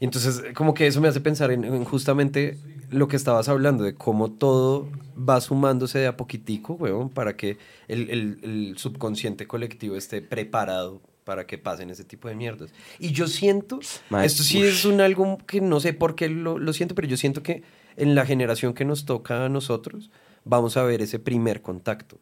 Y 0.00 0.04
entonces, 0.06 0.42
como 0.54 0.74
que 0.74 0.86
eso 0.86 1.00
me 1.00 1.08
hace 1.08 1.20
pensar 1.20 1.50
en, 1.50 1.64
en 1.64 1.84
justamente 1.84 2.58
lo 2.90 3.08
que 3.08 3.16
estabas 3.16 3.48
hablando, 3.48 3.84
de 3.84 3.94
cómo 3.94 4.30
todo 4.30 4.88
va 5.16 5.40
sumándose 5.40 5.98
de 5.98 6.06
a 6.06 6.16
poquitico, 6.16 6.74
weón, 6.74 7.08
para 7.10 7.36
que 7.36 7.58
el, 7.88 8.10
el- 8.10 8.38
el 8.42 8.74
subconsciente 8.78 9.46
colectivo 9.46 9.96
esté 9.96 10.20
preparado 10.22 11.00
para 11.24 11.46
que 11.46 11.56
pasen 11.56 11.88
ese 11.90 12.04
tipo 12.04 12.28
de 12.28 12.34
mierdas. 12.34 12.70
Y 12.98 13.12
yo 13.12 13.26
siento, 13.28 13.80
esto 14.26 14.42
sí 14.42 14.60
es 14.62 14.84
un 14.84 15.00
algo 15.00 15.38
que 15.46 15.60
no 15.62 15.80
sé 15.80 15.94
por 15.94 16.14
qué 16.14 16.28
lo, 16.28 16.58
lo 16.58 16.72
siento, 16.74 16.94
pero 16.94 17.08
yo 17.08 17.16
siento 17.16 17.42
que 17.42 17.62
en 17.96 18.14
la 18.14 18.26
generación 18.26 18.74
que 18.74 18.84
nos 18.84 19.06
toca 19.06 19.44
a 19.46 19.48
nosotros, 19.48 20.10
vamos 20.44 20.76
a 20.76 20.82
ver 20.82 21.00
ese 21.00 21.18
primer 21.18 21.62
contacto. 21.62 22.18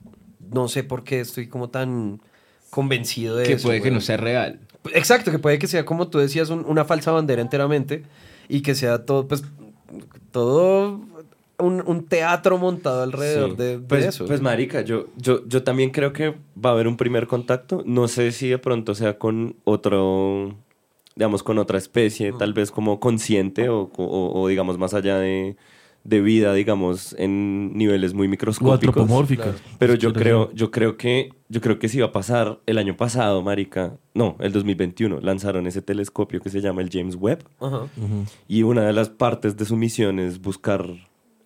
No 0.52 0.68
sé 0.68 0.84
por 0.84 1.02
qué 1.02 1.20
estoy 1.20 1.48
como 1.48 1.70
tan 1.70 2.20
convencido 2.70 3.36
de 3.36 3.44
Que 3.46 3.52
eso. 3.54 3.68
puede 3.68 3.82
que 3.82 3.90
no 3.90 4.00
sea 4.00 4.16
real. 4.18 4.60
Exacto, 4.94 5.30
que 5.30 5.38
puede 5.38 5.58
que 5.58 5.66
sea 5.66 5.84
como 5.84 6.08
tú 6.08 6.18
decías, 6.18 6.50
un- 6.50 6.64
una 6.66 6.84
falsa 6.84 7.12
bandera 7.12 7.40
enteramente 7.42 8.02
y 8.48 8.62
que 8.62 8.74
sea 8.74 9.04
todo, 9.06 9.28
pues, 9.28 9.44
todo 10.30 11.00
un, 11.58 11.82
un 11.86 12.04
teatro 12.06 12.58
montado 12.58 13.02
alrededor 13.02 13.50
Sí. 13.50 13.56
de, 13.56 13.64
de 13.78 13.78
pues, 13.78 14.04
eso. 14.06 14.26
Pues 14.26 14.40
marica, 14.40 14.80
yo, 14.80 15.06
yo, 15.16 15.46
yo 15.46 15.62
también 15.62 15.90
creo 15.90 16.12
que 16.12 16.30
va 16.62 16.70
a 16.70 16.72
haber 16.72 16.88
un 16.88 16.96
primer 16.96 17.26
contacto. 17.26 17.82
No 17.86 18.08
sé 18.08 18.32
si 18.32 18.48
de 18.48 18.58
pronto 18.58 18.94
sea 18.94 19.18
con 19.18 19.54
otro, 19.64 20.56
digamos, 21.14 21.42
con 21.42 21.58
otra 21.58 21.78
especie, 21.78 22.32
tal 22.32 22.52
vez 22.52 22.70
como 22.70 22.98
consciente 22.98 23.68
o, 23.68 23.90
o- 23.96 24.40
o, 24.40 24.48
digamos 24.48 24.78
más 24.78 24.94
allá 24.94 25.18
de, 25.18 25.56
de 26.04 26.20
vida, 26.20 26.52
digamos, 26.54 27.14
en 27.18 27.76
niveles 27.76 28.12
muy 28.14 28.26
O 28.26 28.30
microscópicos. 28.30 28.88
antropomórficas. 28.88 29.54
Pero 29.78 29.94
yo 29.94 30.12
creo, 30.12 30.50
yo 30.52 30.70
creo 30.70 30.96
que, 30.96 31.30
yo 31.48 31.60
creo 31.60 31.78
que 31.78 31.88
sí 31.88 32.00
va 32.00 32.06
a 32.06 32.12
pasar 32.12 32.58
el 32.66 32.78
año 32.78 32.96
pasado, 32.96 33.40
marica. 33.42 33.96
No, 34.14 34.36
el 34.40 34.52
2021 34.52 35.20
lanzaron 35.20 35.66
ese 35.66 35.80
telescopio 35.82 36.40
que 36.40 36.50
se 36.50 36.60
llama 36.60 36.82
el 36.82 36.90
James 36.92 37.14
Webb. 37.14 37.44
Ajá. 37.60 37.86
Y 38.48 38.62
una 38.64 38.82
de 38.82 38.92
las 38.92 39.10
partes 39.10 39.56
de 39.56 39.64
su 39.64 39.76
misión 39.76 40.18
es 40.18 40.40
buscar 40.40 40.86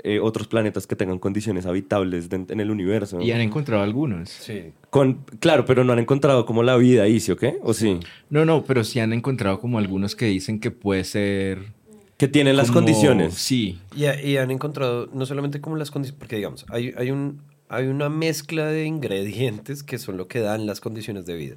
eh, 0.03 0.21
otros 0.21 0.47
planetas 0.47 0.87
que 0.87 0.95
tengan 0.95 1.19
condiciones 1.19 1.67
habitables 1.67 2.29
de- 2.29 2.47
en 2.49 2.61
el 2.61 2.71
universo. 2.71 3.21
Y 3.21 3.33
han 3.33 3.41
encontrado 3.41 3.83
algunos. 3.83 4.29
Sí. 4.31 4.73
Con, 4.91 5.25
claro, 5.41 5.65
pero 5.65 5.83
no 5.85 5.93
han 5.93 5.99
encontrado 5.99 6.47
como 6.47 6.63
la 6.63 6.77
vida 6.77 7.03
ahí, 7.03 7.19
¿sí 7.19 7.33
o 7.33 7.37
qué? 7.37 7.57
¿O 7.63 7.75
sí? 7.75 7.99
No, 8.31 8.45
no, 8.45 8.63
pero 8.65 8.85
sí 8.85 9.01
han 9.01 9.13
encontrado 9.13 9.59
como 9.59 9.79
algunos 9.79 10.15
que 10.15 10.27
dicen 10.27 10.61
que 10.61 10.71
puede 10.71 11.03
ser... 11.05 11.75
Que 12.17 12.29
tienen 12.29 12.57
las 12.57 12.69
como- 12.69 12.79
condiciones. 12.81 13.35
Sí. 13.35 13.79
Y, 13.95 14.07
ha- 14.07 14.21
y 14.21 14.37
han 14.39 14.51
encontrado 14.51 15.09
no 15.13 15.27
solamente 15.27 15.61
como 15.61 15.77
las 15.77 15.91
condiciones, 15.91 16.19
porque 16.19 16.37
digamos, 16.37 16.65
hay, 16.71 16.95
hay, 16.97 17.11
un, 17.11 17.43
hay 17.69 17.87
una 17.87 18.09
mezcla 18.09 18.67
de 18.67 18.87
ingredientes 18.87 19.83
que 19.83 19.99
son 19.99 20.17
lo 20.17 20.27
que 20.29 20.41
dan 20.41 20.67
las 20.67 20.81
condiciones 20.81 21.27
de 21.27 21.35
vida. 21.37 21.57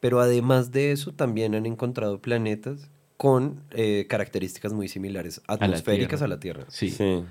Pero 0.00 0.20
además 0.20 0.70
de 0.72 0.92
eso, 0.92 1.12
también 1.12 1.54
han 1.54 1.66
encontrado 1.66 2.20
planetas 2.20 2.90
con 3.16 3.62
eh, 3.70 4.06
características 4.08 4.72
muy 4.72 4.88
similares, 4.88 5.40
la 5.48 5.54
atmosféricas 5.54 6.20
Tierra. 6.20 6.24
a 6.26 6.28
la 6.28 6.38
Tierra. 6.40 6.64
Sí. 6.68 6.90
Sí. 6.90 7.22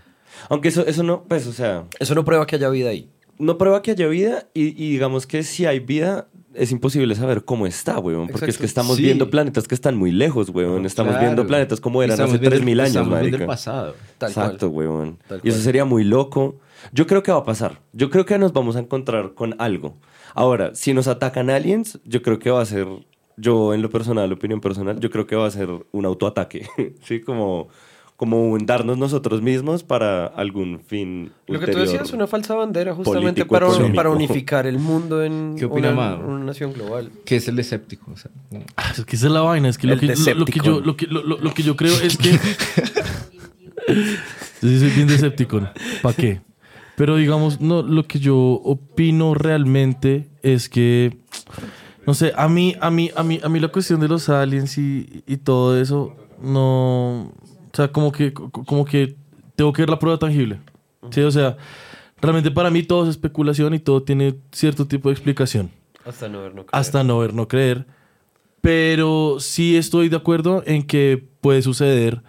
Aunque 0.50 0.70
eso, 0.70 0.86
eso 0.86 1.04
no, 1.04 1.24
pues, 1.24 1.46
o 1.48 1.54
sea, 1.54 1.86
Eso 2.00 2.16
no 2.16 2.26
prueba 2.26 2.46
que 2.48 2.56
haya 2.56 2.70
vida 2.70 2.90
ahí. 2.90 3.08
no 3.38 3.58
prueba 3.58 3.82
que 3.84 3.92
haya 3.92 4.08
vida 4.08 4.48
y, 4.54 4.70
y 4.84 4.92
digamos 4.92 5.28
que 5.28 5.44
si 5.44 5.66
hay 5.68 5.80
vida, 5.80 6.28
es 6.56 6.72
imposible 6.72 7.14
saber 7.16 7.44
cómo 7.46 7.68
está, 7.68 8.00
weón. 8.00 8.28
Porque 8.28 8.50
es 8.50 8.58
que 8.58 8.66
estamos 8.66 8.98
Sí. 8.98 9.04
viendo 9.04 9.30
planetas 9.30 9.68
que 9.68 9.76
están 9.76 9.96
muy 9.98 10.12
lejos, 10.12 10.50
weón. 10.50 10.86
Estamos 10.86 11.12
Claro. 11.14 11.26
viendo 11.28 11.48
planetas 11.48 11.80
como 11.80 12.02
eran 12.04 12.14
hace 12.20 12.32
viendo 12.38 12.48
el- 12.48 12.54
3.000 12.54 12.80
años, 12.80 12.90
estamos 12.96 13.10
viendo 13.10 13.28
el 13.28 13.32
marica. 13.34 13.48
pasado. 13.48 13.96
Tal 14.18 14.30
Exacto, 14.30 14.72
cual. 14.72 14.88
weón. 14.88 15.18
Tal 15.28 15.42
Y 15.44 15.50
eso 15.50 15.58
cual. 15.58 15.64
sería 15.64 15.86
muy 15.86 16.04
loco. 16.04 16.60
Yo 16.92 17.08
creo 17.08 17.24
que 17.24 17.32
va 17.32 17.40
a 17.40 17.44
pasar. 17.44 17.80
Yo 17.94 18.10
creo 18.10 18.26
que 18.26 18.38
nos 18.38 18.54
vamos 18.54 18.76
a 18.76 18.80
encontrar 18.80 19.34
con 19.34 19.56
algo. 19.60 19.96
Ahora, 20.34 20.76
si 20.76 20.94
nos 20.94 21.08
atacan 21.08 21.50
aliens, 21.50 22.00
yo 22.06 22.22
creo 22.22 22.40
que 22.40 22.50
va 22.52 22.62
a 22.62 22.66
ser, 22.66 22.88
yo 23.38 23.74
en 23.74 23.82
lo 23.82 23.90
personal, 23.90 24.32
opinión 24.32 24.62
personal, 24.62 25.00
yo 25.00 25.10
creo 25.10 25.26
que 25.26 25.36
va 25.36 25.48
a 25.48 25.52
ser 25.52 25.70
un 25.92 26.06
autoataque. 26.06 26.68
sí, 27.04 27.22
como, 27.22 27.70
como 28.18 28.50
un 28.50 28.66
darnos 28.66 28.98
nosotros 28.98 29.42
mismos 29.42 29.84
para 29.84 30.26
algún 30.28 30.80
fin 30.80 31.32
Lo 31.48 31.60
que 31.60 31.68
tú 31.72 31.80
decías, 31.80 32.14
una 32.14 32.28
falsa 32.28 32.56
bandera 32.56 32.94
justamente 32.96 33.46
para, 33.46 33.68
para 33.94 34.10
unificar 34.10 34.66
el 34.68 34.80
mundo 34.80 35.22
en 35.24 35.56
¿Qué 35.58 35.66
opina 35.66 35.92
una, 35.92 36.16
una 36.16 36.46
nación 36.46 36.72
global. 36.72 37.12
Que 37.26 37.36
es 37.36 37.48
el 37.50 37.60
escéptico. 37.60 38.12
O 38.12 38.18
sea, 38.18 38.32
Ah, 38.78 38.94
Es 38.98 39.04
que 39.04 39.16
esa 39.18 39.28
es 39.28 39.34
la 39.34 39.42
vaina, 39.42 39.68
es 39.68 39.78
que, 39.78 39.88
lo 39.88 39.98
que, 40.00 40.08
lo, 40.08 40.14
yo, 40.16 40.80
lo, 40.80 40.96
que, 40.96 41.08
lo, 41.08 41.24
lo- 41.24 41.54
que 41.54 41.64
yo 41.64 41.76
creo 41.76 41.94
es 42.02 42.18
que... 42.18 42.32
yo 43.88 44.70
sí 44.70 44.80
soy 44.80 44.90
bien 44.92 45.08
Decepticon, 45.08 45.70
¿para 46.02 46.16
qué? 46.16 46.42
Pero 46.96 47.18
digamos, 47.18 47.60
no, 47.60 47.82
lo 47.82 48.06
que 48.08 48.20
yo 48.20 48.38
opino 48.38 49.34
realmente 49.34 50.30
es 50.42 50.70
que, 50.70 51.18
no 52.08 52.14
sé, 52.14 52.32
a 52.38 52.48
mí, 52.48 52.76
a 52.80 52.90
mí, 52.90 53.12
a 53.16 53.24
mí, 53.24 53.40
a 53.44 53.50
mí 53.50 53.60
la 53.60 53.68
cuestión 53.68 54.00
de 54.00 54.08
los 54.08 54.30
aliens 54.30 54.78
y, 54.78 55.24
y 55.28 55.38
todo 55.38 55.78
eso, 55.80 56.16
no, 56.42 57.34
o 57.76 57.78
sea, 57.78 57.90
como 57.90 58.10
que, 58.14 58.32
como 58.34 58.86
que 58.86 59.18
tengo 59.58 59.74
que 59.74 59.82
ver 59.82 59.90
la 59.90 60.00
prueba 60.00 60.18
tangible, 60.18 60.62
¿sí? 61.12 61.20
O 61.20 61.30
sea, 61.32 61.58
realmente 62.22 62.52
para 62.52 62.70
mí 62.72 62.84
todo 62.84 63.04
es 63.04 63.10
especulación 63.10 63.74
y 63.74 63.80
todo 63.80 64.02
tiene 64.02 64.36
cierto 64.54 64.88
tipo 64.88 65.10
de 65.10 65.14
explicación. 65.14 65.70
Hasta 66.06 66.30
no 66.30 66.40
ver, 66.42 66.56
no 66.56 66.66
creer. 66.66 66.70
hasta 66.72 67.04
no 67.04 67.20
ver, 67.20 67.34
no 67.34 67.50
creer. 67.50 67.86
Pero 68.62 69.38
sí 69.42 69.76
estoy 69.76 70.08
de 70.08 70.16
acuerdo 70.16 70.64
en 70.66 70.84
que 70.84 71.22
puede 71.42 71.62
suceder 71.62 72.22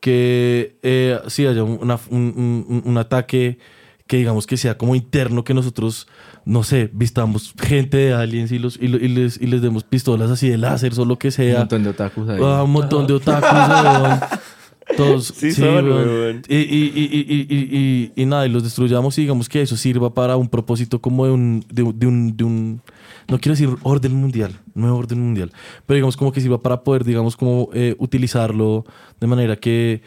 que 0.00 0.78
eh, 0.82 1.18
sí 1.28 1.46
haya 1.46 1.62
un, 1.64 1.78
una- 1.82 2.00
un- 2.08 2.64
un- 2.68 2.82
un 2.86 2.98
ataque 2.98 3.58
que 4.06 4.16
digamos 4.18 4.46
que 4.46 4.56
sea 4.56 4.76
como 4.78 4.94
interno, 4.94 5.44
que 5.44 5.54
nosotros, 5.54 6.06
no 6.44 6.62
sé, 6.62 6.90
vistamos 6.92 7.54
gente 7.58 7.96
de 7.96 8.12
aliens 8.12 8.52
y, 8.52 8.58
los, 8.58 8.76
y, 8.80 8.88
lo- 8.88 8.98
y 8.98 9.08
les, 9.08 9.40
y 9.40 9.46
les 9.46 9.62
demos 9.62 9.82
pistolas 9.84 10.30
así 10.30 10.48
de 10.48 10.58
láser 10.58 10.92
o 10.98 11.04
lo 11.04 11.18
que 11.18 11.28
Un 11.28 11.32
sea. 11.32 11.58
montón 11.60 11.82
de 11.84 11.88
otakus 11.90 12.28
ahí. 12.28 12.40
Ah, 12.42 12.62
un 12.64 12.70
montón 12.72 13.06
de 13.06 13.14
otakus. 13.14 13.48
Todos, 14.96 15.28
Sí 15.28 15.52
son, 15.52 15.86
weón. 15.86 16.08
weón. 16.08 16.42
Y, 16.48 16.56
y, 16.56 16.92
y, 16.94 17.24
y, 17.26 17.46
y, 17.48 17.78
y, 18.16 18.22
y 18.22 18.26
nada, 18.26 18.46
y 18.46 18.50
los 18.50 18.62
destruyamos 18.62 19.16
y 19.18 19.22
digamos 19.22 19.48
que 19.48 19.62
eso 19.62 19.76
sirva 19.76 20.12
para 20.12 20.36
un 20.36 20.48
propósito 20.48 21.00
como 21.00 21.24
de 21.26 21.32
un, 21.32 21.64
de, 21.72 21.82
un- 21.82 21.98
de 21.98 22.06
un, 22.06 22.36
de 22.36 22.44
un- 22.44 22.82
no 23.28 23.38
quiero 23.40 23.54
decir 23.56 23.70
orden 23.82 24.14
mundial, 24.14 24.60
no 24.74 24.94
orden 24.96 25.20
mundial, 25.20 25.50
pero 25.86 25.96
digamos 25.96 26.16
como 26.16 26.32
que 26.32 26.40
sirva 26.42 26.60
para 26.60 26.82
poder, 26.82 27.04
digamos, 27.04 27.36
como 27.36 27.70
eh, 27.72 27.96
utilizarlo 27.98 28.84
de 29.20 29.26
manera 29.26 29.56
que, 29.56 30.02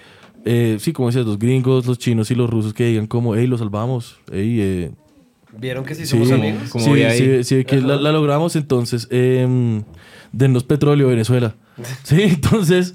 eh, 0.45 0.77
sí, 0.79 0.93
como 0.93 1.07
decías, 1.07 1.25
los 1.25 1.39
gringos, 1.39 1.87
los 1.87 1.97
chinos 1.97 2.29
y 2.29 2.35
los 2.35 2.47
rusos 2.49 2.73
que 2.73 2.85
digan 2.85 3.07
como, 3.07 3.35
hey, 3.35 3.47
lo 3.47 3.57
salvamos, 3.57 4.17
hey, 4.31 4.57
eh, 4.61 4.91
¿Vieron 5.59 5.83
que 5.85 5.95
sí 5.95 6.03
Sí, 6.05 6.09
somos 6.11 6.29
como- 6.29 6.43
amigos? 6.43 6.69
como 6.69 6.83
sí, 6.83 6.89
voy 6.91 7.01
ahí. 7.01 7.17
sí, 7.17 7.43
sí, 7.43 7.65
que 7.65 7.81
la, 7.81 7.95
la 7.95 8.11
logramos, 8.11 8.55
entonces, 8.55 9.07
eh, 9.09 9.81
denos 10.31 10.63
petróleo, 10.63 11.07
Venezuela. 11.07 11.55
Sí, 12.03 12.21
entonces, 12.21 12.93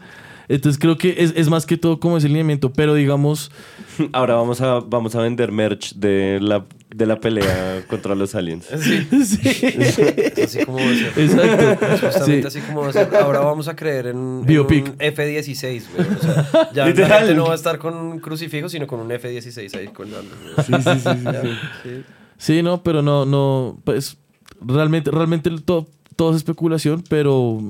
entonces 0.48 0.78
creo 0.80 0.96
que 0.98 1.14
es, 1.18 1.32
es 1.36 1.48
más 1.48 1.66
que 1.66 1.76
todo 1.76 2.00
como 2.00 2.16
ese 2.16 2.28
lineamiento, 2.28 2.72
pero 2.72 2.94
digamos, 2.94 3.50
Ahora 4.12 4.34
vamos 4.36 4.60
a, 4.62 4.80
vamos 4.80 5.14
a 5.14 5.20
vender 5.20 5.52
merch 5.52 5.94
de 5.96 6.38
la, 6.40 6.64
de 6.94 7.04
la 7.06 7.20
pelea 7.20 7.82
contra 7.88 8.14
los 8.14 8.34
aliens. 8.34 8.66
Sí, 8.72 9.06
sí, 9.12 10.42
así 10.42 10.64
como 10.64 10.78
va 10.78 10.84
a 10.84 10.94
ser. 10.94 11.12
exacto. 11.16 11.86
Justamente 12.06 12.50
Sí. 12.50 12.58
así 12.58 12.60
como 12.66 12.80
va 12.82 12.88
a 12.88 12.92
ser. 12.92 13.14
Ahora 13.16 13.40
vamos 13.40 13.68
a 13.68 13.76
creer 13.76 14.06
en, 14.08 14.16
en 14.40 14.46
Biopic. 14.46 14.86
un 14.88 14.94
F-16, 14.98 15.82
güey. 15.94 16.06
O 16.08 16.18
sea, 16.22 16.48
ya 16.72 16.84
la 16.84 16.88
Literal. 16.90 17.18
gente 17.20 17.34
no 17.34 17.44
va 17.44 17.52
a 17.52 17.56
estar 17.56 17.78
con 17.78 17.94
un 17.94 18.18
crucifijo, 18.18 18.68
sino 18.68 18.86
con 18.86 19.00
un 19.00 19.12
F-16 19.12 19.76
ahí 19.78 19.88
colgando. 19.88 20.30
Sí, 20.66 20.72
sí, 20.72 20.82
sí, 20.82 20.98
sí, 21.00 21.26
sí. 21.42 21.48
Sí. 21.82 22.02
Sí, 22.38 22.62
no, 22.62 22.82
pero 22.82 23.02
no, 23.02 23.24
no, 23.26 23.78
pues 23.84 24.16
realmente, 24.60 25.10
realmente 25.10 25.48
el 25.48 25.62
to- 25.62 25.86
todo 26.16 26.30
es 26.30 26.36
especulación, 26.38 27.04
pero 27.08 27.60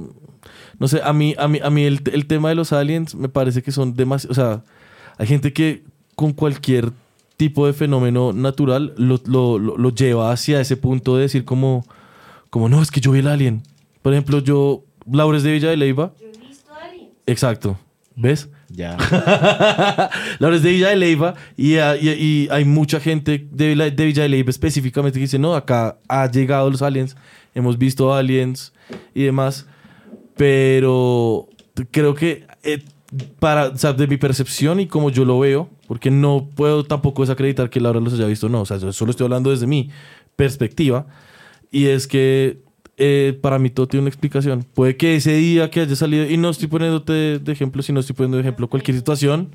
no 0.78 0.88
sé, 0.88 1.00
a 1.02 1.12
mí, 1.12 1.34
a 1.38 1.48
mí, 1.48 1.60
a 1.62 1.70
mí 1.70 1.84
el, 1.84 2.00
el 2.12 2.26
tema 2.26 2.48
de 2.48 2.54
los 2.54 2.72
aliens 2.72 3.14
me 3.14 3.28
parece 3.28 3.62
que 3.62 3.72
son 3.72 3.94
demasiado, 3.94 4.32
o 4.32 4.34
sea, 4.34 4.64
hay 5.18 5.26
gente 5.26 5.52
que 5.52 5.84
con 6.14 6.32
cualquier 6.32 6.92
tipo 7.36 7.66
de 7.66 7.72
fenómeno 7.72 8.32
natural 8.32 8.94
lo, 8.96 9.18
lo- 9.26 9.58
lo- 9.58 9.76
lo 9.76 9.90
lleva 9.90 10.30
hacia 10.32 10.60
ese 10.60 10.76
punto 10.76 11.16
de 11.16 11.22
decir 11.22 11.44
como, 11.44 11.84
como, 12.50 12.68
no, 12.68 12.80
es 12.82 12.90
que 12.90 13.00
yo 13.00 13.10
vi 13.12 13.20
el 13.20 13.28
alien. 13.28 13.62
Por 14.02 14.12
ejemplo, 14.12 14.38
yo, 14.40 14.84
Laures 15.10 15.42
de 15.42 15.52
Villa 15.52 15.70
de 15.70 15.76
Leiva. 15.76 16.12
Exacto. 17.26 17.78
¿Ves? 18.14 18.48
Ya. 18.68 18.96
Laura 20.38 20.56
es 20.56 20.62
de 20.62 20.70
Villa 20.70 20.88
de 20.90 20.96
Leyva 20.96 21.34
y, 21.56 21.76
ah, 21.76 21.96
y- 21.96 22.08
y 22.10 22.48
hay 22.50 22.64
mucha 22.64 23.00
gente 23.00 23.46
de, 23.50 23.68
Villa- 23.74 23.90
de 23.90 24.04
Villa 24.04 24.22
de 24.22 24.28
Leyva 24.28 24.50
específicamente 24.50 25.18
que 25.18 25.22
dice, 25.24 25.38
no, 25.38 25.54
acá 25.54 25.98
ha 26.08 26.30
llegado 26.30 26.70
los 26.70 26.82
aliens, 26.82 27.16
hemos 27.54 27.78
visto 27.78 28.14
aliens 28.14 28.72
y 29.14 29.24
demás, 29.24 29.66
pero 30.36 31.48
creo 31.90 32.14
que 32.14 32.46
eh, 32.62 32.82
para, 33.38 33.68
o 33.68 33.76
sea, 33.76 33.92
de 33.92 34.06
mi 34.06 34.16
percepción 34.16 34.80
y 34.80 34.86
como 34.86 35.10
yo 35.10 35.24
lo 35.24 35.38
veo, 35.38 35.68
porque 35.86 36.10
no 36.10 36.48
puedo 36.54 36.84
tampoco 36.84 37.22
desacreditar 37.22 37.68
que 37.70 37.80
Laura 37.80 38.00
los 38.00 38.14
haya 38.14 38.26
visto, 38.26 38.48
no, 38.48 38.62
o 38.62 38.66
sea, 38.66 38.78
yo 38.78 38.92
solo 38.92 39.10
estoy 39.10 39.24
hablando 39.24 39.50
desde 39.50 39.66
mi 39.66 39.90
perspectiva 40.36 41.06
y 41.70 41.86
es 41.86 42.06
que 42.06 42.62
eh, 42.98 43.38
para 43.40 43.58
mí 43.58 43.70
todo 43.70 43.88
tiene 43.88 44.02
una 44.02 44.08
explicación. 44.10 44.64
Puede 44.74 44.96
que 44.96 45.16
ese 45.16 45.34
día 45.34 45.70
que 45.70 45.80
haya 45.80 45.96
salido, 45.96 46.24
y 46.24 46.36
no 46.36 46.50
estoy 46.50 46.68
poniéndote 46.68 47.38
de, 47.38 47.52
ejemplo, 47.52 47.82
sino 47.82 48.00
estoy 48.00 48.14
poniendo 48.14 48.36
de 48.36 48.42
ejemplo 48.42 48.68
cualquier 48.68 48.96
situación, 48.96 49.50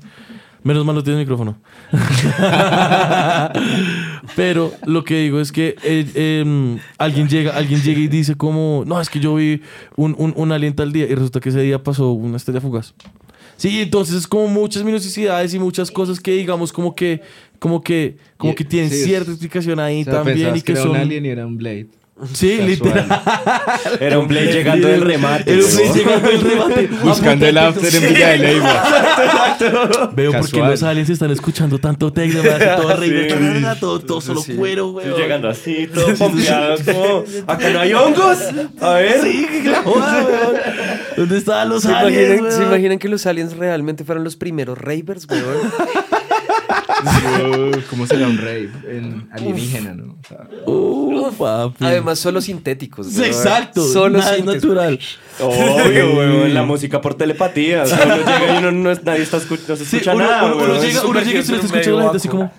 menos 0.68 0.84
mal 0.84 0.94
no 0.94 1.02
tienes 1.02 1.18
micrófono. 1.18 1.56
Pero 4.36 4.72
lo 4.84 5.02
que 5.02 5.20
digo 5.20 5.40
es 5.40 5.50
que 5.50 5.76
eh, 5.82 6.06
em, 6.14 6.78
alguien, 6.98 7.26
llega, 7.26 7.56
alguien 7.56 7.80
llega 7.80 8.00
y 8.00 8.08
dice 8.08 8.34
como, 8.34 8.84
no, 8.86 9.00
es 9.00 9.08
que 9.08 9.18
yo 9.18 9.34
vi 9.34 9.62
un, 9.96 10.14
un, 10.18 10.34
un 10.36 10.52
alien 10.52 10.74
tal 10.74 10.92
día 10.92 11.06
y 11.06 11.14
resulta 11.14 11.40
que 11.40 11.48
ese 11.48 11.62
día 11.62 11.82
pasó 11.82 12.12
una 12.12 12.36
estrella 12.36 12.60
fugaz. 12.60 12.94
Sí, 13.56 13.80
entonces 13.80 14.14
es 14.14 14.26
como 14.26 14.46
muchas 14.46 14.84
minuciosidades 14.84 15.54
y 15.54 15.58
muchas 15.58 15.90
cosas 15.90 16.20
que 16.20 16.32
digamos 16.32 16.70
como 16.70 16.94
que, 16.94 17.22
como 17.58 17.80
que, 17.80 18.18
como 18.36 18.54
que 18.54 18.64
tienen 18.64 18.90
sí, 18.90 19.04
cierta 19.04 19.30
explicación 19.30 19.80
ahí 19.80 20.02
O 20.02 20.04
sea, 20.04 20.22
también 20.22 20.54
y 20.54 20.60
que 20.60 20.72
era 20.72 20.82
son... 20.82 20.90
un 20.90 20.96
alien 20.96 21.24
y 21.24 21.28
era 21.30 21.46
un 21.46 21.56
Blade. 21.56 21.88
Sí, 22.34 22.50
Casual. 22.58 22.68
literal. 22.68 23.22
Era 24.00 24.18
un 24.18 24.26
play 24.28 24.48
llegando 24.52 24.88
del 24.88 25.00
remate. 25.02 25.52
Era 25.52 25.64
un 25.64 25.70
play 25.70 25.88
¿no? 25.88 25.94
llegando 25.94 26.28
del 26.28 26.40
remate. 26.40 26.86
Buscando 27.02 27.46
el 27.46 27.58
after 27.58 27.94
en 27.94 28.14
Villa 28.14 28.28
de 28.30 28.38
Leyva. 28.38 29.56
Veo 30.14 30.32
porque 30.32 30.50
Casual. 30.52 30.70
los 30.70 30.82
aliens 30.82 31.10
están 31.10 31.30
escuchando 31.30 31.78
tanto 31.78 32.12
hace 32.50 32.66
todo 32.82 32.96
reír, 32.96 33.28
Sí. 33.28 33.80
todo, 33.80 34.00
todo 34.00 34.20
solo 34.20 34.42
Sí. 34.42 34.54
cuero, 34.54 34.88
güey. 34.92 35.06
llegando 35.16 35.48
así, 35.48 35.88
todo 35.92 36.14
pompeado, 36.16 36.76
como, 36.84 37.24
acá 37.46 37.70
no 37.70 37.80
hay 37.80 37.92
hongos. 37.94 38.38
A 38.80 38.94
ver. 38.94 39.20
Sí, 39.22 39.46
qué. 39.50 39.72
¿Dónde 41.16 41.38
estaban 41.38 41.68
los 41.68 41.82
¿Se 41.82 41.92
aliens, 41.92 42.38
imaginan, 42.40 42.52
¿Se 42.52 42.62
imaginan 42.62 42.98
que 42.98 43.08
los 43.08 43.26
aliens 43.26 43.56
realmente 43.56 44.04
fueron 44.04 44.24
los 44.24 44.36
primeros 44.36 44.78
ravers, 44.78 45.26
weón? 45.28 45.44
¿Cómo 47.90 48.06
será 48.06 48.26
un 48.26 48.38
rave 48.38 48.70
en 48.88 49.28
alienígena, 49.32 49.94
no? 49.94 50.12
O 50.14 50.26
sea, 50.28 50.46
Uh, 50.66 51.32
papi. 51.32 51.84
Además, 51.84 52.18
solo 52.18 52.40
sintéticos. 52.40 53.08
Weón. 53.08 53.24
exacto. 53.24 53.82
Solo 53.86 54.18
nada 54.18 54.30
es 54.32 54.36
sintéticos. 54.38 54.64
natural. 54.70 54.98
Obvio, 55.40 56.14
weón, 56.16 56.54
la 56.54 56.62
música 56.64 57.00
por 57.00 57.14
telepatía. 57.14 57.84
Uno 57.84 58.16
llega 58.16 58.54
y 58.54 58.58
uno 58.58 58.72
no, 58.72 58.94
nadie 59.02 59.22
está 59.22 59.38
escu- 59.38 59.58
no 59.68 59.76
se 59.76 59.84
Sí, 59.84 59.96
escucha 59.96 60.14
uno, 60.14 60.24
nada, 60.24 60.44
uno- 60.46 60.56
uno 60.56 60.64
weón. 60.72 60.80
llega, 60.86 61.04
uno 61.04 61.20
llega 61.20 61.40
y 61.40 61.42
se 61.42 61.54
está 61.54 61.66
escuchando 61.66 61.98
la 61.98 62.02
gente 62.04 62.16
así 62.18 62.28
como... 62.28 62.52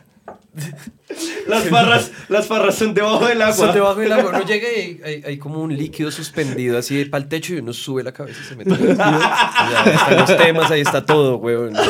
Las 1.47 1.63
farras, 1.65 2.11
las 2.29 2.45
farras 2.47 2.75
son 2.75 2.93
debajo 2.93 3.25
del 3.25 3.41
agua. 3.41 3.55
Son 3.55 3.73
debajo 3.73 3.99
del 3.99 4.11
agua. 4.11 4.31
Uno 4.35 4.45
llega 4.45 4.67
y 4.71 5.01
hay, 5.03 5.23
hay 5.25 5.37
como 5.37 5.61
un 5.61 5.75
líquido 5.75 6.11
suspendido 6.11 6.77
así 6.77 7.03
para 7.05 7.23
el 7.23 7.29
techo 7.29 7.53
y 7.55 7.57
uno 7.57 7.73
sube 7.73 8.03
la 8.03 8.11
cabeza 8.11 8.39
y 8.43 8.47
se 8.47 8.55
mete. 8.55 8.69
en 8.69 8.75
el 8.75 8.87
líquido. 8.89 8.97
Ya 9.09 9.91
están 9.93 10.17
los 10.17 10.37
temas, 10.37 10.71
ahí 10.71 10.81
está 10.81 11.05
todo, 11.05 11.37
weón. 11.37 11.73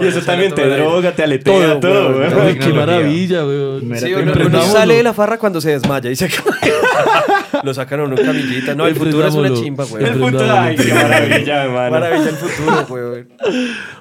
Y 0.00 0.06
eso 0.06 0.20
también 0.22 0.54
te 0.54 0.66
droga, 0.68 1.12
te 1.14 1.22
aletea, 1.22 1.78
Todo, 1.78 1.80
todo, 1.80 2.08
weón. 2.18 2.32
weón. 2.34 2.46
Ay, 2.46 2.58
qué 2.58 2.68
maravilla, 2.68 3.44
weón. 3.44 3.92
Sí, 3.98 4.14
uno, 4.14 4.32
uno 4.46 4.62
sale 4.62 4.94
de 4.94 5.02
la 5.02 5.12
farra 5.12 5.38
cuando 5.38 5.60
se 5.60 5.70
desmaya 5.70 6.10
y 6.10 6.16
se 6.16 6.30
Lo 7.62 7.74
sacan 7.74 8.00
a 8.00 8.04
uno 8.04 8.16
en 8.16 8.24
camillita. 8.24 8.74
No, 8.74 8.86
el 8.86 8.94
futuro 8.96 9.26
es 9.26 9.34
una 9.34 9.52
chimba, 9.52 9.84
El 9.98 10.18
weón. 10.18 10.32
puto, 10.32 10.44
ay, 10.50 10.76
qué 10.76 10.94
maravilla, 10.94 11.64
hermano. 11.64 11.90
Maravilla 11.90 12.28
el 12.30 12.36
futuro, 12.36 12.86
weón. 12.88 13.28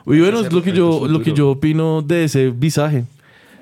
Y 0.06 0.20
bueno, 0.22 0.40
es 0.42 0.52
lo 0.54 0.64
que 0.64 0.72
yo, 0.72 1.08
lo 1.08 1.22
que 1.22 1.34
yo 1.34 1.50
opino 1.50 2.02
de 2.02 2.24
ese 2.26 2.50
visaje. 2.50 3.04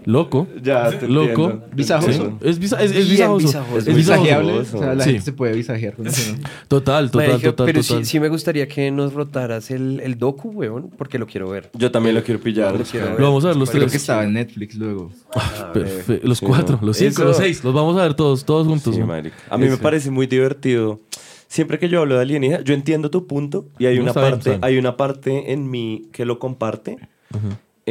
Loco. 0.09 0.47
Ya, 0.63 0.89
te 0.89 1.07
Loco. 1.07 1.27
entiendo. 1.51 1.65
Visajoso. 1.75 2.11
Sí, 2.41 2.47
Es, 2.49 2.57
visa- 2.59 2.81
es, 2.81 2.91
es 2.91 3.09
visajoso. 3.09 3.45
visajoso. 3.45 3.77
Es 3.77 3.87
es 3.87 3.95
visajoso. 3.95 4.23
visajeable. 4.23 4.53
O 4.59 4.65
sea, 4.65 4.95
la 4.95 5.03
Sí. 5.03 5.09
gente 5.11 5.25
se 5.25 5.33
puede 5.33 5.53
visajear 5.53 5.93
con 5.95 6.07
eso, 6.07 6.31
¿no? 6.31 6.37
Total, 6.67 7.11
total, 7.11 7.27
Marica, 7.29 7.49
total, 7.51 7.65
pero 7.67 7.81
total. 7.83 8.05
Sí, 8.05 8.11
sí 8.11 8.19
me 8.19 8.27
gustaría 8.29 8.67
que 8.67 8.89
nos 8.89 9.13
rotaras 9.13 9.69
el, 9.69 9.99
el 9.99 10.17
docu, 10.17 10.49
weón, 10.49 10.89
porque 10.97 11.19
lo 11.19 11.27
quiero 11.27 11.49
ver. 11.49 11.69
Yo 11.73 11.91
también 11.91 12.15
lo 12.15 12.23
quiero 12.23 12.39
pillar. 12.41 12.75
Lo 12.75 12.83
quiero 12.83 13.05
ver. 13.11 13.19
Lo 13.19 13.27
vamos 13.27 13.45
a 13.45 13.49
ver 13.49 13.57
los 13.57 13.69
Creo 13.69 13.81
tres. 13.83 13.91
que 13.91 13.97
estaba 13.97 14.23
en 14.23 14.33
Netflix 14.33 14.75
luego. 14.75 15.11
Perfecto. 15.73 16.27
Los 16.27 16.39
Sí, 16.39 16.45
cuatro, 16.45 16.79
no. 16.81 16.87
los 16.87 16.97
cinco, 16.97 17.11
Eso. 17.11 17.23
los 17.25 17.37
seis. 17.37 17.63
Los 17.63 17.73
vamos 17.75 17.95
a 17.97 18.01
ver 18.03 18.15
todos, 18.15 18.45
todos 18.45 18.65
juntos. 18.65 18.95
Sí, 18.95 19.01
¿no? 19.01 19.13
A 19.13 19.57
mí 19.57 19.65
me 19.65 19.75
Sí. 19.75 19.79
parece 19.81 20.09
muy 20.09 20.25
divertido. 20.25 20.99
Siempre 21.47 21.77
que 21.79 21.87
yo 21.89 21.99
hablo 22.01 22.15
de 22.15 22.21
alienígena, 22.21 22.63
yo 22.63 22.73
entiendo 22.73 23.09
tu 23.09 23.27
punto 23.27 23.67
y 23.79 23.85
hay 23.85 23.97
No, 23.97 24.03
una 24.03 24.13
parte, 24.13 24.49
bien. 24.51 24.59
hay 24.63 24.77
una 24.77 24.97
parte 24.97 25.51
en 25.51 25.69
mí 25.69 26.07
que 26.11 26.25
lo 26.25 26.39
comparte. 26.39 26.97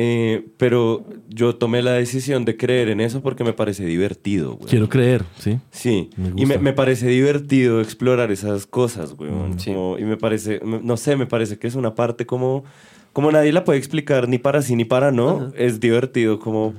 Eh, 0.00 0.46
pero 0.58 1.04
yo 1.28 1.56
tomé 1.56 1.82
la 1.82 1.94
decisión 1.94 2.44
de 2.44 2.56
creer 2.56 2.88
en 2.88 3.00
eso 3.00 3.20
porque 3.20 3.42
me 3.42 3.52
parece 3.52 3.84
divertido, 3.84 4.54
güey. 4.54 4.70
Quiero 4.70 4.88
creer, 4.88 5.24
sí. 5.40 5.58
Sí, 5.72 6.10
Me 6.16 6.40
y 6.40 6.46
me, 6.46 6.58
me 6.58 6.72
parece 6.72 7.08
divertido 7.08 7.80
explorar 7.80 8.30
esas 8.30 8.64
cosas, 8.64 9.14
güey. 9.14 9.32
Mm, 9.32 9.58
sí. 9.58 9.72
y 9.72 10.04
me 10.04 10.16
parece, 10.16 10.60
no 10.62 10.96
sé, 10.96 11.16
me 11.16 11.26
parece 11.26 11.58
que 11.58 11.66
es 11.66 11.74
una 11.74 11.96
parte 11.96 12.26
como, 12.26 12.62
como 13.12 13.32
nadie 13.32 13.50
la 13.50 13.64
puede 13.64 13.80
explicar 13.80 14.28
ni 14.28 14.38
para 14.38 14.62
sí 14.62 14.76
ni 14.76 14.84
para 14.84 15.10
no. 15.10 15.52
Es 15.56 15.80
divertido 15.80 16.38
como 16.38 16.74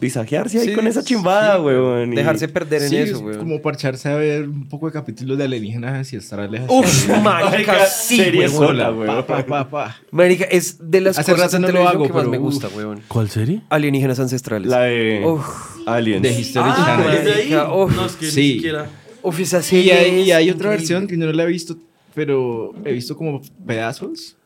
visajearse 0.00 0.58
ahí 0.60 0.68
Sí, 0.68 0.74
con 0.74 0.86
esa 0.86 1.02
chimbada, 1.02 1.56
sí, 1.56 1.62
güey. 1.62 2.08
y- 2.12 2.14
Dejarse 2.14 2.48
perder 2.48 2.82
en 2.82 2.88
Sí, 2.90 2.96
eso, 2.96 3.16
es 3.16 3.22
weón. 3.22 3.38
como 3.38 3.60
parcharse 3.62 4.08
a 4.08 4.14
ver 4.16 4.48
un 4.48 4.68
poco 4.68 4.86
de 4.86 4.92
capítulos 4.92 5.36
de 5.36 5.44
alienígenas 5.44 6.12
y 6.12 6.16
estar 6.16 6.48
lejos. 6.48 6.68
Uf, 6.70 7.08
marica, 7.22 7.86
sí, 7.86 8.16
serie 8.18 8.48
weón. 8.48 8.52
sola, 8.52 8.90
güey. 8.90 9.06
Pa, 9.08 9.26
pa, 9.26 9.44
pa, 9.46 9.70
pa. 9.70 9.96
Marica, 10.10 10.44
es 10.44 10.78
de 10.80 11.00
las 11.00 11.18
Hace 11.18 11.32
cosas 11.32 11.60
no 11.60 11.68
lo 11.68 11.88
hago, 11.88 12.06
que 12.06 12.12
más 12.12 12.26
me 12.26 12.38
gusta, 12.38 12.68
weón. 12.68 13.00
¿Cuál 13.08 13.28
serie? 13.30 13.62
Alienígenas 13.68 14.20
ancestrales. 14.20 14.68
La 14.68 14.82
de 14.82 15.22
Uf, 15.24 15.44
Aliens. 15.86 16.22
De 16.22 16.32
History 16.40 16.70
Ah, 16.72 16.84
Channel. 17.04 17.16
¿es 17.18 17.24
de 17.24 17.32
ahí? 17.32 17.50
Marica, 17.50 17.74
uf. 17.74 17.96
No, 17.96 18.06
es 18.06 18.12
que 18.16 18.26
Sí. 18.30 18.40
ni 18.40 18.52
siquiera... 18.54 18.86
uf, 19.22 19.40
esa 19.40 19.58
Y 19.58 19.62
serie 19.62 19.92
hay, 19.94 20.20
y 20.22 20.32
hay 20.32 20.50
otra 20.50 20.70
versión 20.70 21.06
que 21.06 21.16
yo 21.18 21.26
no 21.26 21.32
la 21.32 21.42
he 21.42 21.46
visto, 21.46 21.76
pero 22.14 22.72
he 22.84 22.92
visto 22.92 23.16
como 23.16 23.40
pedazos. 23.66 24.36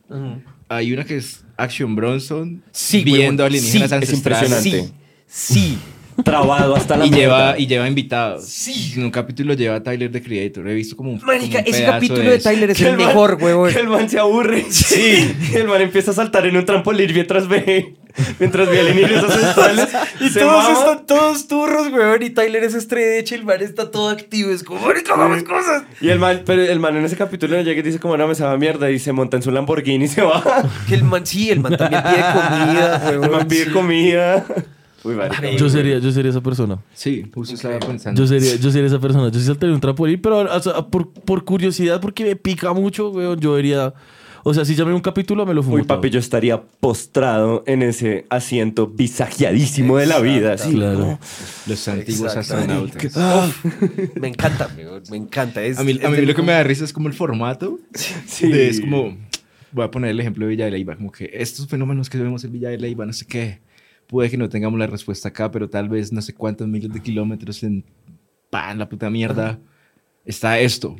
Hay 0.70 0.92
una 0.92 1.04
que 1.04 1.16
es 1.16 1.44
Action 1.56 1.94
Bronson 1.96 2.62
Sí, 2.72 3.02
viendo 3.02 3.42
weón, 3.42 3.52
alienígenas 3.52 3.88
sí, 3.90 3.96
es 3.96 4.02
ancestrales. 4.10 4.50
impresionante. 4.66 4.94
Sí, 5.28 5.78
trabado 6.24 6.74
hasta 6.74 6.96
la 6.96 7.06
Y 7.06 7.10
lleva, 7.10 7.58
y 7.58 7.66
lleva 7.66 7.86
invitados. 7.86 8.44
Sí. 8.46 8.94
En 8.96 9.04
un 9.04 9.10
capítulo 9.10 9.54
lleva 9.54 9.76
a 9.76 9.82
Tyler 9.82 10.10
the 10.10 10.22
Creator. 10.22 10.66
He 10.68 10.74
visto 10.74 10.96
como 10.96 11.12
un. 11.12 11.20
Marica, 11.24 11.58
como 11.58 11.68
un 11.68 11.74
ese 11.74 11.84
capítulo 11.84 12.22
de, 12.30 12.36
eso. 12.36 12.48
Tyler 12.48 12.70
es 12.70 12.78
Que 12.78 12.88
el 12.88 12.96
man- 12.96 13.06
mejor, 13.06 13.38
huevón. 13.40 13.72
Que 13.72 13.78
el 13.80 13.88
man 13.88 14.08
se 14.08 14.18
aburre. 14.18 14.64
Sí. 14.70 15.32
el 15.54 15.68
man 15.68 15.80
empieza 15.82 16.10
a 16.10 16.14
saltar 16.14 16.46
en 16.46 16.56
un 16.56 16.64
trampolín 16.64 17.12
mientras 17.12 17.46
ve, 17.46 17.94
mientras 18.40 18.68
ve 18.68 18.80
alienígenas 18.80 19.24
ancestrales. 19.24 19.88
Y 20.20 20.30
se 20.30 20.40
todos 20.40 20.64
mama. 20.64 20.78
están 20.78 21.06
todos 21.06 21.46
turros, 21.46 21.92
weón. 21.92 22.20
Y 22.22 22.30
Tyler 22.30 22.64
es 22.64 22.74
estrecha 22.74 23.36
el 23.36 23.44
man 23.44 23.60
está 23.62 23.90
todo 23.92 24.08
activo. 24.08 24.50
Es 24.50 24.64
como, 24.64 24.80
marica, 24.84 25.14
hagamos 25.14 25.44
cosas. 25.44 25.84
Y 26.00 26.08
el 26.08 26.18
man, 26.18 26.42
pero 26.44 26.62
el 26.62 26.80
man 26.80 26.96
en 26.96 27.04
ese 27.04 27.16
capítulo 27.16 27.60
llega 27.62 27.78
y 27.78 27.82
dice 27.82 28.00
como, 28.00 28.16
no, 28.16 28.26
me 28.26 28.34
sabe 28.34 28.54
a 28.54 28.56
mierda. 28.58 28.90
Y 28.90 28.98
se 28.98 29.12
monta 29.12 29.36
en 29.36 29.44
su 29.44 29.52
Lamborghini 29.52 30.06
y 30.06 30.08
se 30.08 30.22
va. 30.22 30.42
Que 30.88 30.96
el 30.96 31.04
man, 31.04 31.24
sí, 31.24 31.50
el 31.50 31.60
man 31.60 31.76
también 31.76 32.02
pide 32.02 32.24
comida, 32.32 33.02
El 33.10 33.18
weón. 33.20 33.30
man 33.32 33.46
pide 33.46 33.64
sí. 33.66 33.70
comida. 33.70 34.44
Uy, 35.04 35.14
marica. 35.14 35.50
Yo 35.56 35.68
sería, 35.68 35.98
yo 35.98 36.10
sería 36.12 36.30
esa 36.30 36.40
persona. 36.42 36.78
Sí, 36.94 37.24
justo 37.34 37.54
estaba 37.54 37.78
pensando. 37.78 38.20
Yo 38.20 38.26
sería, 38.26 38.56
yo 38.60 38.70
sería 38.70 38.86
esa 38.88 38.98
persona. 39.00 39.30
Yo 39.30 39.38
sí 39.38 39.46
saltaría 39.46 39.74
un 39.74 39.80
trampolín, 39.80 40.20
pero 40.20 40.40
o 40.40 40.60
sea, 40.60 40.82
por, 40.86 41.10
por 41.12 41.44
curiosidad, 41.44 42.00
porque 42.00 42.24
me 42.24 42.36
pica 42.36 42.72
mucho, 42.72 43.10
weón, 43.10 43.38
yo 43.40 43.52
vería... 43.52 43.94
O 44.44 44.54
sea, 44.54 44.64
si 44.64 44.74
llamé 44.76 44.94
un 44.94 45.00
capítulo, 45.00 45.44
me 45.44 45.52
lo 45.52 45.62
fumo 45.62 45.74
Uy, 45.76 45.82
todo. 45.82 45.96
papi, 45.96 46.10
yo 46.10 46.18
estaría 46.20 46.62
postrado 46.62 47.64
en 47.66 47.82
ese 47.82 48.24
asiento 48.30 48.86
visagiadísimo 48.86 49.98
de 49.98 50.06
la 50.06 50.20
vida. 50.20 50.52
Así, 50.54 50.72
Claro. 50.74 50.98
¿no? 50.98 51.18
Los 51.66 51.86
antiguos 51.88 52.34
astronautas. 52.36 53.12
Me 54.20 54.28
encanta. 54.28 54.68
Me 55.10 55.16
encanta. 55.16 55.62
Es, 55.62 55.78
A 55.78 55.84
mí, 55.84 55.92
es 55.98 56.04
a 56.04 56.08
mí 56.08 56.24
lo 56.24 56.34
que 56.34 56.42
me 56.42 56.52
da 56.52 56.62
risa 56.62 56.84
es 56.84 56.92
como 56.92 57.08
el 57.08 57.14
formato. 57.14 57.78
Sí. 58.26 58.48
de- 58.48 58.68
es 58.68 58.80
como, 58.80 59.18
voy 59.72 59.84
a 59.84 59.90
poner 59.90 60.12
el 60.12 60.20
ejemplo 60.20 60.46
de 60.46 60.50
Villa 60.50 60.64
de 60.66 60.70
Leyva, 60.70 60.96
como 60.96 61.10
que 61.12 61.28
estos 61.34 61.66
fenómenos 61.66 62.08
que 62.08 62.16
vemos 62.16 62.42
en 62.44 62.52
Villa 62.52 62.68
de 62.70 62.78
Leyva, 62.78 63.04
no 63.04 63.12
sé 63.12 63.26
qué, 63.26 63.60
puede 64.08 64.30
que 64.30 64.36
no 64.36 64.48
tengamos 64.48 64.78
la 64.78 64.86
respuesta 64.86 65.28
acá, 65.28 65.50
pero 65.50 65.68
tal 65.68 65.88
vez 65.88 66.12
no 66.12 66.20
sé 66.20 66.34
cuántos 66.34 66.66
miles 66.66 66.92
de 66.92 67.00
kilómetros 67.00 67.62
en 67.62 67.84
pan, 68.50 68.78
la 68.78 68.88
puta 68.88 69.10
mierda, 69.10 69.58
está 70.24 70.58
esto. 70.58 70.96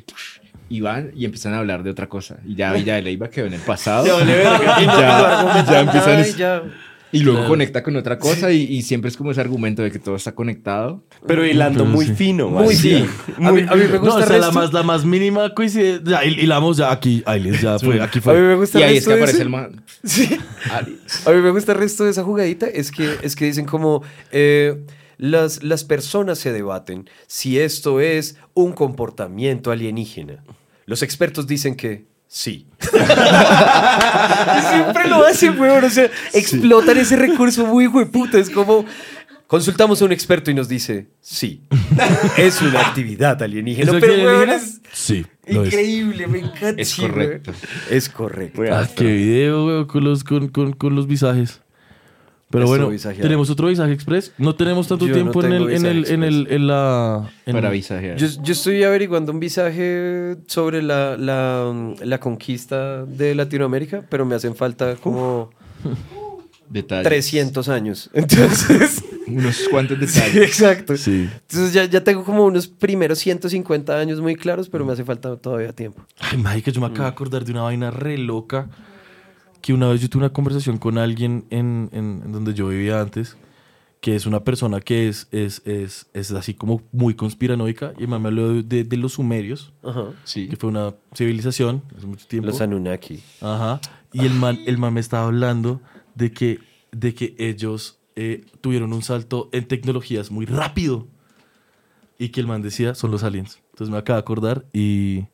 Y 0.69 0.81
van 0.81 1.11
y 1.15 1.25
empiezan 1.25 1.55
a 1.55 1.59
hablar 1.59 1.81
de 1.83 1.89
otra 1.89 2.07
cosa. 2.07 2.37
Y 2.45 2.55
ya 2.55 2.71
Villa 2.71 2.95
de 2.95 3.01
Leyva 3.01 3.29
quedó 3.29 3.47
en 3.47 3.53
el 3.53 3.61
pasado. 3.61 4.05
Ya, 4.05 4.23
ya 5.65 5.79
empiezan... 5.81 6.71
Y 7.11 7.21
luego 7.21 7.39
Claro. 7.39 7.49
conecta 7.49 7.81
con 7.81 7.95
otra 7.95 8.19
cosa 8.19 8.51
y, 8.51 8.61
y 8.63 8.83
siempre 8.83 9.09
es 9.09 9.17
como 9.17 9.31
ese 9.31 9.41
argumento 9.41 9.81
de 9.81 9.91
que 9.91 9.97
todo 9.97 10.15
está 10.15 10.33
conectado. 10.35 11.03
Pero 11.25 11.43
hilando 11.45 11.79
Pero 11.83 11.89
muy 11.95 12.05
sí. 12.05 12.13
fino. 12.13 12.49
Muy 12.49 12.75
bien. 12.75 13.09
A 13.41 13.51
mí, 13.51 13.61
a 13.67 13.75
mí 13.75 13.81
me 13.85 13.93
No, 13.93 13.99
gusta 13.99 14.15
o 14.23 14.27
sea, 14.27 14.37
la 14.37 14.51
más, 14.51 14.71
la 14.73 14.83
más 14.83 15.05
mínima 15.05 15.53
coincidencia. 15.55 16.23
Y, 16.23 16.39
y 16.41 16.45
la 16.45 16.55
vamos 16.55 16.77
ya 16.77 16.91
aquí. 16.91 17.23
Ailes, 17.25 17.61
ya 17.61 17.79
fue, 17.79 17.99
aquí 18.01 18.19
A 18.19 18.21
mí 18.21 18.21
fue. 18.21 18.41
me 18.41 18.55
gusta 18.55 18.79
Y 18.79 18.83
ahí 18.83 18.97
es 18.97 19.07
que 19.07 19.13
aparece 19.13 19.31
ese- 19.37 19.41
el 19.43 19.49
man. 19.49 19.83
Sí. 20.03 20.37
A 21.25 21.31
mí 21.31 21.41
me 21.41 21.49
gusta 21.51 21.71
el 21.71 21.79
resto 21.79 22.03
de 22.03 22.11
esa 22.11 22.23
jugadita, 22.23 22.67
es 22.67 22.91
que, 22.91 23.15
es 23.23 23.35
que 23.35 23.45
dicen 23.45 23.65
como, 23.65 24.03
eh, 24.31 24.83
las, 25.17 25.63
las 25.63 25.83
personas 25.83 26.37
se 26.37 26.53
debaten 26.53 27.09
si 27.27 27.59
esto 27.59 27.99
es 27.99 28.37
un 28.53 28.71
comportamiento 28.73 29.71
alienígena. 29.71 30.43
Los 30.85 31.01
expertos 31.03 31.47
dicen 31.47 31.75
que 31.75 32.05
sí. 32.29 32.67
siempre 34.69 35.07
lo 35.09 35.25
hacen, 35.25 35.59
weón, 35.59 35.83
o 35.83 35.89
sea, 35.89 36.09
explotan 36.33 36.97
ese 36.97 37.15
recurso 37.17 37.65
muy 37.65 37.87
hueputa, 37.87 38.37
es 38.39 38.49
como... 38.49 38.85
Consultamos 39.47 39.99
a 39.99 40.05
un 40.05 40.11
experto 40.11 40.51
y 40.51 40.53
nos 40.53 40.69
dice, 40.69 41.07
sí, 41.21 41.63
es 42.37 42.61
una 42.61 42.81
actividad 42.81 43.41
alienígena. 43.41 43.89
¿Eso 43.89 43.99
Pero, 43.99 44.13
alienígena? 44.13 44.55
es 44.55 44.79
Sí, 44.93 45.25
lo 45.47 45.63
es. 45.63 45.73
increíble, 45.73 46.27
me 46.27 46.37
encanta. 46.39 46.79
Es 46.79 46.93
correcto. 46.93 47.51
Es 47.89 48.09
correcto. 48.09 48.61
Ah, 48.71 48.87
qué 48.95 49.05
video, 49.05 49.65
weón, 49.65 49.85
con 49.85 50.03
los, 50.03 50.23
con, 50.23 50.49
con, 50.49 50.73
con 50.73 50.95
los 50.95 51.07
visajes. 51.07 51.61
Pero 52.51 52.65
bueno, 52.65 52.89
visajeado. 52.89 53.21
tenemos 53.21 53.49
otro 53.51 53.67
visaje 53.67 53.93
express. 53.93 54.33
No 54.39 54.55
tenemos 54.55 54.87
tanto 54.87 55.05
Yo 55.05 55.09
no 55.09 55.21
tiempo 55.31 55.43
en, 55.43 55.51
el, 55.53 55.69
en, 55.71 55.85
el, 55.85 56.07
en, 56.09 56.23
el, 56.23 56.47
en 56.49 56.67
la... 56.67 57.29
en- 57.45 57.53
Para 57.53 57.69
visajear. 57.69 58.17
Yo, 58.17 58.27
yo 58.41 58.53
estoy 58.53 58.83
averiguando 58.83 59.31
un 59.31 59.39
visaje 59.39 60.35
sobre 60.47 60.81
la, 60.81 61.15
la, 61.15 61.95
la 62.03 62.19
conquista 62.19 63.05
de 63.05 63.35
Latinoamérica, 63.35 64.03
pero 64.09 64.25
me 64.25 64.33
hacen 64.33 64.55
falta 64.55 64.95
como 64.95 65.51
Detalles. 66.69 67.03
300 67.07 67.69
años. 67.69 68.09
Entonces, 68.13 69.03
Unos 69.27 69.67
cuantos 69.69 69.97
sí, 69.99 70.05
detalles. 70.05 70.35
exacto. 70.47 70.97
Sí. 70.97 71.29
Entonces 71.31 71.73
ya, 71.73 71.85
ya 71.85 72.03
tengo 72.03 72.23
como 72.23 72.45
unos 72.45 72.67
primeros 72.67 73.19
150 73.19 73.95
años 73.97 74.21
muy 74.21 74.35
claros, 74.35 74.69
pero 74.69 74.85
me 74.85 74.93
hace 74.93 75.03
falta 75.03 75.35
todavía 75.37 75.71
tiempo. 75.73 76.03
Ay, 76.19 76.37
marica, 76.39 76.71
yo 76.71 76.79
me 76.81 76.87
acabo 76.87 77.03
de 77.03 77.09
acordar 77.09 77.45
de 77.45 77.51
una 77.51 77.61
vaina 77.63 77.91
re 77.91 78.17
loca. 78.17 78.69
Que 79.61 79.73
una 79.73 79.87
vez 79.89 80.01
yo 80.01 80.09
tuve 80.09 80.21
una 80.23 80.33
conversación 80.33 80.77
con 80.77 80.97
alguien 80.97 81.45
en, 81.49 81.89
en- 81.91 82.21
en 82.25 82.31
donde 82.31 82.53
yo 82.53 82.67
vivía 82.69 83.01
antes, 83.01 83.37
que 84.01 84.15
es 84.15 84.25
una 84.25 84.43
persona 84.45 84.79
que 84.79 85.09
es, 85.09 85.27
es, 85.31 85.61
es, 85.65 86.07
es 86.13 86.31
así 86.31 86.53
como 86.53 86.81
muy 86.93 87.13
conspiranoica. 87.15 87.93
Y 87.97 88.03
el 88.03 88.07
man 88.07 88.21
me 88.21 88.29
habló 88.29 88.53
de, 88.53 88.63
de- 88.63 88.83
de 88.85 88.97
los 88.97 89.13
sumerios, 89.13 89.73
Ajá. 89.83 90.05
Sí. 90.23 90.47
que 90.47 90.55
fue 90.55 90.69
una 90.69 90.93
civilización 91.13 91.83
hace 91.97 92.07
mucho 92.07 92.25
tiempo. 92.27 92.47
Los 92.47 92.61
Anunnaki. 92.61 93.21
Ajá. 93.41 93.81
Y 94.13 94.25
el 94.25 94.33
man, 94.33 94.57
el 94.65 94.77
man 94.77 94.93
me 94.93 95.01
estaba 95.01 95.25
hablando 95.27 95.81
de 96.15 96.31
que, 96.31 96.59
de 96.91 97.13
que 97.13 97.35
ellos 97.37 97.97
eh, 98.15 98.45
tuvieron 98.61 98.93
un 98.93 99.01
salto 99.03 99.49
en 99.51 99.67
tecnologías 99.67 100.31
muy 100.31 100.45
rápido. 100.45 101.07
Y 102.17 102.29
que 102.29 102.39
el 102.41 102.47
man 102.47 102.61
decía, 102.61 102.95
son 102.95 103.11
los 103.11 103.23
aliens. 103.23 103.59
Entonces 103.71 103.91
me 103.91 103.97
acabo 103.97 104.15
de 104.15 104.21
acordar 104.21 104.65
y... 104.73 105.25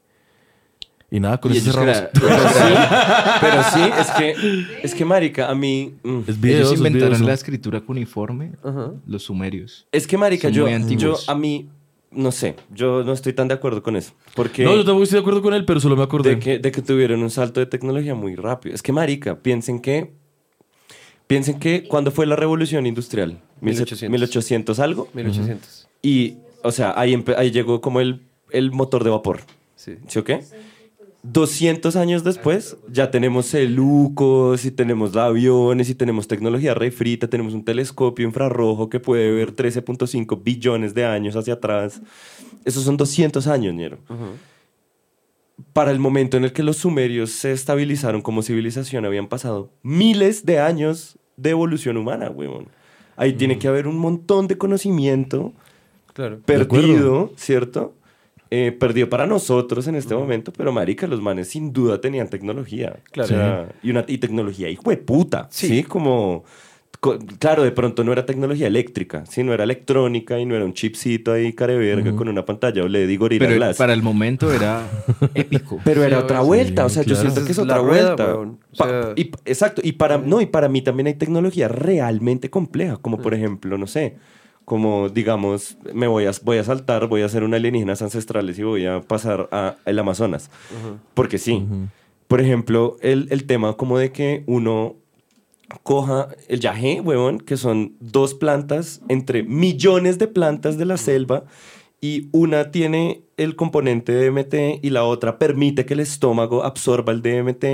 Y 1.15 1.19
nada, 1.19 1.39
con 1.39 1.53
Y 1.53 1.57
eso 1.57 1.71
cerramos. 1.71 2.09
Pero 3.41 3.63
sí, 3.73 3.81
es 3.99 4.11
que, 4.11 4.35
es 4.83 4.93
que 4.95 5.05
marica, 5.05 5.49
a 5.49 5.55
mí... 5.55 5.93
mm, 6.03 6.19
Es 6.27 6.41
videos, 6.41 6.59
ellos 6.71 6.77
inventaron 6.77 7.09
videos, 7.11 7.27
la 7.27 7.33
escritura 7.33 7.79
cuneiforme, 7.81 8.51
Ajá. 8.63 8.91
los 9.07 9.23
sumerios. 9.23 9.87
Es 9.91 10.07
que 10.07 10.17
marica, 10.17 10.49
yo, 10.49 10.67
yo 10.67 11.15
a 11.27 11.35
mí, 11.35 11.69
no 12.11 12.31
sé, 12.31 12.55
yo 12.73 13.03
no 13.03 13.13
estoy 13.13 13.31
tan 13.33 13.47
de 13.47 13.53
acuerdo 13.53 13.81
con 13.81 13.95
eso. 13.95 14.11
Porque 14.35 14.63
No, 14.65 14.71
yo 14.75 14.83
tampoco 14.83 15.03
estoy 15.03 15.17
de 15.17 15.21
acuerdo 15.21 15.41
con 15.41 15.53
él, 15.53 15.63
pero 15.63 15.79
solo 15.79 15.95
me 15.95 16.03
acordé. 16.03 16.31
de 16.31 16.39
que, 16.39 16.59
de 16.59 16.71
que 16.71 16.81
tuvieron 16.81 17.23
un 17.23 17.29
salto 17.31 17.59
de 17.61 17.65
tecnología 17.65 18.13
muy 18.13 18.35
rápido. 18.35 18.75
Es 18.75 18.81
que 18.81 18.91
marica, 18.91 19.35
piensen 19.37 19.79
que... 19.79 20.11
Piensen 21.27 21.59
que 21.59 21.87
cuando 21.87 22.11
fue 22.11 22.25
la 22.25 22.35
revolución 22.35 22.85
industrial, 22.85 23.39
1800. 23.61 24.09
1800 24.11 24.79
algo, 24.79 25.07
1800. 25.13 25.87
y, 26.03 26.35
o 26.61 26.71
sea, 26.71 26.93
ahí, 26.99 27.23
ahí 27.37 27.49
llegó 27.51 27.79
como 27.81 27.99
el, 28.01 28.21
el 28.51 28.71
motor 28.71 29.03
de 29.03 29.09
vapor. 29.09 29.39
Sí. 29.75 29.95
¿Sí 30.07 30.19
o 30.19 30.23
qué? 30.23 30.41
200 31.31 31.95
años 31.95 32.23
después 32.23 32.77
ya 32.91 33.09
tenemos 33.11 33.47
celucos 33.47 34.63
y 34.65 34.71
tenemos 34.71 35.15
aviones 35.15 35.89
y 35.89 35.95
tenemos 35.95 36.27
tecnología 36.27 36.73
refrita, 36.73 37.27
tenemos 37.27 37.53
un 37.53 37.63
telescopio 37.65 38.25
infrarrojo 38.25 38.89
que 38.89 38.99
puede 38.99 39.31
ver 39.31 39.55
13.5 39.55 40.43
billones 40.43 40.93
de 40.93 41.05
años 41.05 41.35
hacia 41.35 41.55
atrás. 41.55 42.01
Esos 42.63 42.83
son 42.83 42.97
200 42.97 43.47
años, 43.47 43.73
Ñero. 43.73 43.97
Para 45.73 45.91
el 45.91 45.99
momento 45.99 46.37
en 46.37 46.43
el 46.43 46.53
que 46.53 46.63
los 46.63 46.77
sumerios 46.77 47.31
se 47.31 47.51
estabilizaron 47.53 48.21
como 48.21 48.41
civilización, 48.41 49.05
habían 49.05 49.27
pasado 49.27 49.71
miles 49.83 50.45
de 50.45 50.59
años 50.59 51.17
de 51.37 51.51
evolución 51.51 51.97
humana, 51.97 52.29
huevón. 52.29 52.67
Ahí 53.15 53.33
tiene 53.33 53.57
que 53.57 53.67
haber 53.67 53.87
un 53.87 53.97
montón 53.97 54.47
de 54.47 54.57
conocimiento 54.57 55.53
Claro. 56.13 56.39
perdido, 56.45 57.31
¿cierto? 57.35 57.93
Eh, 58.57 58.71
perdido 58.71 59.09
para 59.09 59.25
nosotros 59.27 59.85
en 59.87 59.95
este 59.95 60.15
momento, 60.15 60.53
pero 60.55 60.71
marica, 60.71 61.07
los 61.07 61.21
manes 61.21 61.49
sin 61.49 61.73
duda 61.73 61.99
tenían 61.99 62.29
tecnología. 62.29 62.97
Claro. 63.11 63.25
O 63.25 63.27
sea, 63.27 63.69
y, 63.83 63.89
una, 63.89 64.05
y 64.07 64.17
tecnología 64.17 64.69
hijo 64.69 64.89
de 64.89 64.97
puta, 64.97 65.47
Sí. 65.51 65.67
¿sí? 65.67 65.83
Como, 65.83 66.45
co- 67.01 67.17
claro, 67.39 67.63
de 67.63 67.71
pronto 67.71 68.03
no 68.05 68.13
era 68.13 68.25
tecnología 68.25 68.67
eléctrica, 68.67 69.25
¿sí? 69.25 69.43
No 69.43 69.53
era 69.53 69.63
electrónica 69.65 70.39
y 70.39 70.45
no 70.45 70.55
era 70.55 70.63
un 70.63 70.73
chipcito 70.73 71.33
ahí 71.33 71.51
careverga 71.53 72.15
con 72.15 72.29
una 72.29 72.45
pantalla 72.45 72.83
OLED 72.83 73.09
y 73.09 73.17
Gorilla 73.17 73.45
Pero 73.45 73.55
Glass. 73.57 73.77
para 73.77 73.93
el 73.93 74.01
momento 74.01 74.53
era 74.53 74.83
épico. 75.33 75.79
Pero 75.83 76.03
era 76.03 76.19
otra 76.19 76.39
sí, 76.41 76.45
vuelta, 76.47 76.85
o 76.85 76.89
sea, 76.89 77.03
yo 77.03 77.15
siento 77.15 77.43
que 77.43 77.51
es 77.51 77.59
otra 77.59 77.79
rueda, 77.79 78.15
vuelta. 78.15 78.35
O 78.35 78.75
sea- 78.75 79.13
y- 79.17 79.31
exacto, 79.45 79.81
y 79.83 79.91
para, 79.93 80.17
no, 80.17 80.39
y 80.39 80.45
para 80.45 80.69
mí 80.69 80.81
también 80.81 81.07
hay 81.07 81.15
tecnología 81.15 81.67
realmente 81.67 82.49
compleja, 82.49 82.97
como 82.97 83.17
por 83.17 83.33
ejemplo, 83.33 83.77
no 83.77 83.87
sé, 83.87 84.15
como 84.65 85.09
digamos, 85.09 85.77
me 85.93 86.07
voy 86.07 86.25
a, 86.25 86.31
voy 86.43 86.57
a 86.57 86.63
saltar, 86.63 87.07
voy 87.07 87.21
a 87.21 87.25
hacer 87.25 87.43
una 87.43 87.57
alienígenas 87.57 88.01
ancestrales 88.01 88.59
y 88.59 88.63
voy 88.63 88.85
a 88.85 89.01
pasar 89.01 89.47
a 89.51 89.77
el 89.85 89.97
Amazonas. 89.99 90.49
Porque 91.13 91.37
sí. 91.37 91.65
Por 92.27 92.41
ejemplo, 92.41 92.97
el, 93.01 93.27
el 93.29 93.45
tema 93.45 93.77
como 93.77 93.99
de 93.99 94.11
que 94.11 94.43
uno 94.47 94.95
coja 95.83 96.29
el 96.47 96.59
yagé, 96.59 97.01
huevón, 97.01 97.39
que 97.39 97.57
son 97.57 97.95
dos 97.99 98.33
plantas 98.33 99.01
entre 99.07 99.43
millones 99.43 100.17
de 100.17 100.27
plantas 100.27 100.77
de 100.77 100.85
la 100.85 100.97
selva 100.97 101.43
y 102.01 102.29
una 102.31 102.71
tiene 102.71 103.23
el 103.37 103.55
componente 103.55 104.13
DMT 104.13 104.83
y 104.83 104.89
la 104.91 105.03
otra 105.03 105.37
permite 105.37 105.85
que 105.85 105.93
el 105.93 105.99
estómago 105.99 106.63
absorba 106.63 107.11
el 107.11 107.21
DMT 107.21 107.65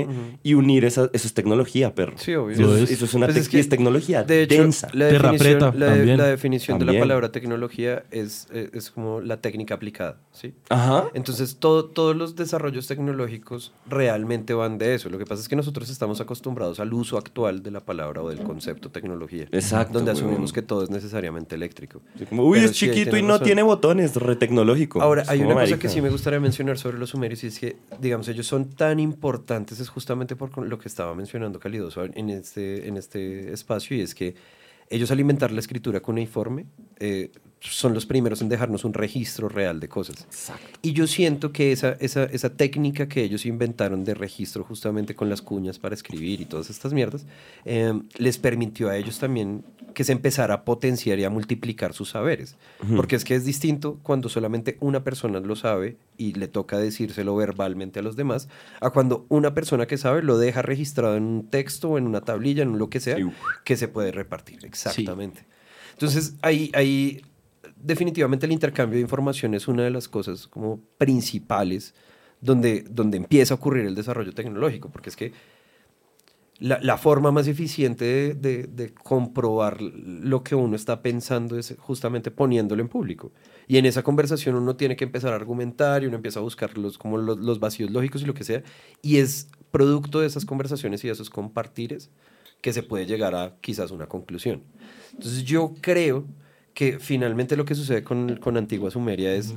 y 0.42 0.54
unir 0.54 0.84
esa, 0.84 1.08
eso 1.12 1.26
es 1.26 1.34
tecnología, 1.34 1.94
perro. 1.94 2.14
Sí, 2.16 2.34
obvio. 2.34 2.54
Eso, 2.56 2.76
es, 2.76 2.82
es. 2.84 2.90
eso 2.92 3.04
es 3.04 3.14
una 3.14 3.26
Pues 3.26 3.36
tec- 3.36 3.40
es 3.42 3.48
que, 3.48 3.56
y 3.58 3.60
es 3.60 3.68
tecnología 3.68 4.24
De 4.24 4.42
hecho, 4.42 4.60
densa. 4.62 4.88
la 4.92 5.08
Terra 5.08 5.30
definición, 5.32 5.72
preta, 5.72 5.78
la, 5.86 5.94
de- 5.96 6.16
la 6.16 6.26
definición 6.26 6.78
de 6.80 6.84
la 6.86 6.98
palabra 6.98 7.30
tecnología 7.30 8.02
es, 8.10 8.48
es, 8.52 8.74
es 8.74 8.90
como 8.90 9.20
la 9.20 9.36
técnica 9.40 9.74
aplicada, 9.74 10.18
¿sí? 10.32 10.52
Ajá. 10.68 11.08
Entonces, 11.14 11.56
todo, 11.60 11.84
todos 11.84 12.16
los 12.16 12.34
desarrollos 12.34 12.88
tecnológicos 12.88 13.72
realmente 13.88 14.54
van 14.54 14.78
de 14.78 14.94
eso. 14.94 15.10
Lo 15.10 15.18
que 15.18 15.26
pasa 15.26 15.42
es 15.42 15.48
que 15.48 15.54
nosotros 15.56 15.90
estamos 15.90 16.20
acostumbrados 16.20 16.80
al 16.80 16.92
uso 16.92 17.18
actual 17.18 17.62
de 17.62 17.70
la 17.70 17.80
palabra 17.80 18.22
o 18.22 18.28
del 18.28 18.40
concepto 18.42 18.90
tecnología. 18.90 19.46
Exacto, 19.52 19.92
Donde 19.94 20.10
asumimos 20.10 20.52
que 20.52 20.62
todo 20.62 20.82
es 20.82 20.90
necesariamente 20.90 21.54
eléctrico. 21.54 22.00
Sí, 22.18 22.26
como, 22.26 22.44
uy, 22.44 22.58
Pero 22.58 22.70
es 22.70 22.76
sí, 22.76 22.86
chiquito 22.90 23.16
y 23.16 23.22
no 23.22 23.28
razón. 23.34 23.44
tiene 23.44 23.62
botones, 23.62 24.16
re 24.16 24.34
tecnológico. 24.36 25.00
Ahora, 25.02 25.22
hay 25.28 25.38
como 25.38 25.51
una 25.52 25.62
cosa 25.62 25.78
que 25.78 25.88
sí 25.88 26.00
me 26.00 26.10
gustaría 26.10 26.40
mencionar 26.40 26.78
sobre 26.78 26.98
los 26.98 27.10
sumerios 27.10 27.44
y 27.44 27.48
es 27.48 27.58
que, 27.58 27.76
digamos, 28.00 28.28
ellos 28.28 28.46
son 28.46 28.70
tan 28.70 29.00
importantes, 29.00 29.80
es 29.80 29.88
justamente 29.88 30.36
por 30.36 30.56
lo 30.58 30.78
que 30.78 30.88
estaba 30.88 31.14
mencionando 31.14 31.58
Calidoso 31.58 32.04
en 32.04 32.30
este, 32.30 32.88
en 32.88 32.96
este 32.96 33.52
espacio, 33.52 33.96
y 33.96 34.00
es 34.00 34.14
que 34.14 34.34
ellos 34.88 35.10
alimentar 35.10 35.50
la 35.50 35.60
escritura 35.60 36.00
cuneiforme 36.00 36.66
eh, 36.98 37.30
son 37.70 37.94
los 37.94 38.06
primeros 38.06 38.42
en 38.42 38.48
dejarnos 38.48 38.84
un 38.84 38.92
registro 38.92 39.48
real 39.48 39.78
de 39.78 39.88
cosas. 39.88 40.26
Y 40.82 40.92
yo 40.92 41.06
siento 41.06 41.52
que 41.52 41.70
esa, 41.72 41.92
esa, 42.00 42.24
esa 42.24 42.50
técnica 42.56 43.08
que 43.08 43.22
ellos 43.22 43.46
inventaron 43.46 44.04
de 44.04 44.14
registro 44.14 44.64
justamente 44.64 45.14
con 45.14 45.28
las 45.30 45.42
cuñas 45.42 45.78
para 45.78 45.94
escribir 45.94 46.40
y 46.40 46.44
todas 46.44 46.70
estas 46.70 46.92
mierdas, 46.92 47.24
eh, 47.64 47.92
les 48.16 48.38
permitió 48.38 48.88
a 48.88 48.96
ellos 48.96 49.18
también 49.20 49.64
que 49.94 50.04
se 50.04 50.12
empezara 50.12 50.54
a 50.54 50.64
potenciar 50.64 51.18
y 51.18 51.24
a 51.24 51.30
multiplicar 51.30 51.92
sus 51.92 52.10
saberes. 52.10 52.56
Porque 52.96 53.14
es 53.14 53.24
que 53.24 53.34
es 53.34 53.44
distinto 53.44 53.98
cuando 54.02 54.28
solamente 54.28 54.76
una 54.80 55.04
persona 55.04 55.38
lo 55.38 55.54
sabe 55.54 55.98
y 56.16 56.32
le 56.32 56.48
toca 56.48 56.78
decírselo 56.78 57.36
verbalmente 57.36 58.00
a 58.00 58.02
los 58.02 58.16
demás, 58.16 58.48
a 58.80 58.90
cuando 58.90 59.26
una 59.28 59.54
persona 59.54 59.86
que 59.86 59.98
sabe 59.98 60.22
lo 60.22 60.38
deja 60.38 60.62
registrado 60.62 61.16
en 61.16 61.24
un 61.24 61.46
texto 61.48 61.90
o 61.90 61.98
en 61.98 62.06
una 62.06 62.22
tablilla, 62.22 62.62
en 62.62 62.78
lo 62.78 62.88
que 62.90 63.00
sea, 63.00 63.16
Sí. 63.16 63.24
que 63.64 63.76
se 63.76 63.86
puede 63.86 64.10
repartir. 64.12 64.64
Exactamente. 64.64 65.44
Entonces, 65.92 66.34
ahí, 66.40 66.70
ahí 66.74 67.22
definitivamente 67.82 68.46
el 68.46 68.52
intercambio 68.52 68.96
de 68.96 69.02
información 69.02 69.54
es 69.54 69.68
una 69.68 69.82
de 69.82 69.90
las 69.90 70.08
cosas 70.08 70.46
como 70.46 70.80
principales 70.98 71.94
donde, 72.40 72.84
donde 72.88 73.16
empieza 73.16 73.54
a 73.54 73.56
ocurrir 73.56 73.86
el 73.86 73.94
desarrollo 73.94 74.32
tecnológico, 74.32 74.90
porque 74.90 75.10
es 75.10 75.16
que 75.16 75.32
la, 76.58 76.96
forma 76.96 77.32
más 77.32 77.48
eficiente 77.48 78.34
de, 78.34 78.94
comprobar 79.02 79.82
lo 79.82 80.44
que 80.44 80.54
uno 80.54 80.76
está 80.76 81.02
pensando 81.02 81.58
es 81.58 81.74
justamente 81.78 82.30
poniéndolo 82.30 82.82
en 82.82 82.88
público. 82.88 83.32
Y 83.66 83.78
en 83.78 83.86
esa 83.86 84.04
conversación 84.04 84.54
uno 84.54 84.76
tiene 84.76 84.94
que 84.94 85.02
empezar 85.02 85.32
a 85.32 85.36
argumentar 85.36 86.04
y 86.04 86.06
uno 86.06 86.16
empieza 86.16 86.38
a 86.38 86.42
buscar 86.42 86.78
los, 86.78 86.98
como 86.98 87.18
los 87.18 87.58
vacíos 87.58 87.90
lógicos 87.90 88.22
y 88.22 88.26
lo 88.26 88.34
que 88.34 88.44
sea. 88.44 88.62
Y 89.02 89.16
es 89.16 89.48
producto 89.72 90.20
de 90.20 90.28
esas 90.28 90.44
conversaciones 90.44 91.02
y 91.02 91.08
de 91.08 91.14
esos 91.14 91.30
compartires 91.30 92.10
que 92.60 92.72
se 92.72 92.84
puede 92.84 93.06
llegar 93.06 93.34
a 93.34 93.56
quizás 93.60 93.90
una 93.90 94.06
conclusión. 94.06 94.62
Entonces 95.14 95.42
yo 95.42 95.74
creo 95.80 96.26
que 96.74 96.98
finalmente 96.98 97.56
lo 97.56 97.64
que 97.64 97.74
sucede 97.74 98.02
con, 98.02 98.36
con 98.36 98.56
Antigua 98.56 98.90
Sumeria 98.90 99.34
es 99.34 99.54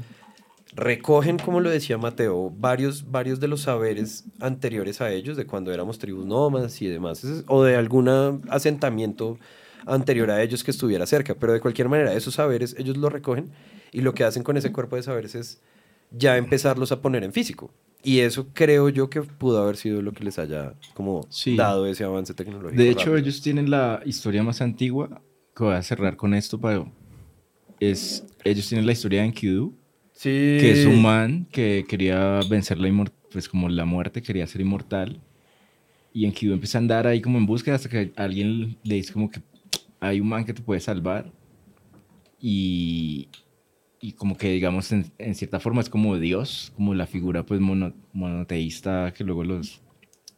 recogen, 0.76 1.38
como 1.40 1.62
lo 1.62 1.70
decía 1.70 1.98
Mateo, 1.98 2.52
varios, 2.58 3.10
varios 3.10 3.40
de 3.40 3.48
los 3.48 3.62
saberes 3.62 4.26
anteriores 4.40 5.00
a 5.02 5.12
ellos, 5.12 5.38
de 5.38 5.46
cuando 5.46 5.72
éramos 5.74 6.00
tribus 6.00 6.26
nómadas 6.26 6.82
y 6.82 6.88
demás, 6.88 7.26
o 7.48 7.64
de 7.64 7.76
algún 7.78 8.10
asentamiento 8.50 9.38
anterior 9.86 10.32
a 10.32 10.42
ellos 10.42 10.64
que 10.64 10.72
estuviera 10.72 11.06
cerca, 11.06 11.36
pero 11.36 11.54
de 11.54 11.62
cualquier 11.62 11.88
manera 11.88 12.14
esos 12.14 12.34
saberes 12.36 12.76
ellos 12.78 12.98
los 12.98 13.12
recogen 13.12 13.52
y 13.92 14.02
lo 14.02 14.14
que 14.14 14.24
hacen 14.24 14.44
con 14.44 14.58
ese 14.58 14.72
cuerpo 14.72 14.96
de 14.96 15.04
saberes 15.04 15.36
es 15.36 15.62
ya 16.12 16.38
empezarlos 16.38 16.92
a 16.92 17.02
poner 17.02 17.24
en 17.24 17.32
físico. 17.32 17.72
Y 18.04 18.20
eso 18.20 18.48
creo 18.54 18.90
yo 18.90 19.10
que 19.10 19.22
pudo 19.22 19.62
haber 19.64 19.78
sido 19.78 20.02
lo 20.02 20.12
que 20.12 20.24
les 20.24 20.38
haya 20.38 20.74
como 20.94 21.26
Sí. 21.30 21.56
dado 21.56 21.88
ese 21.88 22.04
avance 22.04 22.34
tecnológico. 22.34 22.80
De 22.82 22.90
hecho, 22.90 23.06
rápido. 23.12 23.18
ellos 23.18 23.42
tienen 23.42 23.70
la 23.72 24.02
historia 24.06 24.44
más 24.44 24.62
antigua, 24.62 25.22
que 25.56 25.64
voy 25.64 25.74
a 25.76 25.82
cerrar 25.82 26.16
con 26.16 26.34
esto, 26.34 26.60
pero 26.60 26.92
es, 27.80 28.26
ellos 28.44 28.68
tienen 28.68 28.86
la 28.86 28.92
historia 28.92 29.22
de 29.22 29.28
Enkidu, 29.28 29.76
sí. 30.14 30.30
que 30.30 30.72
es 30.72 30.86
un 30.86 31.02
man 31.02 31.48
que 31.52 31.86
quería 31.88 32.40
vencer 32.50 32.78
la 32.80 32.90
pues 33.32 33.50
como 33.50 33.68
la 33.68 33.86
muerte, 33.86 34.22
quería 34.22 34.48
ser 34.48 34.62
inmortal. 34.62 35.20
Y 36.14 36.26
Enkidu 36.26 36.54
empieza 36.54 36.78
a 36.78 36.82
andar 36.82 37.08
ahí 37.08 37.20
como 37.22 37.38
en 37.38 37.46
búsqueda 37.46 37.76
hasta 37.76 37.90
que 37.90 38.14
alguien 38.16 38.78
le 38.84 38.96
dice 38.96 39.12
como 39.12 39.30
que 39.30 39.42
hay 40.00 40.22
un 40.22 40.30
man 40.30 40.46
que 40.46 40.54
te 40.54 40.62
puede 40.62 40.80
salvar. 40.80 41.32
Y, 42.40 43.28
y 44.00 44.14
como 44.14 44.38
que 44.38 44.52
digamos 44.52 44.92
en, 44.92 45.12
en 45.18 45.36
cierta 45.36 45.60
forma 45.60 45.82
es 45.82 45.90
como 45.90 46.18
Dios, 46.18 46.72
como 46.76 46.94
la 46.94 47.08
figura 47.08 47.46
pues 47.46 47.60
mono- 47.60 47.94
monoteísta 48.14 49.14
que 49.14 49.24
luego 49.24 49.44
los... 49.44 49.82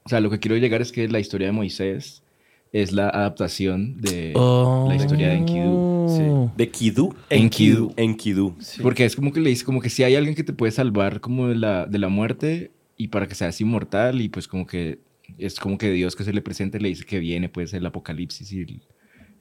O 0.03 0.09
sea, 0.09 0.22
lo 0.22 0.30
que 0.30 0.39
quiero 0.39 0.55
llegar 0.57 0.81
es 0.81 0.91
que 0.91 1.07
la 1.09 1.19
historia 1.19 1.47
de 1.47 1.53
Moisés 1.53 2.23
es 2.72 2.91
la 2.91 3.10
adaptación 3.10 3.98
de 3.98 4.34
la 4.34 4.95
historia 4.95 5.30
de 5.30 5.35
Enkidu. 5.35 6.07
Sí. 6.10 6.52
¿De 6.56 6.69
Kidu? 6.69 7.15
Enkidu. 7.30 7.94
Enkidu. 7.95 8.56
Sí. 8.60 8.81
Porque 8.81 9.06
es 9.06 9.15
como 9.15 9.31
que 9.31 9.39
le 9.39 9.49
dice, 9.49 9.65
como 9.65 9.81
que 9.81 9.89
si 9.89 10.03
hay 10.03 10.15
alguien 10.15 10.35
que 10.35 10.44
te 10.44 10.53
puede 10.53 10.72
salvar 10.72 11.19
como 11.19 11.48
de 11.48 11.56
la, 11.56 11.85
de 11.85 11.99
la 11.99 12.10
muerte 12.10 12.72
y 12.95 13.10
para 13.10 13.27
que 13.27 13.35
seas 13.35 13.60
inmortal 13.61 14.22
y 14.22 14.30
pues 14.30 14.48
como 14.48 14.65
que 14.65 14.99
es 15.38 15.60
como 15.60 15.77
que 15.77 15.91
Dios 15.91 16.15
que 16.15 16.23
se 16.23 16.34
le 16.34 16.41
presente 16.41 16.80
le 16.80 16.89
dice 16.89 17.06
que 17.06 17.19
viene 17.19 17.49
pues 17.49 17.73
el 17.73 17.85
apocalipsis 17.85 18.52
y 18.53 18.61
el, 18.61 18.81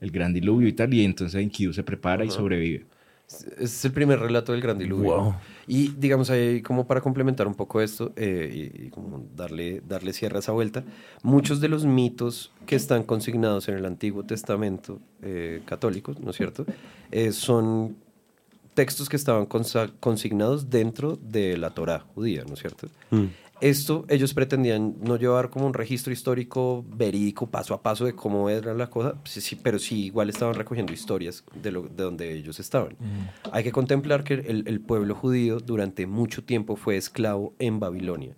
el 0.01 0.11
gran 0.11 0.33
diluvio 0.33 0.67
y 0.67 0.73
tal 0.73 0.93
y 0.93 1.03
entonces 1.05 1.41
Enkidu 1.41 1.73
se 1.73 1.83
prepara 1.83 2.25
y 2.25 2.29
sobrevive. 2.29 2.85
Es 3.57 3.83
el 3.83 3.91
primer 3.91 4.19
relato 4.19 4.53
del 4.53 4.61
gran 4.61 4.77
diluvio. 4.77 5.17
Wow. 5.17 5.35
Y 5.67 5.89
digamos 5.89 6.29
ahí, 6.29 6.61
como 6.61 6.87
para 6.87 7.01
complementar 7.01 7.45
un 7.45 7.55
poco 7.55 7.81
esto 7.81 8.13
eh, 8.15 8.71
y, 8.73 8.85
y 8.85 8.89
como 8.89 9.25
darle, 9.35 9.81
darle 9.85 10.13
cierre 10.13 10.37
a 10.37 10.39
esa 10.39 10.53
vuelta, 10.53 10.85
muchos 11.23 11.59
de 11.59 11.67
los 11.67 11.85
mitos 11.85 12.53
que 12.65 12.77
están 12.77 13.03
consignados 13.03 13.67
en 13.67 13.75
el 13.75 13.85
Antiguo 13.85 14.23
Testamento 14.23 14.99
eh, 15.21 15.61
católico, 15.65 16.15
¿no 16.21 16.31
es 16.31 16.37
cierto? 16.37 16.65
Eh, 17.11 17.33
son 17.33 17.97
textos 18.73 19.09
que 19.09 19.15
estaban 19.15 19.47
consignados 19.47 20.69
dentro 20.69 21.17
de 21.17 21.57
la 21.57 21.71
Torá 21.71 22.05
judía, 22.13 22.43
¿no 22.47 22.53
es 22.53 22.59
cierto? 22.59 22.87
Mm. 23.09 23.25
Esto 23.59 24.05
ellos 24.07 24.33
pretendían 24.35 24.95
no 25.01 25.15
llevar 25.17 25.49
como 25.49 25.65
un 25.65 25.73
registro 25.73 26.13
histórico 26.13 26.85
verídico 26.87 27.47
paso 27.49 27.73
a 27.73 27.81
paso 27.81 28.05
de 28.05 28.13
cómo 28.13 28.49
era 28.49 28.73
la 28.75 28.89
cosa, 28.89 29.15
sí, 29.23 29.41
sí, 29.41 29.55
pero 29.55 29.79
sí 29.79 30.05
igual 30.05 30.29
estaban 30.29 30.53
recogiendo 30.53 30.93
historias 30.93 31.43
de, 31.61 31.71
lo, 31.71 31.83
de 31.83 32.03
donde 32.03 32.33
ellos 32.33 32.59
estaban. 32.59 32.95
Hay 33.51 33.63
que 33.63 33.71
contemplar 33.71 34.23
que 34.23 34.35
el, 34.35 34.63
el 34.67 34.79
pueblo 34.79 35.15
judío 35.15 35.59
durante 35.59 36.05
mucho 36.05 36.43
tiempo 36.43 36.75
fue 36.75 36.97
esclavo 36.97 37.53
en 37.57 37.79
Babilonia 37.79 38.35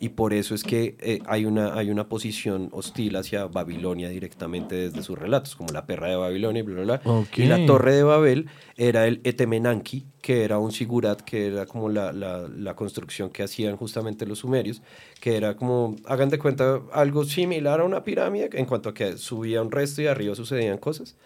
y 0.00 0.08
por 0.08 0.32
eso 0.32 0.54
es 0.54 0.64
que 0.64 0.96
eh, 1.00 1.20
hay, 1.26 1.44
una, 1.44 1.74
hay 1.74 1.90
una 1.90 2.08
posición 2.08 2.68
hostil 2.72 3.14
hacia 3.16 3.46
Babilonia 3.46 4.08
directamente 4.08 4.74
desde 4.74 5.02
sus 5.02 5.16
relatos, 5.18 5.54
como 5.54 5.72
la 5.72 5.86
perra 5.86 6.08
de 6.08 6.16
Babilonia 6.16 6.60
y 6.60 6.62
bla, 6.62 6.74
bla, 6.82 6.84
bla. 7.00 7.12
Ok. 7.12 7.38
Y 7.38 7.44
la 7.44 7.64
torre 7.66 7.94
de 7.94 8.02
Babel 8.02 8.46
era 8.76 9.06
el 9.06 9.20
Etemenanki, 9.22 10.06
que 10.20 10.42
era 10.44 10.58
un 10.58 10.72
sigurat, 10.72 11.20
que 11.20 11.46
era 11.46 11.66
como 11.66 11.88
la, 11.88 12.12
la- 12.12 12.48
la 12.48 12.74
construcción 12.74 13.30
que 13.30 13.44
hacían 13.44 13.76
justamente 13.76 14.26
los 14.26 14.42
sumerios, 14.62 14.82
que 15.20 15.36
era 15.36 15.54
como, 15.56 15.96
hagan 16.06 16.28
de 16.30 16.38
cuenta, 16.38 16.80
algo 16.92 17.24
similar 17.24 17.80
a 17.80 17.84
una 17.84 18.02
pirámide, 18.04 18.50
en 18.52 18.66
cuanto 18.66 18.88
a 18.88 18.94
que 18.94 19.16
subía 19.16 19.62
un 19.62 19.70
resto 19.70 20.02
y 20.02 20.06
arriba 20.06 20.34
sucedían 20.34 20.78
cosas, 20.78 21.16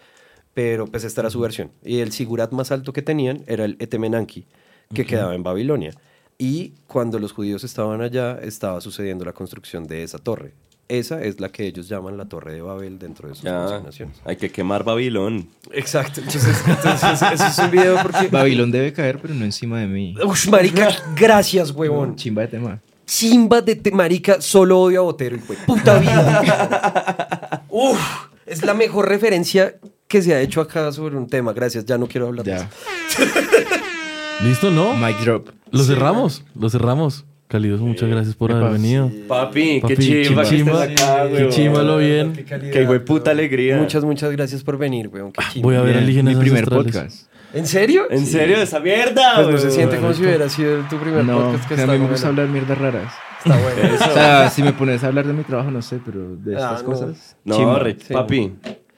pero 0.53 0.85
pues 0.87 1.03
esta 1.03 1.21
era 1.21 1.29
su 1.29 1.39
versión. 1.39 1.71
Y 1.83 1.99
el 1.99 2.11
sigurat 2.11 2.51
más 2.51 2.71
alto 2.71 2.93
que 2.93 3.01
tenían 3.01 3.43
era 3.47 3.65
el 3.65 3.75
Etemenanki, 3.79 4.45
que 4.93 5.05
quedaba 5.05 5.35
en 5.35 5.43
Babilonia. 5.43 5.91
Y 6.39 6.73
cuando 6.87 7.17
los 7.19 7.31
judíos 7.31 7.63
estaban 7.63 8.01
allá, 8.01 8.39
estaba 8.41 8.79
sucediendo 8.81 9.25
la 9.25 9.33
construcción 9.33 9.85
de 9.87 10.03
esa 10.03 10.19
torre. 10.19 10.53
Esa 10.87 11.21
es 11.21 11.41
la 11.41 11.49
que 11.49 11.65
ellos 11.67 11.89
llaman 11.89 12.15
la 12.15 12.29
Torre 12.29 12.53
de 12.53 12.61
Babel 12.61 12.97
dentro 12.97 13.27
de 13.27 13.35
sus 13.35 13.43
Ya, 13.43 13.65
consignaciones. 13.65 14.21
hay 14.23 14.37
que 14.37 14.49
quemar 14.49 14.85
Babilón. 14.85 15.49
Exacto. 15.73 16.21
Entonces, 16.21 16.63
entonces 16.65 17.21
eso 17.33 17.45
es 17.45 17.59
un 17.59 17.71
video 17.71 17.97
porque... 18.01 18.27
Babilón 18.29 18.71
debe 18.71 18.93
caer, 18.93 19.19
pero 19.21 19.33
no 19.33 19.43
encima 19.43 19.81
de 19.81 19.87
mí. 19.87 20.15
Ush, 20.25 20.47
marica, 20.47 20.87
gracias, 21.13 21.71
huevón. 21.71 22.15
Chimba 22.15 22.43
de 22.43 22.47
tema. 22.47 22.81
Chimba 23.07 23.61
de 23.61 23.75
te- 23.75 23.91
marica, 23.91 24.41
solo 24.41 24.79
odio 24.81 24.99
a 24.99 25.03
Botero, 25.03 25.37
hijo 25.37 25.53
de 25.53 25.59
puta 25.65 25.97
vida. 25.97 27.63
Uf, 27.69 27.99
es 28.45 28.63
la 28.63 28.73
mejor 28.73 29.07
referencia 29.07 29.75
que 30.07 30.21
se 30.21 30.35
ha 30.35 30.41
hecho 30.41 30.59
acá 30.61 30.91
sobre 30.91 31.15
un 31.17 31.27
tema. 31.27 31.53
Gracias, 31.53 31.85
ya 31.85 31.97
no 31.97 32.07
quiero 32.07 32.27
hablar 32.27 32.45
de 32.45 32.51
Ya. 32.51 32.57
eso. 32.57 33.23
¿Listo, 34.43 34.69
no? 34.69 34.93
Mic 34.95 35.17
drop. 35.21 35.49
Lo 35.71 35.83
cerramos, 35.83 36.43
lo 36.53 36.69
cerramos. 36.69 37.25
Calidoso, 37.47 37.85
muchas 37.85 38.09
gracias 38.09 38.35
por 38.35 38.51
haber 38.51 38.73
venido. 38.73 39.09
Papi, 39.25 39.79
Papi, 39.79 39.95
qué 39.95 39.97
chimba, 40.03 40.43
qué 40.43 40.49
que 40.49 40.57
chimba, 40.57 40.85
estés 40.85 41.01
acá, 41.01 41.29
qué 41.29 41.47
chimba 41.49 41.81
lo 41.83 41.97
bien. 41.97 42.33
Qué 42.33 42.81
hijo 42.83 42.91
de 42.91 42.99
puta 42.99 43.31
alegría. 43.31 43.77
Muchas, 43.77 44.03
muchas 44.03 44.31
gracias 44.33 44.63
por 44.63 44.77
venir, 44.77 45.07
weón. 45.07 45.31
qué 45.31 45.41
chimba. 45.53 45.65
Voy 45.67 45.75
a 45.77 45.79
ver 45.81 45.93
Bien, 45.93 46.03
alienígenas 46.03 46.33
Mi 46.35 46.39
primer 46.41 46.63
ancestrales. 46.65 46.93
podcast. 46.93 47.36
¿En 47.53 47.65
serio? 47.65 48.03
¿En 48.09 48.25
serio? 48.25 48.57
¿Esa 48.57 48.79
mierda? 48.79 49.35
Pues 49.35 49.47
no 49.47 49.57
se 49.57 49.71
siente 49.71 49.97
como 49.97 50.13
si 50.13 50.23
hubiera 50.23 50.49
sido 50.49 50.81
tu 50.89 50.97
primer 50.97 51.23
No, 51.25 51.51
podcast 51.51 51.67
que 51.69 51.75
que 51.75 51.81
a 51.81 51.83
está 51.83 51.85
mí 51.87 51.91
me 51.93 51.97
bueno. 51.99 52.11
gusta 52.11 52.27
hablar 52.27 52.47
mierdas 52.49 52.77
raras. 52.77 53.13
Está 53.45 53.57
bueno. 53.57 53.95
O 54.09 54.13
sea, 54.13 54.49
si 54.49 54.63
me 54.63 54.73
pones 54.73 55.03
a 55.03 55.07
hablar 55.07 55.25
de 55.27 55.33
mi 55.33 55.43
trabajo, 55.43 55.71
no 55.71 55.81
sé, 55.81 55.99
pero 56.05 56.35
de 56.35 56.55
Ah, 56.55 56.59
estas 56.59 56.83
no. 56.83 56.89
cosas. 56.89 57.37
No, 57.45 57.55
chimba. 57.55 57.79
re- 57.79 57.97
Sí. 58.05 58.13
papi, 58.13 58.53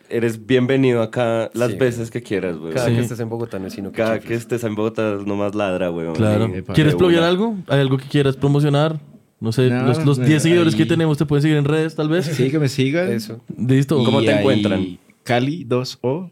eres 0.09 0.45
bienvenido 0.47 1.01
acá 1.03 1.51
las 1.53 1.71
Sí. 1.71 1.77
veces 1.77 2.09
que 2.09 2.23
quieras, 2.23 2.57
güey. 2.57 2.73
Cada 2.73 2.87
Sí. 2.87 2.95
que 2.95 3.01
estés 3.01 3.19
en 3.19 3.29
Bogotá 3.29 3.59
no 3.59 3.67
es 3.67 3.73
sino 3.73 3.91
que 3.91 3.97
Cada 3.97 4.15
chifles. 4.15 4.27
que 4.27 4.33
estés 4.35 4.63
en 4.63 4.73
Bogotá 4.75 5.17
nomás 5.25 5.53
ladra, 5.53 5.89
güey. 5.89 6.11
Claro. 6.13 6.51
¿Quieres 6.73 6.95
una. 6.95 7.27
algo? 7.27 7.55
¿Hay 7.67 7.79
algo 7.79 7.97
que 7.97 8.05
quieras 8.05 8.35
promocionar? 8.35 8.99
No 9.39 9.51
sé, 9.53 9.69
No, 9.69 9.83
los, 9.83 10.03
los 10.05 10.17
no, 10.19 10.25
10 10.25 10.41
seguidores 10.43 10.75
que 10.75 10.85
tenemos 10.85 11.17
te 11.17 11.25
pueden 11.25 11.43
seguir 11.43 11.57
en 11.57 11.63
redes, 11.65 11.95
tal 11.95 12.09
vez. 12.09 12.25
Sí, 12.25 12.49
que 12.51 12.59
me 12.59 12.67
sigan. 12.67 13.09
Eso. 13.11 13.39
Listo. 13.57 14.01
Y 14.01 14.05
¿Cómo 14.05 14.21
te 14.21 14.31
encuentran? 14.31 14.97
Cali 15.23 15.63
2O. 15.65 16.31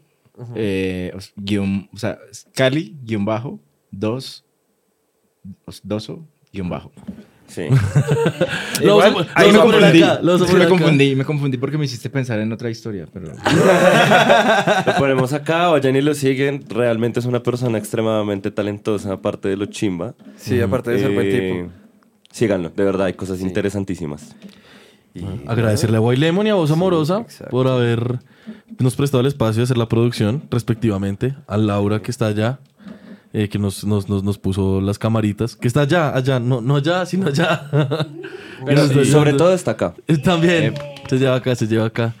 Eh, 0.54 1.12
o 1.14 1.18
s- 1.18 1.32
guion, 1.36 1.88
o 1.92 1.96
sea, 1.96 2.18
Cali 2.54 2.96
guion 3.04 3.24
bajo 3.24 3.60
2 3.90 4.44
2O 5.86 6.26
guion 6.52 6.68
bajo. 6.68 6.90
Sí. 7.46 7.62
Lo 8.82 9.02
Igual, 9.02 9.26
Ahí 9.34 9.50
me 9.52 9.58
confundí. 9.58 10.02
acá, 10.02 10.20
lo 10.22 10.38
me 10.38 10.44
acá. 10.44 10.68
confundí, 10.68 11.14
me 11.16 11.24
confundí 11.24 11.56
porque 11.56 11.78
me 11.78 11.86
hiciste 11.86 12.10
pensar 12.10 12.38
en 12.40 12.52
otra 12.52 12.68
historia, 12.68 13.06
pero 13.10 13.32
Lo 14.86 14.94
ponemos 14.98 15.32
acá, 15.32 15.68
vayan 15.68 15.96
y 15.96 16.02
lo 16.02 16.12
siguen. 16.12 16.64
Realmente 16.68 17.20
es 17.20 17.26
una 17.26 17.42
persona 17.42 17.78
extremadamente 17.78 18.50
talentosa, 18.50 19.14
aparte 19.14 19.48
de 19.48 19.56
lo 19.56 19.64
chimba. 19.64 20.14
Sí, 20.36 20.60
aparte 20.60 20.90
de 20.90 20.98
ser 21.00 21.12
buen 21.14 21.26
Eh, 21.26 21.52
tipo. 21.64 21.72
Síganlo, 22.30 22.68
de 22.68 22.84
verdad, 22.84 23.06
hay 23.06 23.14
cosas 23.14 23.40
interesantísimas. 23.40 24.36
Y- 25.14 25.24
Agradecerle 25.46 25.96
a 25.96 26.00
Boy 26.00 26.16
Lemon 26.16 26.46
y 26.46 26.50
a 26.50 26.54
Voz 26.54 26.70
Amorosa 26.70 27.24
por 27.50 27.66
haber 27.66 28.18
nos 28.78 28.96
prestado 28.96 29.20
el 29.20 29.26
espacio 29.26 29.60
de 29.60 29.64
hacer 29.64 29.78
la 29.78 29.88
producción, 29.88 30.42
respectivamente. 30.50 31.34
A 31.46 31.56
Laura, 31.56 32.00
que 32.00 32.10
está 32.10 32.26
allá, 32.26 32.60
eh, 33.32 33.48
que 33.48 33.58
nos, 33.58 33.84
nos, 33.84 34.08
nos, 34.08 34.22
nos 34.22 34.38
puso 34.38 34.80
las 34.80 34.98
camaritas. 34.98 35.56
Que 35.56 35.68
está 35.68 35.82
allá, 35.82 36.14
allá, 36.14 36.40
no, 36.40 36.60
no 36.60 36.76
allá, 36.76 37.04
sino 37.06 37.26
allá. 37.26 37.68
Pero 38.64 39.02
y 39.02 39.04
sobre 39.06 39.34
todo 39.34 39.52
está 39.52 39.72
acá. 39.72 39.94
Eh, 40.06 40.16
También. 40.18 40.74
Se 41.08 41.18
lleva 41.18 41.36
acá, 41.36 41.54
se 41.54 41.66
lleva 41.66 41.86
acá. 41.86 42.14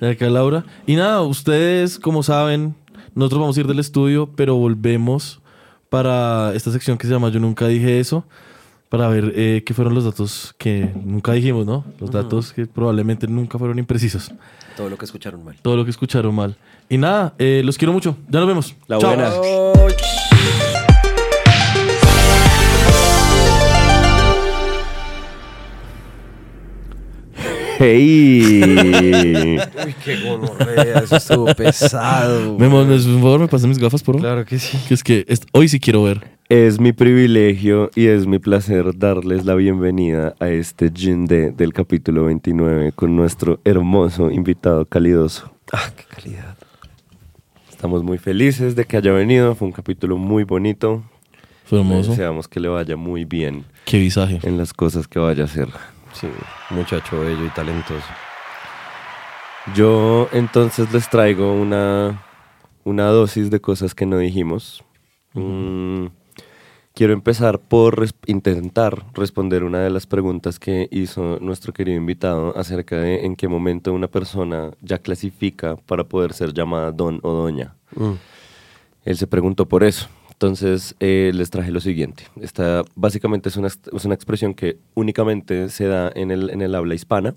Lleva 0.00 0.12
acá 0.12 0.28
Laura. 0.28 0.64
Y 0.86 0.96
nada, 0.96 1.22
ustedes, 1.22 1.98
como 1.98 2.22
saben, 2.22 2.74
nosotros 3.14 3.40
vamos 3.40 3.56
a 3.56 3.60
ir 3.60 3.66
del 3.66 3.78
estudio, 3.78 4.30
pero 4.34 4.56
volvemos 4.56 5.40
para 5.88 6.52
esta 6.54 6.72
sección 6.72 6.98
que 6.98 7.06
se 7.06 7.12
llama 7.12 7.28
Yo 7.28 7.38
Nunca 7.38 7.68
Dije 7.68 8.00
Eso, 8.00 8.24
para 8.88 9.08
ver 9.08 9.32
eh, 9.36 9.62
qué 9.64 9.72
fueron 9.72 9.94
los 9.94 10.04
datos 10.04 10.54
que 10.58 10.90
nunca 11.04 11.32
dijimos, 11.32 11.64
¿no? 11.64 11.84
Los 12.00 12.10
datos 12.10 12.52
que 12.52 12.66
probablemente 12.66 13.28
nunca 13.28 13.58
fueron 13.58 13.78
imprecisos. 13.78 14.32
Todo 14.76 14.88
lo 14.88 14.98
que 14.98 15.04
escucharon 15.04 15.44
mal. 15.44 15.56
Todo 15.62 15.76
lo 15.76 15.84
que 15.84 15.90
escucharon 15.90 16.34
mal. 16.34 16.56
Y 16.88 16.98
nada, 16.98 17.34
eh, 17.38 17.62
los 17.64 17.78
quiero 17.78 17.92
mucho. 17.92 18.16
Ya 18.28 18.40
nos 18.40 18.48
vemos. 18.48 18.74
La 18.88 18.98
Chao. 18.98 19.14
buena. 19.14 19.30
¡Hey! 27.78 29.58
Uy, 29.84 29.94
qué 30.04 30.16
gonorrea, 30.24 31.00
eso 31.00 31.16
estuvo 31.16 31.54
pesado. 31.54 32.56
Me, 32.58 32.68
por 32.70 32.86
favor, 33.00 33.40
me 33.40 33.48
pasan 33.48 33.68
mis 33.68 33.78
gafas, 33.78 34.02
por 34.02 34.14
favor. 34.14 34.28
Claro 34.28 34.44
que 34.44 34.58
sí. 34.58 34.78
Que 34.88 34.94
es 34.94 35.02
que 35.02 35.26
hoy 35.52 35.68
sí 35.68 35.80
quiero 35.80 36.04
ver. 36.04 36.33
Es 36.48 36.78
mi 36.78 36.92
privilegio 36.92 37.90
y 37.94 38.06
es 38.06 38.26
mi 38.26 38.38
placer 38.38 38.96
darles 38.98 39.46
la 39.46 39.54
bienvenida 39.54 40.34
a 40.40 40.48
este 40.48 40.90
Gin 40.94 41.24
de 41.26 41.52
del 41.52 41.72
capítulo 41.72 42.24
29 42.26 42.92
con 42.92 43.16
nuestro 43.16 43.60
hermoso 43.64 44.30
invitado 44.30 44.84
calidoso. 44.84 45.50
Ah, 45.72 45.90
qué 45.96 46.04
calidad. 46.04 46.56
Estamos 47.70 48.02
muy 48.02 48.18
felices 48.18 48.76
de 48.76 48.84
que 48.84 48.96
haya 48.98 49.12
venido, 49.12 49.54
fue 49.54 49.66
un 49.68 49.72
capítulo 49.72 50.18
muy 50.18 50.44
bonito. 50.44 51.02
Fue 51.64 51.78
hermoso. 51.80 52.10
Deseamos 52.10 52.46
que 52.46 52.60
le 52.60 52.68
vaya 52.68 52.96
muy 52.96 53.24
bien 53.24 53.64
Qué 53.86 53.98
visaje. 53.98 54.38
en 54.42 54.58
las 54.58 54.74
cosas 54.74 55.08
que 55.08 55.18
vaya 55.18 55.44
a 55.44 55.46
hacer. 55.46 55.68
Sí, 56.12 56.28
muchacho 56.70 57.20
bello 57.20 57.44
y 57.46 57.48
talentoso. 57.48 58.04
Yo 59.74 60.28
entonces 60.32 60.92
les 60.92 61.08
traigo 61.08 61.54
una, 61.54 62.22
una 62.84 63.06
dosis 63.06 63.50
de 63.50 63.60
cosas 63.60 63.94
que 63.94 64.04
no 64.04 64.18
dijimos. 64.18 64.84
Mm, 65.32 66.06
quiero 66.94 67.12
empezar 67.12 67.58
por 67.58 67.98
res- 67.98 68.14
intentar 68.26 69.04
responder 69.14 69.64
una 69.64 69.80
de 69.80 69.90
las 69.90 70.06
preguntas 70.06 70.58
que 70.58 70.88
hizo 70.90 71.38
nuestro 71.40 71.72
querido 71.72 71.96
invitado 71.98 72.56
acerca 72.56 72.96
de 72.96 73.24
en 73.26 73.34
qué 73.36 73.48
momento 73.48 73.92
una 73.92 74.08
persona 74.08 74.70
ya 74.80 74.98
clasifica 74.98 75.76
para 75.76 76.04
poder 76.04 76.32
ser 76.32 76.52
llamada 76.54 76.92
don 76.92 77.18
o 77.22 77.32
doña. 77.32 77.74
Mm. 77.96 78.12
Él 79.04 79.16
se 79.16 79.26
preguntó 79.26 79.66
por 79.66 79.84
eso. 79.84 80.08
Entonces 80.32 80.94
eh, 80.98 81.30
les 81.34 81.48
traje 81.50 81.70
lo 81.70 81.80
siguiente. 81.80 82.24
Esta 82.40 82.82
básicamente 82.96 83.48
es 83.48 83.56
una, 83.56 83.68
es 83.68 84.04
una 84.04 84.14
expresión 84.14 84.52
que 84.52 84.78
únicamente 84.94 85.68
se 85.68 85.86
da 85.86 86.10
en 86.14 86.30
el, 86.30 86.50
en 86.50 86.60
el 86.60 86.74
habla 86.74 86.94
hispana. 86.94 87.34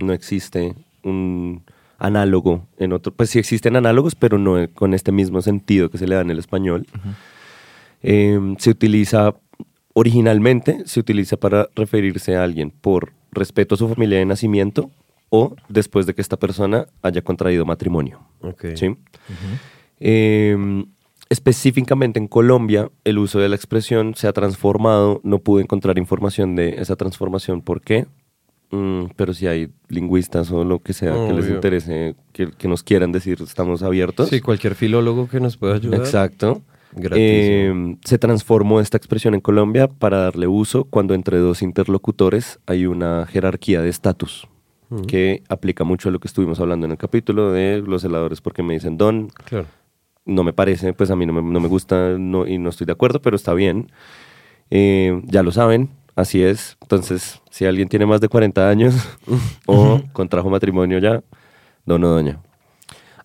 No 0.00 0.12
existe 0.12 0.74
un 1.02 1.62
análogo 1.98 2.66
en 2.78 2.92
otro. 2.94 3.12
Pues 3.12 3.30
sí 3.30 3.38
existen 3.38 3.76
análogos, 3.76 4.14
pero 4.14 4.38
no 4.38 4.56
con 4.74 4.94
este 4.94 5.12
mismo 5.12 5.42
sentido 5.42 5.90
que 5.90 5.98
se 5.98 6.06
le 6.06 6.14
da 6.14 6.22
en 6.22 6.30
el 6.30 6.38
español. 6.38 6.86
Eh, 8.02 8.54
se 8.58 8.70
utiliza 8.70 9.34
originalmente, 9.94 10.82
se 10.86 11.00
utiliza 11.00 11.36
para 11.36 11.68
referirse 11.74 12.36
a 12.36 12.42
alguien 12.42 12.70
por 12.70 13.12
respeto 13.30 13.74
a 13.74 13.78
su 13.78 13.88
familia 13.88 14.18
de 14.18 14.26
nacimiento 14.26 14.90
o 15.28 15.54
después 15.68 16.06
de 16.06 16.14
que 16.14 16.20
esta 16.20 16.36
persona 16.36 16.86
haya 17.02 17.22
contraído 17.22 17.64
matrimonio. 17.64 18.20
Ok. 18.40 18.66
¿sí? 18.74 18.96
Eh, 20.00 20.84
específicamente 21.30 22.18
en 22.18 22.28
Colombia, 22.28 22.90
el 23.04 23.18
uso 23.18 23.38
de 23.38 23.48
la 23.48 23.56
expresión 23.56 24.14
se 24.14 24.28
ha 24.28 24.32
transformado. 24.32 25.20
No 25.24 25.38
pude 25.38 25.62
encontrar 25.62 25.96
información 25.98 26.54
de 26.54 26.76
esa 26.78 26.96
transformación. 26.96 27.62
¿Por 27.62 27.80
qué? 27.80 28.06
Mm, 28.70 29.04
pero 29.16 29.32
si 29.32 29.46
hay 29.46 29.70
lingüistas 29.88 30.50
o 30.50 30.64
lo 30.64 30.80
que 30.80 30.92
sea 30.92 31.12
que 31.26 31.32
les 31.32 31.48
interese, 31.48 32.14
que, 32.32 32.50
que 32.50 32.68
nos 32.68 32.82
quieran 32.82 33.12
decir, 33.12 33.38
estamos 33.42 33.82
abiertos. 33.82 34.28
Sí, 34.28 34.40
cualquier 34.40 34.74
filólogo 34.74 35.28
que 35.28 35.40
nos 35.40 35.56
pueda 35.56 35.76
ayudar. 35.76 36.00
Exacto. 36.00 36.62
Eh, 37.14 37.96
se 38.04 38.18
transformó 38.18 38.80
esta 38.80 38.96
expresión 38.96 39.34
en 39.34 39.40
Colombia 39.40 39.88
para 39.88 40.18
darle 40.18 40.46
uso 40.46 40.84
cuando 40.84 41.14
entre 41.14 41.38
dos 41.38 41.62
interlocutores 41.62 42.58
hay 42.66 42.86
una 42.86 43.26
jerarquía 43.26 43.80
de 43.80 43.88
estatus 43.88 44.46
que 45.08 45.42
aplica 45.48 45.84
mucho 45.84 46.10
a 46.10 46.12
lo 46.12 46.20
que 46.20 46.28
estuvimos 46.28 46.60
hablando 46.60 46.84
en 46.84 46.92
el 46.92 46.98
capítulo 46.98 47.50
de 47.50 47.78
los 47.80 48.04
heladores 48.04 48.42
porque 48.42 48.62
me 48.62 48.74
dicen 48.74 48.98
don, 48.98 49.28
Claro. 49.46 49.64
no 50.26 50.44
me 50.44 50.52
parece, 50.52 50.92
pues 50.92 51.10
a 51.10 51.16
mí 51.16 51.24
no 51.24 51.32
me, 51.32 51.40
no 51.40 51.60
me 51.60 51.68
gusta 51.68 52.16
no, 52.18 52.46
y 52.46 52.58
no 52.58 52.68
estoy 52.68 52.84
de 52.84 52.92
acuerdo, 52.92 53.22
pero 53.22 53.34
está 53.34 53.54
bien. 53.54 53.90
Eh, 54.70 55.22
ya 55.24 55.42
lo 55.42 55.50
saben, 55.50 55.88
así 56.14 56.42
es. 56.42 56.76
Entonces, 56.82 57.40
si 57.50 57.64
alguien 57.64 57.88
tiene 57.88 58.04
más 58.04 58.20
de 58.20 58.28
40 58.28 58.68
años 58.68 58.94
o 59.66 60.02
contrajo 60.12 60.50
matrimonio 60.50 60.98
ya, 60.98 61.22
don 61.86 62.04
o 62.04 62.08
doña. 62.08 62.38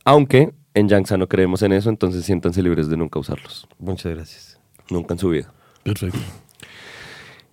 Aunque 0.05 0.53
en 0.77 0.87
Yangsa 0.89 1.17
no 1.17 1.27
creemos 1.27 1.61
en 1.63 1.71
eso, 1.73 1.89
entonces 1.89 2.23
siéntanse 2.25 2.61
libres 2.61 2.87
de 2.89 2.97
nunca 2.97 3.19
usarlos. 3.19 3.67
Muchas 3.79 4.13
gracias. 4.13 4.59
Nunca 4.89 5.13
en 5.13 5.19
su 5.19 5.29
vida. 5.29 5.51
Perfecto. 5.83 6.17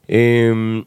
Em, 0.06 0.84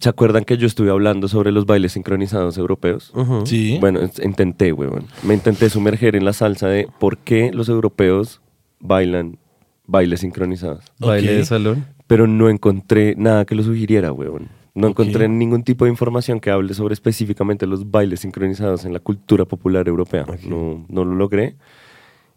¿Se 0.00 0.08
acuerdan 0.10 0.44
que 0.44 0.58
yo 0.58 0.66
estuve 0.66 0.90
hablando 0.90 1.28
sobre 1.28 1.50
los 1.50 1.64
bailes 1.64 1.92
sincronizados 1.92 2.58
europeos? 2.58 3.12
Sí. 3.44 3.78
Bueno, 3.80 4.00
intenté, 4.22 4.72
weón. 4.72 5.06
Me 5.22 5.32
intenté 5.34 5.70
sumerger 5.70 6.14
en 6.14 6.26
la 6.26 6.34
salsa 6.34 6.68
de 6.68 6.88
por 7.00 7.16
qué 7.18 7.50
los 7.54 7.70
europeos 7.70 8.42
bailan 8.80 9.38
bailes 9.86 10.20
sincronizados. 10.20 10.84
Baile 10.98 11.30
Ok. 11.32 11.36
de 11.38 11.44
salón. 11.46 11.86
Pero 12.06 12.26
no 12.26 12.50
encontré 12.50 13.14
nada 13.16 13.46
que 13.46 13.54
lo 13.54 13.62
sugiriera, 13.62 14.12
weón. 14.12 14.48
No 14.78 14.86
Ok. 14.88 15.00
encontré 15.00 15.28
ningún 15.28 15.64
tipo 15.64 15.84
de 15.84 15.90
información 15.90 16.38
que 16.40 16.50
hable 16.50 16.72
sobre 16.74 16.94
específicamente 16.94 17.66
los 17.66 17.90
bailes 17.90 18.20
sincronizados 18.20 18.84
en 18.84 18.92
la 18.92 19.00
cultura 19.00 19.44
popular 19.44 19.88
europea. 19.88 20.24
No, 20.46 20.84
no 20.88 21.04
lo 21.04 21.14
logré. 21.14 21.56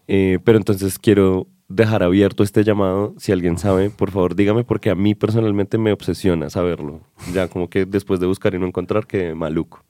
Eh, 0.07 0.39
pero 0.43 0.57
entonces 0.57 0.97
quiero 0.97 1.47
dejar 1.69 2.03
abierto 2.03 2.43
este 2.43 2.63
llamado. 2.63 3.13
Si 3.18 3.31
alguien 3.31 3.57
sabe, 3.57 3.89
por 3.91 4.11
favor 4.11 4.35
dígame, 4.35 4.63
porque 4.63 4.89
a 4.89 4.95
mí 4.95 5.13
personalmente 5.15 5.77
me 5.77 5.91
obsesiona 5.93 6.49
saberlo. 6.49 7.01
Ya 7.34 7.47
como 7.47 7.69
que 7.69 7.85
después 7.85 8.19
de 8.19 8.26
buscar 8.27 8.53
y 8.55 8.59
no 8.59 8.65
encontrar, 8.65 9.05
que 9.07 9.34
maluco. 9.35 9.84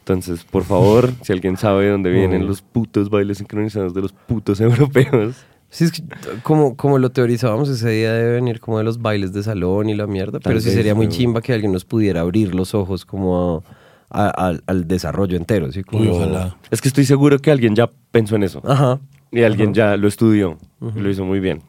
Entonces, 0.00 0.44
por 0.44 0.64
favor, 0.64 1.12
si 1.22 1.32
alguien 1.32 1.56
sabe 1.56 1.84
de 1.84 1.90
dónde 1.90 2.10
vienen 2.10 2.46
los 2.46 2.62
putos 2.62 3.10
bailes 3.10 3.38
sincronizados 3.38 3.92
de 3.92 4.02
los 4.02 4.12
putos 4.12 4.60
europeos. 4.60 5.44
Sí, 5.70 5.84
es 5.84 5.92
que 5.92 6.02
como, 6.42 6.76
como 6.76 6.98
lo 6.98 7.10
teorizábamos, 7.10 7.68
ese 7.68 7.90
día 7.90 8.12
debe 8.12 8.32
venir 8.34 8.58
como 8.60 8.78
de 8.78 8.84
los 8.84 9.02
bailes 9.02 9.32
de 9.34 9.42
salón 9.42 9.90
y 9.90 9.94
la 9.94 10.06
mierda, 10.06 10.40
pero 10.40 10.60
sí 10.60 10.70
sería 10.70 10.94
muy 10.94 11.08
chimba 11.08 11.42
que 11.42 11.52
alguien 11.52 11.72
nos 11.72 11.84
pudiera 11.84 12.22
abrir 12.22 12.54
los 12.54 12.74
ojos 12.74 13.04
como 13.04 13.62
a- 14.10 14.26
a- 14.28 14.30
al- 14.48 14.62
al 14.66 14.88
desarrollo 14.88 15.36
entero, 15.36 15.70
¿sí? 15.70 15.82
Como... 15.84 16.02
Uy, 16.02 16.08
ojalá. 16.08 16.56
Es 16.70 16.80
que 16.80 16.88
estoy 16.88 17.04
seguro 17.04 17.38
que 17.38 17.50
alguien 17.50 17.74
ya 17.74 17.90
pensó 18.10 18.36
en 18.36 18.44
eso. 18.44 18.62
Ajá. 18.64 18.98
Y 19.30 19.42
alguien 19.42 19.74
ya 19.74 19.98
lo 19.98 20.08
estudió. 20.08 20.56
y 20.96 21.00
Lo 21.00 21.10
hizo 21.10 21.24
muy 21.24 21.38
bien. 21.40 21.60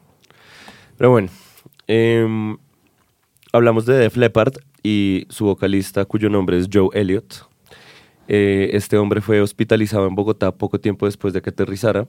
Pero 0.96 1.10
bueno. 1.10 1.28
em, 1.86 2.56
hablamos 3.52 3.84
de 3.84 3.94
Def 3.98 4.16
Leppard 4.16 4.54
y 4.82 5.26
su 5.28 5.44
vocalista, 5.44 6.06
cuyo 6.06 6.30
nombre 6.30 6.58
es 6.58 6.68
Joe 6.72 6.88
Elliott. 6.94 7.46
Eh, 8.28 8.70
este 8.72 8.96
hombre 8.96 9.20
fue 9.20 9.42
hospitalizado 9.42 10.06
en 10.06 10.14
Bogotá 10.14 10.52
poco 10.52 10.80
tiempo 10.80 11.04
después 11.04 11.34
de 11.34 11.42
que 11.42 11.50
aterrizara. 11.50 12.06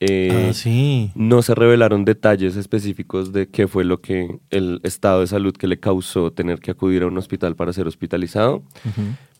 Eh, 0.00 0.48
ah, 0.48 0.52
sí. 0.54 1.12
No 1.14 1.42
se 1.42 1.54
revelaron 1.54 2.06
detalles 2.06 2.56
específicos 2.56 3.32
de 3.32 3.48
qué 3.48 3.68
fue 3.68 3.84
lo 3.84 4.00
que 4.00 4.40
el 4.48 4.80
estado 4.82 5.20
de 5.20 5.26
salud 5.26 5.54
que 5.54 5.66
le 5.66 5.78
causó 5.78 6.32
tener 6.32 6.60
que 6.60 6.70
acudir 6.70 7.02
a 7.02 7.06
un 7.06 7.18
hospital 7.18 7.54
para 7.54 7.72
ser 7.72 7.86
hospitalizado, 7.86 8.62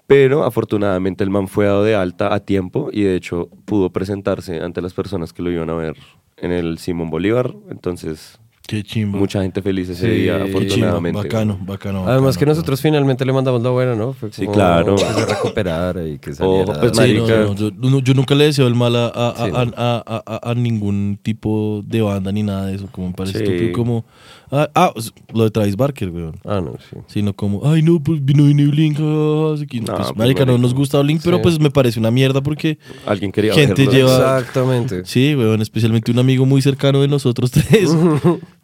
Pero 0.07 0.45
afortunadamente 0.45 1.23
el 1.23 1.31
man 1.31 1.47
fue 1.47 1.67
dado 1.67 1.85
de 1.85 1.95
alta 1.95 2.35
a 2.35 2.41
tiempo 2.41 2.91
y 2.93 3.03
de 3.03 3.15
hecho 3.15 3.49
pudo 3.65 3.91
presentarse 3.91 4.61
ante 4.61 4.83
las 4.83 4.93
personas 4.93 5.33
que 5.33 5.41
lo 5.43 5.53
iban 5.53 5.71
a 5.71 5.75
ver 5.75 5.97
en 6.37 6.51
el 6.51 6.79
Simón 6.79 7.11
Bolívar. 7.11 7.55
Entonces, 7.71 8.40
Qué 8.71 8.85
chimba. 8.85 9.19
mucha 9.19 9.43
gente 9.43 9.61
feliz 9.63 9.89
ese 9.89 10.07
Sí, 10.07 10.23
día, 10.23 10.37
afortunadamente. 10.45 11.19
Bacano, 11.19 11.59
bacano. 11.61 12.07
Además 12.07 12.37
que 12.39 12.45
bacano. 12.45 12.53
nosotros 12.57 12.81
finalmente 12.81 13.25
le 13.25 13.33
mandamos 13.33 13.61
la 13.63 13.71
buena, 13.71 13.97
¿no? 13.97 14.13
Fue 14.13 14.31
Sí, 14.33 14.47
claro. 14.47 14.95
Que 14.95 15.03
se 15.05 15.27
recuperara 15.27 16.07
y 16.07 16.19
que 16.21 16.33
saliera. 16.35 16.73
Ojo, 16.73 16.81
pues, 16.81 16.93
Sí, 16.97 17.15
no, 17.15 17.23
marica. 17.27 17.41
no, 17.41 17.55
yo, 17.57 17.71
no, 17.77 17.99
yo 17.99 18.15
nunca 18.15 18.37
le 18.37 18.45
deseo 18.45 18.69
el 18.69 18.77
mal 18.77 18.95
a, 18.95 19.07
a, 19.09 19.29
a- 19.31 19.35
Sí. 19.35 19.53
a- 19.77 20.03
a- 20.07 20.23
a- 20.25 20.51
a 20.51 20.55
ningún 20.55 21.19
tipo 21.21 21.83
de 21.85 22.01
banda 22.01 22.31
ni 22.31 22.45
nada 22.45 22.67
de 22.67 22.77
eso. 22.77 22.87
Como 22.93 23.09
me 23.09 23.15
parece 23.15 23.39
Sí. 23.39 23.45
estúpido. 23.45 23.73
Como, 23.73 24.05
ah, 24.53 24.69
ah, 24.77 24.93
lo 25.35 25.43
de 25.45 25.51
Travis 25.51 25.75
Barker, 25.77 26.11
weón. 26.11 26.37
Ah, 26.45 26.61
no, 26.61 26.75
sí. 26.89 26.97
Sino 27.09 27.33
como, 27.35 27.69
ay, 27.69 27.83
no, 27.83 28.01
pues 28.01 28.25
vino 28.25 28.45
vino 28.45 28.71
Blink. 28.71 28.99
ah, 29.01 29.53
así 29.57 29.67
que, 29.67 29.81
No, 29.81 29.87
pues, 29.87 29.99
pues, 30.07 30.17
marica, 30.17 30.45
no 30.47 30.59
nos 30.59 30.75
gusta 30.75 31.01
Blink, 31.01 31.23
pero 31.25 31.43
pues 31.43 31.59
me 31.59 31.71
parece 31.73 31.99
una 31.99 32.13
mierda 32.13 32.41
porque, 32.41 32.79
Alguien 33.05 33.33
quería 33.33 33.53
Gente 33.53 33.85
verlo. 33.87 33.93
lleva- 33.93 34.39
Exactamente. 34.39 35.03
sí, 35.07 35.35
weón, 35.35 35.61
especialmente 35.61 36.13
un 36.13 36.21
amigo 36.21 36.47
muy 36.47 36.63
cercano 36.63 37.01
de 37.01 37.09
nosotros 37.09 37.51
tres. 37.51 37.91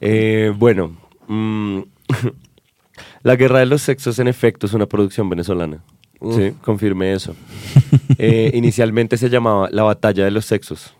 Eh, 0.00 0.52
bueno, 0.56 0.96
mm, 1.26 1.80
La 3.22 3.36
Guerra 3.36 3.60
de 3.60 3.66
los 3.66 3.82
Sexos 3.82 4.18
en 4.18 4.28
efecto 4.28 4.66
es 4.66 4.72
una 4.74 4.86
producción 4.86 5.28
venezolana. 5.28 5.82
Sí, 6.32 6.52
confirmé 6.62 7.12
eso. 7.12 7.34
Eh, 8.18 8.50
inicialmente 8.54 9.16
se 9.16 9.30
llamaba 9.30 9.68
La 9.70 9.84
Batalla 9.84 10.24
de 10.24 10.30
los 10.32 10.46
Sexos. 10.46 10.94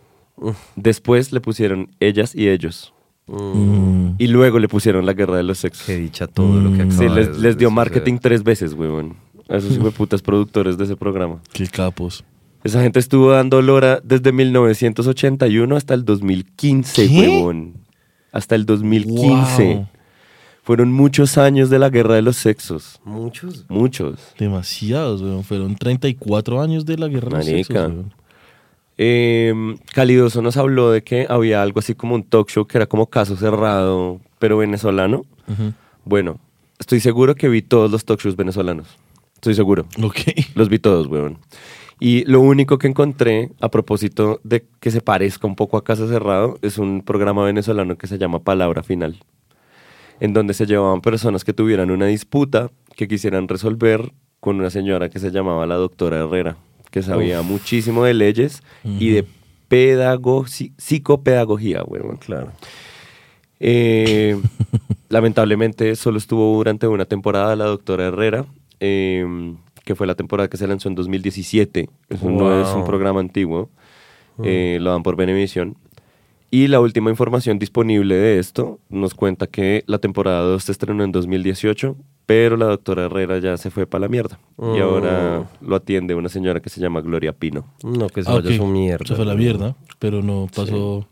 Después 0.77 1.33
le 1.33 1.41
pusieron 1.41 1.89
Ellas 1.99 2.33
y 2.33 2.47
Ellos. 2.47 2.93
Mm, 3.27 4.11
Y 4.17 4.27
luego 4.27 4.59
le 4.59 4.67
pusieron 4.69 5.05
La 5.05 5.13
Guerra 5.13 5.35
de 5.37 5.43
los 5.43 5.57
Sexos. 5.59 5.85
Que 5.85 5.97
dicha 5.97 6.27
todo 6.27 6.59
lo 6.61 6.71
que. 6.71 6.89
Sí, 6.91 7.07
les, 7.09 7.27
de- 7.27 7.33
les 7.33 7.33
de 7.33 7.39
dio 7.41 7.69
suceder. 7.69 7.71
marketing 7.71 8.17
tres 8.21 8.43
veces, 8.43 8.73
weón. 8.73 9.15
A 9.49 9.57
esos 9.57 9.77
putas 9.93 10.21
productores 10.21 10.77
de 10.77 10.85
ese 10.85 10.95
programa. 10.95 11.41
qué 11.51 11.67
capos. 11.67 12.23
Esa 12.63 12.81
gente 12.81 12.99
estuvo 12.99 13.31
dando 13.31 13.61
lora 13.61 13.99
desde 14.03 14.31
1981 14.31 15.75
hasta 15.75 15.93
el 15.93 16.03
2015, 16.05 17.07
¿Qué? 17.07 17.19
huevón. 17.19 17.73
Hasta 18.31 18.55
el 18.55 18.65
2015. 18.65 19.73
Wow. 19.75 19.87
Fueron 20.63 20.91
muchos 20.91 21.37
años 21.37 21.69
de 21.69 21.79
la 21.79 21.89
guerra 21.89 22.15
de 22.15 22.21
los 22.21 22.35
sexos. 22.37 22.99
Muchos. 23.03 23.65
Muchos. 23.69 24.19
Demasiados, 24.37 25.21
weón. 25.21 25.43
Fueron 25.43 25.75
34 25.75 26.61
años 26.61 26.85
de 26.85 26.97
la 26.97 27.07
guerra 27.07 27.29
de 27.29 27.35
los 27.37 27.45
Marica. 27.45 27.67
sexos, 27.67 27.91
weón. 27.91 28.13
Eh, 29.01 29.53
Calidoso 29.93 30.41
nos 30.41 30.57
habló 30.57 30.91
de 30.91 31.03
que 31.03 31.25
había 31.29 31.61
algo 31.63 31.79
así 31.79 31.95
como 31.95 32.15
un 32.15 32.23
talk 32.23 32.49
show 32.49 32.67
que 32.67 32.77
era 32.77 32.85
como 32.85 33.07
caso 33.07 33.37
cerrado, 33.37 34.19
pero 34.39 34.57
venezolano. 34.57 35.25
Bueno, 36.05 36.39
estoy 36.79 36.99
seguro 36.99 37.33
que 37.35 37.47
vi 37.49 37.61
todos 37.61 37.89
los 37.89 38.03
talk 38.05 38.19
shows 38.21 38.35
venezolanos. 38.35 38.87
Estoy 39.35 39.55
seguro. 39.55 39.85
Ok. 40.03 40.17
Los 40.53 40.67
vi 40.69 40.79
todos, 40.79 41.07
weón. 41.07 41.37
Y 41.99 42.23
lo 42.25 42.39
único 42.39 42.77
que 42.77 42.87
encontré 42.87 43.51
a 43.59 43.69
propósito 43.69 44.39
de 44.43 44.65
que 44.79 44.89
se 44.89 45.01
parezca 45.01 45.47
un 45.47 45.55
poco 45.55 45.75
a 45.77 45.83
Caso 45.83 46.07
Cerrado 46.07 46.57
es 46.61 46.77
un 46.77 47.01
programa 47.01 47.43
venezolano 47.43 47.97
que 47.97 48.07
se 48.07 48.17
llama 48.17 48.39
Palabra 48.39 48.83
Final, 48.83 49.17
en 50.21 50.33
donde 50.33 50.53
se 50.53 50.65
llevaban 50.65 51.01
personas 51.01 51.43
que 51.43 51.53
tuvieran 51.53 51.91
una 51.91 52.05
disputa 52.05 52.71
que 52.95 53.07
quisieran 53.07 53.49
resolver 53.49 54.13
con 54.39 54.57
una 54.57 54.69
señora 54.69 55.09
que 55.09 55.19
se 55.19 55.31
llamaba 55.31 55.67
la 55.67 55.75
doctora 55.75 56.19
Herrera, 56.19 56.55
que 56.89 57.03
sabía 57.03 57.41
muchísimo 57.41 58.05
de 58.05 58.13
leyes 58.13 58.63
y 58.83 59.09
de 59.09 59.25
psicopedagogía, 60.77 61.83
weón. 61.83 62.17
Claro. 62.17 62.53
Eh, 63.59 64.39
lamentablemente 65.09 65.97
solo 65.97 66.17
estuvo 66.17 66.55
durante 66.55 66.87
una 66.87 67.03
temporada 67.05 67.57
la 67.57 67.65
doctora 67.65 68.07
Herrera, 68.07 68.45
eh, 68.79 69.25
que 69.85 69.95
fue 69.95 70.07
la 70.07 70.15
temporada 70.15 70.49
que 70.49 70.57
se 70.57 70.67
lanzó 70.67 70.89
en 70.89 70.95
2017. 70.95 71.89
Eso 72.09 72.29
no 72.29 72.61
es 72.61 72.67
un 72.69 72.85
programa 72.85 73.19
antiguo, 73.19 73.69
eh, 74.43 74.77
lo 74.81 74.91
dan 74.91 75.03
por 75.03 75.15
Benevisión. 75.15 75.75
Y 76.51 76.67
la 76.67 76.79
última 76.79 77.11
información 77.11 77.59
disponible 77.59 78.15
de 78.15 78.39
esto 78.39 78.79
nos 78.89 79.13
cuenta 79.13 79.45
que 79.45 79.83
la 79.85 79.99
temporada 79.99 80.41
2 80.41 80.63
se 80.63 80.71
estrenó 80.71 81.03
en 81.03 81.11
2018, 81.11 81.95
pero 82.25 82.57
la 82.57 82.65
doctora 82.65 83.05
Herrera 83.05 83.37
ya 83.37 83.55
se 83.57 83.69
fue 83.69 83.85
para 83.85 84.01
la 84.01 84.07
mierda. 84.07 84.39
Y 84.57 84.61
Mm. 84.63 84.81
ahora 84.81 85.49
lo 85.61 85.75
atiende 85.75 86.15
una 86.15 86.27
señora 86.29 86.59
que 86.59 86.69
se 86.71 86.81
llama 86.81 87.01
Gloria 87.01 87.33
Pino. 87.33 87.65
No, 87.83 88.07
que 88.09 88.23
se 88.23 88.31
Ah, 88.31 88.35
vaya 88.35 88.55
su 88.55 88.65
mierda. 88.65 89.05
Se 89.05 89.13
fue 89.15 89.25
a 89.25 89.27
la 89.27 89.33
¿no? 89.33 89.39
mierda, 89.39 89.75
pero 89.99 90.23
no 90.23 90.47
pasó. 90.55 91.07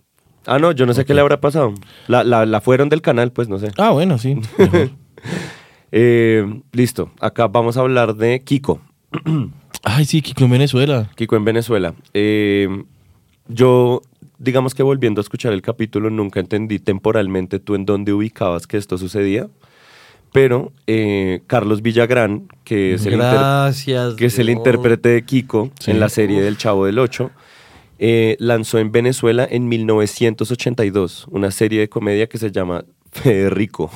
Ah, 0.48 0.58
no, 0.58 0.72
yo 0.72 0.86
no 0.88 0.94
sé 0.96 1.06
qué 1.06 1.14
le 1.14 1.22
habrá 1.22 1.40
pasado. 1.40 1.74
La, 2.08 2.24
la, 2.24 2.46
la 2.48 2.60
fueron 2.62 2.90
del 2.90 3.02
canal, 3.04 3.32
pues 3.32 3.48
no 3.48 3.60
sé. 3.60 3.70
Ah, 3.78 3.92
bueno, 3.92 4.18
sí. 4.18 4.36
mejor. 4.58 4.90
Eh, 5.92 6.62
listo, 6.72 7.12
acá 7.20 7.48
vamos 7.48 7.78
a 7.78 7.82
hablar 7.82 8.16
de 8.16 8.42
Kiko. 8.44 8.82
Ay, 9.84 10.06
sí, 10.06 10.22
Kiko 10.22 10.44
en 10.46 10.52
Venezuela. 10.52 11.10
Kiko 11.16 11.36
en 11.36 11.46
Venezuela. 11.46 11.94
Eh, 12.14 12.68
yo, 13.48 14.02
digamos 14.38 14.76
que 14.76 14.84
volviendo 14.84 15.22
a 15.22 15.24
escuchar 15.24 15.54
el 15.54 15.62
capítulo, 15.62 16.10
nunca 16.10 16.40
entendí 16.40 16.80
temporalmente 16.80 17.60
tú 17.60 17.76
en 17.76 17.86
dónde 17.86 18.12
ubicabas 18.14 18.68
que 18.68 18.78
esto 18.78 18.98
sucedía. 18.98 19.48
Pero 20.34 20.74
eh, 20.88 21.42
Carlos 21.48 21.82
Villagrán, 21.82 22.50
que 22.66 22.96
es 22.96 23.06
el, 23.06 23.18
que 24.18 24.26
es 24.26 24.38
el 24.40 24.50
intérprete 24.50 25.10
de 25.10 25.24
Kiko 25.24 25.72
Sí. 25.80 25.92
en 25.92 26.02
la 26.02 26.10
serie 26.10 26.42
del 26.42 26.58
Chavo 26.58 26.86
del 26.86 27.00
Ocho, 27.00 27.32
eh, 27.98 28.36
lanzó 28.40 28.78
en 28.78 28.92
Venezuela 28.92 29.48
en 29.50 29.70
1982 29.70 31.28
una 31.32 31.50
serie 31.52 31.80
de 31.80 31.88
comedia 31.90 32.28
que 32.28 32.38
se 32.38 32.52
llama 32.52 32.84
Federico. 33.12 33.90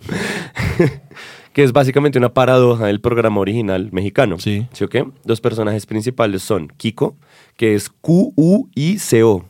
que 1.52 1.62
es 1.64 1.72
básicamente 1.72 2.18
una 2.18 2.32
paradoja 2.34 2.86
del 2.86 3.00
programa 3.00 3.40
original 3.40 3.88
mexicano. 3.92 4.38
Sí. 4.38 4.66
¿Sí 4.72 4.84
o 4.84 4.88
qué? 4.88 5.06
Los 5.24 5.40
personajes 5.40 5.86
principales 5.86 6.42
son 6.42 6.68
Kiko, 6.76 7.16
que 7.56 7.74
es 7.74 7.88
Q-U-I-C-O. 7.90 9.44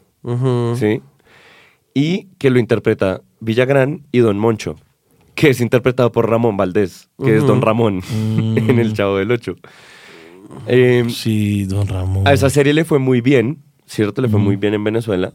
¿sí? 0.77 1.03
Y 1.95 2.25
que 2.39 2.51
lo 2.51 2.59
interpreta 2.59 3.23
Villagrán 3.41 4.03
y 4.13 4.19
Don 4.19 4.39
Moncho, 4.39 4.77
que 5.35 5.51
es 5.51 5.61
interpretado 5.61 6.11
por 6.13 6.29
Ramón 6.29 6.57
Valdés, 6.57 7.09
que 7.23 7.37
es 7.37 7.47
Don 7.47 7.63
Ramón 7.63 8.03
en 8.57 8.79
El 8.79 8.93
Chavo 8.95 9.17
del 9.19 9.31
Ocho. 9.31 9.57
Eh, 10.67 11.05
Sí, 11.11 11.65
don 11.65 11.87
Ramón. 11.87 12.27
a 12.27 12.33
esa 12.33 12.49
serie 12.51 12.73
le 12.73 12.85
fue 12.85 12.99
muy 12.99 13.21
bien, 13.21 13.63
¿cierto? 13.87 14.23
Le 14.23 14.29
fue 14.29 14.41
muy 14.41 14.57
bien 14.57 14.75
en 14.75 14.83
Venezuela. 14.83 15.33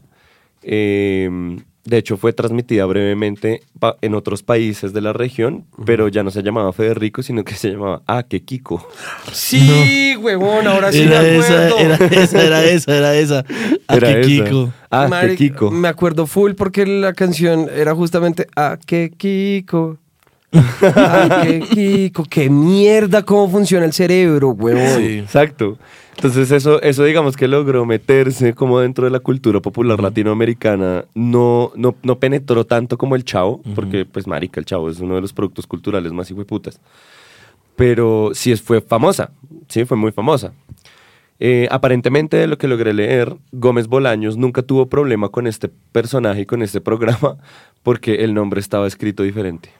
Eh, 0.62 1.30
de 1.84 1.98
hecho, 1.98 2.16
fue 2.16 2.32
transmitida 2.32 2.86
brevemente 2.86 3.60
en 4.00 4.14
otros 4.14 4.42
países 4.42 4.92
de 4.92 5.00
la 5.02 5.12
región, 5.12 5.66
pero 5.84 6.08
ya 6.08 6.22
no 6.22 6.30
se 6.30 6.42
llamaba 6.42 6.72
Federico, 6.72 7.22
sino 7.22 7.44
que 7.44 7.54
se 7.54 7.70
llamaba 7.72 8.02
Ah, 8.06 8.22
que 8.22 8.42
Kiko. 8.42 8.88
Sí, 9.32 10.16
huevón, 10.20 10.66
ahora 10.66 10.92
sí 10.92 11.02
Era 11.02 11.20
me 11.22 11.36
esa, 11.38 11.66
acuerdo. 11.66 11.78
era 11.78 12.22
esa, 12.22 12.42
era 12.42 12.64
esa, 12.64 12.96
era 12.96 13.14
esa. 13.16 13.38
A 13.88 13.96
Era 13.96 14.08
que 14.14 14.20
esa. 14.20 14.44
Kiko. 14.44 14.72
Ah, 14.90 15.08
que 15.26 15.36
Kiko. 15.36 15.70
Me 15.70 15.88
acuerdo 15.88 16.26
full 16.26 16.52
porque 16.52 16.86
la 16.86 17.12
canción 17.12 17.68
era 17.74 17.94
justamente 17.94 18.46
A 18.56 18.78
que 18.84 19.10
Kiko. 19.16 19.98
A 20.82 21.42
que 21.44 21.60
Kiko. 21.60 22.24
Qué 22.24 22.48
mierda 22.48 23.22
cómo 23.24 23.50
funciona 23.50 23.84
el 23.84 23.92
cerebro, 23.92 24.50
huevón. 24.50 24.96
Sí. 25.02 25.18
Exacto. 25.18 25.78
Entonces 26.16 26.50
eso, 26.50 26.80
eso 26.82 27.04
digamos 27.04 27.36
que 27.36 27.48
logró 27.48 27.84
meterse 27.84 28.54
como 28.54 28.80
dentro 28.80 29.04
de 29.04 29.10
la 29.10 29.20
cultura 29.20 29.60
popular 29.60 30.00
latinoamericana. 30.00 31.04
No, 31.14 31.72
no, 31.76 31.94
no 32.02 32.18
penetró 32.18 32.64
tanto 32.64 32.96
como 32.96 33.16
el 33.16 33.24
chavo, 33.24 33.60
porque 33.74 34.04
pues 34.04 34.26
marica, 34.26 34.60
el 34.60 34.66
chavo 34.66 34.88
es 34.88 35.00
uno 35.00 35.16
de 35.16 35.20
los 35.20 35.32
productos 35.32 35.66
culturales 35.66 36.12
más 36.12 36.30
hijueputas. 36.30 36.80
Pero 37.76 38.30
sí 38.34 38.54
fue 38.56 38.80
famosa, 38.80 39.32
sí, 39.68 39.84
fue 39.84 39.96
muy 39.96 40.12
famosa. 40.12 40.52
Eh, 41.40 41.66
aparentemente, 41.70 42.36
de 42.36 42.46
lo 42.46 42.58
que 42.58 42.68
logré 42.68 42.94
leer, 42.94 43.36
Gómez 43.52 43.88
Bolaños 43.88 44.36
nunca 44.36 44.62
tuvo 44.62 44.86
problema 44.86 45.28
con 45.28 45.46
este 45.46 45.68
personaje 45.68 46.42
y 46.42 46.46
con 46.46 46.62
este 46.62 46.80
programa 46.80 47.36
porque 47.82 48.24
el 48.24 48.34
nombre 48.34 48.60
estaba 48.60 48.86
escrito 48.86 49.22
diferente. 49.22 49.70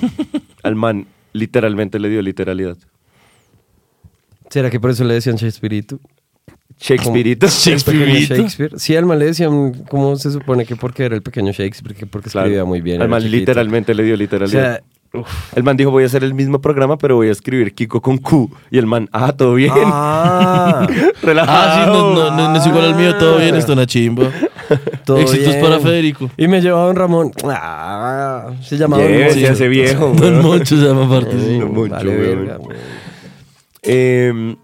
Al 0.62 0.76
man 0.76 1.06
literalmente 1.32 1.98
le 1.98 2.08
dio 2.08 2.22
literalidad. 2.22 2.78
¿Será 4.50 4.68
que 4.70 4.78
por 4.80 4.90
eso 4.90 5.04
le 5.04 5.14
decían 5.14 5.36
Shakespeare? 5.36 5.84
Shakespeareito. 6.78 7.46
Shakespeareito. 7.46 8.34
Shakespeare. 8.36 8.72
Sí, 8.78 8.96
al 8.96 9.06
man 9.06 9.18
le 9.18 9.26
decían, 9.26 9.84
¿cómo 9.88 10.16
se 10.16 10.30
supone 10.30 10.64
que 10.64 10.76
porque 10.76 11.04
era 11.04 11.14
el 11.14 11.22
pequeño 11.22 11.52
Shakespeare? 11.52 11.94
Que 11.94 12.06
porque 12.06 12.30
Claro. 12.30 12.46
escribía 12.46 12.64
muy 12.64 12.80
bien. 12.80 13.00
Al 13.02 13.08
chiquito. 13.22 13.36
literalmente 13.36 13.94
le 13.94 14.02
dio 14.02 14.14
O 14.14 14.16
literalidad. 14.16 14.80
sea, 15.12 15.22
el 15.56 15.62
man 15.62 15.76
dijo, 15.76 15.90
voy 15.90 16.04
a 16.04 16.06
hacer 16.06 16.24
el 16.24 16.32
mismo 16.34 16.60
programa, 16.60 16.96
pero 16.96 17.16
voy 17.16 17.28
a 17.28 17.32
escribir 17.32 17.74
Kiko 17.74 18.00
con 18.00 18.16
Q. 18.18 18.50
Y 18.70 18.78
el 18.78 18.86
man, 18.86 19.08
ah, 19.12 19.32
todo 19.32 19.54
bien. 19.54 19.72
ah, 19.76 20.86
Relajado. 21.22 21.58
Ah, 21.60 21.84
sí, 21.84 21.90
no, 21.92 22.14
no, 22.14 22.36
no, 22.36 22.52
no 22.52 22.58
es 22.58 22.66
igual 22.66 22.84
al 22.86 22.94
mío, 22.94 23.16
todo 23.18 23.36
bien, 23.38 23.54
esto 23.56 23.72
es 23.72 23.76
una 23.76 23.86
chimba. 23.86 24.30
todo 25.04 25.18
Éxitos 25.18 25.48
bien. 25.48 25.60
para 25.62 25.80
Federico. 25.80 26.30
Y 26.36 26.48
me 26.48 26.60
llevaba 26.62 26.86
Don 26.86 26.96
Ramón. 26.96 27.32
Ah, 27.44 28.52
se 28.62 28.78
llamaba 28.78 29.02
Don 29.02 29.12
Llévese 29.12 29.40
Moncho. 29.40 29.52
ese 29.52 29.68
viejo. 29.68 30.12
Don. 30.16 30.42
Moncho 30.42 30.76
se 30.76 30.82
llama 30.86 31.04
aparte. 31.06 31.36
Don 31.36 31.74
Moncho, 31.74 31.94
vale 31.94 32.16
verga. 32.16 32.58
Eh, 33.82 34.56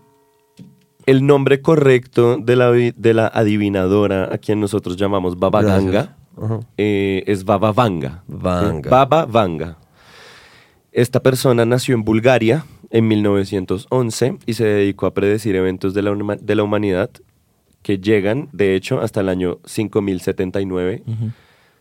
el 1.07 1.25
nombre 1.27 1.63
correcto 1.63 2.37
de 2.39 2.57
la, 2.57 2.71
de 2.73 3.15
la 3.15 3.29
adivinadora, 3.29 4.25
a 4.33 4.39
quien 4.39 4.61
nosotros 4.61 4.97
llamamos 4.97 5.39
Baba 5.39 5.63
Gracias. 5.63 5.85
Ganga, 5.85 6.17
eh, 6.77 7.23
es 7.27 7.45
Baba 7.45 7.73
Vanga. 7.73 8.23
Vanga. 8.27 8.91
Baba 8.91 9.25
Vanga. 9.27 9.79
Esta 10.93 11.21
persona 11.23 11.65
nació 11.65 11.95
en 11.95 12.05
Bulgaria 12.05 12.65
en 12.91 13.07
1911 13.09 14.39
y 14.47 14.55
se 14.55 14.65
dedicó 14.65 15.07
a 15.07 15.15
predecir 15.15 15.55
eventos 15.57 15.95
de 15.95 16.03
la, 16.03 16.11
huma- 16.13 16.39
de 16.41 16.55
la 16.55 16.63
humanidad 16.63 17.11
que 17.83 17.99
llegan, 17.99 18.49
de 18.53 18.75
hecho, 18.75 19.01
hasta 19.01 19.21
el 19.21 19.29
año 19.29 19.59
5079, 19.65 21.03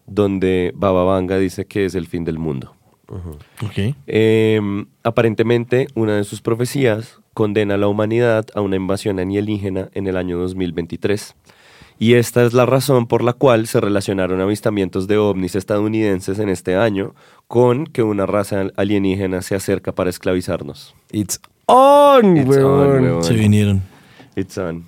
donde 0.05 0.71
Baba 0.75 1.03
Vanga 1.03 1.39
dice 1.39 1.65
que 1.65 1.85
es 1.85 1.95
el 1.95 2.05
fin 2.05 2.23
del 2.25 2.37
mundo. 2.37 2.75
Eh, 4.05 4.59
aparentemente, 5.03 5.87
una 5.95 6.17
de 6.17 6.23
sus 6.23 6.41
profecías 6.41 7.19
condena 7.35 7.75
a 7.75 7.77
la 7.77 7.87
humanidad 7.87 8.47
a 8.55 8.61
una 8.61 8.77
invasión 8.77 9.19
alienígena 9.19 9.89
en 9.93 10.07
el 10.07 10.17
año 10.17 10.39
2023. 10.39 11.35
Y 11.99 12.15
esta 12.15 12.43
es 12.43 12.53
la 12.53 12.65
razón 12.65 13.05
por 13.07 13.23
la 13.23 13.33
cual 13.33 13.67
se 13.67 13.79
relacionaron 13.79 14.41
avistamientos 14.41 15.07
de 15.07 15.17
ovnis 15.17 15.55
estadounidenses 15.55 16.39
en 16.39 16.49
este 16.49 16.75
año 16.75 17.13
con 17.47 17.85
que 17.85 18.01
una 18.03 18.25
raza 18.25 18.67
alienígena 18.75 19.41
se 19.43 19.55
acerca 19.55 19.91
para 19.93 20.09
esclavizarnos. 20.09 20.95
It's 21.11 21.39
on, 21.67 22.35
It's 22.37 22.47
weón. 22.49 22.65
on, 22.97 23.03
weón. 23.03 23.23
Se 23.23 23.33
vinieron. 23.35 23.81
It's 24.35 24.57
on. 24.57 24.85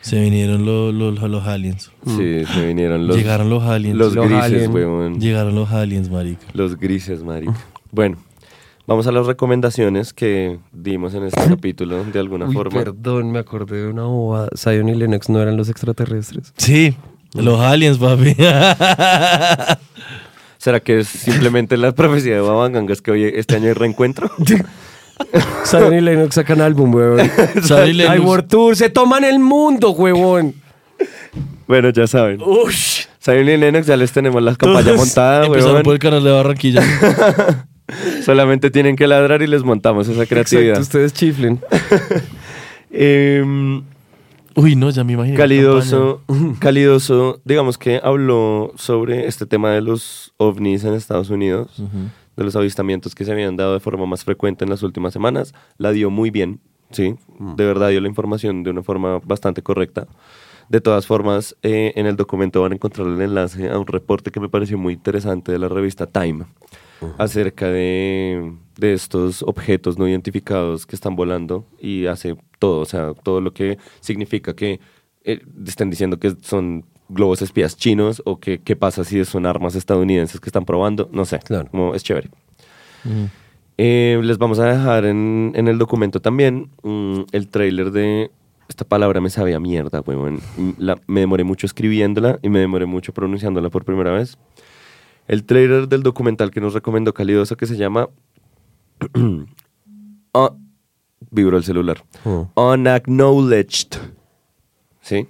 Se 0.00 0.20
vinieron 0.20 0.64
los, 0.64 0.94
los, 0.94 1.20
los 1.28 1.46
aliens. 1.46 1.90
Sí, 2.06 2.44
se 2.46 2.66
vinieron 2.66 3.06
los, 3.06 3.16
Llegaron 3.16 3.50
los 3.50 3.64
aliens. 3.64 3.96
los 3.98 4.14
Los 4.14 4.26
grises, 4.26 4.44
alien. 4.44 4.72
weón. 4.72 5.20
Llegaron 5.20 5.54
los 5.54 5.70
aliens, 5.72 6.08
marica. 6.08 6.46
Los 6.54 6.78
grises, 6.78 7.22
marica. 7.22 7.54
Bueno, 7.90 8.16
vamos 8.88 9.06
a 9.06 9.12
las 9.12 9.26
recomendaciones 9.26 10.12
que 10.12 10.58
dimos 10.72 11.14
en 11.14 11.24
este 11.24 11.40
capítulo 11.48 12.02
de 12.04 12.18
alguna 12.18 12.46
Uy, 12.46 12.54
forma. 12.54 12.76
perdón, 12.82 13.30
me 13.30 13.38
acordé 13.38 13.82
de 13.82 13.88
una 13.88 14.02
bobada. 14.04 14.48
Zion 14.56 14.88
y 14.88 14.94
Lennox 14.94 15.28
no 15.28 15.40
eran 15.40 15.56
los 15.56 15.68
extraterrestres. 15.68 16.52
Sí, 16.56 16.96
los 17.34 17.60
aliens, 17.60 17.98
papi. 17.98 18.34
¿Será 20.58 20.80
que 20.80 21.00
es 21.00 21.08
simplemente 21.08 21.76
la 21.76 21.92
profecía 21.92 22.34
de 22.34 22.40
Babanganga? 22.40 22.92
Es 22.92 23.00
que 23.00 23.12
hoy, 23.12 23.24
este 23.24 23.54
año 23.56 23.66
hay 23.68 23.74
reencuentro. 23.74 24.28
Zion 25.66 25.94
y 25.94 26.00
Lennox 26.00 26.34
sacan 26.36 26.60
álbum, 26.60 26.94
weón. 26.94 27.30
Zion 27.62 27.88
y 27.88 27.92
Lennox. 27.92 28.12
Ay, 28.14 28.20
World 28.20 28.48
Tour, 28.48 28.76
se 28.76 28.88
toman 28.90 29.22
el 29.24 29.38
mundo, 29.38 29.90
huevón. 29.90 30.54
bueno, 31.66 31.90
ya 31.90 32.06
saben. 32.06 32.40
Ush. 32.42 33.04
Zion 33.22 33.48
y 33.48 33.56
Lennox 33.56 33.86
ya 33.86 33.96
les 33.96 34.10
tenemos 34.12 34.42
la 34.42 34.56
campaña 34.56 34.94
montada, 34.94 35.46
Empezaron 35.46 35.74
weón. 35.74 35.82
por 35.84 35.92
el 35.94 35.98
canal 36.00 36.24
de 36.24 36.32
Barranquilla. 36.32 36.82
Solamente 38.22 38.70
tienen 38.70 38.96
que 38.96 39.06
ladrar 39.06 39.42
y 39.42 39.46
les 39.46 39.62
montamos 39.62 40.08
esa 40.08 40.26
creatividad. 40.26 40.78
Exacto, 40.78 40.82
ustedes 40.82 41.12
chiflen. 41.12 41.60
Em, 42.90 43.82
Uy, 44.56 44.74
no, 44.74 44.88
ya 44.90 45.04
me 45.04 45.12
imagino. 45.12 45.36
Calidoso, 45.36 46.22
Calidoso, 46.58 47.40
digamos 47.44 47.76
que 47.76 48.00
habló 48.02 48.72
sobre 48.76 49.26
este 49.26 49.46
tema 49.46 49.70
de 49.70 49.82
los 49.82 50.32
ovnis 50.38 50.84
en 50.84 50.94
Estados 50.94 51.30
Unidos, 51.30 51.70
campaña. 51.76 52.12
de 52.36 52.44
los 52.44 52.56
avistamientos 52.56 53.14
que 53.14 53.24
se 53.24 53.32
habían 53.32 53.56
dado 53.56 53.74
de 53.74 53.80
forma 53.80 54.06
más 54.06 54.24
frecuente 54.24 54.64
en 54.64 54.70
las 54.70 54.82
últimas 54.82 55.12
semanas. 55.12 55.54
La 55.76 55.92
dio 55.92 56.10
muy 56.10 56.30
bien, 56.30 56.60
sí, 56.90 57.14
de 57.38 57.64
verdad 57.66 57.90
dio 57.90 58.00
la 58.00 58.08
información 58.08 58.64
de 58.64 58.70
una 58.70 58.82
forma 58.82 59.20
bastante 59.22 59.62
correcta. 59.62 60.08
De 60.70 60.80
todas 60.80 61.06
formas, 61.06 61.54
eh, 61.62 61.92
en 61.94 62.06
el 62.06 62.16
documento 62.16 62.62
van 62.62 62.72
a 62.72 62.74
encontrar 62.74 63.06
el 63.06 63.20
enlace 63.20 63.68
a 63.68 63.78
un 63.78 63.86
reporte 63.86 64.30
que 64.30 64.40
me 64.40 64.48
pareció 64.48 64.76
muy 64.76 64.94
interesante 64.94 65.52
de 65.52 65.58
la 65.58 65.68
revista 65.68 66.06
Time 66.06 66.46
acerca 67.18 67.68
de, 67.68 68.52
de 68.76 68.92
estos 68.92 69.42
objetos 69.42 69.98
no 69.98 70.08
identificados 70.08 70.86
que 70.86 70.96
están 70.96 71.14
volando 71.16 71.64
y 71.80 72.06
hace 72.06 72.36
todo, 72.58 72.80
o 72.80 72.84
sea, 72.84 73.12
todo 73.22 73.40
lo 73.40 73.52
que 73.52 73.78
significa 74.00 74.54
que 74.54 74.80
eh, 75.24 75.40
estén 75.66 75.90
diciendo 75.90 76.18
que 76.18 76.34
son 76.42 76.84
globos 77.08 77.40
espías 77.42 77.76
chinos 77.76 78.20
o 78.26 78.38
que 78.38 78.58
qué 78.58 78.76
pasa 78.76 79.04
si 79.04 79.24
son 79.24 79.46
armas 79.46 79.74
estadounidenses 79.74 80.40
que 80.40 80.48
están 80.48 80.64
probando, 80.64 81.08
no 81.12 81.24
sé, 81.24 81.38
Claro. 81.40 81.68
como 81.70 81.94
es 81.94 82.02
chévere. 82.02 82.30
Eh, 83.76 84.18
les 84.22 84.38
vamos 84.38 84.58
a 84.58 84.66
dejar 84.66 85.04
en, 85.04 85.52
en 85.54 85.68
el 85.68 85.78
documento 85.78 86.20
también 86.20 86.70
mm, 86.82 87.20
el 87.32 87.48
tráiler 87.48 87.90
de... 87.92 88.30
Esta 88.68 88.84
palabra 88.84 89.22
me 89.22 89.30
sabía 89.30 89.58
mierda, 89.58 90.02
weón. 90.02 90.40
La- 90.76 90.98
me 91.06 91.20
demoré 91.20 91.42
mucho 91.42 91.64
escribiéndola 91.64 92.38
y 92.42 92.50
me 92.50 92.58
demoré 92.58 92.84
mucho 92.84 93.14
pronunciándola 93.14 93.70
por 93.70 93.84
primera 93.86 94.12
vez. 94.12 94.36
El 95.28 95.44
tráiler 95.44 95.88
del 95.88 96.02
documental 96.02 96.50
que 96.50 96.60
nos 96.60 96.74
recomendó 96.74 97.14
Calidoso 97.14 97.56
que 97.56 97.66
se 97.66 97.76
llama... 97.76 98.08
Ah, 100.34 100.52
vibró 101.30 101.56
el 101.56 101.64
celular. 101.64 102.04
Mm. 102.24 102.60
Unacknowledged. 102.60 103.98
¿Sí? 105.00 105.26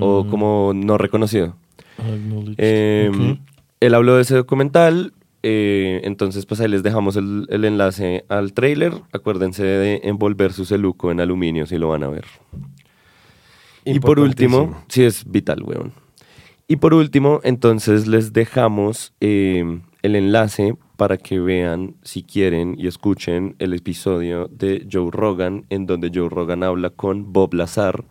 O 0.00 0.26
como 0.28 0.72
no 0.74 0.98
reconocido. 0.98 1.56
Eh. 2.58 3.38
Él 3.78 3.94
habló 3.94 4.16
de 4.16 4.22
ese 4.22 4.34
documental, 4.34 5.12
eh, 5.42 6.00
entonces 6.02 6.44
pues 6.44 6.60
ahí 6.60 6.68
les 6.68 6.82
dejamos 6.82 7.14
el, 7.16 7.46
el 7.50 7.64
enlace 7.64 8.24
al 8.28 8.52
trailer. 8.52 8.94
Acuérdense 9.12 9.62
de 9.62 10.00
envolver 10.02 10.52
su 10.52 10.64
celuco 10.64 11.12
en 11.12 11.20
aluminio 11.20 11.66
si 11.66 11.78
lo 11.78 11.88
van 11.88 12.02
a 12.02 12.08
ver. 12.08 12.24
Y 13.84 14.00
por 14.00 14.18
último, 14.18 14.82
sí 14.88 15.04
es 15.04 15.24
vital, 15.30 15.62
weón. 15.62 15.92
Y 16.68 16.76
por 16.76 16.94
último, 16.94 17.40
entonces 17.44 18.08
les 18.08 18.32
dejamos 18.32 19.12
eh, 19.20 19.80
el 20.02 20.16
enlace 20.16 20.76
para 20.96 21.16
que 21.16 21.38
vean, 21.38 21.94
si 22.02 22.22
quieren, 22.22 22.74
y 22.78 22.86
escuchen 22.88 23.54
el 23.58 23.72
episodio 23.74 24.48
de 24.48 24.86
Joe 24.90 25.10
Rogan, 25.12 25.64
en 25.70 25.86
donde 25.86 26.10
Joe 26.12 26.28
Rogan 26.28 26.64
habla 26.64 26.90
con 26.90 27.32
Bob 27.32 27.54
Lazar, 27.54 28.04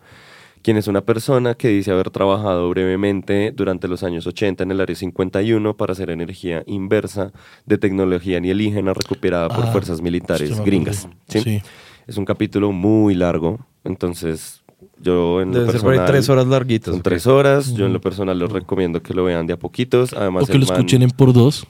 quien 0.62 0.78
es 0.78 0.88
una 0.88 1.02
persona 1.02 1.54
que 1.54 1.68
dice 1.68 1.90
haber 1.90 2.10
trabajado 2.10 2.68
brevemente 2.70 3.52
durante 3.54 3.88
los 3.88 4.02
años 4.02 4.26
80 4.26 4.64
en 4.64 4.70
el 4.70 4.80
área 4.80 4.96
51 4.96 5.76
para 5.76 5.92
hacer 5.92 6.10
energía 6.10 6.62
inversa 6.66 7.32
de 7.66 7.78
tecnología 7.78 8.38
alienígena 8.38 8.94
recuperada 8.94 9.48
por 9.48 9.64
Ah, 9.66 9.72
fuerzas 9.72 10.00
militares 10.00 10.58
gringas. 10.60 11.08
Sí. 11.28 11.60
Es 12.06 12.16
un 12.16 12.24
capítulo 12.24 12.72
muy 12.72 13.14
largo, 13.14 13.58
entonces 13.84 14.64
yo 15.00 15.40
en 15.42 15.48
lo 15.52 15.58
Deben 15.60 15.72
ser 15.72 15.80
por 15.82 15.92
ahí 15.92 16.00
tres 16.06 16.28
horas 16.28 16.46
larguitos. 16.46 16.94
son 16.94 17.02
tres 17.02 17.26
horas. 17.26 17.72
Yo 17.74 17.86
en 17.86 17.92
lo 17.92 18.00
personal 18.00 18.38
les 18.38 18.50
recomiendo 18.50 19.02
que 19.02 19.14
lo 19.14 19.24
vean 19.24 19.46
de 19.46 19.52
a 19.54 19.58
poquitos. 19.58 20.12
Además, 20.14 20.44
O 20.44 20.46
que 20.46 20.52
el 20.54 20.60
lo 20.60 20.66
man, 20.66 20.76
escuchen 20.76 21.02
en 21.02 21.10
por 21.10 21.32
dos. 21.32 21.66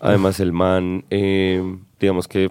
además 0.00 0.40
el 0.40 0.52
man, 0.52 1.04
eh, 1.10 1.62
digamos 2.00 2.26
que 2.26 2.50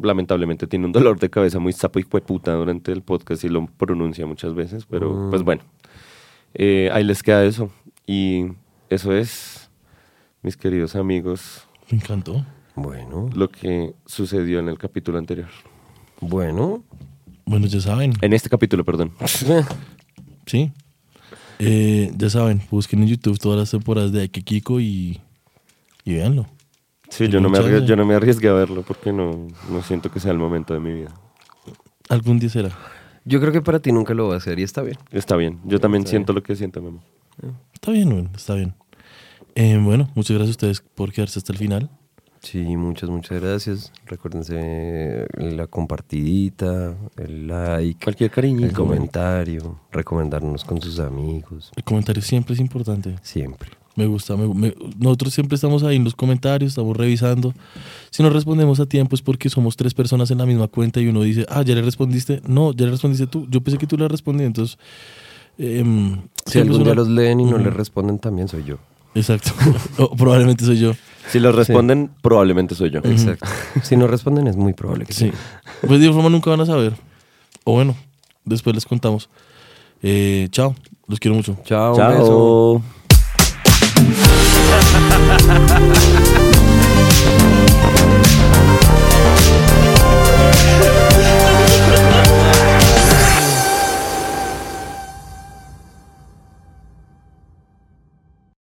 lamentablemente 0.00 0.66
tiene 0.66 0.86
un 0.86 0.92
dolor 0.92 1.18
de 1.18 1.28
cabeza 1.28 1.58
muy 1.58 1.72
sapo 1.72 1.98
y 1.98 2.04
puta 2.04 2.54
durante 2.54 2.92
el 2.92 3.02
podcast 3.02 3.42
y 3.44 3.48
lo 3.48 3.66
pronuncia 3.66 4.24
muchas 4.24 4.54
veces, 4.54 4.86
pero 4.86 5.12
Mm. 5.12 5.30
pues 5.30 5.42
bueno, 5.42 5.62
eh, 6.54 6.88
ahí 6.92 7.02
les 7.04 7.22
queda 7.22 7.44
eso. 7.44 7.70
Y 8.06 8.46
eso 8.88 9.12
es, 9.12 9.70
mis 10.42 10.56
queridos 10.56 10.94
amigos, 10.96 11.66
Me 11.90 11.98
encantó. 11.98 12.46
Bueno, 12.76 13.28
lo 13.34 13.48
que 13.50 13.94
sucedió 14.06 14.60
en 14.60 14.68
el 14.68 14.78
capítulo 14.78 15.18
anterior. 15.18 15.48
bueno. 16.20 16.82
Bueno, 17.50 17.66
ya 17.66 17.80
saben. 17.80 18.12
En 18.20 18.32
este 18.32 18.48
capítulo, 18.48 18.84
perdón. 18.84 19.12
Sí. 20.46 20.72
Eh, 21.60 22.10
ya 22.16 22.30
saben, 22.30 22.62
busquen 22.70 23.02
en 23.02 23.08
YouTube 23.08 23.38
todas 23.38 23.58
las 23.58 23.70
temporadas 23.70 24.10
de 24.10 24.22
Ike 24.22 24.42
Kiko 24.42 24.80
y, 24.80 25.20
y 26.04 26.14
véanlo. 26.14 26.46
Sí, 27.08 27.28
yo 27.28 27.40
no, 27.40 27.48
me 27.48 27.58
arriesgué, 27.58 27.86
yo 27.86 27.94
no 27.94 28.04
me 28.04 28.14
arriesgué 28.14 28.48
a 28.48 28.52
verlo 28.52 28.82
porque 28.82 29.12
no, 29.12 29.46
no 29.70 29.82
siento 29.82 30.10
que 30.10 30.18
sea 30.18 30.32
el 30.32 30.38
momento 30.38 30.74
de 30.74 30.80
mi 30.80 30.92
vida. 30.92 31.14
Algún 32.08 32.40
día 32.40 32.48
será. 32.48 32.70
Yo 33.24 33.40
creo 33.40 33.52
que 33.52 33.62
para 33.62 33.78
ti 33.78 33.92
nunca 33.92 34.14
lo 34.14 34.28
va 34.28 34.34
a 34.34 34.38
hacer 34.38 34.58
y 34.58 34.64
está 34.64 34.82
bien. 34.82 34.98
Está 35.12 35.36
bien, 35.36 35.60
yo 35.64 35.78
también 35.78 36.04
siento 36.06 36.32
lo 36.32 36.42
que 36.42 36.56
siento, 36.56 36.80
Memo. 36.82 37.02
Está 37.74 37.92
bien, 37.92 38.10
bueno, 38.10 38.30
está 38.34 38.54
bien. 38.54 38.74
Eh, 39.54 39.78
bueno, 39.80 40.10
muchas 40.16 40.36
gracias 40.36 40.56
a 40.56 40.58
ustedes 40.58 40.80
por 40.80 41.12
quedarse 41.12 41.38
hasta 41.38 41.52
el 41.52 41.58
final. 41.58 41.90
Sí, 42.42 42.76
muchas, 42.76 43.10
muchas 43.10 43.40
gracias. 43.40 43.92
Recuérdense 44.06 45.26
la 45.36 45.66
compartidita, 45.66 46.94
el 47.18 47.46
like, 47.46 48.02
Cualquier 48.02 48.30
cariñito. 48.30 48.66
el 48.66 48.72
comentario, 48.72 49.78
recomendarnos 49.92 50.64
con 50.64 50.80
sus 50.80 50.98
amigos. 51.00 51.70
El 51.76 51.84
comentario 51.84 52.22
siempre 52.22 52.54
es 52.54 52.60
importante. 52.60 53.16
Siempre. 53.22 53.70
Me 53.96 54.06
gusta. 54.06 54.36
me- 54.36 54.54
me- 54.54 54.74
nosotros 54.98 55.34
siempre 55.34 55.56
estamos 55.56 55.82
ahí 55.82 55.96
en 55.96 56.04
los 56.04 56.14
comentarios, 56.14 56.70
estamos 56.72 56.96
revisando. 56.96 57.52
Si 58.10 58.22
no 58.22 58.30
respondemos 58.30 58.80
a 58.80 58.86
tiempo 58.86 59.14
es 59.14 59.20
porque 59.20 59.50
somos 59.50 59.76
tres 59.76 59.92
personas 59.92 60.30
en 60.30 60.38
la 60.38 60.46
misma 60.46 60.68
cuenta 60.68 61.00
y 61.00 61.08
uno 61.08 61.20
dice, 61.22 61.44
ah, 61.50 61.62
ya 61.62 61.74
le 61.74 61.82
respondiste. 61.82 62.40
No, 62.46 62.72
ya 62.72 62.86
le 62.86 62.92
respondiste 62.92 63.26
tú. 63.26 63.46
Yo 63.50 63.60
pensé 63.60 63.76
que 63.76 63.86
tú 63.86 63.98
le 63.98 64.08
respondí. 64.08 64.44
Entonces, 64.44 64.78
em, 65.58 66.22
Si 66.46 66.58
algún 66.58 66.78
día 66.78 66.92
una- 66.92 66.94
los 66.94 67.08
leen 67.08 67.40
y 67.40 67.44
no 67.44 67.58
les 67.58 67.74
responden, 67.74 68.18
también 68.18 68.48
soy 68.48 68.64
yo. 68.64 68.78
Exacto. 69.14 69.50
O 69.98 70.16
probablemente 70.16 70.64
soy 70.64 70.78
yo. 70.78 70.92
Si 71.28 71.38
lo 71.38 71.52
responden, 71.52 72.10
probablemente 72.22 72.74
soy 72.74 72.90
yo. 72.90 73.00
Exacto. 73.04 73.46
si 73.82 73.96
no 73.96 74.06
responden, 74.06 74.46
es 74.46 74.56
muy 74.56 74.72
probable 74.72 75.06
que 75.06 75.12
Sí. 75.12 75.32
Pues 75.86 76.00
de 76.00 76.12
forma 76.12 76.28
nunca 76.28 76.50
van 76.50 76.60
a 76.60 76.66
saber. 76.66 76.94
O 77.64 77.72
bueno, 77.72 77.96
después 78.44 78.74
les 78.74 78.84
contamos. 78.84 79.28
Eh, 80.02 80.48
chao. 80.50 80.74
Los 81.06 81.20
quiero 81.20 81.34
mucho. 81.36 81.56
Chao. 81.64 81.94
un 81.94 82.08
beso. 82.08 82.82
Chao. 82.82 83.00